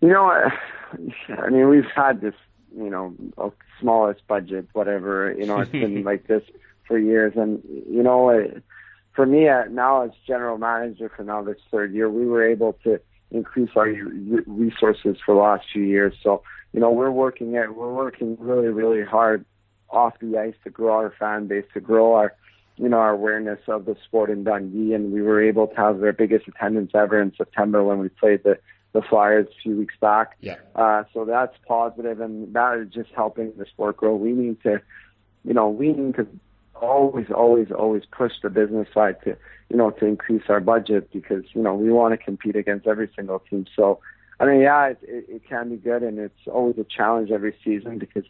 You 0.00 0.08
know, 0.08 0.30
I 0.30 1.50
mean, 1.50 1.68
we've 1.68 1.84
had 1.94 2.20
this, 2.20 2.34
you 2.76 2.90
know, 2.90 3.14
smallest 3.80 4.26
budget, 4.26 4.68
whatever. 4.72 5.34
You 5.36 5.46
know, 5.46 5.60
it's 5.60 5.70
been 5.70 6.02
like 6.04 6.26
this 6.26 6.42
for 6.86 6.98
years, 6.98 7.34
and 7.36 7.62
you 7.64 8.02
know. 8.02 8.30
It, 8.30 8.62
for 9.12 9.26
me, 9.26 9.48
uh, 9.48 9.64
now 9.70 10.02
as 10.02 10.12
general 10.26 10.56
manager 10.56 11.10
for 11.14 11.24
now 11.24 11.42
this 11.42 11.58
third 11.70 11.92
year, 11.92 12.08
we 12.08 12.26
were 12.26 12.48
able 12.48 12.74
to 12.84 13.00
increase 13.30 13.70
our 13.76 13.88
resources 14.46 15.16
for 15.24 15.34
the 15.34 15.40
last 15.40 15.66
few 15.72 15.82
years. 15.82 16.14
So, 16.22 16.42
you 16.72 16.80
know, 16.80 16.90
we're 16.90 17.10
working 17.10 17.56
at, 17.56 17.74
we're 17.74 17.92
working 17.92 18.36
really, 18.40 18.68
really 18.68 19.04
hard 19.04 19.44
off 19.88 20.14
the 20.20 20.38
ice 20.38 20.54
to 20.64 20.70
grow 20.70 20.94
our 20.94 21.14
fan 21.18 21.46
base, 21.48 21.64
to 21.74 21.80
grow 21.80 22.14
our, 22.14 22.34
you 22.76 22.88
know, 22.88 22.98
our 22.98 23.10
awareness 23.10 23.60
of 23.68 23.84
the 23.84 23.96
sport 24.04 24.30
in 24.30 24.44
Dundee. 24.44 24.94
And 24.94 25.12
we 25.12 25.22
were 25.22 25.42
able 25.42 25.66
to 25.66 25.76
have 25.76 26.00
their 26.00 26.12
biggest 26.12 26.48
attendance 26.48 26.92
ever 26.94 27.20
in 27.20 27.32
September 27.36 27.82
when 27.82 27.98
we 27.98 28.08
played 28.08 28.42
the, 28.44 28.58
the 28.92 29.02
Flyers 29.02 29.46
a 29.46 29.62
few 29.62 29.76
weeks 29.76 29.94
back. 30.00 30.36
Yeah. 30.40 30.56
Uh, 30.74 31.04
so 31.14 31.24
that's 31.24 31.56
positive 31.66 32.20
and 32.20 32.52
that 32.54 32.78
is 32.78 32.88
just 32.92 33.10
helping 33.14 33.52
the 33.56 33.66
sport 33.66 33.96
grow. 33.96 34.16
We 34.16 34.32
need 34.32 34.62
to, 34.62 34.80
you 35.44 35.54
know, 35.54 35.68
we 35.68 35.92
need 35.92 36.16
to 36.16 36.26
always, 36.74 37.26
always, 37.34 37.70
always 37.70 38.02
push 38.10 38.32
the 38.42 38.50
business 38.50 38.88
side 38.92 39.16
to, 39.24 39.36
you 39.68 39.76
know, 39.76 39.90
to 39.90 40.06
increase 40.06 40.42
our 40.48 40.60
budget 40.60 41.12
because, 41.12 41.44
you 41.52 41.62
know, 41.62 41.74
we 41.74 41.90
want 41.90 42.12
to 42.12 42.18
compete 42.18 42.56
against 42.56 42.86
every 42.86 43.10
single 43.14 43.38
team. 43.38 43.66
So, 43.76 44.00
I 44.40 44.46
mean, 44.46 44.60
yeah, 44.60 44.88
it, 44.88 44.98
it, 45.02 45.24
it 45.28 45.48
can 45.48 45.68
be 45.68 45.76
good 45.76 46.02
and 46.02 46.18
it's 46.18 46.46
always 46.46 46.78
a 46.78 46.84
challenge 46.84 47.30
every 47.30 47.54
season 47.64 47.98
because, 47.98 48.24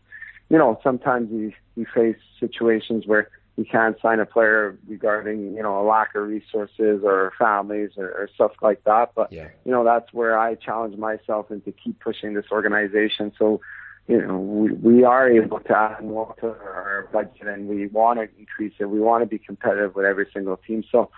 you 0.50 0.58
know, 0.58 0.78
sometimes 0.82 1.30
you, 1.30 1.52
you 1.76 1.86
face 1.94 2.16
situations 2.38 3.06
where 3.06 3.30
you 3.56 3.64
can't 3.64 4.00
sign 4.00 4.20
a 4.20 4.26
player 4.26 4.78
regarding, 4.88 5.54
you 5.54 5.62
know, 5.62 5.80
a 5.80 5.84
lack 5.86 6.14
of 6.14 6.26
resources 6.26 7.02
or 7.04 7.32
families 7.38 7.90
or, 7.96 8.08
or 8.10 8.28
stuff 8.34 8.52
like 8.62 8.82
that. 8.84 9.12
But, 9.14 9.32
yeah. 9.32 9.48
you 9.64 9.72
know, 9.72 9.84
that's 9.84 10.12
where 10.12 10.38
I 10.38 10.54
challenge 10.54 10.96
myself 10.96 11.50
and 11.50 11.64
to 11.64 11.72
keep 11.72 12.00
pushing 12.00 12.34
this 12.34 12.46
organization. 12.50 13.32
So, 13.38 13.60
you 14.08 14.20
know, 14.20 14.38
we, 14.38 14.72
we 14.72 15.04
are 15.04 15.28
able 15.28 15.60
to 15.60 15.76
add 15.76 16.02
more 16.02 16.34
to 16.40 16.46
our 16.46 17.08
budget 17.12 17.46
and 17.46 17.68
we 17.68 17.86
want 17.88 18.18
to 18.18 18.28
increase 18.38 18.72
it. 18.78 18.86
We 18.86 19.00
want 19.00 19.22
to 19.22 19.26
be 19.26 19.38
competitive 19.38 19.94
with 19.94 20.06
every 20.06 20.28
single 20.32 20.56
team. 20.56 20.82
So 20.90 21.10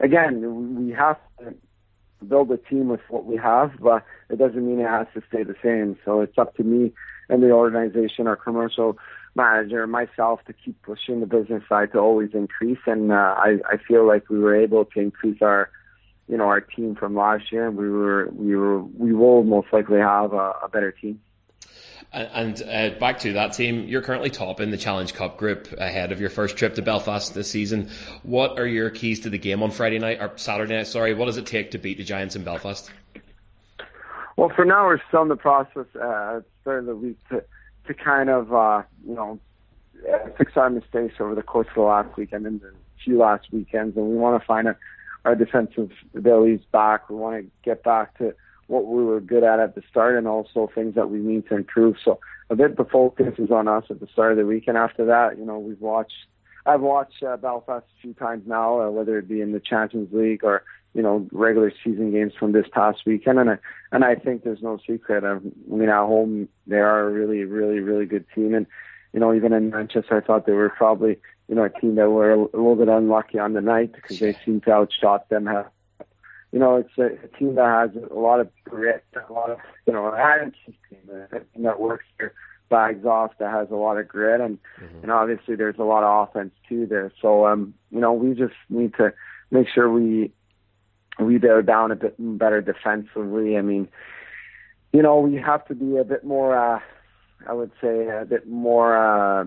again, 0.00 0.76
we 0.76 0.92
have 0.92 1.18
to 1.38 1.54
build 2.28 2.50
a 2.50 2.56
team 2.56 2.88
with 2.88 3.00
what 3.08 3.24
we 3.24 3.36
have, 3.36 3.72
but 3.80 4.04
it 4.30 4.38
doesn't 4.38 4.66
mean 4.66 4.80
it 4.80 4.88
has 4.88 5.06
to 5.14 5.22
stay 5.28 5.42
the 5.42 5.56
same. 5.62 5.98
So 6.04 6.20
it's 6.20 6.38
up 6.38 6.56
to 6.56 6.62
me 6.62 6.92
and 7.28 7.42
the 7.42 7.50
organization, 7.50 8.26
our 8.26 8.36
commercial 8.36 8.98
manager, 9.34 9.86
myself 9.86 10.40
to 10.46 10.52
keep 10.52 10.80
pushing 10.82 11.20
the 11.20 11.26
business 11.26 11.62
side 11.68 11.92
to 11.92 11.98
always 11.98 12.30
increase. 12.34 12.78
And 12.86 13.12
uh, 13.12 13.34
I, 13.36 13.58
I 13.68 13.76
feel 13.86 14.06
like 14.06 14.28
we 14.30 14.38
were 14.38 14.56
able 14.56 14.84
to 14.86 15.00
increase 15.00 15.42
our, 15.42 15.70
you 16.28 16.36
know, 16.36 16.44
our 16.44 16.60
team 16.60 16.94
from 16.94 17.14
last 17.14 17.52
year, 17.52 17.68
and 17.68 17.76
we 17.76 17.90
were, 17.90 18.28
we 18.32 18.56
were, 18.56 18.82
we 18.82 19.12
will 19.12 19.44
most 19.44 19.68
likely 19.72 19.98
have 19.98 20.32
a, 20.32 20.52
a 20.62 20.68
better 20.72 20.92
team. 20.92 21.20
And 22.16 22.62
uh, 22.62 22.98
back 22.98 23.18
to 23.20 23.34
that 23.34 23.52
team, 23.52 23.88
you're 23.88 24.00
currently 24.00 24.30
top 24.30 24.60
in 24.60 24.70
the 24.70 24.78
Challenge 24.78 25.12
Cup 25.12 25.36
group 25.36 25.70
ahead 25.76 26.12
of 26.12 26.20
your 26.20 26.30
first 26.30 26.56
trip 26.56 26.76
to 26.76 26.82
Belfast 26.82 27.34
this 27.34 27.50
season. 27.50 27.90
What 28.22 28.58
are 28.58 28.66
your 28.66 28.88
keys 28.88 29.20
to 29.20 29.30
the 29.30 29.36
game 29.36 29.62
on 29.62 29.70
Friday 29.70 29.98
night 29.98 30.18
or 30.22 30.32
Saturday 30.36 30.76
night? 30.76 30.86
Sorry, 30.86 31.12
what 31.12 31.26
does 31.26 31.36
it 31.36 31.44
take 31.44 31.72
to 31.72 31.78
beat 31.78 31.98
the 31.98 32.04
Giants 32.04 32.34
in 32.34 32.42
Belfast? 32.42 32.90
Well, 34.36 34.50
for 34.56 34.64
now, 34.64 34.86
we're 34.86 35.00
still 35.08 35.22
in 35.22 35.28
the 35.28 35.36
process 35.36 35.84
uh, 35.94 36.40
start 36.62 36.80
of 36.80 36.86
the 36.86 36.96
week 36.96 37.18
to 37.28 37.44
to 37.86 37.94
kind 37.94 38.30
of 38.30 38.52
uh, 38.52 38.82
you 39.06 39.14
know 39.14 39.38
fix 40.38 40.52
our 40.56 40.70
mistakes 40.70 41.14
over 41.20 41.34
the 41.34 41.42
course 41.42 41.68
of 41.68 41.74
the 41.74 41.80
last 41.82 42.16
weekend 42.16 42.46
and 42.46 42.62
the 42.62 42.72
few 43.04 43.18
last 43.18 43.52
weekends, 43.52 43.94
and 43.94 44.06
we 44.06 44.16
want 44.16 44.40
to 44.40 44.46
find 44.46 44.74
our 45.26 45.34
defensive 45.34 45.90
abilities 46.14 46.60
back. 46.72 47.10
We 47.10 47.16
want 47.16 47.44
to 47.44 47.50
get 47.62 47.82
back 47.82 48.16
to 48.18 48.34
what 48.66 48.86
we 48.86 49.04
were 49.04 49.20
good 49.20 49.44
at 49.44 49.60
at 49.60 49.74
the 49.74 49.82
start 49.88 50.16
and 50.16 50.26
also 50.26 50.70
things 50.74 50.94
that 50.94 51.10
we 51.10 51.18
need 51.18 51.48
to 51.48 51.54
improve. 51.54 51.96
So 52.04 52.18
a 52.50 52.56
bit 52.56 52.76
the 52.76 52.84
focus 52.84 53.34
is 53.38 53.50
on 53.50 53.68
us 53.68 53.84
at 53.90 54.00
the 54.00 54.08
start 54.08 54.32
of 54.32 54.38
the 54.38 54.46
week, 54.46 54.64
and 54.66 54.76
after 54.76 55.04
that, 55.06 55.38
you 55.38 55.44
know, 55.44 55.58
we've 55.58 55.80
watched. 55.80 56.26
I've 56.64 56.80
watched 56.80 57.22
uh, 57.22 57.36
Belfast 57.36 57.86
a 57.86 58.02
few 58.02 58.12
times 58.14 58.42
now, 58.44 58.80
uh, 58.80 58.90
whether 58.90 59.18
it 59.18 59.28
be 59.28 59.40
in 59.40 59.52
the 59.52 59.60
Champions 59.60 60.12
League 60.12 60.42
or 60.42 60.64
you 60.94 61.02
know 61.02 61.28
regular 61.30 61.72
season 61.84 62.10
games 62.10 62.32
from 62.38 62.52
this 62.52 62.66
past 62.72 63.02
weekend, 63.04 63.38
and 63.38 63.50
I 63.50 63.58
and 63.92 64.04
I 64.04 64.14
think 64.14 64.42
there's 64.42 64.62
no 64.62 64.78
secret. 64.86 65.24
I 65.24 65.38
mean, 65.68 65.88
at 65.88 66.06
home 66.06 66.48
they 66.66 66.78
are 66.78 67.06
a 67.06 67.12
really, 67.12 67.44
really, 67.44 67.80
really 67.80 68.06
good 68.06 68.24
team, 68.34 68.54
and 68.54 68.66
you 69.12 69.20
know 69.20 69.34
even 69.34 69.52
in 69.52 69.70
Manchester, 69.70 70.16
I 70.16 70.26
thought 70.26 70.46
they 70.46 70.52
were 70.52 70.70
probably 70.70 71.18
you 71.48 71.54
know 71.54 71.64
a 71.64 71.68
team 71.68 71.96
that 71.96 72.10
were 72.10 72.32
a, 72.32 72.38
little 72.38 72.76
bit 72.76 72.88
unlucky 72.88 73.38
on 73.38 73.52
the 73.52 73.60
night 73.60 73.92
because 73.92 74.18
they 74.18 74.36
seemed 74.44 74.64
to 74.64 74.72
outshot 74.72 75.28
them, 75.28 75.46
have 75.46 75.66
you 76.56 76.60
know, 76.60 76.76
it's 76.76 76.96
a, 76.96 77.22
a 77.22 77.38
team 77.38 77.56
that 77.56 77.66
has 77.66 78.02
a 78.10 78.14
lot 78.14 78.40
of 78.40 78.48
grit, 78.64 79.04
a 79.28 79.30
lot 79.30 79.50
of, 79.50 79.58
you 79.86 79.92
know, 79.92 80.14
attitude 80.14 80.74
team, 80.88 81.00
a 81.30 81.40
team 81.40 81.64
that 81.64 81.78
works 81.78 82.06
their 82.16 82.32
bags 82.70 83.04
off, 83.04 83.32
that 83.38 83.52
has 83.52 83.68
a 83.70 83.74
lot 83.74 83.98
of 83.98 84.08
grit, 84.08 84.40
and 84.40 84.58
mm-hmm. 84.80 85.02
and 85.02 85.12
obviously 85.12 85.54
there's 85.54 85.76
a 85.78 85.82
lot 85.82 86.02
of 86.02 86.30
offense 86.30 86.54
too 86.66 86.86
there. 86.86 87.12
So, 87.20 87.46
um, 87.46 87.74
you 87.90 88.00
know, 88.00 88.14
we 88.14 88.34
just 88.34 88.54
need 88.70 88.94
to 88.94 89.12
make 89.50 89.66
sure 89.68 89.92
we 89.92 90.32
we 91.20 91.36
bear 91.36 91.60
down 91.60 91.92
a 91.92 91.94
bit 91.94 92.14
better 92.18 92.62
defensively. 92.62 93.58
I 93.58 93.60
mean, 93.60 93.86
you 94.94 95.02
know, 95.02 95.20
we 95.20 95.34
have 95.34 95.62
to 95.66 95.74
be 95.74 95.98
a 95.98 96.04
bit 96.04 96.24
more, 96.24 96.56
uh, 96.56 96.80
I 97.46 97.52
would 97.52 97.72
say, 97.82 98.08
a 98.08 98.24
bit 98.24 98.48
more. 98.48 98.96
Uh, 98.96 99.44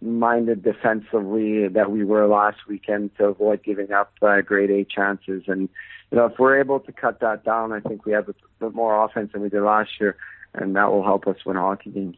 minded 0.00 0.62
defensively 0.62 1.68
that 1.68 1.90
we 1.90 2.04
were 2.04 2.26
last 2.26 2.58
weekend 2.68 3.10
to 3.18 3.24
avoid 3.26 3.62
giving 3.62 3.92
up 3.92 4.12
uh, 4.22 4.40
grade 4.40 4.70
A 4.70 4.84
chances. 4.84 5.44
And, 5.48 5.68
you 6.10 6.18
know, 6.18 6.26
if 6.26 6.38
we're 6.38 6.60
able 6.60 6.80
to 6.80 6.92
cut 6.92 7.20
that 7.20 7.44
down, 7.44 7.72
I 7.72 7.80
think 7.80 8.06
we 8.06 8.12
have 8.12 8.28
a 8.28 8.34
bit 8.60 8.74
more 8.74 9.04
offense 9.04 9.32
than 9.32 9.42
we 9.42 9.48
did 9.48 9.62
last 9.62 9.90
year, 10.00 10.16
and 10.54 10.76
that 10.76 10.90
will 10.92 11.02
help 11.02 11.26
us 11.26 11.36
win 11.44 11.56
hockey 11.56 11.90
games. 11.90 12.16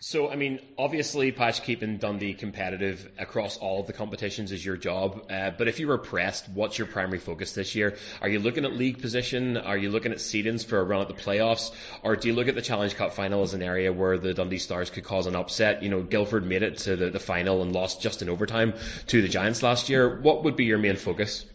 So, 0.00 0.28
I 0.28 0.36
mean, 0.36 0.60
obviously, 0.76 1.32
Pash, 1.32 1.60
keeping 1.60 1.96
Dundee 1.96 2.34
competitive 2.34 3.10
across 3.18 3.56
all 3.56 3.80
of 3.80 3.86
the 3.86 3.94
competitions 3.94 4.52
is 4.52 4.64
your 4.64 4.76
job. 4.76 5.26
Uh, 5.30 5.50
but 5.56 5.66
if 5.66 5.80
you 5.80 5.88
were 5.88 5.98
pressed, 5.98 6.48
what's 6.50 6.76
your 6.76 6.86
primary 6.86 7.18
focus 7.18 7.54
this 7.54 7.74
year? 7.74 7.96
Are 8.20 8.28
you 8.28 8.38
looking 8.38 8.64
at 8.64 8.72
league 8.74 9.00
position? 9.00 9.56
Are 9.56 9.78
you 9.78 9.90
looking 9.90 10.12
at 10.12 10.18
seedings 10.18 10.64
for 10.66 10.78
a 10.78 10.84
run 10.84 11.00
at 11.00 11.08
the 11.08 11.14
playoffs? 11.14 11.70
Or 12.02 12.16
do 12.16 12.28
you 12.28 12.34
look 12.34 12.48
at 12.48 12.54
the 12.54 12.60
Challenge 12.60 12.94
Cup 12.96 13.14
final 13.14 13.42
as 13.42 13.54
an 13.54 13.62
area 13.62 13.92
where 13.92 14.18
the 14.18 14.34
Dundee 14.34 14.58
Stars 14.58 14.90
could 14.90 15.04
cause 15.04 15.26
an 15.26 15.36
upset? 15.36 15.82
You 15.82 15.88
know, 15.88 16.02
Guildford 16.02 16.44
made 16.44 16.62
it 16.62 16.78
to 16.78 16.96
the, 16.96 17.08
the 17.08 17.20
final 17.20 17.62
and 17.62 17.72
lost 17.72 18.02
just 18.02 18.20
in 18.20 18.28
overtime 18.28 18.74
to 19.06 19.22
the 19.22 19.28
Giants 19.28 19.62
last 19.62 19.88
year. 19.88 20.20
What 20.20 20.44
would 20.44 20.56
be 20.56 20.64
your 20.64 20.78
main 20.78 20.96
focus? 20.96 21.46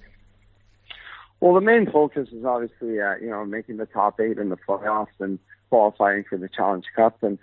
Well, 1.40 1.54
the 1.54 1.62
main 1.62 1.90
focus 1.92 2.30
is 2.32 2.44
obviously, 2.46 3.00
uh, 3.00 3.16
you 3.22 3.30
know, 3.30 3.46
making 3.46 3.78
the 3.78 3.86
top 3.86 4.20
eight 4.20 4.38
in 4.38 4.50
the 4.50 4.58
playoffs 4.58 5.08
and 5.20 5.40
qualifying 5.70 6.24
for 6.28 6.38
the 6.38 6.50
Challenge 6.50 6.86
Cup. 6.96 7.22
And 7.22 7.38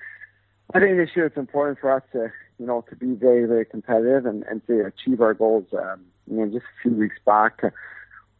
I 0.74 0.80
think 0.80 0.96
this 0.96 1.10
year 1.14 1.26
it's 1.26 1.36
important 1.36 1.78
for 1.78 1.92
us 1.92 2.02
to, 2.12 2.32
you 2.58 2.66
know, 2.66 2.84
to 2.90 2.96
be 2.96 3.14
very, 3.14 3.46
very 3.46 3.64
competitive 3.64 4.26
and, 4.26 4.42
and 4.44 4.66
to 4.66 4.84
achieve 4.84 5.20
our 5.20 5.34
goals. 5.34 5.66
Um, 5.72 6.04
you 6.30 6.38
know, 6.38 6.46
just 6.46 6.64
a 6.64 6.82
few 6.82 6.92
weeks 6.92 7.16
back, 7.24 7.62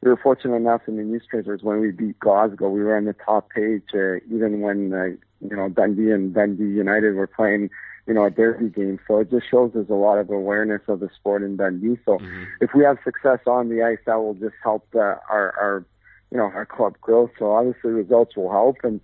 we 0.03 0.11
were 0.11 0.16
fortunate 0.16 0.57
enough 0.57 0.82
in 0.89 0.97
the 0.97 1.05
newspapers 1.05 1.62
when 1.62 1.81
we 1.81 1.93
beat 1.93 2.19
Glasgow. 2.19 2.69
We 2.69 2.82
were 2.82 2.97
on 2.97 3.05
the 3.05 3.15
top 3.15 3.51
page, 3.51 3.85
uh, 3.94 4.16
even 4.32 4.61
when, 4.61 4.93
uh, 4.93 5.05
you 5.40 5.57
know, 5.57 5.69
Dundee 5.69 6.11
and 6.11 6.35
Dundee 6.35 6.65
United 6.65 7.15
were 7.15 7.28
playing, 7.28 7.70
you 8.07 8.15
know, 8.15 8.24
a 8.24 8.31
derby 8.31 8.70
game. 8.70 8.98
So 9.07 9.20
it 9.20 9.31
just 9.31 9.48
shows 9.48 9.70
there's 9.73 9.89
a 9.89 9.94
lot 9.94 10.19
of 10.19 10.28
awareness 10.28 10.82
of 10.89 11.01
the 11.01 11.11
sport 11.15 11.43
in 11.43 11.57
Dundee. 11.57 11.98
So 12.05 12.19
mm-hmm. 12.19 12.44
if 12.61 12.70
we 12.74 12.82
have 12.85 12.98
success 13.05 13.39
on 13.47 13.69
the 13.69 13.82
ice, 13.85 13.98
that 14.07 14.16
will 14.16 14.35
just 14.35 14.57
help 14.62 14.86
uh, 14.97 14.98
our, 14.98 15.55
our, 15.61 15.85
you 16.32 16.39
know, 16.39 16.44
our 16.44 16.66
club 16.66 16.97
growth. 17.01 17.31
So 17.39 17.53
obviously 17.53 17.93
results 17.93 18.36
will 18.36 18.51
help 18.51 18.78
and, 18.82 19.01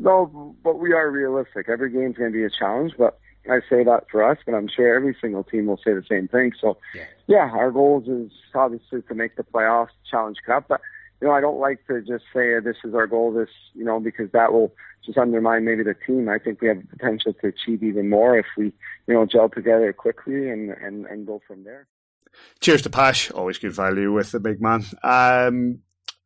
no, 0.00 0.56
but 0.64 0.78
we 0.78 0.92
are 0.92 1.10
realistic. 1.10 1.68
Every 1.68 1.90
game's 1.90 2.16
going 2.16 2.32
to 2.32 2.36
be 2.36 2.44
a 2.44 2.50
challenge, 2.50 2.94
but 2.98 3.18
I 3.48 3.60
say 3.68 3.84
that 3.84 4.06
for 4.10 4.22
us, 4.22 4.38
but 4.44 4.54
I'm 4.54 4.68
sure 4.68 4.94
every 4.94 5.16
single 5.20 5.44
team 5.44 5.66
will 5.66 5.76
say 5.78 5.92
the 5.92 6.04
same 6.08 6.26
thing. 6.26 6.52
So, 6.60 6.78
yeah, 6.94 7.04
yeah 7.26 7.50
our 7.52 7.70
goals 7.70 8.08
is 8.08 8.32
obviously 8.54 9.02
to 9.02 9.14
make 9.14 9.36
the 9.36 9.44
playoffs, 9.44 9.88
Challenge 10.10 10.38
Cup, 10.44 10.66
but 10.68 10.80
you 11.20 11.28
know, 11.28 11.34
I 11.34 11.40
don't 11.40 11.60
like 11.60 11.86
to 11.86 12.00
just 12.00 12.24
say 12.32 12.58
this 12.60 12.78
is 12.82 12.94
our 12.94 13.06
goal, 13.06 13.32
this, 13.32 13.50
you 13.74 13.84
know, 13.84 14.00
because 14.00 14.30
that 14.32 14.54
will 14.54 14.72
just 15.04 15.18
undermine 15.18 15.66
maybe 15.66 15.82
the 15.82 15.94
team. 15.94 16.30
I 16.30 16.38
think 16.38 16.62
we 16.62 16.68
have 16.68 16.80
the 16.80 16.96
potential 16.96 17.34
to 17.34 17.48
achieve 17.48 17.82
even 17.82 18.08
more 18.08 18.38
if 18.38 18.46
we, 18.56 18.72
you 19.06 19.14
know, 19.14 19.26
gel 19.26 19.50
together 19.50 19.92
quickly 19.92 20.48
and, 20.48 20.70
and, 20.70 21.04
and 21.06 21.26
go 21.26 21.42
from 21.46 21.64
there. 21.64 21.86
Cheers 22.60 22.82
to 22.82 22.90
Pash. 22.90 23.30
Always 23.30 23.58
good 23.58 23.72
value 23.72 24.12
with 24.12 24.30
the 24.30 24.40
big 24.40 24.62
man. 24.62 24.84
Um, 25.02 25.80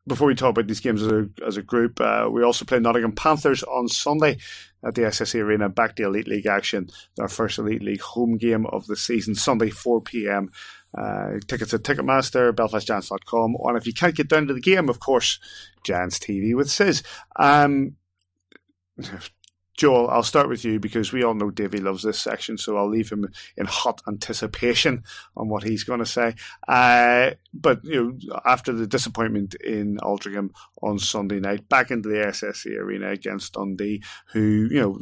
before 0.07 0.27
we 0.27 0.35
talk 0.35 0.51
about 0.51 0.67
these 0.67 0.81
games 0.81 1.03
as 1.03 1.11
a, 1.11 1.29
as 1.47 1.57
a 1.57 1.63
group, 1.63 2.01
uh, 2.01 2.29
we 2.31 2.43
also 2.43 2.65
play 2.65 2.79
Nottingham 2.79 3.13
Panthers 3.13 3.63
on 3.63 3.89
Sunday 3.89 4.39
at 4.85 4.95
the 4.95 5.03
SSE 5.03 5.41
Arena, 5.41 5.69
back 5.69 5.97
to 5.97 6.05
Elite 6.05 6.29
League 6.29 6.47
action. 6.47 6.91
Our 7.19 7.29
first 7.29 7.59
Elite 7.59 7.83
League 7.83 8.03
home 8.03 8.37
game 8.37 8.67
of 8.67 8.87
the 8.87 8.97
season, 8.97 9.35
Sunday, 9.35 9.71
4 9.71 10.03
p.m. 10.03 10.51
Uh, 10.97 11.39
tickets 11.47 11.73
at 11.73 11.83
Ticketmaster, 11.83 12.53
BelfastGiants.com. 12.53 13.57
And 13.65 13.77
if 13.79 13.87
you 13.87 13.95
can't 13.95 14.15
get 14.15 14.29
down 14.29 14.47
to 14.47 14.55
the 14.55 14.61
game, 14.61 14.89
of 14.89 15.01
course, 15.01 15.41
Giants 15.85 16.19
TV 16.19 16.55
with 16.55 16.71
Sis. 16.71 17.03
Um, 17.37 17.97
Joel, 19.77 20.09
I'll 20.09 20.23
start 20.23 20.49
with 20.49 20.65
you 20.65 20.79
because 20.79 21.13
we 21.13 21.25
all 21.25 21.35
know 21.35 21.51
Davey 21.51 21.79
loves 21.79 22.03
this 22.03 22.19
section, 22.19 22.57
so 22.57 22.77
I'll 22.77 22.89
leave 22.89 23.11
him 23.11 23.29
in 23.57 23.67
hot 23.67 24.03
anticipation 24.07 25.03
on 25.37 25.49
what 25.49 25.65
he's 25.65 25.83
going 25.83 25.99
to 25.99 26.07
say. 26.07 26.35
Uh, 26.69 27.33
but 27.53 27.85
you 27.85 28.17
know, 28.23 28.41
after 28.45 28.73
the 28.73 28.87
disappointment 28.87 29.55
in 29.57 29.97
Altrincham 29.99 30.51
on 30.81 30.99
Sunday 30.99 31.41
night, 31.41 31.69
back 31.69 31.91
into 31.91 32.09
the 32.09 32.27
SSE 32.27 32.79
arena 32.79 33.11
against 33.11 33.55
Dundee, 33.55 34.03
who 34.33 34.69
you 34.71 34.81
know 34.81 34.99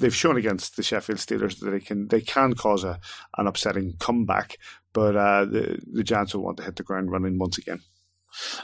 they've 0.00 0.14
shown 0.14 0.36
against 0.36 0.76
the 0.76 0.82
Sheffield 0.82 1.18
Steelers 1.18 1.60
that 1.60 1.70
they 1.70 1.80
can 1.80 2.08
they 2.08 2.20
can 2.20 2.54
cause 2.54 2.82
a 2.82 2.98
an 3.38 3.46
upsetting 3.46 3.94
comeback, 4.00 4.58
but 4.92 5.16
uh, 5.16 5.44
the 5.44 5.80
the 5.92 6.02
Giants 6.02 6.34
will 6.34 6.42
want 6.42 6.56
to 6.56 6.64
hit 6.64 6.74
the 6.74 6.82
ground 6.82 7.12
running 7.12 7.38
once 7.38 7.56
again. 7.56 7.80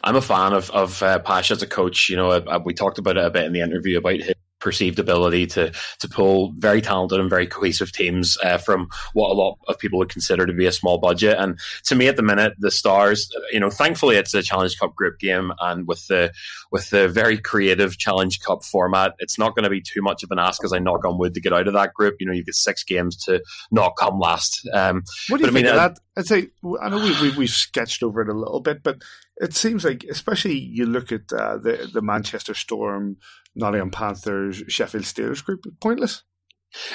I'm 0.03 0.17
a 0.17 0.23
fan 0.23 0.53
of 0.53 0.69
of 0.71 1.01
uh, 1.01 1.21
Pash 1.21 1.53
as 1.53 1.63
a 1.63 1.67
coach. 1.67 2.09
You 2.09 2.17
know, 2.17 2.31
uh, 2.31 2.59
we 2.65 2.75
talked 2.75 2.99
about 2.99 3.17
it 3.17 3.25
a 3.25 3.31
bit 3.31 3.45
in 3.45 3.53
the 3.53 3.61
interview 3.61 3.99
about 3.99 4.21
his 4.21 4.35
perceived 4.61 4.99
ability 4.99 5.47
to 5.47 5.73
to 5.99 6.09
pull 6.09 6.53
very 6.57 6.81
talented 6.81 7.21
and 7.21 7.31
very 7.31 7.47
cohesive 7.47 7.93
teams 7.93 8.37
uh, 8.43 8.59
from 8.59 8.89
what 9.13 9.31
a 9.31 9.35
lot 9.35 9.59
of 9.69 9.79
people 9.79 9.99
would 9.99 10.09
consider 10.09 10.47
to 10.47 10.53
be 10.53 10.67
a 10.67 10.73
small 10.73 10.99
budget. 10.99 11.37
And 11.39 11.59
to 11.85 11.95
me, 11.95 12.09
at 12.09 12.17
the 12.17 12.23
minute, 12.23 12.55
the 12.59 12.71
Stars, 12.71 13.31
you 13.53 13.61
know, 13.61 13.71
thankfully 13.71 14.17
it's 14.17 14.35
a 14.35 14.43
Challenge 14.43 14.79
Cup 14.79 14.95
group 14.95 15.19
game, 15.19 15.53
and 15.61 15.87
with 15.87 16.07
the 16.09 16.33
with 16.71 16.91
the 16.91 17.09
very 17.09 17.39
creative 17.39 17.99
Challenge 17.99 18.41
Cup 18.41 18.65
format, 18.65 19.15
it's 19.19 19.39
not 19.39 19.55
going 19.55 19.65
to 19.65 19.71
be 19.71 19.81
too 19.81 20.03
much 20.03 20.23
of 20.23 20.31
an 20.31 20.39
ask 20.39 20.65
as 20.65 20.73
I 20.73 20.79
knock 20.79 21.05
on 21.05 21.19
wood 21.19 21.35
to 21.35 21.41
get 21.41 21.53
out 21.53 21.69
of 21.69 21.75
that 21.75 21.95
group. 21.95 22.17
You 22.21 22.27
know, 22.27 22.33
you 22.33 22.45
get 22.45 22.55
six 22.55 22.85
games 22.85 23.17
to 23.25 23.43
not 23.71 23.97
come 23.97 24.19
last. 24.19 24.69
Um, 24.73 25.05
what 25.29 25.39
do 25.39 25.47
you 25.47 25.53
think 25.53 25.67
I 25.67 25.71
mean, 25.71 25.73
of 25.73 25.73
uh, 25.75 25.89
that? 25.89 25.99
I'd 26.17 26.27
say 26.27 26.49
I 26.81 26.89
know 26.89 26.99
we, 26.99 27.21
we 27.21 27.37
we've 27.37 27.51
sketched 27.51 28.03
over 28.03 28.21
it 28.21 28.29
a 28.29 28.35
little 28.35 28.61
bit, 28.61 28.83
but 28.83 29.03
it 29.41 29.55
seems 29.55 29.85
like, 29.85 30.05
especially 30.11 30.59
you 30.59 30.87
look 30.87 31.13
at 31.13 31.33
uh, 31.33 31.59
the 31.59 31.89
the 31.93 32.03
Manchester 32.03 32.55
Storm 32.55 33.17
Nottingham 33.55 33.91
Panthers, 33.91 34.63
Sheffield 34.69 35.05
Steelers 35.05 35.45
group 35.45 35.65
pointless. 35.81 36.23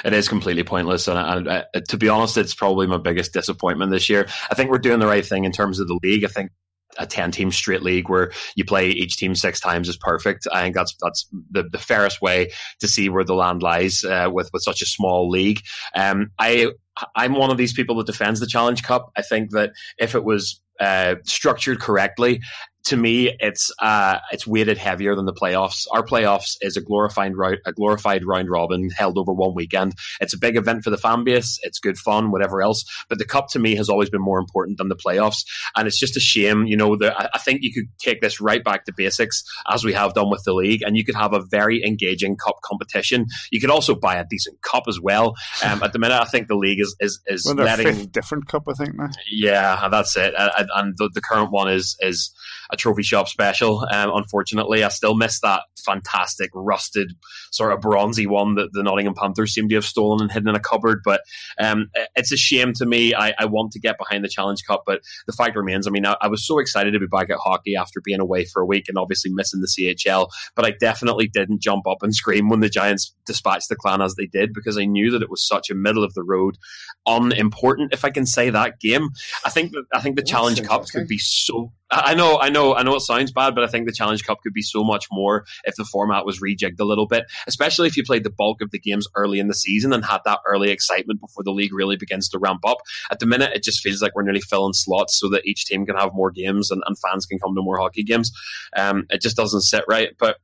It 0.05 0.13
is 0.13 0.29
completely 0.29 0.63
pointless, 0.63 1.07
and, 1.07 1.17
and 1.17 1.47
uh, 1.47 1.63
to 1.89 1.97
be 1.97 2.09
honest, 2.09 2.37
it's 2.37 2.53
probably 2.53 2.85
my 2.85 2.99
biggest 2.99 3.33
disappointment 3.33 3.91
this 3.91 4.07
year. 4.07 4.27
I 4.51 4.55
think 4.55 4.69
we're 4.69 4.77
doing 4.77 4.99
the 4.99 5.07
right 5.07 5.25
thing 5.25 5.45
in 5.45 5.51
terms 5.51 5.79
of 5.79 5.87
the 5.87 5.99
league. 6.03 6.23
I 6.23 6.27
think 6.27 6.51
a 6.97 7.05
10 7.05 7.31
team 7.31 7.51
straight 7.51 7.83
league 7.83 8.09
where 8.09 8.31
you 8.55 8.65
play 8.65 8.89
each 8.89 9.17
team 9.17 9.35
six 9.35 9.59
times 9.59 9.89
is 9.89 9.97
perfect. 9.97 10.47
I 10.51 10.61
think 10.61 10.75
that's 10.75 10.95
that's 11.01 11.27
the, 11.51 11.63
the 11.63 11.77
fairest 11.77 12.21
way 12.21 12.51
to 12.79 12.87
see 12.87 13.09
where 13.09 13.23
the 13.23 13.35
land 13.35 13.63
lies 13.63 14.03
uh, 14.03 14.29
with 14.31 14.49
with 14.53 14.63
such 14.63 14.81
a 14.81 14.85
small 14.85 15.29
league. 15.29 15.61
Um, 15.95 16.27
I 16.39 16.71
I'm 17.15 17.33
one 17.33 17.49
of 17.49 17.57
these 17.57 17.73
people 17.73 17.95
that 17.97 18.07
defends 18.07 18.39
the 18.39 18.47
Challenge 18.47 18.83
Cup. 18.83 19.11
I 19.17 19.21
think 19.21 19.51
that 19.51 19.71
if 19.97 20.15
it 20.15 20.23
was 20.23 20.61
uh, 20.79 21.15
structured 21.23 21.79
correctly, 21.79 22.41
to 22.85 22.97
me, 22.97 23.35
it's 23.39 23.71
uh, 23.79 24.19
it's 24.31 24.45
weighted 24.45 24.77
heavier 24.77 25.15
than 25.15 25.25
the 25.25 25.33
playoffs. 25.33 25.85
Our 25.91 26.03
playoffs 26.03 26.57
is 26.61 26.75
a 26.75 26.81
glorified 26.81 27.33
a 27.65 27.71
glorified 27.71 28.25
round 28.25 28.49
robin 28.49 28.89
held 28.89 29.17
over 29.17 29.33
one 29.33 29.53
weekend. 29.55 29.93
It's 30.19 30.33
a 30.33 30.37
big 30.37 30.57
event 30.57 30.83
for 30.83 30.89
the 30.89 30.97
fan 30.97 31.23
base. 31.23 31.59
It's 31.63 31.79
good 31.79 31.97
fun, 31.97 32.31
whatever 32.31 32.61
else. 32.61 32.83
But 33.07 33.19
the 33.19 33.25
cup 33.25 33.47
to 33.49 33.59
me 33.59 33.75
has 33.75 33.89
always 33.89 34.09
been 34.09 34.21
more 34.21 34.37
important 34.37 34.77
than 34.77 34.89
the 34.89 34.95
playoffs, 34.95 35.45
and 35.75 35.87
it's 35.87 35.99
just 35.99 36.17
a 36.17 36.19
shame. 36.19 36.65
You 36.65 36.75
know, 36.75 36.97
the, 36.97 37.15
I 37.33 37.37
think 37.37 37.59
you 37.61 37.73
could 37.73 37.87
take 37.99 38.21
this 38.21 38.41
right 38.41 38.63
back 38.63 38.85
to 38.85 38.93
basics 38.95 39.43
as 39.69 39.83
we 39.83 39.93
have 39.93 40.13
done 40.13 40.29
with 40.29 40.43
the 40.43 40.53
league, 40.53 40.81
and 40.81 40.97
you 40.97 41.05
could 41.05 41.15
have 41.15 41.33
a 41.33 41.41
very 41.41 41.85
engaging 41.85 42.35
cup 42.35 42.57
competition. 42.63 43.27
You 43.51 43.61
could 43.61 43.69
also 43.69 43.95
buy 43.95 44.15
a 44.15 44.25
decent 44.29 44.61
cup 44.61 44.83
as 44.87 44.99
well. 44.99 45.35
Um, 45.63 45.81
at 45.81 45.93
the 45.93 45.99
minute, 45.99 46.19
I 46.19 46.25
think 46.25 46.47
the 46.47 46.57
league 46.57 46.81
is 46.81 46.93
is 46.99 47.21
is 47.25 47.45
well, 47.45 47.55
letting 47.55 48.07
different 48.07 48.47
cup. 48.47 48.63
I 48.67 48.73
think 48.73 48.95
now. 48.95 49.09
Yeah, 49.31 49.87
that's 49.87 50.17
it. 50.17 50.33
And, 50.37 50.69
and 50.75 50.97
the, 50.97 51.09
the 51.13 51.21
current 51.21 51.51
one 51.51 51.71
is 51.71 51.95
is 52.01 52.33
a 52.73 52.77
trophy 52.77 53.03
shop 53.03 53.27
special. 53.29 53.87
Um, 53.91 54.11
unfortunately, 54.13 54.83
I 54.83 54.89
still 54.89 55.15
miss 55.15 55.39
that 55.41 55.61
fantastic 55.85 56.49
rusted 56.53 57.13
sort 57.51 57.71
of 57.71 57.81
bronzy 57.81 58.25
one 58.25 58.55
that 58.55 58.73
the 58.73 58.83
Nottingham 58.83 59.13
Panthers 59.13 59.53
seem 59.53 59.69
to 59.69 59.75
have 59.75 59.85
stolen 59.85 60.21
and 60.21 60.31
hidden 60.31 60.49
in 60.49 60.55
a 60.55 60.59
cupboard. 60.59 61.01
But 61.05 61.21
um, 61.59 61.89
it's 62.15 62.31
a 62.31 62.37
shame 62.37 62.73
to 62.73 62.85
me. 62.85 63.13
I, 63.13 63.33
I, 63.37 63.45
want 63.45 63.71
to 63.73 63.79
get 63.79 63.97
behind 63.97 64.23
the 64.23 64.29
Challenge 64.29 64.63
Cup, 64.65 64.83
but 64.85 65.01
the 65.27 65.33
fact 65.33 65.55
remains. 65.55 65.87
I 65.87 65.91
mean, 65.91 66.05
I, 66.05 66.15
I, 66.19 66.27
was 66.27 66.45
so 66.45 66.57
excited 66.57 66.91
to 66.91 66.99
be 66.99 67.05
back 67.05 67.29
at 67.29 67.37
hockey 67.37 67.75
after 67.75 68.01
being 68.01 68.19
away 68.19 68.45
for 68.45 68.61
a 68.61 68.65
week 68.65 68.89
and 68.89 68.97
obviously 68.97 69.31
missing 69.31 69.61
the 69.61 69.67
CHL. 69.67 70.29
But 70.55 70.65
I 70.65 70.71
definitely 70.71 71.27
didn't 71.27 71.61
jump 71.61 71.87
up 71.87 72.01
and 72.01 72.15
scream 72.15 72.49
when 72.49 72.61
the 72.61 72.69
Giants 72.69 73.13
dispatched 73.25 73.69
the 73.69 73.75
Clan 73.75 74.01
as 74.01 74.15
they 74.15 74.25
did 74.25 74.53
because 74.53 74.77
I 74.77 74.85
knew 74.85 75.11
that 75.11 75.21
it 75.21 75.29
was 75.29 75.45
such 75.45 75.69
a 75.69 75.75
middle 75.75 76.03
of 76.03 76.13
the 76.15 76.23
road, 76.23 76.57
unimportant, 77.05 77.93
if 77.93 78.03
I 78.03 78.09
can 78.09 78.25
say 78.25 78.49
that 78.49 78.79
game. 78.79 79.09
I 79.45 79.51
think 79.51 79.71
that 79.73 79.83
I 79.93 80.01
think 80.01 80.15
the 80.15 80.23
Challenge 80.23 80.63
Cup 80.63 80.87
could 80.87 81.07
be 81.07 81.19
so 81.19 81.71
I 81.93 82.13
know, 82.13 82.39
I 82.39 82.49
know, 82.49 82.75
I 82.75 82.83
know 82.83 82.95
it 82.95 83.01
sounds 83.01 83.31
bad, 83.31 83.55
but 83.55 83.63
I 83.63 83.67
think 83.67 83.85
the 83.85 83.93
Challenge 83.93 84.23
Cup 84.23 84.41
could 84.41 84.53
be 84.53 84.61
so 84.61 84.83
much 84.83 85.07
more 85.11 85.45
if 85.65 85.75
the 85.75 85.85
format 85.85 86.25
was 86.25 86.39
rejigged 86.41 86.79
a 86.79 86.85
little 86.85 87.07
bit, 87.07 87.25
especially 87.47 87.87
if 87.87 87.97
you 87.97 88.03
played 88.03 88.23
the 88.23 88.29
bulk 88.29 88.61
of 88.61 88.71
the 88.71 88.79
games 88.79 89.07
early 89.15 89.39
in 89.39 89.47
the 89.47 89.53
season 89.53 89.93
and 89.93 90.03
had 90.03 90.21
that 90.25 90.39
early 90.47 90.71
excitement 90.71 91.19
before 91.19 91.43
the 91.43 91.51
league 91.51 91.73
really 91.73 91.95
begins 91.95 92.29
to 92.29 92.39
ramp 92.39 92.61
up. 92.65 92.77
At 93.11 93.19
the 93.19 93.25
minute, 93.25 93.53
it 93.53 93.63
just 93.63 93.81
feels 93.81 94.01
like 94.01 94.15
we're 94.15 94.23
nearly 94.23 94.41
filling 94.41 94.73
slots 94.73 95.19
so 95.19 95.29
that 95.29 95.45
each 95.45 95.65
team 95.65 95.85
can 95.85 95.95
have 95.95 96.13
more 96.13 96.31
games 96.31 96.71
and, 96.71 96.81
and 96.85 96.97
fans 96.97 97.25
can 97.25 97.39
come 97.39 97.55
to 97.55 97.61
more 97.61 97.77
hockey 97.77 98.03
games. 98.03 98.31
Um, 98.75 99.05
it 99.09 99.21
just 99.21 99.37
doesn't 99.37 99.61
sit 99.61 99.83
right, 99.87 100.09
but 100.17 100.37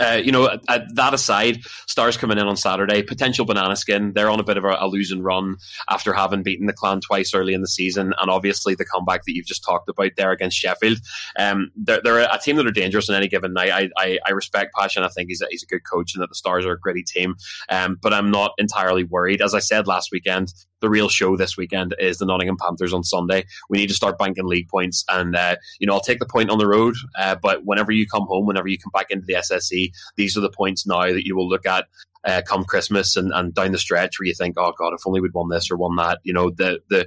uh, 0.00 0.20
you 0.22 0.32
know, 0.32 0.58
that 0.66 1.14
aside, 1.14 1.64
Stars 1.86 2.16
coming 2.16 2.38
in 2.38 2.46
on 2.46 2.56
Saturday, 2.56 3.02
potential 3.02 3.44
banana 3.44 3.76
skin. 3.76 4.12
They're 4.14 4.30
on 4.30 4.40
a 4.40 4.44
bit 4.44 4.56
of 4.56 4.64
a, 4.64 4.76
a, 4.80 4.88
losing 4.88 5.22
run 5.22 5.56
after 5.88 6.12
having 6.12 6.42
beaten 6.42 6.66
the 6.66 6.72
Clan 6.72 7.00
twice 7.00 7.34
early 7.34 7.54
in 7.54 7.60
the 7.60 7.68
season, 7.68 8.12
and 8.20 8.30
obviously 8.30 8.74
the 8.74 8.84
comeback 8.84 9.24
that 9.24 9.34
you've 9.34 9.46
just 9.46 9.64
talked 9.64 9.88
about 9.88 10.12
there 10.16 10.32
against 10.32 10.56
Sheffield. 10.56 10.98
Um, 11.38 11.70
they're, 11.76 12.00
they're, 12.02 12.20
a 12.20 12.38
team 12.38 12.56
that 12.56 12.66
are 12.66 12.72
dangerous 12.72 13.08
on 13.08 13.16
any 13.16 13.28
given 13.28 13.52
night. 13.52 13.70
I, 13.70 13.90
I, 13.96 14.18
I 14.26 14.32
respect 14.32 14.74
Passion. 14.74 15.02
I 15.02 15.08
think 15.08 15.28
he's 15.28 15.42
a, 15.42 15.46
he's 15.50 15.62
a 15.62 15.66
good 15.66 15.84
coach, 15.84 16.14
and 16.14 16.22
that 16.22 16.28
the 16.28 16.34
Stars 16.34 16.66
are 16.66 16.72
a 16.72 16.78
gritty 16.78 17.02
team. 17.02 17.36
Um, 17.68 17.98
but 18.00 18.12
I'm 18.12 18.30
not 18.30 18.52
entirely 18.58 19.04
worried. 19.04 19.42
As 19.42 19.54
I 19.54 19.60
said 19.60 19.86
last 19.86 20.10
weekend, 20.12 20.52
the 20.84 20.90
real 20.90 21.08
show 21.08 21.36
this 21.36 21.56
weekend 21.56 21.94
is 21.98 22.18
the 22.18 22.26
Nottingham 22.26 22.58
Panthers 22.60 22.92
on 22.92 23.02
Sunday. 23.02 23.46
We 23.70 23.78
need 23.78 23.88
to 23.88 23.94
start 23.94 24.18
banking 24.18 24.44
league 24.44 24.68
points, 24.68 25.04
and 25.08 25.34
uh, 25.34 25.56
you 25.80 25.86
know 25.86 25.94
I'll 25.94 26.00
take 26.00 26.18
the 26.18 26.26
point 26.26 26.50
on 26.50 26.58
the 26.58 26.68
road, 26.68 26.94
uh, 27.18 27.36
but 27.42 27.64
whenever 27.64 27.90
you 27.90 28.06
come 28.06 28.26
home, 28.26 28.46
whenever 28.46 28.68
you 28.68 28.78
come 28.78 28.92
back 28.92 29.10
into 29.10 29.24
the 29.24 29.34
SSE, 29.34 29.92
these 30.16 30.36
are 30.36 30.40
the 30.40 30.50
points 30.50 30.86
now 30.86 31.06
that 31.06 31.26
you 31.26 31.34
will 31.34 31.48
look 31.48 31.66
at 31.66 31.86
uh, 32.24 32.42
come 32.46 32.64
Christmas 32.64 33.16
and, 33.16 33.32
and 33.32 33.54
down 33.54 33.72
the 33.72 33.78
stretch 33.78 34.18
where 34.18 34.26
you 34.26 34.34
think, 34.34 34.56
oh 34.58 34.72
God, 34.78 34.92
if 34.94 35.06
only 35.06 35.20
we'd 35.20 35.34
won 35.34 35.48
this 35.48 35.70
or 35.70 35.76
won 35.76 35.96
that. 35.96 36.20
You 36.22 36.32
know, 36.32 36.50
the 36.50 36.80
the 36.88 37.06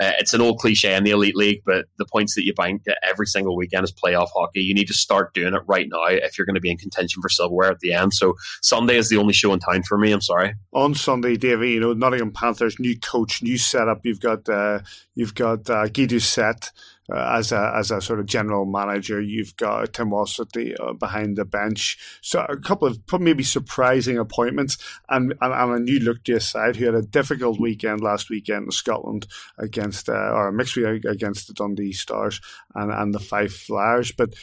uh, 0.00 0.12
it's 0.18 0.34
an 0.34 0.40
old 0.40 0.58
cliche 0.58 0.96
in 0.96 1.04
the 1.04 1.10
elite 1.10 1.36
league, 1.36 1.62
but 1.64 1.86
the 1.98 2.04
points 2.04 2.34
that 2.34 2.44
you 2.44 2.52
bank 2.54 2.82
every 3.02 3.26
single 3.26 3.56
weekend 3.56 3.84
is 3.84 3.92
playoff 3.92 4.28
hockey. 4.34 4.60
You 4.60 4.74
need 4.74 4.88
to 4.88 4.94
start 4.94 5.34
doing 5.34 5.54
it 5.54 5.62
right 5.66 5.86
now 5.88 6.06
if 6.06 6.36
you're 6.36 6.46
going 6.46 6.56
to 6.56 6.60
be 6.60 6.70
in 6.70 6.76
contention 6.76 7.22
for 7.22 7.28
silverware 7.28 7.70
at 7.70 7.78
the 7.78 7.92
end. 7.92 8.12
So 8.12 8.34
Sunday 8.60 8.96
is 8.96 9.08
the 9.08 9.18
only 9.18 9.32
show 9.32 9.52
in 9.52 9.60
town 9.60 9.84
for 9.84 9.96
me. 9.96 10.10
I'm 10.10 10.20
sorry. 10.20 10.54
On 10.72 10.94
Sunday, 10.94 11.36
Davey, 11.36 11.72
you 11.72 11.80
know 11.80 11.92
Nottingham 11.92 12.32
Panthers, 12.32 12.80
new 12.80 12.98
coach, 12.98 13.42
new 13.42 13.56
setup. 13.56 14.04
You've 14.04 14.20
got 14.20 14.48
uh, 14.48 14.80
you've 15.14 15.34
got 15.34 15.70
uh, 15.70 15.86
Guy 15.86 16.06
Doucette 16.06 16.70
uh, 17.12 17.36
as 17.38 17.52
a 17.52 17.72
as 17.76 17.90
a 17.90 18.00
sort 18.00 18.20
of 18.20 18.26
general 18.26 18.64
manager. 18.64 19.20
You've 19.20 19.56
got 19.56 19.92
Tim 19.92 20.10
Walsh 20.10 20.40
uh, 20.40 20.92
behind 20.94 21.36
the 21.36 21.44
bench. 21.44 21.98
So 22.22 22.44
a 22.48 22.56
couple 22.56 22.88
of 22.88 22.98
maybe 23.20 23.42
surprising 23.42 24.18
appointments, 24.18 24.78
and 25.08 25.34
and, 25.40 25.52
and 25.52 25.72
a 25.72 25.78
new 25.80 26.00
look 26.00 26.24
to 26.24 26.32
your 26.32 26.40
side 26.40 26.76
who 26.76 26.86
had 26.86 26.94
a 26.94 27.02
difficult 27.02 27.60
weekend 27.60 28.00
last 28.00 28.30
weekend 28.30 28.66
in 28.66 28.70
Scotland 28.70 29.26
against 29.58 30.08
uh, 30.08 30.12
or 30.12 30.48
a 30.48 30.52
mixed 30.52 30.76
week 30.76 31.04
against 31.04 31.46
the 31.46 31.54
Dundee 31.54 31.92
Stars 31.92 32.40
and 32.74 32.90
and 32.90 33.14
the 33.14 33.20
Fife 33.20 33.56
Flyers. 33.56 34.12
But 34.12 34.34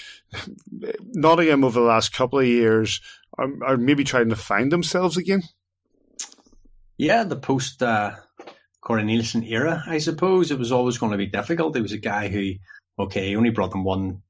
Nottingham 1.14 1.64
over 1.64 1.80
the 1.80 1.86
last 1.86 2.14
couple 2.14 2.40
of 2.40 2.46
years 2.46 3.02
are, 3.38 3.50
are 3.64 3.78
maybe 3.78 4.04
trying 4.04 4.30
to 4.30 4.36
find 4.36 4.72
themselves 4.72 5.18
again. 5.18 5.44
Yeah, 6.98 7.24
the 7.24 7.36
post 7.36 7.82
uh, 7.82 8.12
Corey 8.82 9.04
Neilson 9.04 9.48
era, 9.50 9.84
I 9.86 10.00
suppose. 10.00 10.52
It 10.52 10.60
was 10.60 10.72
always 10.72 10.98
going 10.98 11.12
to 11.12 11.18
be 11.18 11.28
difficult. 11.28 11.76
He 11.76 11.82
was 11.82 11.92
a 11.92 11.98
guy 11.98 12.28
who, 12.28 12.54
okay, 13.00 13.30
he 13.30 13.36
only 13.36 13.52
brought 13.52 13.72
them 13.72 13.84
one 13.84 14.22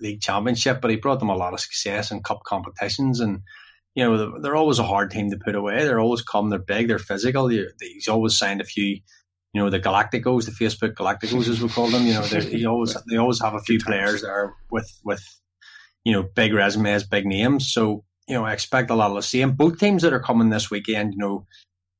league 0.00 0.20
championship, 0.20 0.80
but 0.80 0.90
he 0.90 0.96
brought 0.96 1.18
them 1.18 1.30
a 1.30 1.36
lot 1.36 1.52
of 1.52 1.60
success 1.60 2.10
in 2.10 2.22
cup 2.22 2.44
competitions. 2.44 3.18
And, 3.18 3.40
you 3.94 4.04
know, 4.04 4.40
they're 4.40 4.56
always 4.56 4.78
a 4.78 4.84
hard 4.84 5.10
team 5.10 5.30
to 5.30 5.36
put 5.36 5.56
away. 5.56 5.84
They're 5.84 5.98
always 5.98 6.22
come, 6.22 6.50
they're 6.50 6.60
big, 6.60 6.88
they're 6.88 7.00
physical. 7.00 7.48
He's 7.48 8.08
always 8.08 8.38
signed 8.38 8.60
a 8.60 8.64
few, 8.64 9.00
you 9.52 9.60
know, 9.60 9.70
the 9.70 9.80
Galacticos, 9.80 10.44
the 10.44 10.52
Facebook 10.52 10.94
Galacticos, 10.94 11.48
as 11.48 11.60
we 11.60 11.68
call 11.68 11.88
them. 11.88 12.06
You 12.06 12.14
know, 12.14 12.22
he 12.22 12.64
always 12.66 12.96
they 13.10 13.16
always 13.16 13.40
have 13.40 13.54
a 13.54 13.60
few 13.60 13.80
players 13.80 14.22
there 14.22 14.54
with, 14.70 14.88
with, 15.04 15.24
you 16.04 16.12
know, 16.12 16.22
big 16.22 16.54
resumes, 16.54 17.02
big 17.02 17.26
names. 17.26 17.72
So, 17.72 18.04
you 18.28 18.34
know, 18.34 18.44
I 18.44 18.52
expect 18.52 18.90
a 18.90 18.94
lot 18.94 19.10
of 19.10 19.16
the 19.16 19.22
same. 19.22 19.52
Both 19.52 19.80
teams 19.80 20.02
that 20.02 20.12
are 20.12 20.20
coming 20.20 20.50
this 20.50 20.70
weekend, 20.70 21.14
you 21.14 21.18
know, 21.18 21.46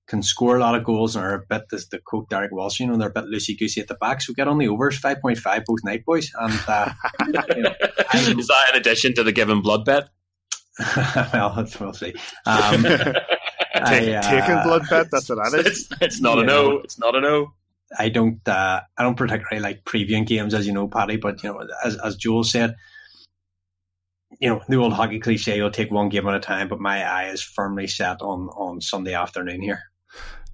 can 0.09 0.23
score 0.23 0.57
a 0.57 0.61
lot 0.61 0.75
of 0.75 0.85
goals 0.85 1.15
and 1.15 1.25
are 1.25 1.35
a 1.35 1.39
bit, 1.39 1.65
as 1.73 1.89
the 1.89 1.99
quote 1.99 2.29
Derek 2.31 2.51
Walsh, 2.51 2.81
you 2.81 2.87
know, 2.87 2.97
they're 2.97 3.09
a 3.09 3.13
bit 3.13 3.27
loosey 3.27 3.57
goosey 3.59 3.81
at 3.81 3.89
the 3.89 3.95
back. 3.95 4.23
So 4.23 4.33
get 4.33 4.49
on 4.49 4.59
the 4.59 4.69
overs, 4.69 5.01
5.5 5.01 5.65
both 5.67 5.85
night, 5.85 6.05
boys. 6.05 6.33
And 6.41 6.61
uh, 6.67 6.93
you 7.27 7.63
know, 7.63 7.75
Is 8.15 8.49
that 8.49 8.71
in 8.73 8.81
addition 8.81 9.15
to 9.15 9.23
the 9.23 9.33
given 9.33 9.61
blood 9.61 9.85
bet? 9.85 10.09
well, 11.33 11.67
we'll 11.81 11.93
see. 11.93 12.15
Um, 12.47 12.83
Take, 13.87 14.09
I, 14.09 14.15
uh, 14.15 14.23
taking 14.23 14.63
blood 14.65 14.83
bet, 14.91 15.09
that's 15.11 15.29
what 15.29 15.37
that 15.37 15.61
is. 15.61 15.67
It's, 15.67 16.03
it's 16.03 16.21
not 16.21 16.39
a 16.39 16.43
no. 16.43 16.71
know. 16.71 16.79
It's 16.79 16.99
not 16.99 17.15
a 17.15 17.21
no. 17.21 17.53
I 17.97 18.09
don't 18.09 18.47
uh, 18.49 18.81
I 18.97 19.03
don't 19.03 19.17
particularly 19.17 19.61
like 19.61 19.85
previewing 19.85 20.27
games, 20.27 20.53
as 20.53 20.67
you 20.67 20.73
know, 20.73 20.89
Paddy. 20.89 21.17
But 21.17 21.43
you 21.45 21.53
know, 21.53 21.65
as 21.85 21.97
as 21.99 22.17
Joel 22.17 22.43
said, 22.43 22.75
you 24.41 24.49
know, 24.49 24.61
the 24.69 24.77
old 24.77 24.95
hockey 24.95 25.21
cliche, 25.21 25.57
you'll 25.57 25.71
take 25.71 25.93
one 25.93 26.09
game 26.09 26.27
at 26.27 26.35
a 26.35 26.41
time. 26.41 26.67
But 26.67 26.81
my 26.81 27.05
eye 27.05 27.29
is 27.29 27.41
firmly 27.41 27.87
set 27.87 28.21
on 28.21 28.49
on 28.49 28.81
Sunday 28.81 29.15
afternoon 29.15 29.63
here. 29.63 29.83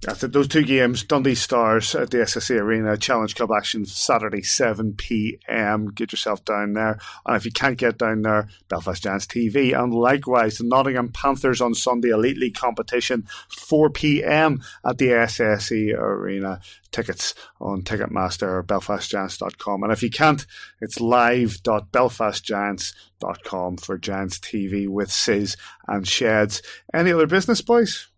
Those 0.01 0.47
two 0.47 0.63
games, 0.63 1.03
Dundee 1.03 1.33
Stars 1.33 1.95
at 1.95 2.11
the 2.11 2.19
SSE 2.19 2.59
Arena, 2.59 2.95
Challenge 2.95 3.33
Cup 3.33 3.49
action 3.49 3.85
Saturday, 3.85 4.43
7 4.43 4.93
p.m. 4.93 5.87
Get 5.87 6.11
yourself 6.11 6.45
down 6.45 6.73
there. 6.73 6.99
And 7.25 7.35
if 7.35 7.43
you 7.43 7.51
can't 7.51 7.77
get 7.77 7.97
down 7.97 8.21
there, 8.21 8.47
Belfast 8.67 9.01
Giants 9.01 9.25
TV. 9.25 9.75
And 9.75 9.91
likewise, 9.91 10.59
the 10.59 10.65
Nottingham 10.65 11.11
Panthers 11.11 11.59
on 11.59 11.73
Sunday, 11.73 12.09
Elite 12.09 12.37
League 12.37 12.53
competition, 12.53 13.25
4 13.49 13.89
p.m. 13.89 14.61
at 14.85 14.99
the 14.99 15.07
SSE 15.07 15.97
Arena. 15.97 16.59
Tickets 16.91 17.33
on 17.59 17.81
Ticketmaster 17.81 18.47
or 18.47 18.63
belfastgiants.com. 18.63 19.81
And 19.83 19.91
if 19.91 20.03
you 20.03 20.11
can't, 20.11 20.45
it's 20.81 21.01
live.belfastgiants.com 21.01 23.77
for 23.77 23.97
Giants 23.97 24.37
TV 24.37 24.87
with 24.87 25.11
Sis 25.11 25.57
and 25.87 26.07
Sheds. 26.07 26.61
Any 26.93 27.11
other 27.11 27.25
business, 27.27 27.61
boys? 27.61 28.09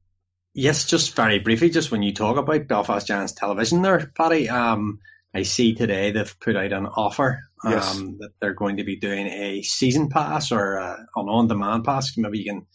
Yes, 0.57 0.85
just 0.85 1.15
very 1.15 1.37
briefly, 1.37 1.69
just 1.69 1.91
when 1.91 2.01
you 2.01 2.11
talk 2.11 2.35
about 2.35 2.67
Belfast 2.67 3.05
Giants 3.05 3.31
television 3.31 3.83
there, 3.83 4.11
Paddy, 4.17 4.49
um, 4.49 4.97
I 5.35 5.43
see 5.43 5.75
today 5.75 6.09
they've 6.09 6.39
put 6.39 6.55
out 6.55 6.73
an 6.73 6.87
offer 6.87 7.43
um, 7.63 7.71
Yes. 7.73 7.95
that 8.17 8.31
they're 8.41 8.55
going 8.55 8.77
to 8.77 8.83
be 8.83 8.95
doing 8.95 9.27
a 9.27 9.61
season 9.61 10.09
pass 10.09 10.51
or 10.51 10.79
uh, 10.79 10.95
an 11.15 11.29
on 11.29 11.47
demand 11.47 11.83
pass. 11.85 12.17
Maybe 12.17 12.39
you 12.39 12.45
can 12.45 12.65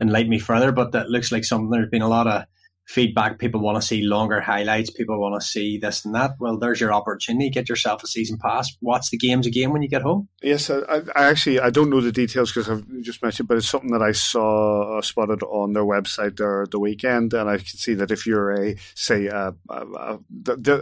enlighten 0.00 0.28
me 0.28 0.40
further, 0.40 0.72
but 0.72 0.90
that 0.90 1.08
looks 1.08 1.30
like 1.30 1.44
something 1.44 1.70
there's 1.70 1.88
been 1.88 2.02
a 2.02 2.08
lot 2.08 2.26
of 2.26 2.46
feedback. 2.90 3.38
People 3.38 3.60
want 3.60 3.80
to 3.80 3.86
see 3.86 4.02
longer 4.02 4.40
highlights, 4.40 4.90
people 4.90 5.18
want 5.20 5.40
to 5.40 5.46
see 5.46 5.78
this 5.78 6.04
and 6.04 6.14
that. 6.14 6.32
Well, 6.40 6.58
there's 6.58 6.80
your 6.80 6.92
opportunity. 6.92 7.48
Get 7.48 7.68
yourself 7.68 8.02
a 8.02 8.08
season 8.08 8.36
pass, 8.38 8.76
watch 8.80 9.10
the 9.10 9.16
games 9.16 9.46
again 9.46 9.70
when 9.72 9.80
you 9.80 9.88
get 9.88 10.02
home. 10.02 10.28
Yes, 10.42 10.68
I, 10.70 11.02
I 11.14 11.24
actually 11.26 11.60
I 11.60 11.70
don't 11.70 11.88
know 11.88 12.00
the 12.00 12.10
details 12.10 12.50
because 12.52 12.68
I've 12.68 12.84
just 13.00 13.22
mentioned, 13.22 13.48
but 13.48 13.58
it's 13.58 13.68
something 13.68 13.92
that 13.92 14.02
I 14.02 14.10
saw 14.10 14.98
uh, 14.98 15.02
spotted 15.02 15.42
on 15.44 15.72
their 15.72 15.84
website 15.84 16.36
there 16.36 16.66
the 16.68 16.80
weekend, 16.80 17.32
and 17.32 17.48
I 17.48 17.58
can 17.58 17.66
see 17.66 17.94
that 17.94 18.10
if 18.10 18.26
you're 18.26 18.50
a 18.50 18.74
say, 18.94 19.28
uh, 19.28 19.52
uh, 19.68 20.16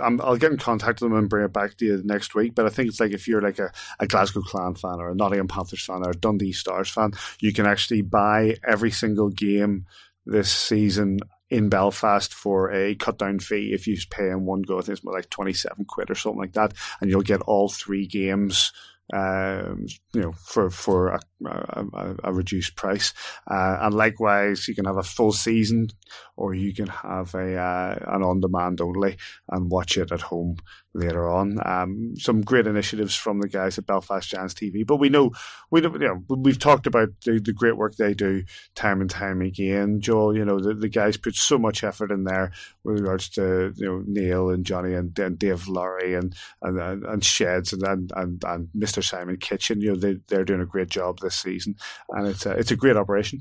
I'll 0.01 0.37
get 0.37 0.53
in 0.53 0.59
contact 0.59 1.03
with 1.03 1.11
them 1.11 1.19
and 1.19 1.29
bring 1.29 1.45
it 1.45 1.53
back 1.53 1.77
to 1.77 1.85
you 1.85 2.03
next 2.05 2.35
week. 2.35 2.55
But 2.55 2.65
I 2.65 2.71
think 2.71 2.89
it's 2.89 3.01
like 3.01 3.13
if 3.13 3.29
you're 3.29 3.43
like 3.43 3.59
a, 3.59 3.71
a 4.01 4.07
Glasgow 4.07 4.41
Clan 4.41 4.77
fan 4.77 4.99
or 4.99 5.11
a 5.11 5.15
Nottingham 5.15 5.49
Panthers 5.49 5.85
fan 5.85 6.07
or 6.07 6.11
a 6.11 6.17
Dundee 6.17 6.53
Stars 6.53 6.89
fan, 6.89 7.13
you 7.41 7.53
can 7.53 7.67
actually 7.67 8.01
buy 8.01 8.57
every 8.67 8.91
single 8.91 9.29
game 9.29 9.85
this 10.25 10.51
season 10.51 11.21
in 11.51 11.69
Belfast 11.69 12.33
for 12.33 12.73
a 12.73 12.95
cut 12.95 13.19
down 13.19 13.39
fee 13.39 13.73
if 13.73 13.87
you 13.87 13.97
pay 14.11 14.29
in 14.29 14.45
one 14.45 14.63
go. 14.63 14.79
I 14.79 14.83
think 14.83 14.99
it's 14.99 15.05
like 15.05 15.31
27 15.31 15.85
quid 15.87 16.11
or 16.11 16.15
something 16.15 16.41
like 16.41 16.53
that. 16.53 16.75
And 17.01 17.11
you'll 17.11 17.23
get 17.23 17.41
all 17.43 17.69
three 17.69 18.07
games, 18.07 18.73
um, 19.13 19.87
you 20.13 20.21
know, 20.21 20.33
for, 20.33 20.71
for 20.71 21.09
a, 21.09 21.21
a, 21.47 21.85
a- 22.25 22.33
reduced 22.33 22.77
price. 22.77 23.13
Uh, 23.51 23.79
and 23.81 23.95
likewise, 23.95 24.69
you 24.69 24.75
can 24.75 24.85
have 24.85 24.97
a 24.97 25.03
full 25.03 25.33
season 25.33 25.89
or 26.37 26.55
you 26.55 26.73
can 26.75 26.87
have 26.87 27.35
a, 27.35 27.57
uh, 27.57 27.99
an 28.07 28.23
on 28.23 28.41
demand 28.41 28.81
only 28.81 29.17
and 29.51 29.71
watch 29.71 29.97
it 29.97 30.13
at 30.13 30.21
home 30.21 30.57
later 30.95 31.29
on. 31.29 31.59
Um, 31.65 32.15
some 32.17 32.43
great 32.43 32.67
initiatives 32.67 33.15
from 33.15 33.41
the 33.41 33.49
guys 33.49 33.79
at 33.79 33.87
Belfast 33.87 34.29
Giants 34.29 34.55
TV, 34.55 34.87
but 34.87 34.97
we 34.97 35.09
know, 35.09 35.31
we 35.71 35.83
you 35.83 35.91
know 35.91 36.23
we've 36.29 36.59
talked 36.59 36.87
about 36.87 37.09
the, 37.25 37.41
the 37.41 37.53
great 37.53 37.77
work 37.77 37.97
they 37.97 38.15
do 38.15 38.43
time 38.75 39.01
and 39.01 39.11
time 39.11 39.41
again. 39.41 40.01
Joel, 40.01 40.37
you 40.37 40.45
know, 40.45 40.59
the, 40.59 40.75
the 40.75 40.89
guys 40.89 41.17
put 41.17 41.35
so 41.35 41.59
much 41.59 41.85
effort 41.85 42.11
in 42.11 42.25
there 42.25 42.53
with 42.85 43.01
regards 43.01 43.29
to, 43.31 43.73
you 43.77 43.87
know, 43.87 44.03
Neil 44.07 44.51
and 44.51 44.65
Johnny 44.65 44.95
and, 44.95 45.17
and 45.19 45.39
Dave 45.39 45.69
Laurie 45.69 46.15
and, 46.15 46.35
and, 46.63 47.05
and, 47.05 47.25
Sheds 47.25 47.73
and, 47.73 47.83
and, 47.83 48.13
and, 48.17 48.43
and 48.45 48.69
Mr. 48.77 49.03
Simon 49.03 49.37
Kitchen, 49.37 49.81
you 49.81 49.91
know, 49.91 49.97
they, 49.97 50.17
they're 50.29 50.45
doing 50.45 50.61
a 50.61 50.67
great 50.67 50.89
job 50.89 51.19
this 51.29 51.37
season 51.37 51.75
and 52.11 52.27
it's 52.27 52.47
a, 52.47 52.53
uh, 52.53 52.55
it's 52.55 52.71
a 52.71 52.77
great 52.77 52.97
operation. 52.97 53.41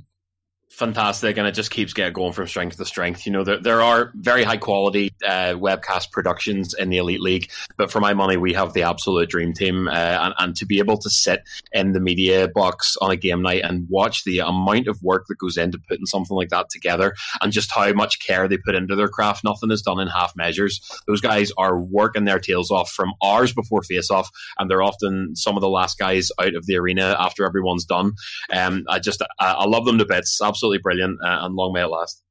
Fantastic 0.69 1.37
and 1.37 1.47
it 1.47 1.53
just 1.53 1.71
keeps 1.71 1.93
getting 1.93 2.13
going 2.13 2.33
from 2.33 2.47
strength 2.47 2.77
to 2.77 2.85
strength. 2.85 3.25
You 3.25 3.31
know 3.31 3.43
there, 3.43 3.59
there 3.59 3.81
are 3.81 4.11
very 4.15 4.43
high 4.43 4.57
quality 4.57 5.13
uh, 5.25 5.53
webcast 5.53 6.11
productions 6.11 6.73
in 6.73 6.89
the 6.89 6.97
elite 6.97 7.21
league 7.21 7.49
but 7.77 7.91
for 7.91 7.99
my 7.99 8.13
money 8.13 8.37
we 8.37 8.53
have 8.53 8.73
the 8.73 8.83
absolute 8.83 9.29
dream 9.29 9.53
team 9.53 9.87
uh, 9.87 9.91
and, 9.91 10.33
and 10.37 10.55
to 10.57 10.65
be 10.65 10.79
able 10.79 10.97
to 10.97 11.09
sit 11.09 11.41
in 11.71 11.93
the 11.93 11.99
media 11.99 12.47
box 12.47 12.97
on 13.01 13.11
a 13.11 13.15
game 13.15 13.41
night 13.41 13.61
and 13.63 13.87
watch 13.89 14.23
the 14.23 14.39
amount 14.39 14.87
of 14.87 15.01
work 15.01 15.25
that 15.27 15.39
goes 15.39 15.57
into 15.57 15.79
putting 15.79 16.05
something 16.05 16.35
like 16.35 16.49
that 16.49 16.69
together 16.69 17.15
and 17.41 17.53
just 17.53 17.73
how 17.73 17.91
much 17.93 18.19
care 18.19 18.47
they 18.47 18.57
put 18.57 18.75
into 18.75 18.95
their 18.95 19.09
craft 19.09 19.43
nothing 19.43 19.71
is 19.71 19.81
done 19.81 19.99
in 19.99 20.07
half 20.07 20.35
measures. 20.35 20.81
Those 21.07 21.21
guys 21.21 21.51
are 21.57 21.79
working 21.79 22.25
their 22.25 22.39
tails 22.39 22.71
off 22.71 22.91
from 22.91 23.13
hours 23.23 23.53
before 23.53 23.83
face 23.83 24.11
off 24.11 24.29
and 24.59 24.69
they're 24.69 24.83
often 24.83 25.35
some 25.35 25.55
of 25.55 25.61
the 25.61 25.69
last 25.69 25.97
guys 25.97 26.29
out 26.39 26.55
of 26.55 26.65
the 26.65 26.75
arena 26.75 27.15
after 27.19 27.45
everyone's 27.45 27.85
done. 27.85 28.13
Um, 28.53 28.83
I 28.89 28.99
just 28.99 29.21
I, 29.39 29.53
I 29.53 29.65
love 29.65 29.85
them 29.85 29.97
to 29.99 30.05
bits 30.05 30.41
absolutely 30.41 30.56
brilliant 30.81 31.19
uh, 31.23 31.39
and 31.41 31.55
long 31.55 31.73
may 31.73 31.83
it 31.83 31.87
last 31.87 32.23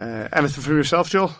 Uh, 0.00 0.28
anything 0.32 0.62
from 0.62 0.76
yourself, 0.76 1.10
Joel? 1.10 1.34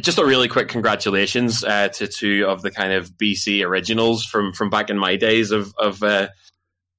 just 0.00 0.18
a 0.18 0.24
really 0.24 0.48
quick 0.48 0.68
congratulations 0.68 1.64
uh, 1.64 1.88
to 1.88 2.06
two 2.06 2.44
of 2.46 2.62
the 2.62 2.70
kind 2.70 2.92
of 2.92 3.10
BC 3.12 3.64
originals 3.64 4.24
from 4.24 4.52
from 4.52 4.70
back 4.70 4.90
in 4.90 4.98
my 4.98 5.16
days 5.16 5.50
of 5.50 5.72
of 5.78 6.02
uh, 6.02 6.28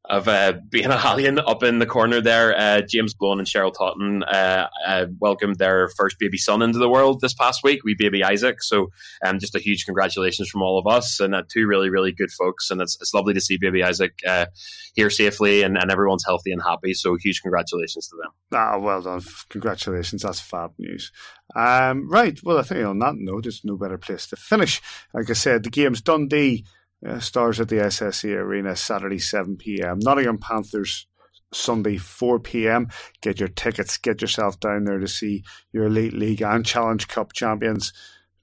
of 0.08 0.28
uh, 0.28 0.54
being 0.70 0.92
a 0.92 0.98
Hallion 0.98 1.40
up 1.40 1.64
in 1.64 1.80
the 1.80 1.86
corner 1.86 2.22
there. 2.22 2.58
Uh, 2.58 2.82
James 2.82 3.14
Blown 3.14 3.40
and 3.40 3.48
Cheryl 3.48 3.74
Totten 3.74 4.24
uh, 4.24 4.68
uh, 4.86 5.06
welcomed 5.20 5.58
their 5.58 5.90
first 5.90 6.20
baby 6.20 6.38
son 6.38 6.62
into 6.62 6.80
the 6.80 6.90
world 6.90 7.22
this 7.22 7.34
past 7.34 7.64
week, 7.64 7.84
we 7.84 7.96
baby 7.98 8.24
Isaac. 8.24 8.62
So 8.62 8.92
um, 9.26 9.40
just 9.40 9.56
a 9.56 9.60
huge 9.60 9.86
congratulations 9.86 10.50
from 10.50 10.62
all 10.62 10.78
of 10.78 10.88
us 10.88 11.20
and 11.20 11.34
uh, 11.34 11.44
two 11.52 11.66
really, 11.66 11.90
really 11.90 12.12
good 12.12 12.32
folks. 12.32 12.70
And 12.70 12.82
it's, 12.82 12.98
it's 13.02 13.14
lovely 13.14 13.34
to 13.34 13.42
see 13.42 13.58
baby 13.58 13.84
Isaac 13.84 14.20
uh, 14.28 14.48
here 14.94 15.10
safely 15.10 15.64
and, 15.64 15.78
and 15.78 15.92
everyone's 15.92 16.26
healthy 16.26 16.52
and 16.52 16.62
happy. 16.62 16.94
So 16.94 17.16
huge 17.16 17.42
congratulations 17.42 18.08
to 18.10 18.18
them. 18.18 18.32
Ah, 18.54 18.78
well 18.78 19.02
done. 19.02 19.22
Congratulations. 19.50 20.24
That's 20.24 20.40
fab 20.40 20.74
news. 20.78 21.12
Um, 21.56 22.10
right. 22.10 22.38
Well, 22.44 22.58
I 22.58 22.64
think 22.64 22.86
on 22.86 23.00
that 23.00 23.16
note, 23.16 23.44
there's 23.44 23.64
no 23.64 23.78
better 23.78 23.98
place 23.98 24.28
to 24.28 24.36
finish. 24.36 24.82
Like 25.14 25.30
I 25.30 25.34
said, 25.34 25.64
the 25.64 25.70
game's 25.70 26.02
done. 26.02 26.18
Dundee 26.18 26.66
uh, 27.06 27.20
stars 27.20 27.60
at 27.60 27.70
the 27.70 27.78
SSE 27.78 28.36
Arena 28.36 28.76
Saturday, 28.76 29.20
7 29.20 29.58
p.m. 29.58 30.00
Nottingham 30.00 30.38
Panthers 30.38 31.08
Sunday, 31.54 31.98
4 31.98 32.40
p.m. 32.40 32.90
Get 33.22 33.40
your 33.40 33.50
tickets. 33.50 33.98
Get 33.98 34.22
yourself 34.22 34.60
down 34.60 34.84
there 34.84 35.00
to 35.00 35.08
see 35.08 35.44
your 35.72 35.86
Elite 35.86 36.14
League 36.14 36.42
and 36.42 36.66
Challenge 36.66 37.08
Cup 37.08 37.34
champions 37.34 37.94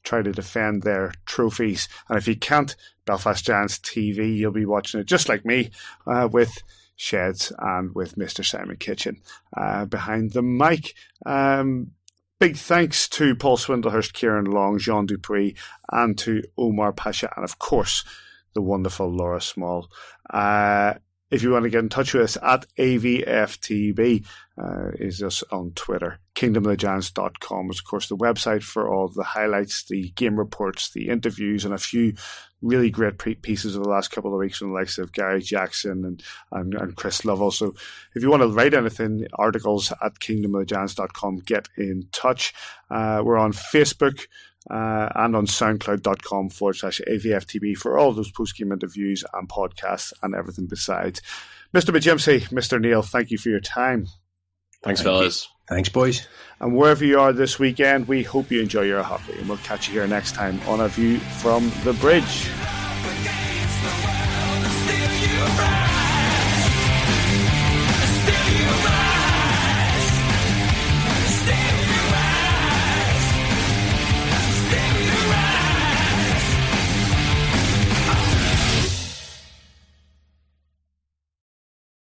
try 0.05 0.23
to 0.23 0.33
defend 0.33 0.83
their 0.83 1.13
trophies. 1.27 1.89
And 2.09 2.19
if 2.19 2.29
you 2.29 2.37
can't, 2.37 2.77
Belfast 3.07 3.45
Giants 3.45 3.79
TV, 3.79 4.37
you'll 4.37 4.53
be 4.53 4.67
watching 4.67 5.01
it 5.01 5.07
just 5.07 5.29
like 5.29 5.45
me 5.45 5.71
uh, 6.07 6.29
with 6.31 6.63
Sheds 6.97 7.53
and 7.59 7.95
with 7.95 8.15
Mr. 8.17 8.45
Simon 8.45 8.77
Kitchen 8.77 9.21
uh, 9.57 9.87
behind 9.87 10.33
the 10.33 10.43
mic. 10.43 10.95
Um, 11.27 11.93
big 12.39 12.57
thanks 12.57 13.09
to 13.11 13.35
Paul 13.35 13.57
Swindlehurst, 13.57 14.13
Ciaran 14.13 14.45
Long, 14.45 14.79
Jean 14.79 15.07
Dupuy, 15.07 15.57
and 15.91 16.17
to 16.19 16.43
Omar 16.57 16.93
Pacha, 16.93 17.33
and 17.37 17.45
of 17.45 17.59
course, 17.59 18.05
the 18.55 18.63
wonderful 18.63 19.09
Laura 19.09 19.41
Small. 19.41 19.89
Uh, 20.29 20.95
if 21.31 21.43
you 21.43 21.51
want 21.51 21.65
to 21.65 21.71
get 21.71 21.81
in 21.81 21.89
touch 21.89 22.15
with 22.15 22.23
us 22.23 22.39
at 22.43 22.67
AVFTB, 22.79 24.25
uh, 24.57 24.91
is 24.95 25.21
us 25.23 25.43
on 25.51 25.73
Twitter. 25.73 26.21
KingdomoftheGiants.com 26.37 27.71
is, 27.71 27.79
of 27.81 27.85
course, 27.85 28.09
the 28.09 28.17
website 28.17 28.63
for 28.63 28.89
all 28.89 29.09
the 29.09 29.25
highlights, 29.25 29.85
the 29.85 30.11
game 30.11 30.37
reports, 30.39 30.93
the 30.93 31.09
interviews, 31.09 31.65
and 31.65 31.75
a 31.75 31.79
few 31.79 32.15
really 32.63 32.89
great 32.91 33.19
pieces 33.43 33.75
of 33.75 33.83
the 33.83 33.89
last 33.89 34.13
couple 34.13 34.33
of 34.33 34.39
weeks 34.39 34.59
from 34.59 34.69
the 34.69 34.75
likes 34.75 34.97
of 34.97 35.13
Gary 35.13 35.43
Jackson 35.43 36.05
and, 36.05 36.23
and, 36.53 36.75
and 36.75 36.97
Chris 36.97 37.25
Lovell. 37.25 37.51
So 37.51 37.75
if 38.15 38.23
you 38.23 38.31
want 38.31 38.43
to 38.43 38.49
write 38.49 38.75
anything, 38.75 39.27
articles 39.35 39.93
at 40.03 40.21
KingdomoftheGiants.com, 40.21 41.39
get 41.41 41.69
in 41.77 42.07
touch. 42.13 42.55
Uh, 42.91 43.23
we're 43.25 43.39
on 43.39 43.53
Facebook. 43.53 44.27
Uh, 44.71 45.11
and 45.15 45.37
on 45.37 45.47
soundcloud.com 45.47 46.49
forward 46.49 46.75
slash 46.75 47.01
AVFTB 47.07 47.77
for 47.77 47.99
all 47.99 48.13
those 48.13 48.31
post 48.31 48.57
game 48.57 48.73
interviews 48.73 49.23
and 49.35 49.49
podcasts 49.49 50.13
and 50.23 50.35
everything 50.35 50.67
besides. 50.67 51.21
Mr. 51.75 51.95
McJimsey, 51.95 52.49
Mr. 52.49 52.81
Neil, 52.81 53.03
thank 53.03 53.31
you 53.31 53.37
for 53.37 53.51
your 53.51 53.61
time. 53.61 54.07
Thanks, 54.83 55.01
Thank 55.01 55.15
fellas. 55.15 55.49
Thanks, 55.69 55.89
boys. 55.89 56.27
And 56.61 56.77
wherever 56.77 57.05
you 57.05 57.19
are 57.21 57.33
this 57.33 57.59
weekend, 57.59 58.07
we 58.07 58.23
hope 58.23 58.51
you 58.51 58.61
enjoy 58.61 58.83
your 58.83 59.03
hockey. 59.03 59.33
And 59.39 59.49
we'll 59.49 59.59
catch 59.59 59.89
you 59.89 59.95
here 59.95 60.07
next 60.07 60.33
time 60.33 60.61
on 60.67 60.81
A 60.81 60.89
View 60.89 61.19
from 61.19 61.71
the 61.85 61.95
Bridge. 61.95 62.49